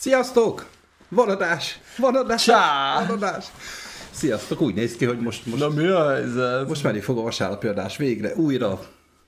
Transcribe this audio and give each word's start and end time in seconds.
Sziasztok! 0.00 0.66
Van 1.08 1.28
adás! 1.28 1.80
Van 1.96 2.16
adás! 2.16 2.44
Csá! 2.44 2.94
Van 3.06 3.16
adás! 3.16 3.44
Sziasztok! 4.10 4.60
Úgy 4.60 4.74
néz 4.74 4.96
ki, 4.96 5.04
hogy 5.04 5.20
most, 5.20 5.46
most, 5.46 5.62
Na 5.62 5.68
mi 5.68 5.86
a 5.86 6.10
helyzet? 6.10 6.68
most 6.68 6.82
menni 6.82 7.00
fog 7.00 7.18
a 7.18 7.22
vasárnapi 7.22 7.66
adás 7.66 7.96
végre. 7.96 8.34
Újra. 8.34 8.80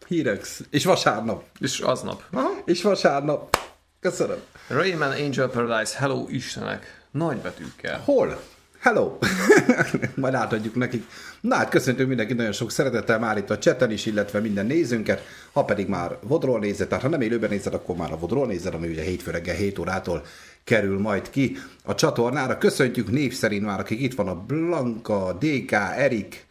Hírek. 0.07 0.47
És 0.71 0.85
vasárnap. 0.85 1.45
És 1.59 1.79
aznap. 1.79 2.23
Aha. 2.31 2.51
És 2.65 2.83
vasárnap. 2.83 3.57
Köszönöm. 4.01 4.39
Rayman 4.69 5.11
Angel 5.11 5.49
Paradise, 5.49 5.99
hello 5.99 6.27
Istenek. 6.29 7.07
Nagy 7.11 7.37
betűkkel. 7.37 8.01
Hol? 8.05 8.41
Hello! 8.83 9.19
Majd 10.15 10.35
átadjuk 10.35 10.75
nekik. 10.75 11.05
Na 11.41 11.55
hát 11.55 11.69
köszöntünk 11.69 12.09
mindenkit 12.09 12.37
nagyon 12.37 12.53
sok 12.53 12.71
szeretettel 12.71 13.19
már 13.19 13.37
itt 13.37 13.51
a 13.51 13.59
chaten 13.59 13.91
is, 13.91 14.07
illetve 14.07 14.41
minden 14.41 14.67
nézőnket. 14.67 15.23
Ha 15.53 15.65
pedig 15.65 15.89
már 15.89 16.19
vodról 16.23 16.59
nézed, 16.59 16.89
tehát 16.89 17.03
ha 17.03 17.11
nem 17.11 17.21
élőben 17.21 17.51
nézed, 17.51 17.75
akkor 17.75 17.97
már 17.97 18.13
a 18.13 18.19
vodról 18.19 18.47
nézed, 18.47 18.75
ami 18.75 18.89
ugye 18.89 19.03
hétfő 19.03 19.31
reggel 19.31 19.55
7 19.55 19.79
órától 19.79 20.25
kerül 20.65 20.99
majd 20.99 21.31
ki 21.31 21.57
a 21.85 21.95
csatornára. 21.95 22.59
Köszöntjük 22.59 23.11
név 23.11 23.33
szerint 23.33 23.65
már, 23.65 23.81
akik 23.81 24.01
itt 24.01 24.15
van 24.15 24.29
a 24.29 24.35
Blanka, 24.35 25.39
DK, 25.41 25.73
Erik, 25.97 26.47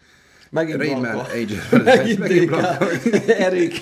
Megint 0.49 0.77
Rayman. 0.77 1.05
Angel. 1.05 1.84
Megint 1.84 2.20
Megint. 2.20 2.45
Blanka. 2.45 2.88
Erik. 3.27 3.82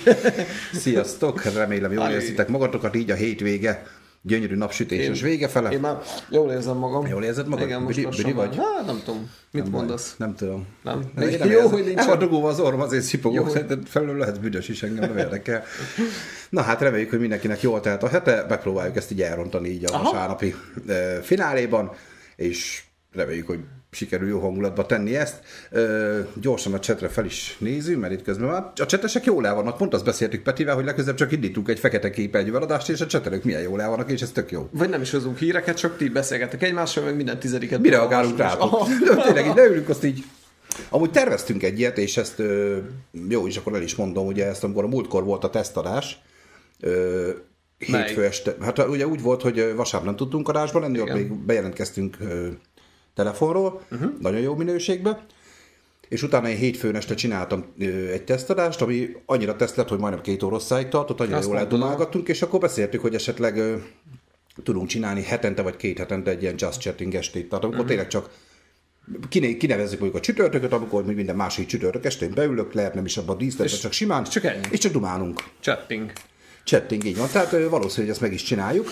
Sziasztok, 0.72 1.42
remélem 1.42 1.92
jól 1.92 2.08
érzitek 2.08 2.48
magatokat, 2.48 2.96
így 2.96 3.10
a 3.10 3.14
hétvége, 3.14 3.86
gyönyörű 4.22 4.54
napsütéses 4.54 5.20
vége 5.20 5.48
fele. 5.48 5.70
Én 5.70 5.80
már 5.80 5.98
jól 6.30 6.50
érzem 6.52 6.76
magam. 6.76 7.06
Jól 7.06 7.24
érzed 7.24 7.48
magad? 7.48 7.66
Igen, 7.66 7.82
most 7.82 8.22
már. 8.24 8.34
vagy? 8.34 8.56
Hát, 8.56 8.86
nem 8.86 9.00
tudom. 9.04 9.30
Mit 9.50 9.70
mondasz? 9.70 10.14
Nem 10.16 10.34
tudom. 10.34 10.66
Nem? 10.82 11.10
Én 11.20 11.28
Jó, 11.38 11.46
érzem. 11.46 11.70
hogy 11.70 11.84
nincs 11.84 11.98
El 11.98 12.06
van 12.06 12.16
a- 12.16 12.20
dugulva 12.20 12.48
az 12.48 12.60
orrom, 12.60 12.80
azért 12.80 13.02
szipogok, 13.02 13.50
szerinted 13.50 13.86
felül 13.86 14.16
lehet 14.18 14.40
büdös 14.40 14.68
is, 14.68 14.82
engem 14.82 15.08
nem 15.08 15.18
érdekel. 15.18 15.64
Na 16.50 16.60
hát 16.62 16.80
reméljük, 16.80 17.10
hogy 17.10 17.20
mindenkinek 17.20 17.60
jól 17.62 17.80
telt 17.80 18.02
a 18.02 18.08
hete, 18.08 18.46
megpróbáljuk 18.48 18.96
ezt 18.96 19.10
így 19.10 19.22
elrontani 19.22 19.68
így 19.68 19.84
a 19.84 19.92
Aha. 19.94 20.02
vasárnapi 20.02 20.54
eh, 20.88 21.18
fináléban, 21.22 21.92
és 22.36 22.82
reméljük, 23.12 23.46
hogy 23.46 23.60
sikerül 23.90 24.28
jó 24.28 24.38
hangulatba 24.38 24.86
tenni 24.86 25.16
ezt. 25.16 25.40
Ö, 25.70 26.20
gyorsan 26.40 26.74
a 26.74 26.78
csetre 26.78 27.08
fel 27.08 27.24
is 27.24 27.56
nézünk, 27.58 28.00
mert 28.00 28.12
itt 28.12 28.22
közben 28.22 28.48
már 28.48 28.72
a 28.76 28.86
csetesek 28.86 29.24
jól 29.24 29.46
el 29.46 29.54
vannak. 29.54 29.76
Pont 29.76 29.94
azt 29.94 30.04
beszéltük 30.04 30.42
Petivel, 30.42 30.74
hogy 30.74 30.84
legközelebb 30.84 31.16
csak 31.16 31.32
indítunk 31.32 31.68
egy 31.68 31.78
fekete 31.78 32.10
képernyővel 32.10 32.62
adást, 32.62 32.88
és 32.88 33.00
a 33.00 33.06
csetelők 33.06 33.44
milyen 33.44 33.62
jól 33.62 33.82
el 33.82 33.88
vannak, 33.88 34.10
és 34.10 34.22
ez 34.22 34.30
tök 34.30 34.50
jó. 34.50 34.68
Vagy 34.72 34.88
nem 34.88 35.00
is 35.00 35.10
hozunk 35.10 35.38
híreket, 35.38 35.76
csak 35.76 35.96
ti 35.96 36.08
beszélgettek 36.08 36.62
egymással, 36.62 37.04
meg 37.04 37.16
minden 37.16 37.38
tizediket. 37.38 37.80
Mi 37.80 37.88
reagálunk. 37.88 38.36
De 39.06 39.22
Tényleg 39.22 39.46
így 39.46 39.54
leülünk, 39.54 39.88
azt 39.88 40.04
így... 40.04 40.24
Amúgy 40.88 41.10
terveztünk 41.10 41.62
egy 41.62 41.78
ilyet, 41.78 41.98
és 41.98 42.16
ezt 42.16 42.42
jó, 43.28 43.46
és 43.46 43.56
akkor 43.56 43.74
el 43.74 43.82
is 43.82 43.94
mondom, 43.94 44.26
ugye 44.26 44.46
ezt 44.46 44.64
amikor 44.64 44.84
a 44.84 44.88
múltkor 44.88 45.24
volt 45.24 45.44
a 45.44 45.50
tesztadás, 45.50 46.20
hétfő 47.86 48.24
este, 48.24 48.56
hát 48.60 48.78
ugye 48.78 49.06
úgy 49.06 49.22
volt, 49.22 49.42
hogy 49.42 49.74
vasárnap 49.76 50.08
nem 50.08 50.16
tudtunk 50.16 50.48
adásban 50.48 50.82
lenni, 50.82 51.00
ott 51.00 51.12
még 51.12 51.32
bejelentkeztünk 51.32 52.16
telefonról, 53.20 53.82
uh-huh. 53.90 54.10
nagyon 54.20 54.40
jó 54.40 54.54
minőségben, 54.54 55.18
és 56.08 56.22
utána 56.22 56.48
én 56.48 56.56
hétfőn 56.56 56.96
este 56.96 57.14
csináltam 57.14 57.64
egy 58.12 58.24
tesztadást, 58.24 58.82
ami 58.82 59.16
annyira 59.26 59.56
teszt 59.56 59.76
lett, 59.76 59.88
hogy 59.88 59.98
majdnem 59.98 60.22
két 60.22 60.42
óroszáig 60.42 60.88
tartott, 60.88 61.20
annyira 61.20 61.36
Azt 61.36 61.46
jól 61.46 61.56
mondtam. 61.56 61.80
eldomálgattunk, 61.80 62.28
és 62.28 62.42
akkor 62.42 62.60
beszéltük, 62.60 63.00
hogy 63.00 63.14
esetleg 63.14 63.62
tudunk 64.64 64.88
csinálni 64.88 65.22
hetente 65.22 65.62
vagy 65.62 65.76
két 65.76 65.98
hetente 65.98 66.30
egy 66.30 66.42
ilyen 66.42 66.54
just 66.58 66.80
chatting 66.80 67.14
estét. 67.14 67.48
Tehát 67.48 67.64
amikor 67.64 67.84
uh-huh. 67.84 67.88
tényleg 67.88 68.08
csak 68.08 68.30
kine, 69.28 69.56
kinevezzük 69.56 70.00
mondjuk 70.00 70.22
a 70.22 70.24
csütörtököt, 70.24 70.72
amikor 70.72 71.04
minden 71.04 71.36
másik 71.36 71.66
csütörtök 71.66 72.04
estén 72.04 72.30
beülök, 72.34 72.72
lehet 72.72 72.94
nem 72.94 73.04
is 73.04 73.16
abban 73.16 73.34
a 73.34 73.38
díszletben, 73.38 73.78
csak 73.78 73.92
simán, 73.92 74.24
csak 74.24 74.44
ennyi. 74.44 74.66
és 74.70 74.78
csak 74.78 74.92
dumálunk. 74.92 75.44
Chatting. 75.60 76.12
Chatting, 76.64 77.04
így 77.04 77.16
van. 77.16 77.28
Tehát 77.32 77.52
ö, 77.52 77.68
valószínűleg 77.68 78.10
ezt 78.10 78.20
meg 78.20 78.32
is 78.32 78.42
csináljuk. 78.42 78.88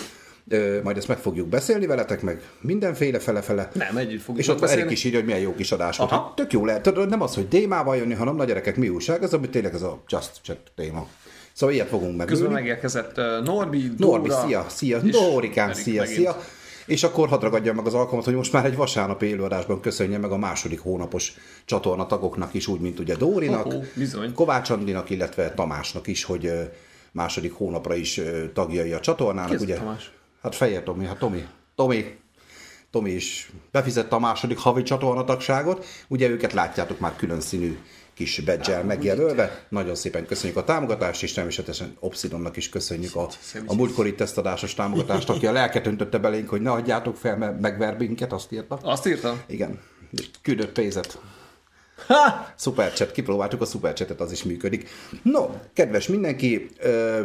Ö, 0.48 0.80
Majd 0.82 0.96
ezt 0.96 1.08
meg 1.08 1.18
fogjuk 1.18 1.48
beszélni 1.48 1.86
veletek, 1.86 2.22
meg 2.22 2.40
mindenféle 2.60 3.18
fele-fele. 3.18 3.68
Nem, 3.74 3.96
együtt 3.96 4.20
fogjuk 4.20 4.38
És 4.44 4.48
ott 4.48 4.60
beszélni. 4.60 4.82
Erik 4.82 4.92
is 4.92 5.04
írja, 5.04 5.18
hogy 5.18 5.26
milyen 5.26 5.40
jó 5.40 5.54
kis 5.54 5.72
adás 5.72 5.96
volt. 5.96 6.10
Hát 6.10 6.34
Tök 6.34 6.52
jó 6.52 6.64
lehet. 6.64 6.82
Tudod, 6.82 7.08
nem 7.08 7.22
az, 7.22 7.34
hogy 7.34 7.48
témával 7.48 7.96
jönni, 7.96 8.14
hanem 8.14 8.36
na 8.36 8.44
gyerekek, 8.44 8.76
mi 8.76 8.88
újság, 8.88 9.22
ez 9.22 9.32
ami 9.32 9.48
tényleg 9.48 9.74
ez 9.74 9.82
a 9.82 10.02
just 10.08 10.30
chat 10.42 10.58
téma. 10.76 11.06
Szóval 11.52 11.74
ilyet 11.74 11.88
fogunk 11.88 12.16
megülni. 12.16 12.30
Közben 12.32 12.50
megérkezett 12.52 13.16
Norbi, 13.44 13.92
Dóra. 13.96 14.16
Norbi, 14.16 14.30
szia, 14.46 14.66
szia, 14.68 14.98
Dórikám, 14.98 15.72
szia, 15.72 16.00
megint. 16.00 16.18
szia. 16.18 16.40
És 16.86 17.02
akkor 17.02 17.28
hadd 17.28 17.40
ragadjam 17.40 17.76
meg 17.76 17.86
az 17.86 17.94
alkalmat, 17.94 18.24
hogy 18.24 18.34
most 18.34 18.52
már 18.52 18.64
egy 18.64 18.76
vasárnap 18.76 19.22
élőadásban 19.22 19.80
köszönjem 19.80 20.20
meg 20.20 20.30
a 20.30 20.36
második 20.36 20.80
hónapos 20.80 21.34
csatorna 21.64 22.06
tagoknak 22.06 22.54
is, 22.54 22.66
úgy, 22.66 22.80
mint 22.80 22.98
ugye 22.98 23.16
Dórinak, 23.16 23.66
Ó, 23.66 23.82
bizony. 23.94 24.34
Kovács 24.34 24.70
Andinak, 24.70 25.10
illetve 25.10 25.50
Tamásnak 25.54 26.06
is, 26.06 26.24
hogy 26.24 26.52
második 27.12 27.52
hónapra 27.52 27.94
is 27.94 28.20
tagjai 28.54 28.92
a 28.92 29.00
csatornának. 29.00 29.58
A 29.60 29.62
ugye? 29.62 29.76
Tamás? 29.76 30.10
Hát 30.42 30.54
Fehér 30.54 30.82
Tomi, 30.82 31.06
hát 31.06 31.18
Tomi. 31.18 31.46
Tomi, 31.74 32.16
Tomi 32.90 33.10
is 33.10 33.50
befizette 33.70 34.14
a 34.14 34.18
második 34.18 34.58
havi 34.58 34.82
csatornatagságot. 34.82 35.84
Ugye 36.08 36.28
őket 36.28 36.52
látjátok 36.52 36.98
már 36.98 37.16
külön 37.16 37.40
színű 37.40 37.78
kis 38.14 38.40
badge 38.40 38.82
megjelölve. 38.82 39.66
Nagyon 39.68 39.94
szépen 39.94 40.26
köszönjük 40.26 40.58
a 40.58 40.64
támogatást, 40.64 41.22
és 41.22 41.32
természetesen 41.32 41.96
Obsidonnak 42.00 42.56
is 42.56 42.68
köszönjük 42.68 43.16
a, 43.16 43.28
a 43.66 43.74
múltkori 43.74 44.14
tesztadásos 44.14 44.74
támogatást, 44.74 45.28
aki 45.28 45.46
a 45.46 45.52
lelket 45.52 45.86
öntötte 45.86 46.18
belénk, 46.18 46.48
hogy 46.48 46.60
ne 46.60 46.70
adjátok 46.70 47.16
fel, 47.16 47.36
mert 47.36 47.60
megver 47.60 47.96
minket, 47.96 48.32
azt 48.32 48.52
írta. 48.52 48.78
Azt 48.82 49.06
írtam? 49.06 49.40
Igen, 49.46 49.80
küldött 50.42 50.72
pénzet. 50.72 51.18
Ha! 52.06 52.46
Superchat, 52.56 53.12
kipróbáltuk 53.12 53.60
a 53.60 53.64
superchatet, 53.64 54.20
az 54.20 54.32
is 54.32 54.42
működik. 54.42 54.88
No, 55.22 55.50
kedves 55.72 56.06
mindenki, 56.06 56.68
ö, 56.78 57.24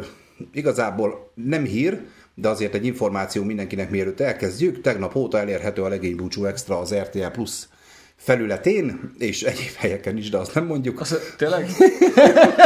igazából 0.51 1.31
nem 1.35 1.63
hír, 1.63 2.01
de 2.35 2.47
azért 2.49 2.73
egy 2.73 2.85
információ 2.85 3.44
mindenkinek 3.44 3.89
mielőtt 3.89 4.19
elkezdjük. 4.19 4.81
Tegnap 4.81 5.16
óta 5.16 5.39
elérhető 5.39 5.81
a 5.81 5.88
legény 5.88 6.16
búcsú 6.16 6.45
extra 6.45 6.79
az 6.79 6.94
RTL 6.94 7.27
Plus 7.27 7.67
felületén, 8.16 9.13
és 9.17 9.44
egyéb 9.44 9.73
helyeken 9.75 10.17
is, 10.17 10.29
de 10.29 10.38
azt 10.38 10.53
nem 10.53 10.66
mondjuk, 10.66 10.99
Azt, 10.99 11.35
tényleg? 11.38 11.69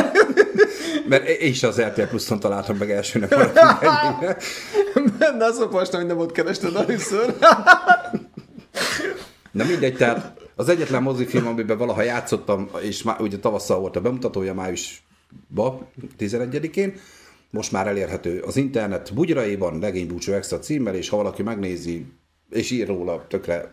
mert 1.10 1.28
én 1.28 1.50
is 1.50 1.64
az 1.64 1.82
RTL 1.82 2.02
Plus-on 2.02 2.40
találtam 2.40 2.78
meg 2.78 2.92
elsőnek 2.92 3.32
ennyire. 3.32 4.38
Ne 5.38 5.46
azt 5.46 5.62
olvastam, 5.62 6.00
hogy 6.00 6.10
nem 6.10 6.18
ott 6.18 6.32
kerested 6.32 6.76
először. 6.76 7.36
Na 9.52 9.64
mindegy, 9.64 9.96
tehát 9.96 10.34
az 10.56 10.70
egyetlen 10.70 11.02
mozifilm, 11.02 11.48
amiben 11.48 11.78
valaha 11.78 12.02
játszottam, 12.02 12.70
és 12.82 13.04
már 13.04 13.22
ugye 13.22 13.38
tavasszal 13.40 13.80
volt 13.80 13.96
a 13.96 14.02
bemutatója 14.02 14.54
májusba, 14.54 15.90
11-én, 16.20 17.00
most 17.50 17.72
már 17.72 17.88
elérhető 17.88 18.40
az 18.40 18.58
internet 18.58 19.14
bugyraiban, 19.14 19.80
legénybúcsú 19.80 20.32
extra 20.32 20.60
címmel, 20.60 20.96
és 20.96 21.10
ha 21.10 21.18
valaki 21.18 21.44
megnézi, 21.44 22.06
és 22.50 22.72
ír 22.72 22.88
róla, 22.88 23.26
tökre 23.30 23.70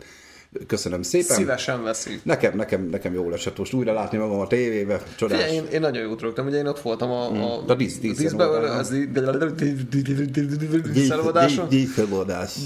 köszönöm 0.67 1.03
szépen. 1.03 1.37
Szívesen 1.37 1.83
veszi. 1.83 2.21
Nekem, 2.23 2.57
nekem, 2.57 2.89
nekem 2.89 3.15
jól 3.15 3.33
esett 3.33 3.59
most 3.59 3.73
újra 3.73 3.93
látni 3.93 4.19
magam 4.19 4.41
a 4.41 4.47
tévébe, 4.47 5.03
csodás. 5.17 5.41
Figyelj, 5.43 5.57
én, 5.57 5.65
én 5.73 5.81
nagyon 5.81 6.03
jót 6.03 6.21
rögtem, 6.21 6.47
ugye 6.47 6.57
én 6.59 6.67
ott 6.67 6.81
voltam 6.81 7.11
a, 7.11 7.31
a, 7.31 7.65
A 7.67 7.75
dísz- 7.75 8.01
dísz- 8.01 8.19
díszbe, 8.19 8.45
előadáson. 8.45 8.79
az 8.79 8.93
díszelőadáson. 10.93 11.69
Díszfeloldás. 11.69 12.57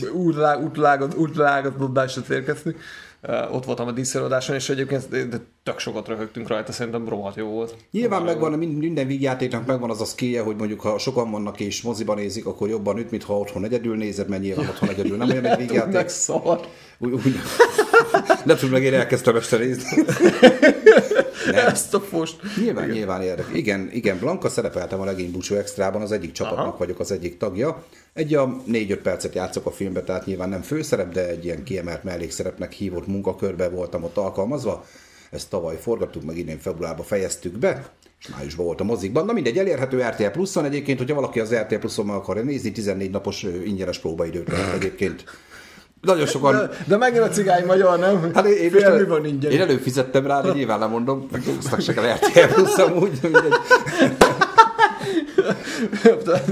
útlágat, 0.64 1.14
útlágatodásra 1.14 2.22
térkezni. 2.22 2.74
Ott 3.50 3.64
voltam 3.64 3.86
a 3.86 3.92
díszelőadáson, 3.92 4.54
és 4.54 4.68
egyébként 4.68 5.08
tök 5.62 5.78
sokat 5.78 6.08
röhögtünk 6.08 6.48
rajta, 6.48 6.72
szerintem 6.72 7.08
rohadt 7.08 7.36
jó 7.36 7.46
volt. 7.46 7.76
Nyilván 7.90 8.22
megvan, 8.22 8.52
mind- 8.52 8.78
minden 8.78 9.06
vígjátéknak 9.06 9.66
megvan 9.66 9.90
az 9.90 10.00
a 10.00 10.04
skillje, 10.04 10.42
hogy 10.42 10.56
mondjuk 10.56 10.80
ha 10.80 10.98
sokan 10.98 11.30
vannak 11.30 11.60
és 11.60 11.82
moziban 11.82 12.16
nézik, 12.16 12.46
akkor 12.46 12.68
jobban 12.68 12.98
üt, 12.98 13.10
mint 13.10 13.22
ha 13.22 13.38
otthon 13.38 13.64
egyedül 13.64 13.96
nézed, 13.96 14.28
mert 14.28 14.42
nyilván 14.42 14.68
otthon 14.68 14.88
egyedül 14.88 15.16
nem 15.16 15.30
olyan 15.30 15.44
egy 15.44 15.58
vígjáték. 15.66 15.92
Meg 15.92 16.08
szar. 16.08 16.60
Úgy, 16.98 17.12
úgy, 17.12 17.22
nem 18.44 18.56
tudom, 18.56 18.70
meg 18.70 18.82
én 18.82 18.94
elkezdtem 18.94 19.36
este 19.36 19.56
nézni. 19.56 20.04
Ezt 21.72 21.94
a 21.94 22.00
fost. 22.00 22.40
Nyilván, 22.56 22.84
igen. 22.84 22.96
nyilván 22.96 23.22
érdekes. 23.22 23.54
Igen, 23.54 23.90
igen, 23.92 24.18
Blanka 24.18 24.48
szerepeltem 24.48 25.00
a 25.00 25.04
legény 25.04 25.30
búcsú 25.30 25.54
extrában, 25.54 26.02
az 26.02 26.12
egyik 26.12 26.32
csapatnak 26.32 26.66
Aha. 26.66 26.76
vagyok 26.76 27.00
az 27.00 27.10
egyik 27.10 27.36
tagja. 27.36 27.84
Egy 28.14 28.34
a 28.34 28.56
4-5 28.70 28.98
percet 29.02 29.34
játszok 29.34 29.66
a 29.66 29.70
filmbe, 29.70 30.02
tehát 30.02 30.26
nyilván 30.26 30.48
nem 30.48 30.62
főszerep, 30.62 31.12
de 31.12 31.28
egy 31.28 31.44
ilyen 31.44 31.62
kiemelt 31.62 32.04
mellékszerepnek 32.04 32.72
hívott 32.72 33.06
munkakörbe 33.06 33.68
voltam 33.68 34.02
ott 34.02 34.16
alkalmazva. 34.16 34.84
Ezt 35.30 35.50
tavaly 35.50 35.76
forgattuk, 35.80 36.24
meg 36.24 36.36
idén 36.36 36.58
februárban 36.58 37.04
fejeztük 37.04 37.58
be, 37.58 37.90
és 38.20 38.28
májusban 38.28 38.66
volt 38.66 38.80
a 38.80 38.84
mozikban. 38.84 39.24
Na 39.24 39.32
mindegy, 39.32 39.58
elérhető 39.58 40.02
RTL 40.02 40.26
Pluszon 40.26 40.64
egyébként, 40.64 40.98
hogyha 40.98 41.14
valaki 41.14 41.40
az 41.40 41.54
RTL 41.54 41.74
Pluszon 41.74 42.06
meg 42.06 42.16
akarja 42.16 42.42
nézni, 42.42 42.72
14 42.72 43.10
napos 43.10 43.42
ingyenes 43.42 43.98
próbaidőt 43.98 44.48
lehet 44.48 44.74
egyébként. 44.74 45.24
Nagyon 46.00 46.26
sokan... 46.26 46.52
De, 46.52 46.70
de 46.86 46.96
megint 46.96 47.22
a 47.22 47.28
cigány 47.28 47.66
magyar, 47.66 47.98
nem? 47.98 48.30
Hát 48.34 48.46
én, 48.46 48.56
én, 48.56 48.70
Fél, 48.70 48.96
mi 48.96 49.04
van 49.04 49.24
ingyen? 49.24 49.50
én 49.50 49.60
előfizettem 49.60 50.26
rá, 50.26 50.40
de 50.40 50.52
nyilván 50.52 50.78
nem 50.78 50.90
mondom, 50.90 51.28
meg 51.32 51.42
húztak 51.42 51.80
se 51.80 51.92
kell 51.92 52.14
RTL 52.14 52.54
plusz 52.54 52.78
amúgy, 52.78 53.18
mindegy. 53.22 53.52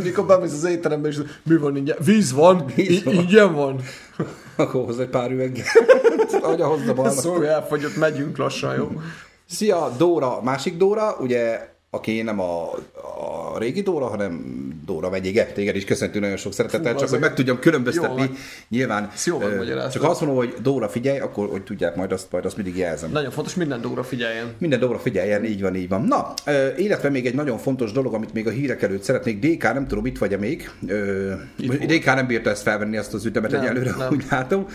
Mikor 0.03 0.27
bemész 0.27 0.53
az 0.53 0.65
étterembe, 0.65 1.09
és 1.09 1.19
mi 1.43 1.57
van 1.57 1.77
ingyen? 1.77 1.97
Víz 2.05 2.33
van, 2.33 2.65
Víz 2.75 3.05
van. 3.05 3.15
Ingyen 3.15 3.55
van. 3.55 3.81
Akkor 4.57 4.85
hoz 4.85 4.99
egy 4.99 5.09
pár 5.09 5.31
üveg. 5.31 5.63
Ahogy 6.43 6.61
a 6.61 6.67
hozza 6.67 6.95
balnak. 6.95 7.15
Szóval 7.15 7.47
elfogyott, 7.47 7.97
megyünk 7.97 8.37
lassan, 8.37 8.75
jó? 8.75 8.91
Szia, 9.49 9.95
Dóra, 9.99 10.43
másik 10.43 10.77
Dóra, 10.77 11.17
ugye, 11.21 11.69
aki 11.97 12.23
nem 12.23 12.41
a, 12.41 12.63
a 13.55 13.59
régi 13.59 13.83
Dóra, 13.83 14.07
hanem 14.07 14.45
Dóra 14.87 15.11
vegyége. 15.11 15.45
Téged 15.45 15.77
is 15.77 15.85
köszöntünk 15.85 16.23
nagyon 16.23 16.37
sok 16.37 16.53
szeretettel, 16.53 16.93
Fú, 16.93 16.99
csak 16.99 17.09
hogy 17.09 17.19
meg 17.19 17.35
tudjam 17.35 17.59
különböztetni. 17.59 18.17
van. 18.17 18.37
Nyilván, 18.69 19.11
jól 19.25 19.89
csak 19.93 20.03
azt 20.03 20.21
mondom, 20.21 20.39
hogy 20.39 20.55
Dóra 20.63 20.89
figyelj, 20.89 21.19
akkor 21.19 21.49
hogy 21.49 21.63
tudják, 21.63 21.97
majd 21.97 22.13
azt, 22.13 22.33
majd 22.33 22.45
azt 22.45 22.57
mindig 22.57 22.77
jelzem. 22.77 23.11
Nagyon 23.11 23.31
fontos, 23.31 23.55
minden 23.55 23.81
dóra 23.81 24.03
figyeljen. 24.03 24.55
Minden 24.59 24.81
dolgra 24.81 24.99
figyeljen, 24.99 25.45
így 25.45 25.63
van, 25.63 25.75
így 25.75 25.89
van. 25.89 26.03
Na, 26.03 26.35
illetve 26.77 27.09
még 27.09 27.27
egy 27.27 27.35
nagyon 27.35 27.59
fontos 27.59 27.93
dolog, 27.93 28.15
amit 28.15 28.33
még 28.33 28.47
a 28.47 28.51
hírek 28.51 28.83
előtt 28.83 29.03
szeretnék. 29.03 29.39
DK, 29.39 29.63
nem 29.63 29.87
tudom, 29.87 30.07
itt 30.07 30.19
vagy-e 30.19 30.37
még. 30.37 30.71
DK 31.87 32.05
nem 32.05 32.27
bírta 32.27 32.51
ezt 32.51 32.63
felvenni, 32.63 32.97
azt 32.97 33.15
az 33.15 33.25
ütemet 33.25 33.51
Nem, 33.51 33.61
egyelőre, 33.61 33.95
nem. 33.99 34.13
úgy 34.13 34.25
látom. 34.31 34.67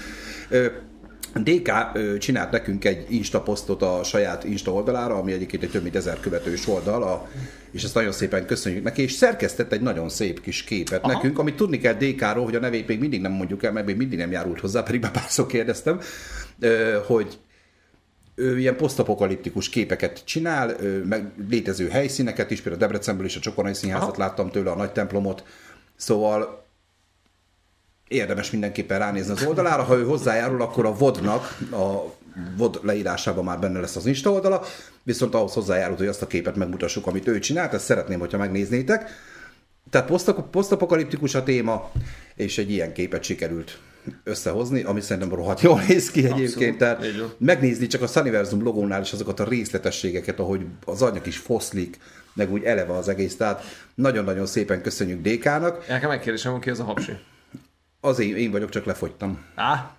DK 1.34 1.72
csinált 2.18 2.52
nekünk 2.52 2.86
egy 2.86 3.06
Insta 3.10 3.42
posztot 3.42 3.82
a 3.82 4.04
saját 4.04 4.44
Insta 4.44 4.74
oldalára, 4.74 5.16
ami 5.16 5.32
egyébként 5.32 5.64
egy 5.64 5.70
több 5.70 5.84
mint 5.84 5.96
ezer 5.96 6.20
követős 6.20 6.68
oldal, 6.68 7.04
a, 7.04 7.30
és 7.72 7.84
ezt 7.84 7.94
nagyon 7.94 8.12
szépen 8.12 8.46
köszönjük 8.46 8.84
neki, 8.84 9.02
és 9.02 9.12
szerkesztett 9.12 9.72
egy 9.72 9.82
nagyon 9.82 10.10
szép 10.10 10.42
kis 10.42 10.64
képet 10.64 11.04
Aha. 11.04 11.14
nekünk, 11.14 11.40
amit 11.40 11.56
tudni 11.56 11.78
kell 11.78 11.94
DK-ról, 11.94 12.44
hogy 12.44 12.56
a 12.56 12.60
nevét 12.60 12.88
még 12.88 13.00
mindig 13.00 13.22
nem 13.22 13.32
mondjuk 13.32 13.64
el, 13.64 13.72
mert 13.72 13.86
még 13.86 13.98
mindig 13.98 14.18
nem 14.18 14.32
járult 14.32 14.60
hozzá, 14.60 14.84
pedig 14.84 15.02
már 15.02 15.12
párszor 15.12 15.46
kérdeztem, 15.46 16.00
hogy 17.08 17.40
ő 18.36 18.60
ilyen 18.60 18.76
posztapokaliptikus 18.76 19.70
képeket 19.70 20.22
csinál, 20.26 20.76
meg 21.06 21.32
létező 21.50 21.90
helyszíneket 21.90 22.52
is, 22.52 22.62
például 22.62 22.82
Debrecenből 22.84 23.26
is 23.26 23.36
a 23.36 23.40
Csokonai 23.40 23.74
Színházat 23.74 24.10
Aha. 24.10 24.18
láttam 24.18 24.50
tőle, 24.50 24.72
a 24.72 24.76
nagy 24.76 24.92
templomot, 24.92 25.44
szóval 25.96 26.61
érdemes 28.12 28.52
mindenképpen 28.52 29.00
ránézni 29.00 29.32
az 29.32 29.46
oldalára, 29.46 29.84
ha 29.84 29.98
ő 29.98 30.04
hozzájárul, 30.04 30.62
akkor 30.62 30.86
a 30.86 30.94
VOD-nak, 30.94 31.58
a 31.72 32.14
VOD 32.58 32.80
leírásában 32.84 33.44
már 33.44 33.60
benne 33.60 33.80
lesz 33.80 33.96
az 33.96 34.06
Insta 34.06 34.32
oldala, 34.32 34.64
viszont 35.04 35.34
ahhoz 35.34 35.54
hozzájárult, 35.54 35.98
hogy 35.98 36.08
azt 36.08 36.22
a 36.22 36.28
képet 36.28 36.56
megmutassuk, 36.56 37.08
amit 37.08 37.28
ő 37.28 37.40
csinált, 37.40 37.74
ezt 37.74 37.86
szeretném, 37.86 38.20
hogyha 38.20 38.38
megnéznétek. 38.38 39.10
Tehát 39.90 40.10
posztapokaliptikus 40.52 41.36
a 41.36 41.44
téma, 41.44 41.92
és 42.36 42.58
egy 42.58 42.72
ilyen 42.72 42.94
képet 42.94 43.24
sikerült 43.24 43.78
összehozni, 44.24 44.84
ami 44.84 45.02
szerintem 45.02 45.34
rohadt 45.34 45.62
jól 45.62 45.82
néz 45.88 46.12
ki 46.12 46.26
egyébként. 46.26 46.78
Tehát 46.78 47.06
így 47.06 47.20
van. 47.20 47.34
megnézni 47.38 47.88
csak 47.88 48.02
a 48.02 48.08
Sunniversum 48.08 48.64
logónál 48.64 49.02
is 49.02 49.14
azokat 49.14 49.40
a 49.40 49.44
részletességeket, 49.44 50.40
ahogy 50.40 50.66
az 50.86 51.02
anyag 51.02 51.28
is 51.28 51.38
foszlik, 51.38 51.98
meg 52.34 52.52
úgy 52.52 52.64
eleve 52.64 52.94
az 52.94 53.08
egész. 53.08 53.38
Tehát 53.38 53.64
nagyon-nagyon 53.96 54.46
szépen 54.46 54.82
köszönjük 54.82 55.22
DK-nak. 55.22 55.88
Nekem 55.88 56.10
megkérdésem, 56.10 56.60
ki 56.60 56.70
az 56.70 56.80
a 56.80 56.84
hapsi. 56.84 57.12
Az 58.02 58.20
én, 58.20 58.36
én 58.36 58.52
vagyok, 58.52 58.70
csak 58.70 58.86
lefogytam. 58.86 59.46
Á, 59.56 59.96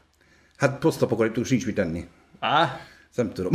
Hát 0.56 0.78
posztapokaliptikus 0.78 1.50
nincs 1.50 1.66
mit 1.66 1.74
tenni. 1.74 2.08
á, 2.40 2.80
Nem 3.14 3.32
tudom. 3.32 3.52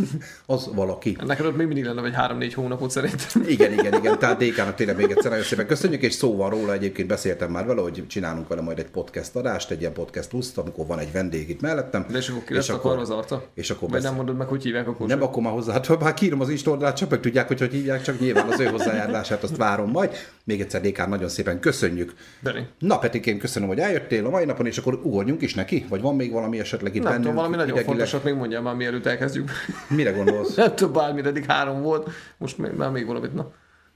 az 0.46 0.70
valaki. 0.74 1.16
neked 1.26 1.46
ott 1.46 1.56
még 1.56 1.66
mindig 1.66 1.84
lenne 1.84 2.02
egy 2.02 2.14
három-négy 2.14 2.54
hónapot 2.54 2.90
szerintem. 2.90 3.42
Igen, 3.46 3.72
igen, 3.72 3.94
igen. 3.94 4.18
Tehát 4.18 4.38
DK-nak 4.44 4.74
tényleg 4.74 4.96
még 4.96 5.10
egyszer 5.10 5.30
nagyon 5.30 5.44
szépen 5.44 5.66
köszönjük, 5.66 6.02
és 6.02 6.14
szó 6.14 6.36
van 6.36 6.50
róla, 6.50 6.72
egyébként 6.72 7.08
beszéltem 7.08 7.50
már 7.50 7.66
vele, 7.66 7.80
hogy 7.80 8.04
csinálunk 8.06 8.48
vele 8.48 8.60
majd 8.60 8.78
egy 8.78 8.90
podcast 8.90 9.36
adást, 9.36 9.70
egy 9.70 9.80
ilyen 9.80 9.92
podcast 9.92 10.28
pluszt, 10.28 10.58
amikor 10.58 10.86
van 10.86 10.98
egy 10.98 11.12
vendég 11.12 11.48
itt 11.48 11.60
mellettem. 11.60 12.06
De 12.10 12.18
és 12.18 12.28
akkor 12.28 12.44
ki 12.44 12.54
lesz 12.54 12.68
akkor 12.68 12.98
az 12.98 13.10
arca? 13.10 13.44
És 13.54 13.70
akkor 13.70 13.90
Vagy 13.90 14.02
nem 14.02 14.14
mondod 14.14 14.36
meg, 14.36 14.46
hogy 14.46 14.62
hívják 14.62 14.88
akkor 14.88 15.06
Nem, 15.06 15.22
akkor 15.22 15.42
már 15.42 15.52
hozzá, 15.52 15.72
hát 15.72 16.00
már 16.00 16.14
kírom 16.14 16.40
az 16.40 16.48
Insta 16.48 16.70
oldalát, 16.70 16.96
csak 16.96 17.10
meg 17.10 17.20
tudják, 17.20 17.46
hogy 17.46 17.58
hogy 17.58 17.72
hívják, 17.72 18.02
csak 18.02 18.20
nyilván 18.20 18.48
az 18.48 18.60
ő 18.60 18.64
hozzájárulását 18.64 19.42
azt 19.42 19.56
várom 19.56 19.90
majd. 19.90 20.14
Még 20.46 20.60
egyszer 20.60 20.80
DK 20.80 21.08
nagyon 21.08 21.28
szépen 21.28 21.60
köszönjük. 21.60 22.14
Dani. 22.42 22.68
Na, 22.78 22.98
Petikém, 22.98 23.38
köszönöm, 23.38 23.68
hogy 23.68 23.78
eljöttél 23.78 24.26
a 24.26 24.30
mai 24.30 24.44
napon, 24.44 24.66
és 24.66 24.78
akkor 24.78 24.94
ugorjunk 25.02 25.42
is 25.42 25.54
neki? 25.54 25.86
Vagy 25.88 26.00
van 26.00 26.16
még 26.16 26.32
valami 26.32 26.58
esetleg 26.58 26.94
itt 26.94 27.02
Nem 27.02 27.12
bennünk? 27.12 27.22
tudom, 27.22 27.36
valami 27.36 27.56
nagyon 27.56 27.76
idegileg? 27.76 27.96
fontosat 27.96 28.24
még 28.24 28.34
mondjál 28.34 28.62
már, 28.62 28.74
mielőtt 28.74 29.06
elkezdjük. 29.06 29.50
Mire 29.88 30.10
gondolsz? 30.10 30.54
Nem 30.64 30.74
tudom, 30.74 30.92
bármire 30.92 31.28
eddig 31.28 31.44
három 31.44 31.82
volt, 31.82 32.10
most 32.38 32.58
még, 32.58 32.72
már 32.72 32.90
még 32.90 33.06
valamit, 33.06 33.34
na. 33.34 33.52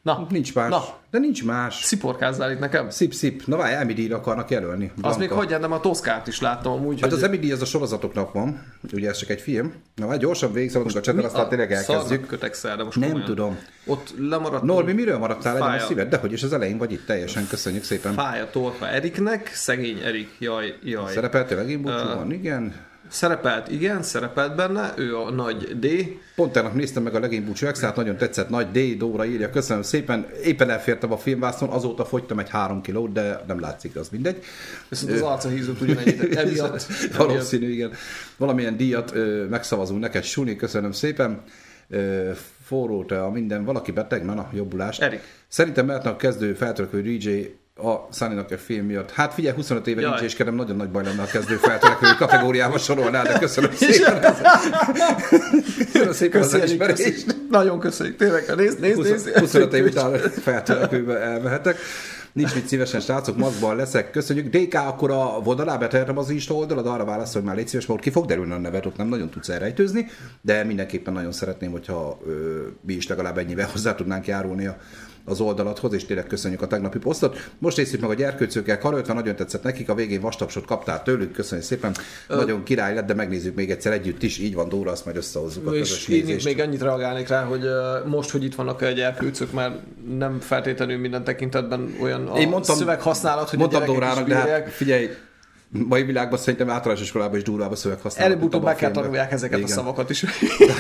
Na, 0.09 0.27
Nincs 0.31 0.55
más. 0.55 0.71
Na, 0.71 0.85
De 1.11 1.19
nincs 1.19 1.45
más. 1.45 1.85
sziporkázzál 1.85 2.51
itt 2.53 2.59
nekem. 2.59 2.91
Szip, 2.91 3.13
szip. 3.13 3.43
Na 3.47 3.57
várj, 3.57 3.75
Emmy 3.75 4.11
akarnak 4.11 4.51
jelölni. 4.51 4.93
Blanka. 4.97 5.19
még 5.19 5.31
hagyjál, 5.31 5.61
de 5.61 5.67
már 5.67 5.79
a 5.79 5.81
Toszkát 5.81 6.27
is 6.27 6.41
láttam 6.41 6.73
amúgy. 6.73 7.01
Hát 7.01 7.11
hogy- 7.11 7.19
az 7.23 7.25
Emmy 7.25 7.53
az 7.53 7.63
a 7.63 7.65
sorozatoknak 7.65 8.33
van, 8.33 8.63
ugye 8.93 9.09
ez 9.09 9.17
csak 9.19 9.29
egy 9.29 9.41
film. 9.41 9.73
Na 9.95 10.07
már 10.07 10.19
gyorsan 10.19 10.53
végigszaladunk 10.53 10.97
a 10.97 11.01
csetel, 11.01 11.25
aztán 11.25 11.49
tényleg 11.49 11.73
elkezdjük. 11.73 12.27
Kötekszel, 12.27 12.77
de 12.77 12.85
most 12.85 12.97
Nem 12.99 13.09
komolyan. 13.09 13.29
tudom. 13.29 13.59
Ott 13.87 14.15
lemaradt. 14.19 14.63
Norbi, 14.65 14.93
miről 14.93 15.19
maradtál 15.19 15.59
legyen 15.59 15.69
a 15.79 15.87
szíved? 15.87 16.09
Dehogy, 16.09 16.33
és 16.33 16.43
az 16.43 16.53
elején 16.53 16.79
vagy 16.79 16.93
itt 16.93 17.07
teljesen, 17.07 17.47
köszönjük 17.49 17.85
szépen. 17.85 18.13
Fáj 18.13 18.41
a 18.41 18.51
torka 18.51 18.89
Eriknek, 18.89 19.51
szegény 19.55 19.99
Erik, 19.99 20.31
jaj, 20.39 20.75
jaj. 20.85 21.13
Szerepeltél 21.13 21.57
legény 21.57 21.81
búcsúban? 21.83 22.33
Igen. 22.33 22.75
Szerepelt, 23.09 23.71
igen, 23.71 24.03
szerepelt 24.03 24.57
benne, 24.57 24.93
ő 24.97 25.17
a 25.17 25.31
nagy 25.31 25.79
D. 25.79 25.87
Pont 26.35 26.53
tegnap 26.53 26.75
néztem 26.75 27.03
meg 27.03 27.15
a 27.15 27.21
legény 27.21 27.45
búcsú 27.45 27.67
extrát, 27.67 27.97
nagyon 27.97 28.17
tetszett, 28.17 28.49
nagy 28.49 28.71
D, 28.71 28.99
Dóra 28.99 29.25
írja, 29.25 29.51
köszönöm 29.51 29.83
szépen. 29.83 30.27
Éppen 30.45 30.71
elfértem 30.71 31.13
a 31.13 31.17
filmvászon, 31.17 31.69
azóta 31.69 32.05
fogytam 32.05 32.39
egy 32.39 32.51
három 32.51 32.81
kilót, 32.81 33.13
de 33.13 33.45
nem 33.47 33.61
látszik, 33.61 33.97
az 33.97 34.09
mindegy. 34.09 34.43
Viszont 34.89 35.13
az 35.13 35.21
arca 35.21 35.49
hízott 35.49 35.81
ugyanennyit, 35.81 36.37
emiatt. 36.37 36.87
Valószínű, 37.17 37.71
igen. 37.71 37.93
Valamilyen 38.37 38.77
díjat 38.77 39.15
ö, 39.15 39.45
megszavazunk 39.45 40.01
neked, 40.01 40.23
Suni, 40.23 40.57
köszönöm 40.57 40.93
szépen. 40.93 41.43
Ö, 41.89 42.31
forró 42.65 43.05
te 43.05 43.23
a 43.23 43.31
minden, 43.31 43.65
valaki 43.65 43.93
beteg, 43.93 44.25
na, 44.25 44.35
na, 44.35 44.51
jobbulást. 44.55 45.03
Erik. 45.03 45.21
Szerintem 45.49 45.87
mehetne 45.87 46.11
a 46.11 46.17
kezdő 46.17 46.55
feltörekvő 46.55 47.03
DJ 47.03 47.29
a 47.83 48.09
Sunny-nak 48.13 48.51
a 48.51 48.59
film 48.59 48.87
miatt. 48.87 49.11
Hát 49.11 49.35
figyelj, 49.35 49.55
25 49.57 49.87
éve 49.87 50.01
Jaj. 50.01 50.21
DJ-skedem, 50.21 50.55
nagyon 50.55 50.77
nagy 50.77 50.89
baj 50.91 51.05
lenne 51.05 51.23
a 51.23 51.27
kezdő 51.27 51.57
feltörekvő 51.57 52.07
kategóriába 52.19 52.79
sorolnál, 52.79 53.25
de 53.25 53.39
köszönöm 53.39 53.71
szépen. 53.81 54.21
köszönöm 55.93 56.13
szépen 56.13 56.41
az 56.41 56.51
Köszönjük, 56.51 56.81
elismerést. 56.81 57.03
köszönjük. 57.03 57.51
Nagyon 57.51 57.79
köszönjük, 57.79 58.17
tényleg. 58.17 58.57
Nézd, 58.57 58.81
nézd, 58.81 58.97
20, 58.97 59.09
nézd. 59.09 59.39
25 59.39 59.75
év 59.75 59.85
után 59.85 60.13
feltörekvőbe 60.19 61.19
elmehetek. 61.19 61.77
Nincs 62.33 62.55
mit 62.55 62.67
szívesen, 62.69 63.01
srácok, 63.01 63.37
maszkban 63.37 63.77
leszek. 63.77 64.11
Köszönjük. 64.11 64.57
DK, 64.57 64.75
akkor 64.75 65.11
a 65.11 65.41
voldalá 65.45 65.77
betehetem 65.77 66.19
az 66.19 66.31
Insta 66.31 66.55
oldalad, 66.55 66.87
arra 66.87 67.05
válaszol, 67.05 67.35
hogy 67.35 67.43
már 67.43 67.57
légy 67.57 67.69
szíves, 67.69 67.87
mert 67.87 68.01
ki 68.01 68.11
fog 68.11 68.27
derülni 68.27 68.53
a 68.53 68.59
neved, 68.59 68.87
ott 68.87 68.97
nem 68.97 69.09
nagyon 69.09 69.29
tudsz 69.31 69.49
elrejtőzni, 69.49 70.07
de 70.41 70.65
mindenképpen 70.65 71.13
nagyon 71.13 71.33
szeretném, 71.33 71.71
hogyha 71.71 72.19
ö, 72.27 72.31
mi 72.87 72.93
is 72.93 73.09
legalább 73.09 73.39
ennyivel 73.39 73.69
hozzá 73.73 73.95
tudnánk 73.95 74.27
járulni 74.27 74.67
a, 74.67 74.77
az 75.29 75.41
oldalathoz, 75.41 75.93
és 75.93 76.05
tényleg 76.05 76.27
köszönjük 76.27 76.63
a 76.63 76.67
tegnapi 76.67 76.99
posztot. 76.99 77.51
Most 77.59 77.77
nézzük 77.77 78.01
meg 78.01 78.11
a 78.11 78.15
gyerkőcőkkel 78.15 78.79
karöltve, 78.79 79.13
nagyon 79.13 79.37
tetszett 79.37 79.63
nekik, 79.63 79.89
a 79.89 79.95
végén 79.95 80.21
vastapsot 80.21 80.65
kaptál 80.65 81.03
tőlük, 81.03 81.33
köszönjük 81.33 81.67
szépen. 81.67 81.95
Nagyon 82.29 82.63
király 82.63 82.95
lett, 82.95 83.07
de 83.07 83.15
megnézzük 83.15 83.55
még 83.55 83.71
egyszer 83.71 83.93
együtt 83.93 84.23
is, 84.23 84.39
így 84.39 84.55
van 84.55 84.69
Dóra, 84.69 84.91
azt 84.91 85.05
majd 85.05 85.17
összehozzuk 85.17 85.67
a 85.67 85.75
És 85.75 86.09
én 86.09 86.29
itt 86.29 86.45
még 86.45 86.61
annyit 86.61 86.83
reagálnék 86.83 87.29
rá, 87.29 87.43
hogy 87.43 87.63
most, 88.07 88.31
hogy 88.31 88.45
itt 88.45 88.55
vannak 88.55 88.81
a 88.81 88.91
gyerkőcök, 88.91 89.53
már 89.53 89.77
nem 90.19 90.41
feltétlenül 90.41 90.99
minden 90.99 91.25
tekintetben 91.25 91.97
olyan 92.01 92.27
a 92.27 92.39
Én 92.39 92.49
mondtam- 92.49 92.77
szöveghasználat, 92.77 93.49
hogy 93.49 93.59
Mondtam 93.59 93.83
a 93.83 93.85
Dórának, 93.85 94.29
de 94.29 94.35
hát 94.35 94.69
figyelj, 94.69 95.09
mai 95.71 96.03
világban 96.03 96.39
szerintem 96.39 96.71
általános 96.71 97.03
iskolában 97.03 97.37
is 97.37 97.43
durvább 97.43 97.71
a 97.71 97.77
szöveg 97.77 98.01
használat. 98.01 98.33
Előbb-utóbb 98.33 98.63
meg 98.63 98.77
kell 98.77 98.91
tanulják 98.91 99.33
ezeket 99.33 99.59
filmben. 99.59 99.79
a 99.79 99.81
szavakat 99.81 100.11
is. 100.11 100.25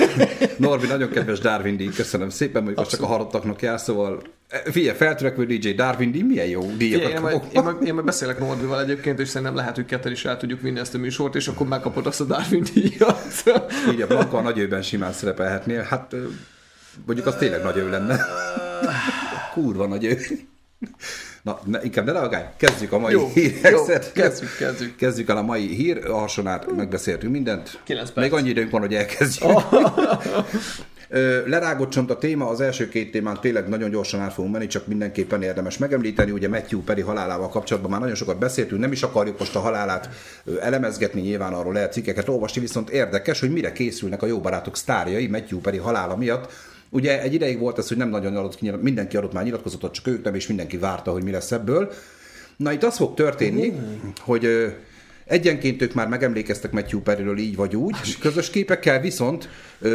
Norbi, 0.56 0.86
nagyon 0.86 1.10
kedves 1.10 1.38
Darwin 1.38 1.76
díj, 1.76 1.88
köszönöm 1.88 2.30
szépen, 2.30 2.64
hogy 2.64 2.76
most 2.76 2.90
csak 2.90 3.02
a 3.02 3.06
halottaknak 3.06 3.62
jár, 3.62 3.80
szóval 3.80 4.22
eh, 4.48 4.60
figyelj, 4.64 4.96
feltörekvő 4.96 5.46
DJ 5.46 5.70
Darwin 5.70 6.12
díj, 6.12 6.22
milyen 6.22 6.46
jó 6.46 6.70
díjakat 6.76 7.10
Én 7.10 7.20
majd, 7.20 7.40
én, 7.52 7.62
majd, 7.62 7.76
én 7.82 7.94
majd 7.94 8.06
beszélek 8.06 8.38
Norbival 8.38 8.80
egyébként, 8.80 9.18
és 9.18 9.28
szerintem 9.28 9.56
lehet, 9.56 9.74
hogy 9.74 9.84
ketten 9.84 10.12
is 10.12 10.24
el 10.24 10.36
tudjuk 10.36 10.60
vinni 10.60 10.78
ezt 10.78 10.94
a 10.94 10.98
műsort, 10.98 11.34
és 11.34 11.48
akkor 11.48 11.66
megkapod 11.66 12.06
azt 12.06 12.20
a 12.20 12.24
Darwin 12.24 12.64
díjat. 12.74 13.42
Így 13.92 14.02
a 14.02 14.06
Blanka 14.06 14.36
a 14.36 14.42
nagyőben 14.42 14.82
simán 14.82 15.12
szerepelhetnél, 15.12 15.82
hát 15.82 16.12
ö, 16.12 16.24
mondjuk 17.06 17.26
az 17.26 17.36
tényleg 17.36 17.62
nagyő 17.62 17.90
lenne. 17.90 18.20
Kurva 19.54 19.86
nagyő. 19.86 20.18
Na, 21.42 21.60
ne, 21.64 21.78
inkább 21.82 22.06
ne 22.06 22.12
reagálj, 22.12 22.44
kezdjük 22.56 22.92
a 22.92 22.98
mai 22.98 23.12
Jó, 23.12 23.28
hírek. 23.34 23.72
jó, 23.72 23.84
kezdjük, 23.84 24.56
kezdjük. 24.56 24.96
Kezdjük 24.96 25.28
el 25.28 25.36
a 25.36 25.42
mai 25.42 25.66
hír, 25.66 26.06
alson 26.06 26.46
át 26.46 26.76
megbeszéltünk 26.76 27.32
mindent. 27.32 27.80
Kilenc 27.84 28.10
perc. 28.10 28.30
Még 28.30 28.38
annyi 28.38 28.48
időnk 28.48 28.70
van, 28.70 28.80
hogy 28.80 28.94
elkezdjük. 28.94 29.50
Ö, 31.10 31.48
Lerágott 31.48 31.90
csont 31.90 32.10
a 32.10 32.18
téma, 32.18 32.48
az 32.48 32.60
első 32.60 32.88
két 32.88 33.10
témán 33.10 33.38
tényleg 33.40 33.68
nagyon 33.68 33.90
gyorsan 33.90 34.20
át 34.20 34.32
fogunk 34.32 34.52
menni, 34.52 34.66
csak 34.66 34.86
mindenképpen 34.86 35.42
érdemes 35.42 35.78
megemlíteni. 35.78 36.30
Ugye 36.30 36.48
Matthew 36.48 36.80
Perry 36.80 37.00
halálával 37.00 37.48
kapcsolatban 37.48 37.90
már 37.90 38.00
nagyon 38.00 38.14
sokat 38.14 38.38
beszéltünk, 38.38 38.80
nem 38.80 38.92
is 38.92 39.02
akarjuk 39.02 39.38
most 39.38 39.56
a 39.56 39.60
halálát 39.60 40.08
elemezgetni, 40.60 41.20
nyilván 41.20 41.52
arról 41.52 41.72
lehet 41.72 41.92
cikkeket 41.92 42.28
olvasni, 42.28 42.60
viszont 42.60 42.90
érdekes, 42.90 43.40
hogy 43.40 43.52
mire 43.52 43.72
készülnek 43.72 44.22
a 44.22 44.26
jó 44.26 44.40
barátok 44.40 44.76
sztárjai 44.76 45.26
Matthew 45.26 45.60
Perry 45.60 45.78
halála 45.78 46.16
miatt. 46.16 46.52
Ugye 46.90 47.22
egy 47.22 47.34
ideig 47.34 47.58
volt 47.58 47.78
ez, 47.78 47.88
hogy 47.88 47.96
nem 47.96 48.08
nagyon 48.08 48.36
adott 48.36 48.56
ki, 48.56 48.70
mindenki 48.70 49.16
adott 49.16 49.32
már 49.32 49.44
nyilatkozatot, 49.44 49.92
csak 49.92 50.06
ők 50.06 50.24
nem, 50.24 50.34
és 50.34 50.46
mindenki 50.46 50.76
várta, 50.76 51.12
hogy 51.12 51.22
mi 51.22 51.30
lesz 51.30 51.52
ebből. 51.52 51.92
Na 52.56 52.72
itt 52.72 52.82
az 52.82 52.96
fog 52.96 53.14
történni, 53.14 53.72
hogy 54.18 54.44
ö, 54.44 54.68
Egyenként 55.28 55.82
ők 55.82 55.94
már 55.94 56.08
megemlékeztek 56.08 56.72
Matthew 56.72 57.00
Perryről 57.00 57.38
így 57.38 57.56
vagy 57.56 57.76
úgy, 57.76 58.18
közös 58.18 58.50
képekkel, 58.50 59.00
viszont 59.00 59.48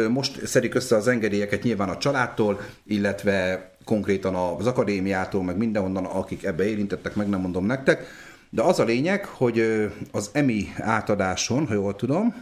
most 0.08 0.46
szedik 0.46 0.74
össze 0.74 0.96
az 0.96 1.08
engedélyeket 1.08 1.62
nyilván 1.62 1.88
a 1.88 1.98
családtól, 1.98 2.60
illetve 2.86 3.70
konkrétan 3.84 4.34
az 4.34 4.66
akadémiától, 4.66 5.42
meg 5.42 5.56
mindenhonnan, 5.56 6.04
akik 6.04 6.44
ebbe 6.44 6.64
érintettek, 6.64 7.14
meg 7.14 7.28
nem 7.28 7.40
mondom 7.40 7.66
nektek. 7.66 8.06
De 8.50 8.62
az 8.62 8.78
a 8.78 8.84
lényeg, 8.84 9.24
hogy 9.24 9.88
az 10.12 10.30
EMI 10.32 10.68
átadáson, 10.78 11.66
ha 11.66 11.74
jól 11.74 11.96
tudom, 11.96 12.34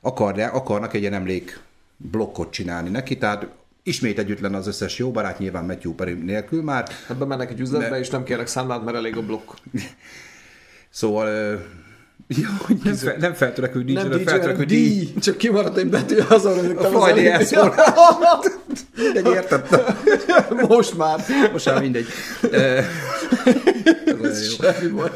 akarják, 0.00 0.54
akarnak 0.54 0.94
egy 0.94 1.00
ilyen 1.00 1.14
emlék 1.14 1.60
blokkot 1.96 2.52
csinálni 2.52 2.90
neki, 2.90 3.18
tehát 3.18 3.46
ismét 3.82 4.18
együtt 4.18 4.40
lenne 4.40 4.56
az 4.56 4.66
összes 4.66 4.98
jó 4.98 5.10
barát, 5.10 5.38
nyilván 5.38 5.64
Matthew 5.64 5.94
Perry 5.94 6.12
nélkül 6.12 6.62
már. 6.62 6.88
Hát 7.06 7.16
bemennek 7.16 7.50
egy 7.50 7.60
üzletbe, 7.60 7.88
Ne- 7.88 7.98
és 7.98 8.08
nem 8.10 8.24
kérek 8.24 8.46
számlát, 8.46 8.84
mert 8.84 8.96
elég 8.96 9.16
a 9.16 9.22
blokk. 9.22 9.50
Szóval 10.90 11.28
ja, 12.28 12.48
hogy 12.58 12.76
nem, 12.84 12.94
fel, 12.94 13.16
nem 13.18 13.34
feltörekvő 13.34 13.82
DJ, 13.82 13.92
Nem 13.92 14.08
de 14.10 14.16
DJ, 14.16 14.22
feltörekvő 14.22 14.52
hanem 14.52 14.66
díj. 14.66 14.88
díj. 14.88 15.14
Csak 15.20 15.36
kimaradt 15.36 15.76
egy 15.76 15.86
betű, 15.86 16.16
azon 16.28 16.60
rögtem 16.60 16.96
A 16.96 17.00
Friday 17.00 17.26
elszól. 17.26 17.74
Mindegy, 18.96 19.26
értettem. 19.26 19.80
Most 20.68 20.96
már. 20.96 21.20
Most 21.52 21.66
már 21.66 21.80
mindegy. 21.80 22.06
Ez 24.22 24.58
jó. 24.60 24.72
Semmi 24.72 24.92
baj. 24.92 25.10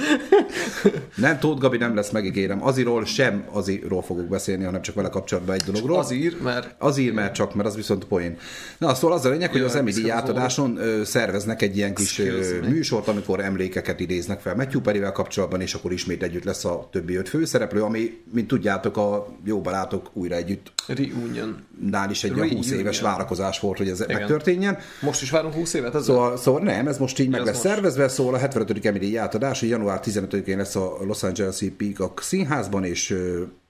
Nem, 1.14 1.38
Tóth 1.38 1.60
Gabi 1.60 1.76
nem 1.76 1.94
lesz, 1.94 2.10
megígérem. 2.10 2.64
Aziról 2.64 3.04
sem 3.04 3.44
Aziról 3.52 4.02
fogok 4.02 4.24
beszélni, 4.26 4.64
hanem 4.64 4.82
csak 4.82 4.94
vele 4.94 5.08
kapcsolatban 5.08 5.54
egy 5.54 5.62
dologról. 5.62 5.98
Az 5.98 6.10
ír, 6.10 6.36
mert 6.42 6.74
Az 6.78 6.98
ír, 6.98 7.12
mert 7.12 7.34
csak, 7.34 7.54
mert 7.54 7.68
az 7.68 7.74
viszont 7.76 8.04
poén. 8.04 8.36
Na, 8.78 8.94
szóval 8.94 9.16
az 9.16 9.24
a 9.24 9.30
lényeg, 9.30 9.50
hogy 9.50 9.60
az 9.60 9.80
viszont 9.84 10.10
átadáson 10.10 10.76
ö, 10.76 11.04
szerveznek 11.04 11.62
egy 11.62 11.76
ilyen 11.76 11.94
kis 11.94 12.18
ö, 12.18 12.60
műsort, 12.68 13.08
amikor 13.08 13.40
emlékeket 13.40 14.00
idéznek 14.00 14.40
fel 14.40 14.54
Matthew 14.54 14.80
Perryvel 14.80 15.12
kapcsolatban, 15.12 15.60
és 15.60 15.74
akkor 15.74 15.92
ismét 15.92 16.22
együtt 16.22 16.44
lesz 16.44 16.64
a 16.64 16.88
többi 16.92 17.14
öt 17.14 17.28
főszereplő, 17.28 17.82
ami, 17.82 18.20
mint 18.32 18.46
tudjátok, 18.48 18.96
a 18.96 19.26
jó 19.44 19.60
barátok 19.60 20.10
újra 20.12 20.34
együtt 20.34 20.72
reunion. 20.86 21.56
nál 21.90 22.10
is 22.10 22.24
egy 22.24 22.36
ilyen 22.36 22.48
20 22.48 22.56
Reunion. 22.66 22.80
éves 22.80 23.00
várakozás 23.00 23.60
volt, 23.60 23.78
hogy 23.78 23.88
ez 23.88 24.04
megtörténjen. 24.08 24.78
Most 25.00 25.22
is 25.22 25.30
várunk 25.30 25.54
20 25.54 25.74
évet? 25.74 25.94
Ez 25.94 26.04
Szóval, 26.04 26.36
szóval 26.36 26.62
nem, 26.62 26.86
ez 26.86 26.98
most 26.98 27.18
így 27.18 27.28
meg 27.28 27.40
ez 27.40 27.46
lesz 27.46 27.54
most. 27.54 27.68
szervezve, 27.68 28.08
szóval 28.08 28.34
a 28.34 28.38
75. 28.38 28.84
Emmy 28.86 28.98
díj 28.98 29.18
átadás, 29.18 29.60
hogy 29.60 29.68
január 29.68 29.89
15-én 29.98 30.56
lesz 30.56 30.74
a 30.74 30.96
Los 31.04 31.22
Angeles-i 31.22 31.70
Peacock 31.70 32.22
színházban, 32.22 32.84
és 32.84 33.14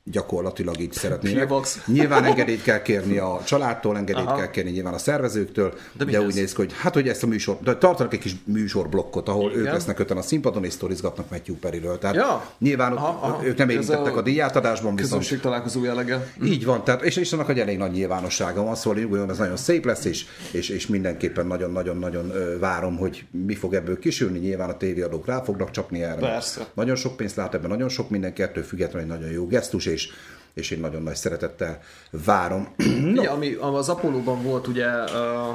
gyakorlatilag 0.05 0.79
így 0.81 0.93
szeretnének. 0.93 1.39
Peabox. 1.47 1.83
Nyilván 1.87 2.25
engedélyt 2.25 2.63
kell 2.63 2.83
kérni 2.83 3.19
a 3.19 3.41
családtól, 3.45 3.97
engedélyt 3.97 4.27
Aha. 4.27 4.37
kell 4.37 4.51
kérni 4.51 4.71
nyilván 4.71 4.95
a 4.95 4.99
szervezőktől, 4.99 5.75
De 5.93 6.05
de, 6.05 6.21
úgy 6.21 6.35
néz 6.35 6.53
ki, 6.53 6.57
hogy 6.57 6.73
hát 6.79 6.95
hogy 6.95 7.09
ezt 7.09 7.23
a 7.23 7.27
műsor, 7.27 7.59
de 7.63 7.77
tartanak 7.77 8.13
egy 8.13 8.19
kis 8.19 8.35
műsorblokkot, 8.45 9.29
ahol 9.29 9.51
Igen. 9.51 9.65
ők 9.65 9.73
lesznek 9.73 9.99
öten 9.99 10.17
a 10.17 10.23
színpadon, 10.23 10.65
és 10.65 10.73
sztorizgatnak 10.73 11.31
Matthew 11.31 11.55
Perryről. 11.57 11.99
Tehát 11.99 12.17
Ja. 12.17 12.51
nyilván 12.59 12.93
Aha, 12.93 13.27
aha. 13.27 13.47
ők 13.47 13.57
nem 13.57 13.69
érintettek 13.69 14.17
a 14.17 14.19
a 14.21 14.23
díjátadásban, 14.23 14.97
viszont 14.97 15.11
közönség 15.13 15.41
találkozó 15.41 15.85
jellege. 15.85 16.33
így 16.45 16.65
van, 16.65 16.85
tehát, 16.85 17.03
és, 17.03 17.17
és 17.17 17.33
annak 17.33 17.49
egy 17.49 17.59
elég 17.59 17.79
nagy 17.79 17.91
nyilvánossága 17.91 18.63
van, 18.63 18.75
szóval 18.75 19.01
gondolom, 19.01 19.31
ez 19.31 19.39
nagyon 19.39 19.57
szép 19.57 19.85
lesz, 19.85 20.05
és, 20.05 20.25
és, 20.53 20.69
és 20.69 20.87
mindenképpen 20.87 21.47
nagyon-nagyon-nagyon 21.47 22.33
várom, 22.61 22.97
hogy 22.97 23.25
mi 23.47 23.55
fog 23.55 23.75
ebből 23.75 23.99
kisülni. 23.99 24.39
Nyilván 24.39 24.69
a 24.69 24.77
tévéadók 24.77 25.27
rá 25.27 25.43
fognak 25.43 25.71
csapni 25.71 26.03
erre. 26.03 26.21
Persze. 26.21 26.67
Nagyon 26.75 26.97
sok 26.97 27.17
pénzt 27.17 27.37
lát 27.37 27.55
ebben, 27.55 27.71
nagyon 27.71 27.89
sok 27.89 28.11
mindenki, 28.11 28.43
ettől 28.43 28.65
függetlenül 28.65 29.13
egy 29.13 29.19
nagyon 29.19 29.33
jó 29.33 29.47
gesztus, 29.47 29.87
és, 29.91 30.09
és 30.55 30.71
én 30.71 30.81
nagyon 30.81 31.03
nagy 31.03 31.15
szeretettel 31.15 31.81
várom. 32.11 32.69
No. 33.01 33.21
Ugye, 33.21 33.29
ami 33.29 33.55
az 33.61 33.89
Apollo-ban 33.89 34.43
volt 34.43 34.67
ugye 34.67 34.87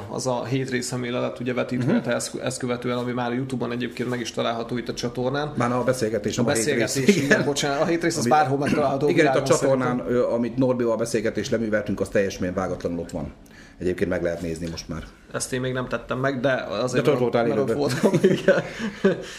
az 0.08 0.26
a 0.26 0.44
hét 0.44 0.70
részemlélet 0.70 1.40
ugye 1.40 1.54
vetítve 1.54 1.92
uh-huh. 1.92 2.14
ezt, 2.14 2.34
ezt 2.34 2.58
követően, 2.58 2.96
ami 2.96 3.12
már 3.12 3.30
a 3.30 3.34
Youtube-on 3.34 3.72
egyébként 3.72 4.08
meg 4.08 4.20
is 4.20 4.32
található 4.32 4.76
itt 4.76 4.88
a 4.88 4.94
csatornán. 4.94 5.52
Már 5.56 5.72
a 5.72 5.84
beszélgetés, 5.84 6.38
A 6.38 6.42
a 6.42 6.44
hét 6.44 6.54
beszélgetés, 6.54 7.04
rész. 7.04 7.16
igen, 7.16 7.44
bocsánat, 7.44 7.80
a 7.80 7.84
hét 7.84 8.02
rész 8.02 8.16
az 8.16 8.20
Ami- 8.20 8.30
bárhol 8.30 8.58
megtalálható. 8.58 9.08
Igen, 9.08 9.26
itt 9.26 9.40
a 9.40 9.42
csatornán, 9.42 9.96
szerintem. 9.98 10.32
amit 10.32 10.56
Norbival 10.56 10.96
beszélgetést 10.96 11.50
leműveltünk, 11.50 12.00
az 12.00 12.08
teljes 12.08 12.38
mértékben 12.38 12.64
vágatlanul 12.68 12.98
ott 12.98 13.10
van. 13.10 13.32
Egyébként 13.78 14.10
meg 14.10 14.22
lehet 14.22 14.40
nézni 14.40 14.68
most 14.70 14.88
már. 14.88 15.02
Ezt 15.32 15.52
én 15.52 15.60
még 15.60 15.72
nem 15.72 15.88
tettem 15.88 16.18
meg, 16.18 16.40
de 16.40 16.52
azért 16.52 17.04
De 17.04 17.10
mert- 17.10 17.58
ott 17.58 17.72
voltam. 17.72 18.12
Igen. 18.38 18.62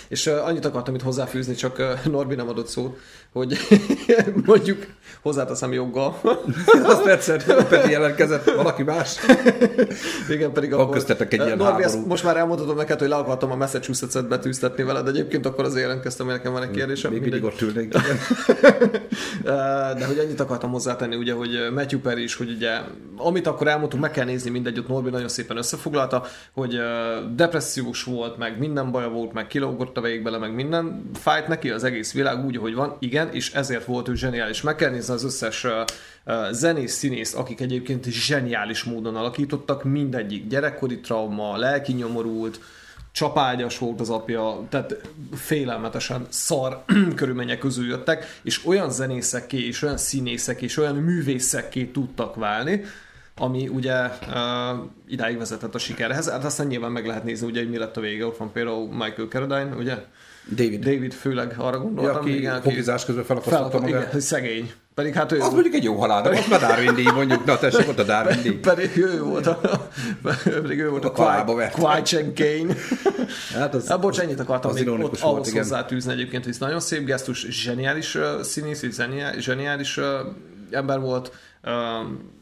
És 0.07 0.25
uh, 0.25 0.45
annyit 0.47 0.65
akartam 0.65 0.95
itt 0.95 1.01
hozzáfűzni, 1.01 1.55
csak 1.55 1.79
uh, 1.79 2.11
Norbi 2.11 2.35
nem 2.35 2.47
adott 2.49 2.67
szót, 2.67 2.97
hogy 3.37 3.57
mondjuk 4.45 4.85
hozzáteszem 5.21 5.73
joggal. 5.73 6.19
Azt 6.83 7.03
persze, 7.03 7.37
Peti 7.69 7.91
jelentkezett, 7.91 8.51
valaki 8.51 8.83
más. 8.83 9.17
Igen, 10.35 10.51
pedig 10.51 10.73
akkor... 10.73 10.93
köztetek 10.93 11.33
egy 11.33 11.39
Uh, 11.39 11.45
ilyen 11.45 11.57
Norbi, 11.57 11.83
ezt 11.83 12.05
most 12.05 12.23
már 12.23 12.37
elmondhatom 12.37 12.75
neked, 12.75 12.99
hogy 12.99 13.07
le 13.07 13.15
akartam 13.15 13.51
a 13.51 13.55
Massachusetts-et 13.55 14.27
betűztetni 14.27 14.83
veled, 14.83 15.07
egyébként 15.07 15.45
akkor 15.45 15.65
azért 15.65 15.81
jelentkeztem, 15.81 16.25
hogy 16.25 16.35
nekem 16.35 16.51
van 16.51 16.63
egy 16.63 16.71
kérdésem. 16.71 17.11
Még 17.11 17.21
mindig 17.21 17.43
ott 17.43 17.61
ülnénk. 17.61 17.93
igen. 17.93 18.17
De 19.97 20.05
hogy 20.05 20.19
annyit 20.19 20.39
akartam 20.39 20.71
hozzátenni, 20.71 21.15
ugye, 21.15 21.33
hogy 21.33 21.49
Matthew 21.73 21.99
Perry 21.99 22.23
is, 22.23 22.35
hogy 22.35 22.49
ugye, 22.49 22.79
amit 23.17 23.47
akkor 23.47 23.67
elmondtunk, 23.67 24.01
meg 24.01 24.11
kell 24.11 24.25
nézni 24.25 24.49
mindegy, 24.49 24.79
ott 24.79 24.87
Norbi 24.87 25.09
nagyon 25.09 25.27
szépen 25.27 25.57
összefoglalta, 25.57 26.23
hogy 26.53 26.79
depressziós 27.35 28.03
volt, 28.03 28.37
meg 28.37 28.59
minden 28.59 28.91
baja 28.91 29.09
volt, 29.09 29.33
meg 29.33 29.47
kilógott 29.47 29.97
a 29.97 30.01
végig 30.01 30.23
bele, 30.23 30.37
meg 30.37 30.53
minden 30.53 31.09
fájt 31.13 31.47
neki 31.47 31.69
az 31.69 31.83
egész 31.83 32.13
világ 32.13 32.45
úgy, 32.45 32.57
ahogy 32.57 32.75
van, 32.75 32.95
igen, 32.99 33.26
és 33.31 33.53
ezért 33.53 33.85
volt 33.85 34.07
ő 34.07 34.15
zseniális. 34.15 34.61
Meg 34.61 34.75
kell 34.75 34.89
nézni 34.89 35.13
az 35.13 35.23
összes 35.23 35.63
ö, 35.63 35.81
zenész, 36.51 36.93
színész, 36.93 37.35
akik 37.35 37.61
egyébként 37.61 38.05
zseniális 38.05 38.83
módon 38.83 39.15
alakítottak, 39.15 39.83
mindegyik 39.83 40.47
gyerekkori 40.47 40.99
trauma, 40.99 41.57
lelki 41.57 41.93
nyomorult, 41.93 42.59
csapágyas 43.11 43.77
volt 43.77 43.99
az 43.99 44.09
apja, 44.09 44.65
tehát 44.69 45.09
félelmetesen 45.33 46.25
szar 46.29 46.83
körülmények 47.15 47.59
közül 47.59 47.87
jöttek, 47.87 48.39
és 48.43 48.65
olyan 48.65 48.91
zenészekké, 48.91 49.67
és 49.67 49.81
olyan 49.81 49.97
színészek, 49.97 50.61
és 50.61 50.77
olyan 50.77 50.95
művészekké 50.95 51.85
tudtak 51.85 52.35
válni, 52.35 52.83
ami 53.37 53.67
ugye 53.67 53.93
uh, 53.93 54.09
idáig 55.07 55.37
vezetett 55.37 55.75
a 55.75 55.77
sikerhez. 55.77 56.29
Hát 56.29 56.43
aztán 56.43 56.67
nyilván 56.67 56.91
meg 56.91 57.05
lehet 57.05 57.23
nézni, 57.23 57.47
ugye, 57.47 57.59
hogy 57.59 57.69
mi 57.69 57.77
lett 57.77 57.97
a 57.97 58.01
vége. 58.01 58.25
Ott 58.25 58.37
van 58.37 58.51
például 58.51 58.87
Michael 58.87 59.27
Carradine, 59.27 59.75
ugye? 59.75 59.95
David. 60.49 60.83
David 60.83 61.13
főleg 61.13 61.53
arra 61.57 61.75
Ja, 61.77 61.81
gondoltam. 61.83 62.15
aki 62.21 62.35
igen, 62.37 62.55
aki 62.55 62.69
hokizás 62.69 63.05
közben 63.05 63.23
felakasztotta 63.23 63.77
igen, 63.77 63.89
magát. 63.89 64.11
hogy 64.11 64.21
szegény. 64.21 64.71
Pedig 64.93 65.13
hát 65.13 65.31
ő 65.31 65.39
Az 65.39 65.53
mondjuk 65.53 65.73
egy 65.73 65.83
jó 65.83 65.95
halál, 65.95 66.21
de 66.21 66.29
most 66.29 66.49
már 66.49 66.59
Darwin 66.59 66.95
díj 66.95 67.11
mondjuk. 67.13 67.45
Na 67.45 67.57
tessék, 67.57 67.87
ott 67.87 67.99
a 67.99 68.03
Darwin 68.03 68.41
díj. 68.41 68.51
pedig 68.53 68.97
ő 68.97 69.21
volt 69.23 69.47
a, 69.47 69.59
pedig 70.61 70.79
ő 70.79 70.89
volt 70.89 71.05
a, 71.05 71.41
A 71.47 71.55
vert. 71.55 71.73
Qui-Chen 71.73 72.33
Kane. 72.35 72.73
Hát 73.53 73.73
az, 73.75 73.87
Hát 73.87 73.99
bocs, 73.99 74.19
ennyit 74.19 74.39
akartam 74.39 74.69
az 74.71 74.77
még 74.77 74.87
ott 74.89 74.97
volt, 74.99 75.19
ahhoz 75.21 75.47
igen. 75.47 75.61
hozzátűzni 75.61 76.11
egyébként, 76.11 76.43
hogy 76.43 76.53
ez 76.53 76.59
nagyon 76.59 76.79
szép 76.79 77.05
gesztus, 77.05 77.45
zseniális 77.49 78.15
uh, 78.15 78.41
színész, 78.41 78.81
és 78.81 78.95
zseniális, 79.37 79.97
uh, 79.97 80.05
ember 80.71 80.99
volt, 80.99 81.31
uh, 81.63 81.71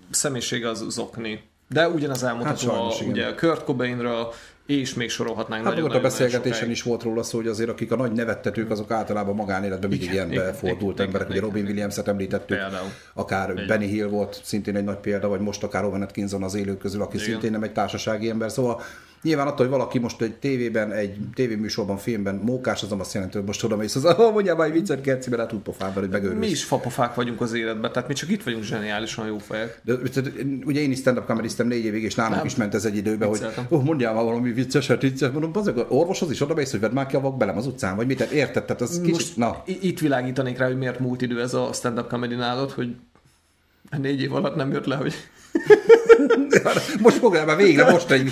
személyisége 0.09 0.69
az 0.69 0.85
zokni. 0.89 1.43
De 1.69 1.89
ugyanaz 1.89 2.24
elmondható 2.24 2.67
Hát 2.69 2.77
sajnos, 2.77 3.00
a, 3.00 3.03
igen. 3.03 3.09
ugye 3.12 3.35
Kurt 3.35 3.63
Cobainről, 3.63 4.33
és 4.65 4.93
még 4.93 5.10
sorolhatnánk 5.10 5.65
Hát 5.65 5.74
nagyon, 5.75 5.91
a 5.91 6.00
beszélgetésen 6.00 6.53
sokáig. 6.53 6.72
is 6.72 6.84
volt 6.84 7.03
róla 7.03 7.24
szó, 7.24 7.38
hogy 7.38 7.48
azért 7.48 7.69
akik 7.69 7.91
a 7.91 7.95
nagy 7.95 8.12
nevettetők, 8.12 8.69
azok 8.72 8.91
általában 8.91 9.36
magánéletben 9.36 9.89
mindig 9.89 10.07
Igen, 10.07 10.15
ilyen 10.15 10.31
igen, 10.31 10.45
befordult 10.45 10.93
igen, 10.93 11.05
emberek. 11.05 11.27
Ugye 11.27 11.38
igen, 11.38 11.48
Robin 11.48 11.62
igen. 11.63 11.72
Williams-et 11.75 12.07
említettük, 12.07 12.57
Például. 12.57 12.88
akár 13.13 13.53
Benny 13.67 13.88
Hill 13.88 14.07
volt 14.07 14.39
szintén 14.43 14.75
egy 14.75 14.84
nagy 14.84 14.98
példa, 14.98 15.27
vagy 15.27 15.39
most 15.39 15.63
akár 15.63 15.84
Owen 15.86 16.01
Atkinson 16.01 16.43
az 16.43 16.55
élők 16.55 16.77
közül, 16.77 17.01
aki 17.01 17.15
Igen. 17.15 17.29
szintén 17.29 17.51
nem 17.51 17.63
egy 17.63 17.72
társasági 17.72 18.29
ember. 18.29 18.51
Szóval 18.51 18.81
Nyilván 19.25 19.48
attól, 19.48 19.65
hogy 19.65 19.75
valaki 19.75 20.00
most 20.00 20.22
egy 20.22 20.36
tévében, 20.36 20.91
egy 20.91 21.17
tévéműsorban, 21.34 21.98
filmben 21.98 22.36
mókás, 22.36 22.84
az 22.84 22.89
nem 22.89 23.00
azt 23.00 23.13
jelenti, 23.13 23.38
hogy 23.38 23.46
most 23.46 23.63
oda 23.63 23.75
mész, 23.75 23.96
az, 23.96 24.05
oh, 24.05 24.34
mondjál 24.34 24.55
már 24.55 24.67
egy 24.67 24.74
viccet, 24.74 25.01
Gerci, 25.01 25.29
mert 25.29 25.41
hát 25.41 25.51
tud 25.51 25.60
pofában, 25.60 26.03
hogy 26.03 26.10
megőrülsz. 26.10 26.39
Mi 26.39 26.48
is 26.48 26.63
fapofák 26.63 27.15
vagyunk 27.15 27.41
az 27.41 27.53
életben, 27.53 27.91
tehát 27.91 28.08
mi 28.08 28.13
csak 28.13 28.29
itt 28.29 28.44
vagyunk 28.44 28.63
zseniálisan 28.63 29.27
jó 29.27 29.38
fejek. 29.38 29.82
De, 29.84 29.98
tehát, 29.98 30.32
ugye 30.65 30.82
én 30.82 30.91
is 30.91 30.98
stand-up 30.98 31.25
kameriztem 31.25 31.67
négy 31.67 31.86
évig, 31.86 32.03
és 32.03 32.15
nálunk 32.15 32.36
Nem. 32.36 32.46
is 32.46 32.55
ment 32.55 32.74
ez 32.74 32.86
egy 32.86 32.96
időben, 32.96 33.29
hogy 33.29 33.46
oh, 33.70 33.84
mondjál 33.84 34.13
már 34.13 34.24
valami 34.24 34.51
vicceset, 34.51 35.01
vicces, 35.01 35.32
mondom, 35.32 35.51
bazeg, 35.51 35.77
orvoshoz 35.89 36.32
is 36.32 36.41
oda 36.41 36.53
mész, 36.53 36.72
hogy 36.72 36.79
vedd 36.79 36.94
már 36.94 37.05
ki 37.05 37.15
a 37.15 37.20
vak 37.20 37.38
belem 37.38 37.58
az 37.58 37.67
utcán, 37.67 37.96
vagy 37.96 38.08
mit, 38.08 38.17
tehát 38.17 38.34
érted? 38.34 38.65
Tehát 38.65 38.82
az 38.82 39.00
kicsit, 39.00 39.12
Most 39.13 39.38
na, 39.38 39.63
itt 39.65 40.00
világítanék 40.00 40.58
rá, 40.58 40.65
hogy 40.65 40.77
miért 40.77 41.00
múlt 41.00 41.22
idő 41.22 41.41
ez 41.41 41.53
a 41.53 41.70
stand-up 41.74 42.08
comedy 42.08 42.36
nálad, 42.36 42.72
hogy 42.72 42.96
négy 43.98 44.22
év 44.22 44.34
alatt 44.34 44.55
nem 44.55 44.72
jött 44.72 44.86
le, 44.86 44.96
hogy 44.96 45.13
most 47.00 47.17
foglal 47.17 47.45
már 47.45 47.57
végre, 47.57 47.91
most 47.91 48.12
egy. 48.12 48.31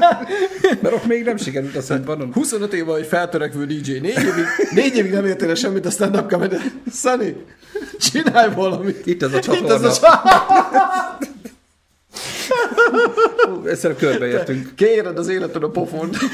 Mert 0.82 0.94
ott 0.94 1.06
még 1.06 1.24
nem 1.24 1.36
sikerült 1.36 1.76
a 1.76 1.80
színpadon. 1.82 2.32
25 2.32 2.72
éve 2.72 2.84
vagy 2.84 3.06
feltörekvő 3.06 3.66
DJ, 3.66 3.92
négy 3.92 4.04
évig, 4.18 4.44
négy 4.70 4.96
évig 4.96 5.12
nem 5.12 5.24
értél 5.26 5.54
semmit 5.54 5.86
a 5.86 5.90
stand-up 5.90 6.30
comedy. 6.30 6.56
Sunny, 6.92 7.44
csinálj 7.98 8.54
valamit. 8.54 9.06
Itt 9.06 9.22
ez 9.22 9.32
a 9.32 9.36
Itt 9.36 9.48
ez 9.48 9.54
csatorna. 9.60 9.88
a 9.88 9.92
csatorna. 9.92 11.18
Egyszer 13.66 13.96
körbeértünk. 13.96 14.74
Kéred 14.74 15.18
az 15.18 15.28
életed 15.28 15.62
a 15.62 15.68
pofont. 15.68 16.16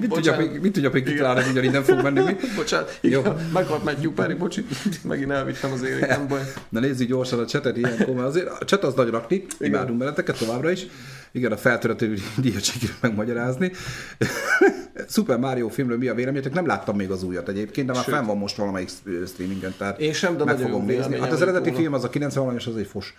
Mit 0.00 0.10
tudjak, 0.10 0.38
még, 0.38 0.60
mit 0.60 0.72
tudjak 0.72 0.92
még 0.92 1.04
kitalálni, 1.04 1.50
ugyanígy 1.50 1.70
nem 1.70 1.82
fog 1.82 2.02
menni 2.02 2.20
mi? 2.22 2.36
Bocsánat, 2.56 2.98
Jó. 3.00 3.20
igen, 3.20 3.50
meghalt 3.52 3.84
meg 3.84 4.00
Gyupári, 4.00 4.34
bocsi. 4.34 4.64
Megint 5.04 5.30
elvittem 5.30 5.72
az 5.72 5.82
élet, 5.82 6.08
nem 6.08 6.28
baj. 6.28 6.40
Na 6.68 6.80
nézzük 6.80 7.08
gyorsan 7.08 7.38
a 7.38 7.46
csetet 7.46 7.76
ilyenkor, 7.76 8.14
mert 8.14 8.26
azért 8.26 8.48
a 8.60 8.64
cset 8.64 8.84
az 8.84 8.94
nagyon 8.94 9.14
aktív, 9.14 9.42
imádunk 9.58 9.98
benneteket 9.98 10.38
továbbra 10.38 10.70
is. 10.70 10.86
Igen, 11.32 11.52
a 11.52 11.56
feltörető 11.56 12.14
díjat 12.42 12.64
sikerült 12.64 13.02
megmagyarázni. 13.02 13.72
Super 15.08 15.38
Mario 15.38 15.68
filmről 15.68 15.98
mi 15.98 16.08
a 16.08 16.14
véleményetek? 16.14 16.52
Nem 16.52 16.66
láttam 16.66 16.96
még 16.96 17.10
az 17.10 17.22
újat 17.22 17.48
egyébként, 17.48 17.86
de 17.86 17.92
már 17.92 18.04
Sőt. 18.04 18.14
fenn 18.14 18.26
van 18.26 18.38
most 18.38 18.56
valamelyik 18.56 18.90
streamingen, 19.26 19.74
tehát 19.78 20.00
Én 20.00 20.12
sem, 20.12 20.36
de 20.36 20.44
meg 20.44 20.58
fogom 20.58 20.84
nézni. 20.84 21.18
Hát 21.18 21.32
az 21.32 21.42
eredeti 21.42 21.72
film 21.74 21.92
az 21.92 22.04
a 22.04 22.10
90 22.10 22.42
valami, 22.42 22.60
és 22.60 22.66
az 22.66 22.76
egy 22.76 22.86
fos. 22.86 23.14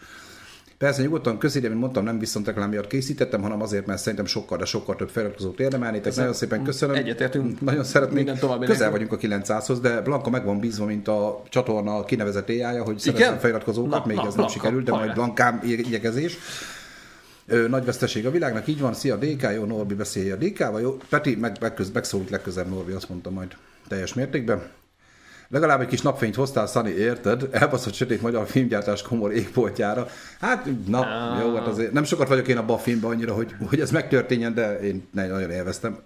Persze 0.83 1.01
nyugodtan 1.01 1.37
közére, 1.37 1.67
mint 1.67 1.79
mondtam, 1.79 2.03
nem 2.03 2.19
viszont 2.19 2.45
reklám 2.45 2.69
miatt 2.69 2.87
készítettem, 2.87 3.41
hanem 3.41 3.61
azért, 3.61 3.85
mert 3.85 3.99
szerintem 3.99 4.25
sokkal, 4.25 4.57
de 4.57 4.65
sokkal 4.65 4.95
több 4.95 5.09
feliratkozót 5.09 5.59
érdemelnétek. 5.59 6.15
Nagyon 6.15 6.33
szépen 6.33 6.63
köszönöm. 6.63 6.95
Egyetértünk. 6.95 7.61
Nagyon 7.61 7.83
szeretnénk. 7.83 8.27
Minden 8.27 8.59
Közel 8.59 8.91
vagyunk 8.91 9.11
a 9.11 9.17
900-hoz, 9.17 9.79
de 9.79 10.01
Blanka 10.01 10.29
meg 10.29 10.45
van 10.45 10.59
bízva, 10.59 10.85
mint 10.85 11.07
a 11.07 11.41
csatorna 11.49 12.03
kinevezett 12.03 12.49
éjája, 12.49 12.83
hogy 12.83 12.99
szerezzen 12.99 13.39
feliratkozókat, 13.39 13.99
Na, 13.99 14.03
még 14.05 14.15
na, 14.15 14.21
ez 14.21 14.27
nem 14.27 14.35
Blanka, 14.35 14.53
sikerült, 14.53 14.83
de 14.83 14.91
majd 14.91 15.03
hajrá. 15.03 15.15
Blankám 15.15 15.59
igy- 15.63 15.87
igyekezés. 15.87 16.37
Nagy 17.67 17.85
veszteség 17.85 18.25
a 18.25 18.31
világnak, 18.31 18.67
így 18.67 18.79
van, 18.79 18.93
szia 18.93 19.15
DK, 19.15 19.47
jó, 19.55 19.65
Norbi 19.65 19.93
beszélj 19.93 20.31
a 20.31 20.35
DK-val, 20.35 20.81
jó, 20.81 20.97
Peti 21.09 21.35
meg, 21.35 21.57
megköz, 21.59 21.91
megszólít 21.91 22.29
legközelebb 22.29 22.69
Norbi, 22.69 22.91
azt 22.91 23.09
mondta 23.09 23.29
majd 23.29 23.55
teljes 23.87 24.13
mértékben. 24.13 24.61
Legalább 25.53 25.81
egy 25.81 25.87
kis 25.87 26.01
napfényt 26.01 26.35
hoztál, 26.35 26.67
Szani, 26.67 26.91
érted? 26.91 27.47
Elbaszott 27.51 27.93
sötét 27.93 28.21
magyar 28.21 28.47
filmgyártás 28.47 29.01
komor 29.01 29.33
égboltjára. 29.33 30.07
Hát, 30.39 30.67
na, 30.87 30.99
Ah. 30.99 31.43
jó, 31.43 31.55
hát 31.55 31.67
azért 31.67 31.91
nem 31.91 32.03
sokat 32.03 32.27
vagyok 32.27 32.47
én 32.47 32.57
abban 32.57 32.75
a 32.75 32.79
filmben 32.79 33.11
annyira, 33.11 33.33
hogy, 33.33 33.55
hogy 33.69 33.79
ez 33.79 33.91
megtörténjen, 33.91 34.53
de 34.53 34.79
én 34.79 35.07
nagyon 35.11 35.51
élveztem. 35.51 35.97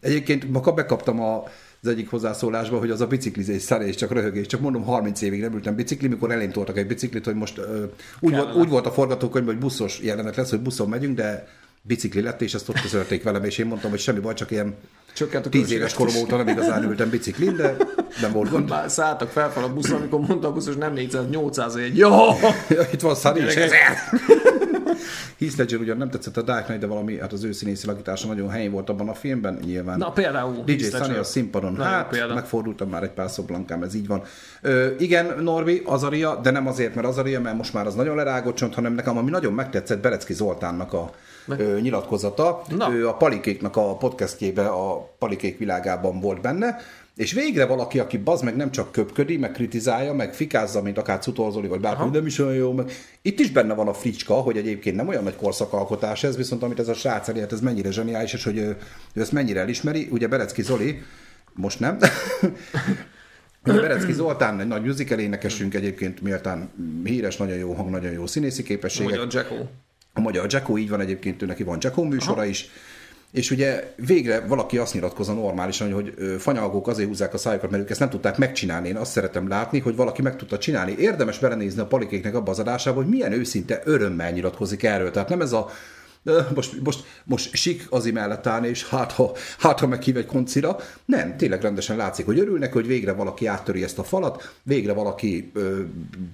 Egyébként 0.00 0.50
ma 0.50 0.60
bekaptam 0.60 1.20
a, 1.20 1.42
az 1.82 1.88
egyik 1.88 2.10
hozzászólásba, 2.10 2.78
hogy 2.78 2.90
az 2.90 3.00
a 3.00 3.06
biciklizés 3.06 3.62
szere 3.62 3.86
és 3.86 3.94
csak 3.94 4.12
röhögés. 4.12 4.46
Csak 4.46 4.60
mondom, 4.60 4.84
30 4.84 5.20
évig 5.22 5.40
nem 5.40 5.54
ültem 5.54 5.74
bicikli, 5.74 6.08
mikor 6.08 6.30
elém 6.30 6.50
toltak 6.50 6.76
egy 6.76 6.86
biciklit, 6.86 7.24
hogy 7.24 7.34
most 7.34 7.58
ö, 7.58 7.84
úgy, 8.20 8.36
volt, 8.36 8.54
úgy 8.54 8.68
volt 8.68 8.86
a 8.86 8.92
forgatókönyv, 8.92 9.46
hogy 9.46 9.58
buszos 9.58 10.00
jelenet 10.00 10.36
lesz, 10.36 10.50
hogy 10.50 10.60
buszon 10.60 10.88
megyünk, 10.88 11.16
de 11.16 11.48
bicikli 11.82 12.20
lett, 12.20 12.42
és 12.42 12.54
ezt 12.54 12.68
ott 12.68 12.80
közölték 12.80 13.22
velem, 13.22 13.44
és 13.44 13.58
én 13.58 13.66
mondtam, 13.66 13.90
hogy 13.90 14.00
semmi 14.00 14.20
baj, 14.20 14.34
csak 14.34 14.50
ilyen 14.50 14.76
Csökkent 15.14 15.46
a 15.46 15.48
10 15.48 15.70
éves 15.70 15.94
korom 15.94 16.14
óta 16.16 16.36
nem 16.36 16.48
igazán 16.48 16.84
ültem 16.84 17.10
biciklin, 17.10 17.56
de 17.56 17.76
nem 18.20 18.32
volt 18.32 18.50
gond. 18.50 18.68
Már 18.68 18.90
szálltak 18.90 19.30
felfel 19.30 19.64
a 19.64 19.72
buszon, 19.72 19.98
amikor 19.98 20.20
mondta 20.20 20.48
a 20.48 20.52
buszos 20.52 20.76
nem 20.76 20.92
400, 20.92 21.28
800 21.30 21.74
egy. 21.76 21.96
Jó! 21.96 22.10
Itt 22.92 23.00
van 23.00 23.14
Sunny 23.14 23.46
is. 23.46 23.54
Gyerekek. 23.54 23.98
Heath 25.42 25.58
Ledger 25.58 25.80
ugyan 25.80 25.96
nem 25.96 26.10
tetszett 26.10 26.36
a 26.36 26.42
Dark 26.42 26.64
Knight, 26.64 26.80
de 26.80 26.86
valami, 26.86 27.18
hát 27.18 27.32
az 27.32 27.44
ő 27.44 27.52
színészi 27.52 27.86
lakítása 27.86 28.26
nagyon 28.26 28.50
helyén 28.50 28.70
volt 28.70 28.88
abban 28.88 29.08
a 29.08 29.14
filmben, 29.14 29.58
nyilván. 29.64 29.98
Na 29.98 30.10
például. 30.10 30.62
DJ 30.64 30.84
Sunny 30.84 31.16
a 31.16 31.24
színpadon. 31.24 31.72
Nagyon 31.72 31.92
hát, 31.92 32.08
példa. 32.08 32.34
megfordultam 32.34 32.88
már 32.88 33.02
egy 33.02 33.10
pár 33.10 33.30
Blankám, 33.46 33.82
ez 33.82 33.94
így 33.94 34.06
van. 34.06 34.22
Ö, 34.62 34.88
igen, 34.98 35.42
Norbi, 35.42 35.82
Azaria, 35.84 36.36
de 36.42 36.50
nem 36.50 36.66
azért, 36.66 36.94
mert 36.94 37.06
Azaria, 37.06 37.40
mert 37.40 37.56
most 37.56 37.72
már 37.72 37.86
az 37.86 37.94
nagyon 37.94 38.16
lerágott 38.16 38.54
csont, 38.54 38.74
hanem 38.74 38.92
nekem, 38.92 39.16
ami 39.16 39.30
nagyon 39.30 39.52
megtetszett, 39.52 40.00
Berecki 40.00 40.32
Zoltánnak 40.32 40.92
a 40.92 41.10
ö, 41.48 41.78
nyilatkozata. 41.80 42.62
Na. 42.76 42.94
Ő 42.94 43.08
a 43.08 43.14
Palikéknak 43.14 43.76
a 43.76 43.96
podcastjébe, 43.96 44.66
a 44.66 45.14
Palikék 45.18 45.58
világában 45.58 46.20
volt 46.20 46.40
benne, 46.40 46.76
és 47.16 47.32
végre 47.32 47.66
valaki, 47.66 47.98
aki 47.98 48.16
bazd 48.18 48.44
meg 48.44 48.56
nem 48.56 48.70
csak 48.70 48.92
köpködi, 48.92 49.36
meg 49.36 49.50
kritizálja, 49.50 50.12
meg 50.12 50.34
fikázza, 50.34 50.82
mint 50.82 50.98
akár 50.98 51.18
Cutorzoli, 51.18 51.68
vagy 51.68 51.80
bárki, 51.80 52.08
nem 52.12 52.26
is 52.26 52.38
olyan 52.38 52.54
jó, 52.54 52.72
meg 52.72 52.90
itt 53.22 53.40
is 53.40 53.50
benne 53.50 53.74
van 53.74 53.88
a 53.88 53.94
fricska, 53.94 54.34
hogy 54.34 54.56
egyébként 54.56 54.96
nem 54.96 55.08
olyan 55.08 55.22
nagy 55.22 55.36
korszakalkotás 55.36 56.24
ez, 56.24 56.36
viszont 56.36 56.62
amit 56.62 56.78
ez 56.78 56.88
a 56.88 56.94
srác 56.94 57.28
elért, 57.28 57.52
ez 57.52 57.60
mennyire 57.60 57.90
zseniális, 57.90 58.32
és 58.32 58.44
hogy 58.44 58.56
ő, 58.56 58.76
ő 59.12 59.20
ezt 59.20 59.32
mennyire 59.32 59.60
elismeri. 59.60 60.08
Ugye 60.10 60.28
Berecki 60.28 60.62
Zoli, 60.62 61.02
most 61.54 61.80
nem, 61.80 61.98
Ugye 63.66 63.80
Berecki 63.80 64.12
Zoltán, 64.12 64.60
egy 64.60 64.66
nagy 64.66 64.82
musical 64.82 65.18
énekesünk 65.18 65.74
egyébként, 65.74 66.20
méltán 66.20 66.70
híres, 67.04 67.36
nagyon 67.36 67.56
jó 67.56 67.72
hang, 67.72 67.90
nagyon 67.90 68.12
jó 68.12 68.26
színészi 68.26 68.62
képességek. 68.62 69.10
Magyar 69.10 69.26
Jacko. 69.30 69.54
A 70.12 70.20
magyar 70.20 70.46
Jacko 70.48 70.78
így 70.78 70.88
van 70.88 71.00
egyébként, 71.00 71.42
ő 71.42 71.46
neki 71.46 71.62
van 71.62 71.78
Jacko 71.80 72.02
műsora 72.02 72.44
is. 72.44 72.70
És 73.32 73.50
ugye 73.50 73.94
végre 73.96 74.40
valaki 74.40 74.78
azt 74.78 74.94
nyilatkozza 74.94 75.32
normálisan, 75.32 75.92
hogy 75.92 76.14
fanyalgók 76.38 76.88
azért 76.88 77.08
húzzák 77.08 77.34
a 77.34 77.38
szájukat, 77.38 77.70
mert 77.70 77.82
ők 77.82 77.90
ezt 77.90 78.00
nem 78.00 78.10
tudták 78.10 78.38
megcsinálni. 78.38 78.88
Én 78.88 78.96
azt 78.96 79.12
szeretem 79.12 79.48
látni, 79.48 79.78
hogy 79.78 79.96
valaki 79.96 80.22
meg 80.22 80.36
tudta 80.36 80.58
csinálni. 80.58 80.94
Érdemes 80.98 81.38
belenézni 81.38 81.80
a 81.80 81.86
palikéknek 81.86 82.34
abba 82.34 82.50
az 82.50 82.58
adásába, 82.58 82.96
hogy 82.96 83.08
milyen 83.08 83.32
őszinte 83.32 83.80
örömmel 83.84 84.30
nyilatkozik 84.30 84.82
erről. 84.82 85.10
Tehát 85.10 85.28
nem 85.28 85.40
ez 85.40 85.52
a 85.52 85.70
most, 86.54 86.80
most, 86.84 87.04
most 87.24 87.54
sik 87.54 87.86
az 87.90 88.04
mellett 88.04 88.46
állni, 88.46 88.68
és 88.68 88.88
hát 88.88 89.12
ha, 89.12 89.32
hát, 89.58 89.78
ha 89.78 89.86
meghív 89.86 90.16
egy 90.16 90.26
koncira. 90.26 90.76
Nem, 91.04 91.36
tényleg 91.36 91.62
rendesen 91.62 91.96
látszik, 91.96 92.24
hogy 92.24 92.38
örülnek, 92.38 92.72
hogy 92.72 92.86
végre 92.86 93.12
valaki 93.12 93.46
áttöri 93.46 93.82
ezt 93.82 93.98
a 93.98 94.04
falat, 94.04 94.54
végre 94.62 94.92
valaki 94.92 95.50
ö, 95.54 95.80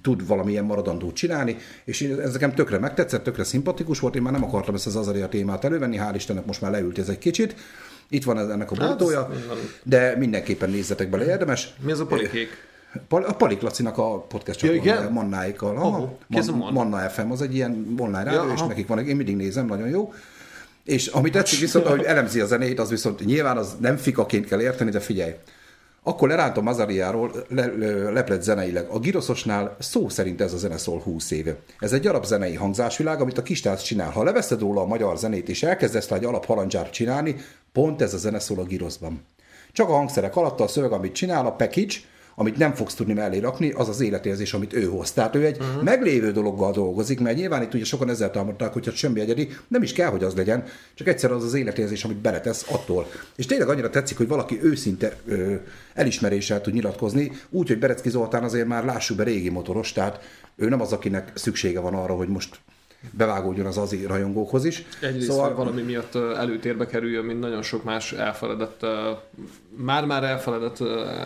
tud 0.01 0.27
valamilyen 0.27 0.65
maradandót 0.65 1.15
csinálni, 1.15 1.57
és 1.85 2.01
ez 2.01 2.31
nekem 2.31 2.53
tökre 2.53 2.77
megtetszett, 2.77 3.23
tökre 3.23 3.43
szimpatikus 3.43 3.99
volt, 3.99 4.15
én 4.15 4.21
már 4.21 4.33
nem 4.33 4.43
akartam 4.43 4.75
ezt 4.75 4.87
az 4.87 4.95
Azaria 4.95 5.27
témát 5.27 5.63
elővenni, 5.63 5.97
hál' 5.99 6.15
Istennek 6.15 6.45
most 6.45 6.61
már 6.61 6.71
leült 6.71 6.97
ez 6.99 7.09
egy 7.09 7.17
kicsit. 7.17 7.55
Itt 8.09 8.23
van 8.23 8.51
ennek 8.51 8.71
a 8.71 8.75
borítója, 8.75 9.29
ez- 9.31 9.57
de 9.83 10.15
mindenképpen 10.17 10.69
nézzetek 10.69 11.09
bele, 11.09 11.25
érdemes. 11.25 11.73
Mi 11.79 11.91
az 11.91 11.99
a 11.99 12.05
polikék? 12.05 12.67
A 13.09 13.33
Palik 13.33 13.61
Lacinak 13.61 13.97
a 13.97 14.19
podcast 14.19 14.61
Ja, 14.61 14.69
csatornája, 14.69 14.99
igen? 14.99 15.11
Mannáikkal. 15.13 15.77
Oh, 15.77 16.09
Man- 16.55 16.73
Manna? 16.73 16.97
FM, 17.09 17.31
az 17.31 17.41
egy 17.41 17.55
ilyen 17.55 17.95
online 17.97 18.23
rádió, 18.23 18.43
Ja, 18.43 18.53
és 18.53 18.59
aha. 18.59 18.67
nekik 18.67 18.87
van, 18.87 19.07
én 19.07 19.15
mindig 19.15 19.35
nézem, 19.35 19.65
nagyon 19.65 19.87
jó. 19.89 20.13
És 20.83 21.07
ami 21.07 21.29
tetszik 21.29 21.59
viszont, 21.59 21.85
ahogy 21.85 22.03
elemzi 22.03 22.39
a 22.39 22.45
zenét, 22.45 22.79
az 22.79 22.89
viszont 22.89 23.25
nyilván 23.25 23.57
az 23.57 23.75
nem 23.79 23.97
fikaként 23.97 24.45
kell 24.45 24.61
érteni, 24.61 24.89
de 24.89 24.99
figyelj. 24.99 25.33
Akkor 26.03 26.27
lerántom 26.29 26.67
Azariáról 26.67 27.31
le, 27.47 27.65
le, 27.77 28.11
leplet 28.11 28.43
zeneileg. 28.43 28.87
A 28.89 28.99
Giroszosnál 28.99 29.75
szó 29.79 30.09
szerint 30.09 30.41
ez 30.41 30.53
a 30.53 30.57
zene 30.57 30.77
szól 30.77 30.99
20 30.99 31.31
éve. 31.31 31.55
Ez 31.79 31.93
egy 31.93 32.07
arab 32.07 32.25
zenei 32.25 32.55
hangzásvilág, 32.55 33.21
amit 33.21 33.37
a 33.37 33.41
kistác 33.43 33.81
csinál. 33.81 34.09
Ha 34.11 34.23
leveszed 34.23 34.59
róla 34.59 34.81
a 34.81 34.85
magyar 34.85 35.17
zenét 35.17 35.49
és 35.49 35.63
elkezdesz 35.63 36.11
egy 36.11 36.23
alap 36.25 36.45
harandzsát 36.45 36.91
csinálni, 36.91 37.35
pont 37.71 38.01
ez 38.01 38.13
a 38.13 38.17
zene 38.17 38.39
szól 38.39 38.59
a 38.59 38.63
Giroszban. 38.63 39.25
Csak 39.71 39.89
a 39.89 39.93
hangszerek 39.93 40.35
alatt 40.35 40.59
a 40.59 40.67
szöveg, 40.67 40.91
amit 40.91 41.13
csinál, 41.13 41.45
a 41.45 41.51
package, 41.51 41.93
amit 42.39 42.57
nem 42.57 42.73
fogsz 42.73 42.93
tudni 42.93 43.13
mellé 43.13 43.37
rakni, 43.37 43.71
az 43.71 43.89
az 43.89 44.01
életérzés, 44.01 44.53
amit 44.53 44.73
ő 44.73 44.85
hoz. 44.85 45.11
Tehát 45.11 45.35
ő 45.35 45.45
egy 45.45 45.57
uh-huh. 45.59 45.83
meglévő 45.83 46.31
dologgal 46.31 46.71
dolgozik, 46.71 47.19
mert 47.19 47.37
nyilván 47.37 47.61
itt 47.61 47.73
ugye 47.73 47.83
sokan 47.83 48.09
ezzel 48.09 48.31
támadták, 48.31 48.73
hogy 48.73 48.85
hát 48.85 48.95
semmi 48.95 49.19
egyedi, 49.19 49.49
nem 49.67 49.83
is 49.83 49.93
kell, 49.93 50.09
hogy 50.09 50.23
az 50.23 50.35
legyen, 50.35 50.63
csak 50.93 51.07
egyszer 51.07 51.31
az 51.31 51.43
az 51.43 51.53
életérzés, 51.53 52.03
amit 52.03 52.17
beletesz 52.17 52.65
attól. 52.71 53.07
És 53.35 53.45
tényleg 53.45 53.69
annyira 53.69 53.89
tetszik, 53.89 54.17
hogy 54.17 54.27
valaki 54.27 54.59
őszinte 54.63 55.15
ö, 55.27 55.55
elismeréssel 55.93 56.61
tud 56.61 56.73
nyilatkozni, 56.73 57.31
úgy, 57.49 57.67
hogy 57.67 57.79
Berecki 57.79 58.09
Zoltán 58.09 58.43
azért 58.43 58.67
már 58.67 58.85
lássuk 58.85 59.17
be 59.17 59.23
régi 59.23 59.49
motoros, 59.49 59.91
tehát 59.91 60.19
ő 60.55 60.69
nem 60.69 60.81
az, 60.81 60.91
akinek 60.91 61.31
szüksége 61.35 61.79
van 61.79 61.93
arra, 61.93 62.13
hogy 62.13 62.27
most 62.27 62.59
bevágódjon 63.11 63.65
az 63.65 63.77
azi 63.77 64.05
rajongókhoz 64.05 64.65
is. 64.65 64.85
Egyrészt 65.01 65.27
szóval... 65.27 65.55
valami 65.55 65.81
miatt 65.81 66.15
előtérbe 66.15 66.85
kerüljön, 66.85 67.25
mint 67.25 67.39
nagyon 67.39 67.61
sok 67.61 67.83
más 67.83 68.11
elfeledett, 68.11 68.85
már-már 69.75 70.23
elfeledett 70.23 70.79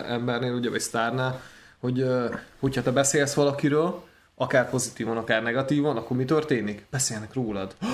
embernél, 0.08 0.52
ugye, 0.52 0.70
vagy 0.70 0.80
sztárnál, 0.80 1.40
hogy 1.78 2.06
hogyha 2.58 2.82
te 2.82 2.90
beszélsz 2.90 3.34
valakiről, 3.34 4.02
akár 4.34 4.70
pozitívan, 4.70 5.16
akár 5.16 5.42
negatívan, 5.42 5.96
akkor 5.96 6.16
mi 6.16 6.24
történik? 6.24 6.84
Beszélnek 6.90 7.34
rólad. 7.34 7.74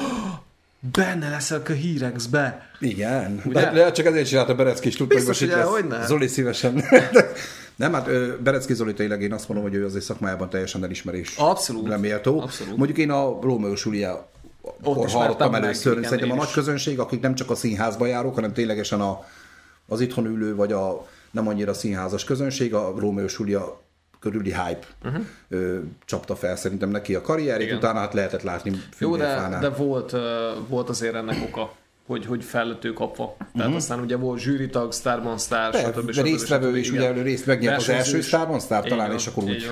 Benne 0.93 1.31
leszek 1.31 1.69
a 1.69 1.73
hírekbe. 1.73 2.71
Igen, 2.79 3.43
Ugye? 3.45 3.61
de, 3.61 3.71
de 3.71 3.93
csak 3.93 4.07
ezért 4.07 4.27
csinálta 4.29 4.55
Berecki, 4.55 4.89
és 4.89 4.97
tudta, 4.97 5.17
hogy 5.17 5.27
most 5.27 5.43
itt 5.43 5.53
lesz. 5.53 5.69
hogyne? 5.69 6.07
Zoli 6.07 6.27
szívesen. 6.27 6.83
Nem, 7.81 7.93
hát 7.93 8.41
Berecki 8.43 8.75
Zoli 8.75 8.95
tényleg 8.95 9.23
én 9.23 9.33
azt 9.33 9.49
mondom, 9.49 9.67
hogy 9.67 9.77
ő 9.77 9.85
azért 9.85 10.05
szakmájában 10.05 10.49
teljesen 10.49 10.85
elismerés. 10.85 11.37
Abszolút. 11.37 11.89
Nem 11.89 12.01
méltó. 12.01 12.41
Abszolút. 12.41 12.77
Mondjuk 12.77 12.99
én 12.99 13.11
a 13.11 13.39
Rómeó 13.41 13.73
Julia 13.85 14.29
akkor 14.63 15.09
hallottam 15.09 15.55
először, 15.55 15.97
igen, 15.97 16.11
szerintem 16.11 16.39
a 16.39 16.41
nagy 16.41 16.53
közönség, 16.53 16.99
akik 16.99 17.21
nem 17.21 17.35
csak 17.35 17.51
a 17.51 17.55
színházba 17.55 18.07
járók, 18.07 18.35
hanem 18.35 18.53
ténylegesen 18.53 19.01
a, 19.01 19.25
az 19.89 20.01
itthon 20.01 20.27
ülő, 20.27 20.55
vagy 20.55 20.73
a 20.73 21.07
nem 21.31 21.49
annyira 21.49 21.75
színházas 21.75 22.25
közönség, 22.25 22.75
a 22.75 22.95
Rómeó 22.97 23.27
Julia 23.39 23.81
körüli 24.19 24.55
hype 24.55 24.87
uh-huh. 25.05 25.25
ö, 25.49 25.79
csapta 26.05 26.37
fel 26.37 26.57
szerintem 26.57 26.91
neki 26.91 27.15
a 27.15 27.21
karrierét, 27.21 27.67
Igen. 27.67 27.77
utána 27.77 27.99
hát 27.99 28.15
lehetett 28.15 28.43
látni 28.43 28.73
Jó, 28.99 29.17
de, 29.17 29.59
de 29.61 29.69
volt, 29.69 30.17
volt 30.69 30.89
azért 30.89 31.15
ennek 31.15 31.37
oka, 31.49 31.73
hogy, 32.11 32.27
hogy 32.27 32.45
fel 32.45 32.67
lett 32.67 32.85
ő 32.85 32.93
kapva. 32.93 33.37
Tehát 33.39 33.53
uh-huh. 33.55 33.75
aztán 33.75 34.01
ugye 34.01 34.17
volt 34.17 34.41
zsűritag, 34.41 34.93
Starban 34.93 35.39
Star, 35.39 35.75
stb. 35.75 36.07
de 36.07 36.13
stb. 36.13 36.25
résztvevő 36.25 36.69
stb. 36.69 36.77
is, 36.77 36.91
ugye 36.91 37.13
részt 37.13 37.47
megnyert 37.47 37.77
az 37.77 37.89
első 37.89 38.21
Starban 38.21 38.61
Star 38.61 38.85
talán, 38.85 39.13
és 39.13 39.27
akkor 39.27 39.45
úgy, 39.45 39.71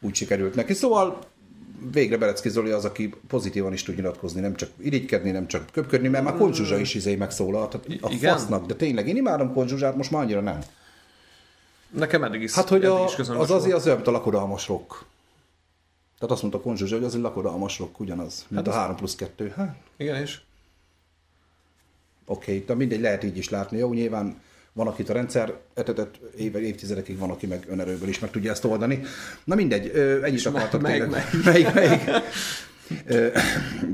úgy 0.00 0.14
sikerült 0.14 0.54
neki. 0.54 0.74
Szóval 0.74 1.18
végre 1.92 2.16
Berecki 2.16 2.48
Zoli 2.48 2.70
az, 2.70 2.84
aki 2.84 3.14
pozitívan 3.28 3.72
is 3.72 3.82
tud 3.82 3.94
nyilatkozni, 3.94 4.40
nem 4.40 4.54
csak 4.54 4.70
irigykedni, 4.78 5.30
nem 5.30 5.46
csak 5.46 5.66
köpködni, 5.72 6.08
mert 6.08 6.24
már 6.24 6.36
Konzsuzsa 6.36 6.78
is 6.78 6.94
izé 6.94 7.14
megszólalt. 7.14 7.74
A 7.74 7.80
Igen? 8.08 8.32
fasznak, 8.32 8.66
de 8.66 8.74
tényleg, 8.74 9.08
én 9.08 9.16
imádom 9.16 9.52
Konzsuzsát, 9.52 9.96
most 9.96 10.10
már 10.10 10.22
annyira 10.22 10.40
nem. 10.40 10.58
Nekem 11.90 12.24
eddig 12.24 12.42
is, 12.42 12.54
Hát, 12.54 12.68
hogy 12.68 12.84
a, 12.84 13.04
is 13.04 13.28
az 13.28 13.50
azért 13.50 13.76
az 13.76 13.84
olyan, 13.84 13.96
mint 13.96 14.08
a 14.08 14.10
lakodalmas 14.10 14.68
rock. 14.68 15.04
Tehát 16.18 16.34
azt 16.34 16.42
mondta 16.42 16.60
Konzsuzsa, 16.60 16.94
hogy 16.94 17.04
az 17.04 17.14
egy 17.14 17.20
lakodalmas 17.20 17.78
rock 17.78 18.00
ugyanaz, 18.00 18.44
mint 18.48 18.66
Hát 18.66 18.74
a 18.74 18.78
az- 18.78 18.82
3 18.82 18.96
plusz 18.96 19.14
2. 19.14 19.52
Hát, 19.56 19.76
Igen, 19.96 20.20
és? 20.20 20.40
Oké, 22.32 22.62
okay, 22.64 22.76
mindegy, 22.76 23.00
lehet 23.00 23.24
így 23.24 23.36
is 23.36 23.48
látni. 23.48 23.78
Jó, 23.78 23.92
nyilván 23.92 24.40
van, 24.72 24.86
akit 24.86 25.08
a 25.08 25.12
rendszer 25.12 25.52
etetett 25.74 26.14
éve, 26.36 26.60
évtizedekig, 26.60 27.18
van, 27.18 27.30
aki 27.30 27.46
meg 27.46 27.64
önerőből 27.68 28.08
is 28.08 28.18
meg 28.18 28.30
tudja 28.30 28.50
ezt 28.50 28.64
oldani. 28.64 29.00
Na 29.44 29.54
mindegy, 29.54 29.88
ennyit 30.24 30.46
akartak 30.46 30.80
melyik- 30.80 31.02
tényleg. 31.02 31.24
Melyik, 31.44 31.74
melyik? 31.80 32.00
Ö, 33.06 33.26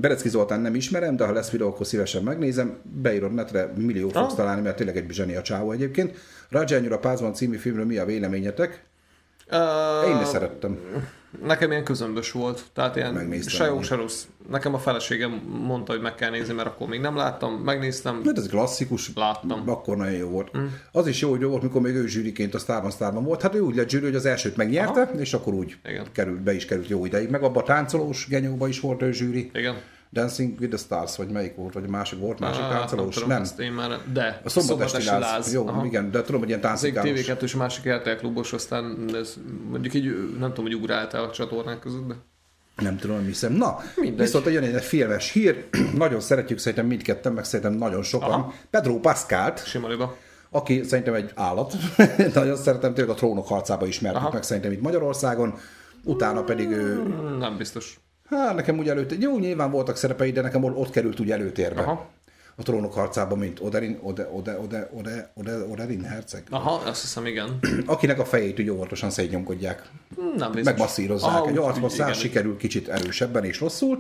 Berecki 0.00 0.28
Zoltán 0.28 0.60
nem 0.60 0.74
ismerem, 0.74 1.16
de 1.16 1.24
ha 1.24 1.32
lesz 1.32 1.50
videó, 1.50 1.68
akkor 1.68 1.86
szívesen 1.86 2.22
megnézem. 2.22 2.76
Beírod 3.02 3.34
netre, 3.34 3.72
millió 3.76 4.08
fogsz 4.08 4.30
Ah. 4.32 4.36
találni, 4.36 4.60
mert 4.62 4.76
tényleg 4.76 4.96
egy 4.96 5.10
zseni 5.10 5.34
a 5.36 5.42
csávó 5.42 5.72
egyébként. 5.72 6.16
Rajanyura 6.48 6.98
Pázban 6.98 7.34
című 7.34 7.56
filmről 7.56 7.84
mi 7.84 7.96
a 7.96 8.04
véleményetek? 8.04 8.82
Uh, 9.50 10.08
Én 10.08 10.16
ne 10.16 10.24
szerettem. 10.24 10.78
Nekem 11.44 11.70
ilyen 11.70 11.84
közömbös 11.84 12.32
volt, 12.32 12.64
tehát 12.72 12.96
ilyen 12.96 13.14
Megnéztem 13.14 13.54
se 13.54 13.64
jó, 13.64 13.82
se 13.82 13.94
rossz. 13.94 14.24
Nekem 14.50 14.74
a 14.74 14.78
feleségem 14.78 15.30
mondta, 15.66 15.92
hogy 15.92 16.00
meg 16.00 16.14
kell 16.14 16.30
nézni, 16.30 16.54
mert 16.54 16.68
akkor 16.68 16.88
még 16.88 17.00
nem 17.00 17.16
láttam, 17.16 17.52
megnéztem, 17.54 18.22
Hát 18.24 18.38
ez 18.38 18.46
klasszikus. 18.46 19.10
Láttam. 19.14 19.62
Akkor 19.66 19.96
nagyon 19.96 20.12
jó 20.18 20.28
volt. 20.28 20.58
Mm. 20.58 20.64
Az 20.92 21.06
is 21.06 21.20
jó, 21.20 21.30
hogy 21.30 21.40
jó 21.40 21.48
volt, 21.48 21.62
mikor 21.62 21.80
még 21.80 21.94
ő 21.94 22.06
zsűriként 22.06 22.54
a 22.54 22.58
Starban 22.58 22.90
Starban 22.90 23.24
volt. 23.24 23.42
Hát 23.42 23.54
ő 23.54 23.60
úgy 23.60 23.74
lett 23.76 23.88
zsűri, 23.88 24.04
hogy 24.04 24.14
az 24.14 24.26
elsőt 24.26 24.56
megnyerte, 24.56 25.00
Aha. 25.00 25.12
és 25.20 25.34
akkor 25.34 25.54
úgy 25.54 25.76
Igen. 25.84 26.06
került, 26.12 26.40
be 26.40 26.54
is 26.54 26.64
került 26.64 26.88
jó 26.88 27.04
ideig. 27.04 27.28
Meg 27.30 27.42
abban 27.42 27.62
a 27.62 27.66
táncolós 27.66 28.26
genyóba 28.28 28.68
is 28.68 28.80
volt 28.80 29.02
ő 29.02 29.12
zsűri. 29.12 29.50
igen. 29.54 29.74
Dancing 30.12 30.58
with 30.60 30.74
the 30.74 30.84
Stars, 30.84 31.16
vagy 31.16 31.28
melyik 31.28 31.54
volt, 31.56 31.72
vagy 31.74 31.84
a 31.86 31.88
másik 31.90 32.18
volt, 32.18 32.38
másik 32.38 32.62
Ah, 32.62 32.70
táncolós. 32.70 33.14
tudom, 33.14 33.28
Nem. 33.28 33.44
én 33.58 33.72
már, 33.72 33.98
de 34.12 34.40
A 34.44 34.48
szombatesti 34.48 35.04
láz. 35.04 35.52
Jó, 35.52 35.66
Aha. 35.68 35.84
igen, 35.84 36.10
de 36.10 36.22
tudom, 36.22 36.40
hogy 36.40 36.48
ilyen 36.48 36.64
Az 36.64 36.84
egyik 36.84 36.94
táncikálós. 36.96 37.38
TV2-s, 37.40 37.54
másik 37.56 37.88
RTL 37.92 38.10
klubos, 38.10 38.52
aztán 38.52 39.10
ez 39.14 39.34
mondjuk 39.70 39.94
így 39.94 40.04
nem 40.38 40.48
tudom, 40.48 40.64
hogy 40.64 40.74
ugráltál 40.74 41.22
a 41.24 41.30
csatornák 41.30 41.78
között, 41.78 42.06
de 42.08 42.14
Nem 42.82 42.96
tudom, 42.96 43.16
nem 43.16 43.24
hiszem. 43.26 43.52
Na, 43.52 43.78
Mindegy. 43.96 44.18
viszont 44.20 44.46
jön 44.46 44.62
egy 44.62 44.82
filmes 44.84 45.32
hír, 45.32 45.64
nagyon 45.94 46.20
szeretjük 46.20 46.58
szerintem 46.58 46.86
mindketten, 46.86 47.32
meg 47.32 47.44
szerintem 47.44 47.74
nagyon 47.74 48.02
sokan. 48.02 48.30
Aha. 48.30 48.52
Pedro 48.70 49.00
Pascalt, 49.00 49.66
sima 49.66 49.88
liba. 49.88 50.16
aki 50.50 50.82
szerintem 50.82 51.14
egy 51.14 51.30
állat, 51.34 51.74
nagyon 52.34 52.56
szeretem, 52.56 52.94
tényleg 52.94 53.14
a 53.14 53.18
trónok 53.18 53.48
harcába 53.48 53.86
ismertük 53.86 54.20
Aha. 54.22 54.30
meg 54.32 54.42
szerintem 54.42 54.72
itt 54.72 54.80
Magyarországon, 54.80 55.54
utána 56.04 56.42
pedig 56.42 56.70
ő, 56.70 57.02
Nem 57.38 57.56
biztos. 57.56 57.98
Hát 58.28 58.54
nekem 58.54 58.78
úgy 58.78 58.88
előtt, 58.88 59.22
jó, 59.22 59.38
nyilván 59.38 59.70
voltak 59.70 59.96
szerepei, 59.96 60.32
de 60.32 60.40
nekem 60.40 60.64
ott 60.64 60.90
került 60.90 61.20
úgy 61.20 61.30
előtérbe. 61.30 61.80
Aha. 61.80 62.06
A 62.56 62.62
trónok 62.62 62.94
harcában, 62.94 63.38
mint 63.38 63.60
Oderin, 63.60 63.98
Ode, 64.02 64.28
Ode, 64.32 64.58
Ode, 64.58 64.90
Ode, 64.92 65.30
Ode, 65.34 65.56
Oderin 65.70 66.02
herceg, 66.02 66.42
Aha, 66.50 66.82
azt 66.86 67.00
hiszem, 67.00 67.26
igen. 67.26 67.58
akinek 67.86 68.18
a 68.18 68.24
fejét 68.24 68.60
úgy 68.60 68.70
óvatosan 68.70 69.10
szétnyomkodják. 69.10 69.82
Nem 70.36 70.50
biztos. 70.50 70.64
megmasszírozzák. 70.64 71.30
Aha, 71.30 71.48
egy 71.48 71.92
igen, 71.94 72.12
sikerül 72.12 72.56
kicsit 72.56 72.88
erősebben 72.88 73.44
és 73.44 73.60
rosszul, 73.60 73.98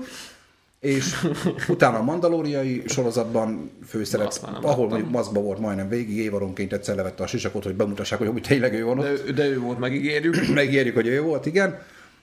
és 0.80 1.14
utána 1.68 1.98
a 1.98 2.02
mandalóriai 2.02 2.82
sorozatban 2.86 3.70
főszerep, 3.88 4.32
ahol 4.62 4.88
mondjuk 4.88 5.10
maszkba 5.10 5.40
volt 5.40 5.58
majdnem 5.58 5.88
végig, 5.88 6.16
évaronként 6.16 6.72
egyszer 6.72 6.96
levette 6.96 7.22
a 7.22 7.26
sisakot, 7.26 7.64
hogy 7.64 7.74
bemutassák, 7.74 8.18
hogy 8.18 8.26
amúgy 8.26 8.42
tényleg 8.42 8.74
ő 8.74 8.84
van 8.84 8.98
ott. 8.98 9.04
De, 9.04 9.10
ő- 9.10 9.32
de 9.32 9.46
ő 9.46 9.58
volt, 9.60 9.78
megígérjük. 9.78 10.48
Megírjuk, 10.54 10.94
hogy 10.94 11.06
ő 11.06 11.22
volt, 11.22 11.46
igen. 11.46 11.78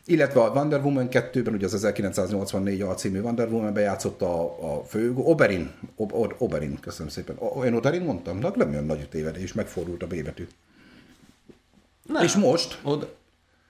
Illetve 0.08 0.42
a 0.42 0.50
Wonder 0.50 0.84
Woman 0.84 1.08
2-ben, 1.12 1.54
ugye 1.54 1.66
az 1.66 1.74
1984 1.74 2.82
alcímű 2.82 3.20
Wonder 3.20 3.48
Woman 3.48 3.74
bejátszott 3.74 4.22
a, 4.22 4.44
a 4.76 4.84
fő, 4.84 5.14
Oberin, 5.16 5.72
Ob, 5.96 6.14
Ob, 6.14 6.36
Oberin, 6.38 6.80
köszönöm 6.80 7.08
szépen. 7.12 7.36
O, 7.40 7.64
én 7.64 7.74
Oberin 7.74 8.02
mondtam? 8.02 8.40
Na, 8.40 8.52
nem 8.56 8.70
olyan 8.70 8.86
nagy 8.86 9.10
tévedés, 9.10 9.54
megfordult 9.54 10.04
a 10.04 10.08
B 10.08 10.24
betű. 10.24 10.48
Nem. 12.04 12.24
És 12.24 12.36
most, 12.36 12.80
Oda. 12.84 13.14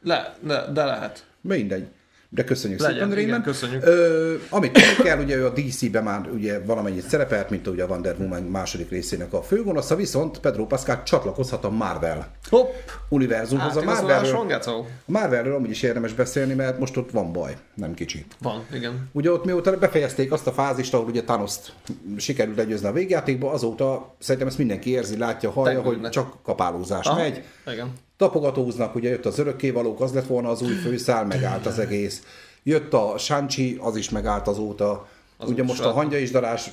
Le, 0.01 0.37
de, 0.41 0.71
de 0.71 0.85
lehet. 0.85 1.25
Mindegy. 1.41 1.87
De 2.29 2.43
köszönjük 2.43 2.79
Legyen, 2.79 3.09
szépen, 3.09 3.15
Raymond. 3.23 3.43
köszönjük. 3.43 3.85
Ö, 3.85 4.35
amit 4.49 4.71
tudni 4.71 5.03
kell, 5.03 5.19
ugye 5.19 5.35
ő 5.35 5.45
a 5.45 5.49
DC-ben 5.49 6.03
már 6.03 6.29
ugye 6.33 6.59
valamennyit 6.59 7.07
szerepelt, 7.07 7.49
mint 7.49 7.67
ugye 7.67 7.83
a 7.83 7.87
Wonder 7.87 8.15
Woman 8.19 8.43
második 8.43 8.89
részének 8.89 9.33
a 9.33 9.41
főgonosza, 9.41 9.95
viszont 9.95 10.39
Pedro 10.39 10.65
Pascal 10.65 11.03
csatlakozhat 11.03 11.63
a 11.63 11.69
Marvel 11.69 12.31
Hopp! 12.49 12.73
univerzumhoz. 13.09 13.75
A 13.75 13.79
Átigazoláson, 13.79 14.45
Marvelről, 14.45 14.85
a 14.85 15.11
Marvelről 15.11 15.55
amúgy 15.55 15.69
is 15.69 15.81
érdemes 15.81 16.13
beszélni, 16.13 16.53
mert 16.53 16.79
most 16.79 16.97
ott 16.97 17.11
van 17.11 17.31
baj, 17.33 17.57
nem 17.73 17.93
kicsi. 17.93 18.25
Van, 18.41 18.65
igen. 18.73 19.09
Ugye 19.11 19.31
ott 19.31 19.45
mióta 19.45 19.77
befejezték 19.77 20.31
azt 20.31 20.47
a 20.47 20.51
fázist, 20.51 20.93
ahol 20.93 21.05
ugye 21.05 21.23
Thanos-t 21.23 21.73
sikerült 22.17 22.57
legyőzni 22.57 22.87
a 22.87 22.91
végjátékba, 22.91 23.51
azóta 23.51 24.15
szerintem 24.19 24.47
ezt 24.47 24.57
mindenki 24.57 24.89
érzi, 24.89 25.17
látja, 25.17 25.51
hallja, 25.51 25.75
hogy 25.77 25.83
Tegnőnek. 25.85 26.11
csak 26.11 26.33
kapálózás 26.43 27.05
Aha, 27.05 27.19
megy. 27.19 27.43
Igen. 27.71 27.91
Tapogatóznak, 28.17 28.95
ugye 28.95 29.09
jött 29.09 29.25
az 29.25 29.39
örökkévalók, 29.39 30.01
az 30.01 30.13
lett 30.13 30.27
volna 30.27 30.49
az 30.49 30.61
új 30.61 30.73
főszál, 30.73 31.25
megállt 31.25 31.65
az 31.65 31.79
egész. 31.79 32.23
Jött 32.63 32.93
a 32.93 33.17
Sanchi, 33.17 33.77
az 33.81 33.95
is 33.95 34.09
megállt 34.09 34.47
azóta. 34.47 35.07
Az 35.37 35.49
ugye 35.49 35.63
most 35.63 35.83
a 35.83 35.91
hangya 35.91 36.17
is 36.17 36.31
darás, 36.31 36.71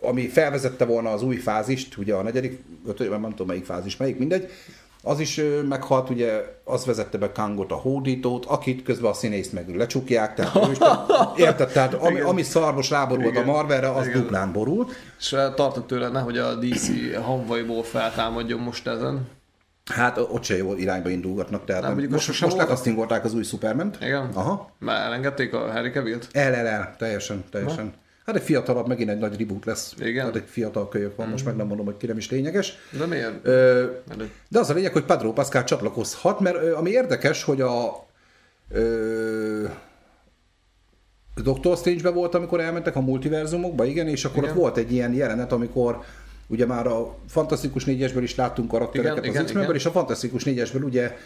ami 0.00 0.28
felvezette 0.28 0.84
volna 0.84 1.10
az 1.10 1.22
új 1.22 1.36
fázist, 1.36 1.96
ugye 1.96 2.14
a 2.14 2.22
negyedik, 2.22 2.62
ötödik, 2.86 3.12
nem 3.12 3.30
tudom 3.30 3.46
melyik 3.46 3.64
fázis, 3.64 3.96
melyik, 3.96 4.18
mindegy, 4.18 4.50
az 5.02 5.20
is 5.20 5.40
meghalt, 5.68 6.10
ugye 6.10 6.58
az 6.64 6.84
vezette 6.84 7.18
be 7.18 7.32
Kangot 7.32 7.72
a 7.72 7.74
hódítót, 7.74 8.44
akit 8.44 8.82
közben 8.82 9.10
a 9.10 9.14
színészt 9.14 9.52
meg 9.52 9.76
lecsukják, 9.76 10.34
tehát 10.34 10.68
ő 10.68 10.70
is, 10.70 10.78
érted, 11.46 11.72
tehát 11.72 11.94
ami, 11.94 12.20
ami 12.20 12.42
szarvos 12.42 12.90
ráborult 12.90 13.36
a. 13.36 13.44
Marvelre, 13.44 13.90
az 13.90 14.06
Igen. 14.06 14.20
duplán 14.20 14.52
borult. 14.52 14.92
És 15.18 15.28
tartott 15.28 15.86
tőle, 15.86 16.08
nehogy 16.08 16.38
a 16.38 16.54
DC 16.54 16.88
hanvaiból 17.22 17.82
feltámadjon 17.82 18.60
most 18.60 18.86
ezen. 18.86 19.28
Hát 19.94 20.18
ott 20.18 20.42
se 20.42 20.56
jó 20.56 20.74
irányba 20.76 21.08
indulgatnak, 21.08 21.64
tehát 21.64 21.82
Nem, 21.82 21.96
nem, 21.96 22.08
most, 22.10 22.26
most 22.26 22.40
volt. 22.40 22.56
lekasztingolták 22.56 23.24
az 23.24 23.34
új 23.34 23.42
Superment. 23.42 23.98
Igen? 24.00 24.28
Aha. 24.34 24.70
Már 24.78 25.06
elengedték 25.06 25.54
a 25.54 25.58
Harry 25.72 25.90
Cavill-t? 25.90 26.28
El, 26.32 26.54
el, 26.54 26.66
el, 26.66 26.94
teljesen, 26.98 27.44
teljesen. 27.50 27.92
Hát 28.26 28.36
egy 28.36 28.42
fiatalabb, 28.42 28.88
megint 28.88 29.10
egy 29.10 29.18
nagy 29.18 29.38
reboot 29.38 29.64
lesz. 29.64 29.94
Igen. 29.98 30.24
Hát 30.24 30.36
egy 30.36 30.44
fiatal 30.46 30.88
kölyök 30.88 31.16
van, 31.16 31.28
most 31.28 31.44
meg 31.44 31.56
nem 31.56 31.66
mondom, 31.66 31.86
hogy 31.86 31.96
ki 31.96 32.06
nem 32.06 32.16
is 32.16 32.30
lényeges. 32.30 32.78
De 32.98 33.06
miért? 33.06 33.32
Ö, 33.42 33.86
de 34.48 34.58
az 34.58 34.70
a 34.70 34.74
lényeg, 34.74 34.92
hogy 34.92 35.04
Pedro 35.04 35.32
Pascal 35.32 35.64
csatlakozhat, 35.64 36.40
mert 36.40 36.72
ami 36.74 36.90
érdekes, 36.90 37.44
hogy 37.44 37.60
a 37.60 38.06
ö, 38.70 39.64
Doctor 41.42 41.76
Strange-be 41.76 42.10
volt, 42.10 42.34
amikor 42.34 42.60
elmentek 42.60 42.96
a 42.96 43.00
multiverzumokba, 43.00 43.84
igen, 43.84 44.08
és 44.08 44.24
akkor 44.24 44.38
Igen. 44.42 44.50
ott 44.50 44.56
volt 44.56 44.76
egy 44.76 44.92
ilyen 44.92 45.14
jelenet, 45.14 45.52
amikor 45.52 46.04
ugye 46.46 46.66
már 46.66 46.86
a 46.86 47.18
Fantasztikus 47.28 47.84
négyesből 47.84 48.22
is 48.22 48.34
láttunk 48.34 48.68
karaktereket 48.68 49.24
Igen, 49.24 49.36
az 49.36 49.44
X-Menből, 49.44 49.62
igen. 49.62 49.76
és 49.76 49.86
a 49.86 49.90
Fantasztikus 49.90 50.44
négyesből 50.44 50.82
ugye, 50.82 51.16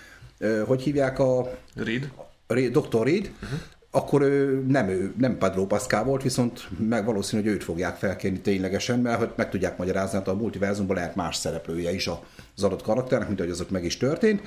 hogy 0.67 0.83
hívják 0.83 1.19
a 1.19 1.51
Reed? 1.75 2.11
Re- 2.47 2.69
Dr. 2.69 3.03
Reed, 3.03 3.31
uh-huh. 3.43 3.59
akkor 3.91 4.23
ő 4.23 4.65
nem, 4.69 4.89
ő 4.89 5.13
nem 5.19 5.39
Pedro 5.39 5.67
Pascal 5.67 6.05
volt, 6.05 6.23
viszont 6.23 6.69
meg 6.79 7.05
valószínű, 7.05 7.43
hogy 7.43 7.53
őt 7.53 7.65
fogják 7.65 7.97
felkérni 7.97 8.41
ténylegesen, 8.41 8.99
mert 8.99 9.19
hogy 9.19 9.31
meg 9.37 9.51
tudják 9.51 9.79
magyarázni, 9.79 10.19
hát 10.19 10.29
a 10.29 10.35
multiverzumban 10.35 10.97
lehet 10.97 11.15
más 11.15 11.37
szereplője 11.37 11.93
is 11.93 12.07
az 12.55 12.63
adott 12.63 12.83
karakternek, 12.83 13.27
mint 13.27 13.41
ahogy 13.41 13.53
az 13.53 13.61
ott 13.61 13.71
meg 13.71 13.85
is 13.85 13.97
történt. 13.97 14.41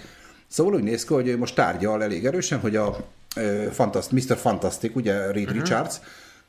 Szóval 0.48 0.74
úgy 0.74 0.84
néz 0.84 1.06
ki, 1.06 1.14
hogy 1.14 1.38
most 1.38 1.56
tárgyal 1.56 2.04
elég 2.04 2.26
erősen, 2.26 2.60
hogy 2.60 2.76
a 2.76 2.98
ö, 3.36 3.68
Fantast, 3.72 4.12
Mr. 4.12 4.38
Fantastic, 4.38 4.96
ugye 4.96 5.14
Reed 5.14 5.36
uh-huh. 5.36 5.52
Richards, 5.52 6.00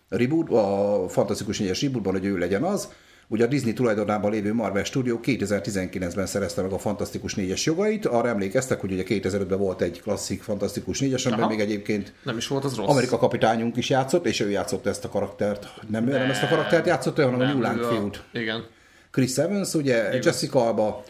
reboot, 0.09 0.51
a 0.51 1.09
Fantasztikus 1.09 1.61
4-es 1.63 1.79
rebootban, 1.83 2.13
hogy 2.13 2.25
ő 2.25 2.39
legyen 2.39 2.63
az, 2.63 2.89
Ugye 3.33 3.45
a 3.45 3.47
Disney 3.47 3.73
tulajdonában 3.73 4.31
lévő 4.31 4.55
Marvel 4.55 4.85
Studio 4.85 5.19
2019-ben 5.23 6.27
szerezte 6.27 6.63
meg 6.63 6.73
a 6.73 6.79
Fantasztikus 6.79 7.35
4-es 7.37 7.63
jogait. 7.63 8.07
Arra 8.07 8.29
emlékeztek, 8.29 8.81
hogy 8.81 8.93
ugye 8.93 9.03
2005-ben 9.07 9.59
volt 9.59 9.81
egy 9.81 10.01
klasszik 10.03 10.43
Fantasztikus 10.43 10.99
4-es, 11.03 11.27
amiben 11.27 11.49
még 11.49 11.61
egyébként 11.61 12.13
Nem 12.25 12.37
is 12.37 12.47
volt 12.49 12.65
az 12.65 12.75
rossz. 12.77 12.89
Amerika 12.89 13.19
kapitányunk 13.19 13.77
is 13.77 13.91
játszott, 13.91 14.27
és 14.27 14.41
ő 14.41 14.51
játszott 14.51 14.87
ezt 14.87 15.05
a 15.05 15.09
karaktert. 15.09 15.69
Nem 15.89 16.09
ő 16.09 16.13
nem 16.19 16.31
ezt 16.31 16.43
a 16.43 16.49
karaktert 16.49 16.87
játszott, 16.87 17.17
hanem 17.17 17.35
a 17.35 17.37
Nem, 17.45 17.59
New 17.77 17.85
a- 17.85 17.89
fiút. 17.89 18.23
Igen. 18.33 18.65
Chris 19.11 19.37
Evans, 19.37 19.75
ugye 19.75 20.19
Jessica 20.23 20.67
Alba, 20.67 21.05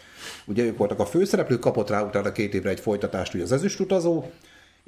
ugye 0.44 0.64
ők 0.64 0.76
voltak 0.78 0.98
a 0.98 1.06
főszereplők, 1.06 1.60
kapott 1.60 1.90
rá 1.90 2.02
utána 2.02 2.32
két 2.32 2.54
évre 2.54 2.70
egy 2.70 2.80
folytatást, 2.80 3.34
ugye 3.34 3.42
az 3.42 3.52
ezüstutazó, 3.52 4.24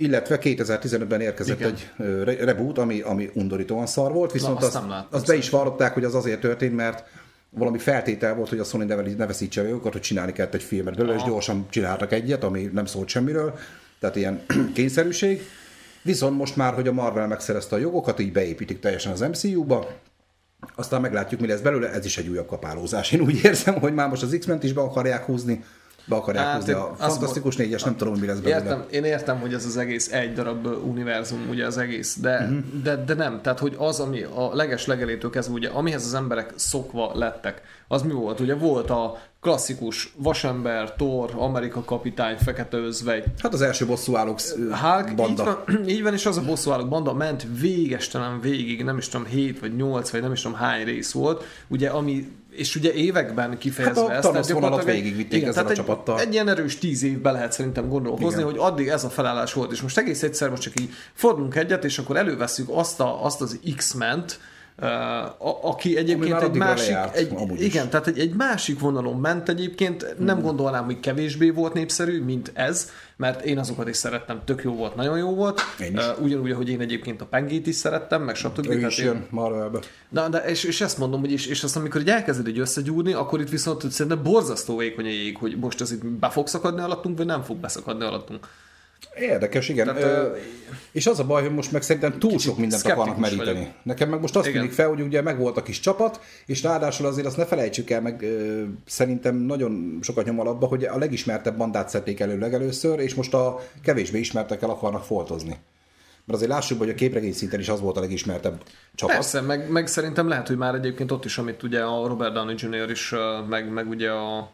illetve 0.02 0.38
2015-ben 0.42 1.20
érkezett 1.20 1.60
Igen. 1.60 1.74
egy 2.26 2.38
reboot, 2.38 2.78
ami, 2.78 3.00
ami 3.00 3.30
undorítóan 3.34 3.86
szar 3.86 4.12
volt, 4.12 4.32
viszont 4.32 4.56
azt 4.56 4.66
azt, 4.66 4.74
nem 4.74 4.88
láttam 4.88 5.08
azt 5.10 5.26
be 5.26 5.34
is 5.34 5.50
vallották, 5.50 5.94
hogy 5.94 6.04
az 6.04 6.14
azért 6.14 6.40
történt, 6.40 6.76
mert 6.76 7.04
valami 7.50 7.78
feltétel 7.78 8.34
volt, 8.34 8.48
hogy 8.48 8.58
a 8.58 8.64
Sony 8.64 8.86
ne, 8.86 9.26
veszítse 9.26 9.62
őket, 9.62 9.92
hogy 9.92 10.00
csinálni 10.00 10.32
kellett 10.32 10.54
egy 10.54 10.62
filmet 10.62 10.96
belőle, 10.96 11.14
és 11.14 11.22
gyorsan 11.22 11.66
csináltak 11.70 12.12
egyet, 12.12 12.44
ami 12.44 12.70
nem 12.72 12.86
szólt 12.86 13.08
semmiről, 13.08 13.58
tehát 14.00 14.16
ilyen 14.16 14.44
kényszerűség. 14.74 15.42
Viszont 16.02 16.36
most 16.36 16.56
már, 16.56 16.74
hogy 16.74 16.88
a 16.88 16.92
Marvel 16.92 17.26
megszerezte 17.26 17.76
a 17.76 17.78
jogokat, 17.78 18.20
így 18.20 18.32
beépítik 18.32 18.80
teljesen 18.80 19.12
az 19.12 19.20
MCU-ba, 19.20 19.88
aztán 20.74 21.00
meglátjuk, 21.00 21.40
mi 21.40 21.46
lesz 21.46 21.60
belőle, 21.60 21.90
ez 21.90 22.04
is 22.04 22.18
egy 22.18 22.28
újabb 22.28 22.46
kapálózás. 22.46 23.12
Én 23.12 23.20
úgy 23.20 23.44
érzem, 23.44 23.74
hogy 23.74 23.94
már 23.94 24.08
most 24.08 24.22
az 24.22 24.36
X-ment 24.38 24.62
is 24.62 24.72
be 24.72 24.80
akarják 24.80 25.24
húzni, 25.24 25.64
be 26.04 26.16
akarják 26.16 26.44
Hát, 26.44 26.56
húzni 26.56 26.72
a 26.72 26.94
Fantasztikus 26.98 27.56
négyes, 27.56 27.82
nem 27.82 27.96
tudom, 27.96 28.14
mi 28.18 28.26
lesz 28.26 28.38
belőle. 28.38 28.62
Értem, 28.62 28.84
én 28.90 29.04
értem, 29.04 29.40
hogy 29.40 29.54
ez 29.54 29.64
az 29.64 29.76
egész 29.76 30.12
egy 30.12 30.32
darab 30.32 30.66
univerzum, 30.66 31.46
ugye 31.50 31.66
az 31.66 31.78
egész, 31.78 32.16
de, 32.20 32.38
uh-huh. 32.38 32.82
de, 32.82 33.04
de 33.04 33.14
nem. 33.14 33.40
Tehát, 33.42 33.58
hogy 33.58 33.74
az, 33.78 34.00
ami 34.00 34.22
a 34.22 34.54
leges 34.54 34.86
legelétől 34.86 35.30
kezdve, 35.30 35.54
ugye, 35.54 35.68
amihez 35.68 36.04
az 36.04 36.14
emberek 36.14 36.52
szokva 36.56 37.10
lettek, 37.14 37.62
az 37.88 38.02
mi 38.02 38.12
volt? 38.12 38.40
Ugye 38.40 38.54
volt 38.54 38.90
a 38.90 39.18
klasszikus 39.40 40.12
vasember, 40.16 40.92
Thor, 40.92 41.30
Amerika 41.36 41.82
kapitány, 41.84 42.36
fekete 42.36 42.76
özvegy, 42.76 43.24
Hát 43.38 43.52
az 43.52 43.60
első 43.60 43.86
bosszúállók 43.86 44.40
Hulk, 44.40 45.08
így 45.10 45.14
banda. 45.14 45.44
van, 45.44 45.84
így 45.88 46.02
van, 46.02 46.12
és 46.12 46.26
az 46.26 46.36
a 46.36 46.42
bosszúállók 46.42 46.88
banda 46.88 47.14
ment 47.14 47.46
végestelen 47.60 48.40
végig, 48.40 48.84
nem 48.84 48.98
is 48.98 49.08
tudom, 49.08 49.26
7 49.26 49.60
vagy 49.60 49.76
8 49.76 50.10
vagy 50.10 50.20
nem 50.20 50.32
is 50.32 50.40
tudom 50.42 50.56
hány 50.56 50.84
rész 50.84 51.12
volt, 51.12 51.44
ugye, 51.68 51.88
ami 51.88 52.30
és 52.56 52.76
ugye 52.76 52.92
években 52.92 53.58
kifejezve 53.58 54.00
Hát 54.00 54.10
a 54.10 54.14
ezt. 54.14 54.30
Tehát 54.30 54.46
gyakorlatilag 54.46 54.94
végigvitték 54.94 55.42
ezzel 55.42 55.52
tehát 55.52 55.68
a 55.68 55.70
egy, 55.70 55.76
csapattal. 55.76 56.20
Egy 56.20 56.32
ilyen 56.32 56.48
erős 56.48 56.78
tíz 56.78 57.02
évbe 57.02 57.30
lehet 57.30 57.52
szerintem 57.52 57.88
gondolkozni, 57.88 58.40
Igen. 58.40 58.50
hogy 58.50 58.60
addig 58.60 58.88
ez 58.88 59.04
a 59.04 59.08
felállás 59.08 59.52
volt, 59.52 59.72
és 59.72 59.80
most 59.80 59.98
egész 59.98 60.22
egyszer 60.22 60.50
most 60.50 60.62
csak 60.62 60.80
így 60.80 60.90
fordulunk 61.14 61.54
egyet, 61.54 61.84
és 61.84 61.98
akkor 61.98 62.16
előveszünk 62.16 62.68
azt, 62.72 63.00
a, 63.00 63.24
azt 63.24 63.40
az 63.40 63.58
X-ment, 63.76 64.40
a, 64.82 65.58
aki 65.62 65.96
egyébként 65.96 66.42
egy 66.42 66.54
másik, 66.54 66.92
lejárt, 66.92 67.16
egy, 67.16 67.32
igen, 67.56 67.90
tehát 67.90 68.06
egy, 68.06 68.18
egy 68.18 68.34
másik 68.34 68.80
vonalon 68.80 69.20
ment 69.20 69.48
egyébként, 69.48 70.14
nem 70.18 70.34
hmm. 70.34 70.44
gondolnám, 70.44 70.84
hogy 70.84 71.00
kevésbé 71.00 71.50
volt 71.50 71.72
népszerű, 71.72 72.22
mint 72.22 72.50
ez, 72.54 72.90
mert 73.16 73.44
én 73.44 73.58
azokat 73.58 73.88
is 73.88 73.96
szerettem, 73.96 74.40
tök 74.44 74.62
jó 74.62 74.74
volt, 74.74 74.94
nagyon 74.94 75.18
jó 75.18 75.34
volt. 75.34 75.60
Uh, 75.80 76.22
ugyanúgy, 76.22 76.50
ahogy 76.50 76.68
én 76.68 76.80
egyébként 76.80 77.20
a 77.20 77.24
Pengét 77.24 77.66
is 77.66 77.74
szerettem, 77.74 78.22
meg 78.22 78.34
stb. 78.34 78.70
Ő 78.70 78.86
is 78.86 78.98
jön 78.98 79.26
Marvelbe. 79.30 79.78
De, 80.08 80.28
de 80.28 80.38
és, 80.38 80.64
és, 80.64 80.80
ezt 80.80 80.98
mondom, 80.98 81.20
hogy 81.20 81.32
és, 81.32 81.46
és 81.46 81.62
azt 81.62 81.76
amikor 81.76 82.00
így 82.00 82.08
elkezded 82.08 82.46
egy 82.46 82.58
összegyúrni, 82.58 83.12
akkor 83.12 83.40
itt 83.40 83.50
viszont 83.50 83.90
szerintem 83.90 84.22
borzasztó 84.22 84.76
vékony 84.76 85.04
a 85.04 85.08
jég, 85.08 85.36
hogy 85.36 85.56
most 85.58 85.80
ez 85.80 85.92
itt 85.92 86.04
be 86.04 86.28
fog 86.28 86.46
szakadni 86.46 86.80
alattunk, 86.80 87.16
vagy 87.16 87.26
nem 87.26 87.42
fog 87.42 87.56
beszakadni 87.56 88.04
alattunk. 88.04 88.48
Érdekes, 89.14 89.68
igen. 89.68 89.86
Tehát, 89.86 90.02
Ö, 90.02 90.36
és 90.92 91.06
az 91.06 91.18
a 91.18 91.24
baj, 91.24 91.42
hogy 91.42 91.54
most 91.54 91.72
meg 91.72 91.82
szerintem 91.82 92.18
túl 92.18 92.38
sok 92.38 92.58
mindent 92.58 92.86
akarnak 92.86 93.18
meríteni. 93.18 93.58
Vagyok. 93.58 93.72
Nekem 93.82 94.08
meg 94.08 94.20
most 94.20 94.36
azt 94.36 94.50
tűnik 94.50 94.72
fel, 94.72 94.88
hogy 94.88 95.00
ugye 95.00 95.22
meg 95.22 95.38
volt 95.38 95.56
a 95.56 95.62
kis 95.62 95.80
csapat, 95.80 96.20
és 96.46 96.62
ráadásul 96.62 97.06
azért 97.06 97.26
azt 97.26 97.36
ne 97.36 97.46
felejtsük 97.46 97.90
el, 97.90 98.00
meg 98.00 98.22
ö, 98.22 98.62
szerintem 98.86 99.36
nagyon 99.36 99.98
sokat 100.02 100.24
nyom 100.24 100.40
alapba, 100.40 100.66
hogy 100.66 100.84
a 100.84 100.98
legismertebb 100.98 101.56
bandát 101.56 101.88
szedték 101.88 102.20
elő 102.20 102.38
legelőször, 102.38 102.98
és 102.98 103.14
most 103.14 103.34
a 103.34 103.60
kevésbé 103.82 104.18
ismertekkel 104.18 104.70
akarnak 104.70 105.04
foltozni. 105.04 105.56
Mert 106.24 106.38
azért 106.38 106.50
lássuk, 106.50 106.78
hogy 106.78 106.88
a 106.88 106.94
képregény 106.94 107.32
szinten 107.32 107.60
is 107.60 107.68
az 107.68 107.80
volt 107.80 107.96
a 107.96 108.00
legismertebb 108.00 108.62
csapat. 108.94 109.14
Persze, 109.14 109.40
meg, 109.40 109.70
meg 109.70 109.86
szerintem 109.86 110.28
lehet, 110.28 110.48
hogy 110.48 110.56
már 110.56 110.74
egyébként 110.74 111.12
ott 111.12 111.24
is, 111.24 111.38
amit 111.38 111.62
ugye 111.62 111.80
a 111.80 112.06
Robert 112.06 112.32
Downey 112.32 112.54
Jr. 112.58 112.90
is, 112.90 113.14
meg, 113.48 113.72
meg 113.72 113.88
ugye 113.88 114.10
a 114.10 114.50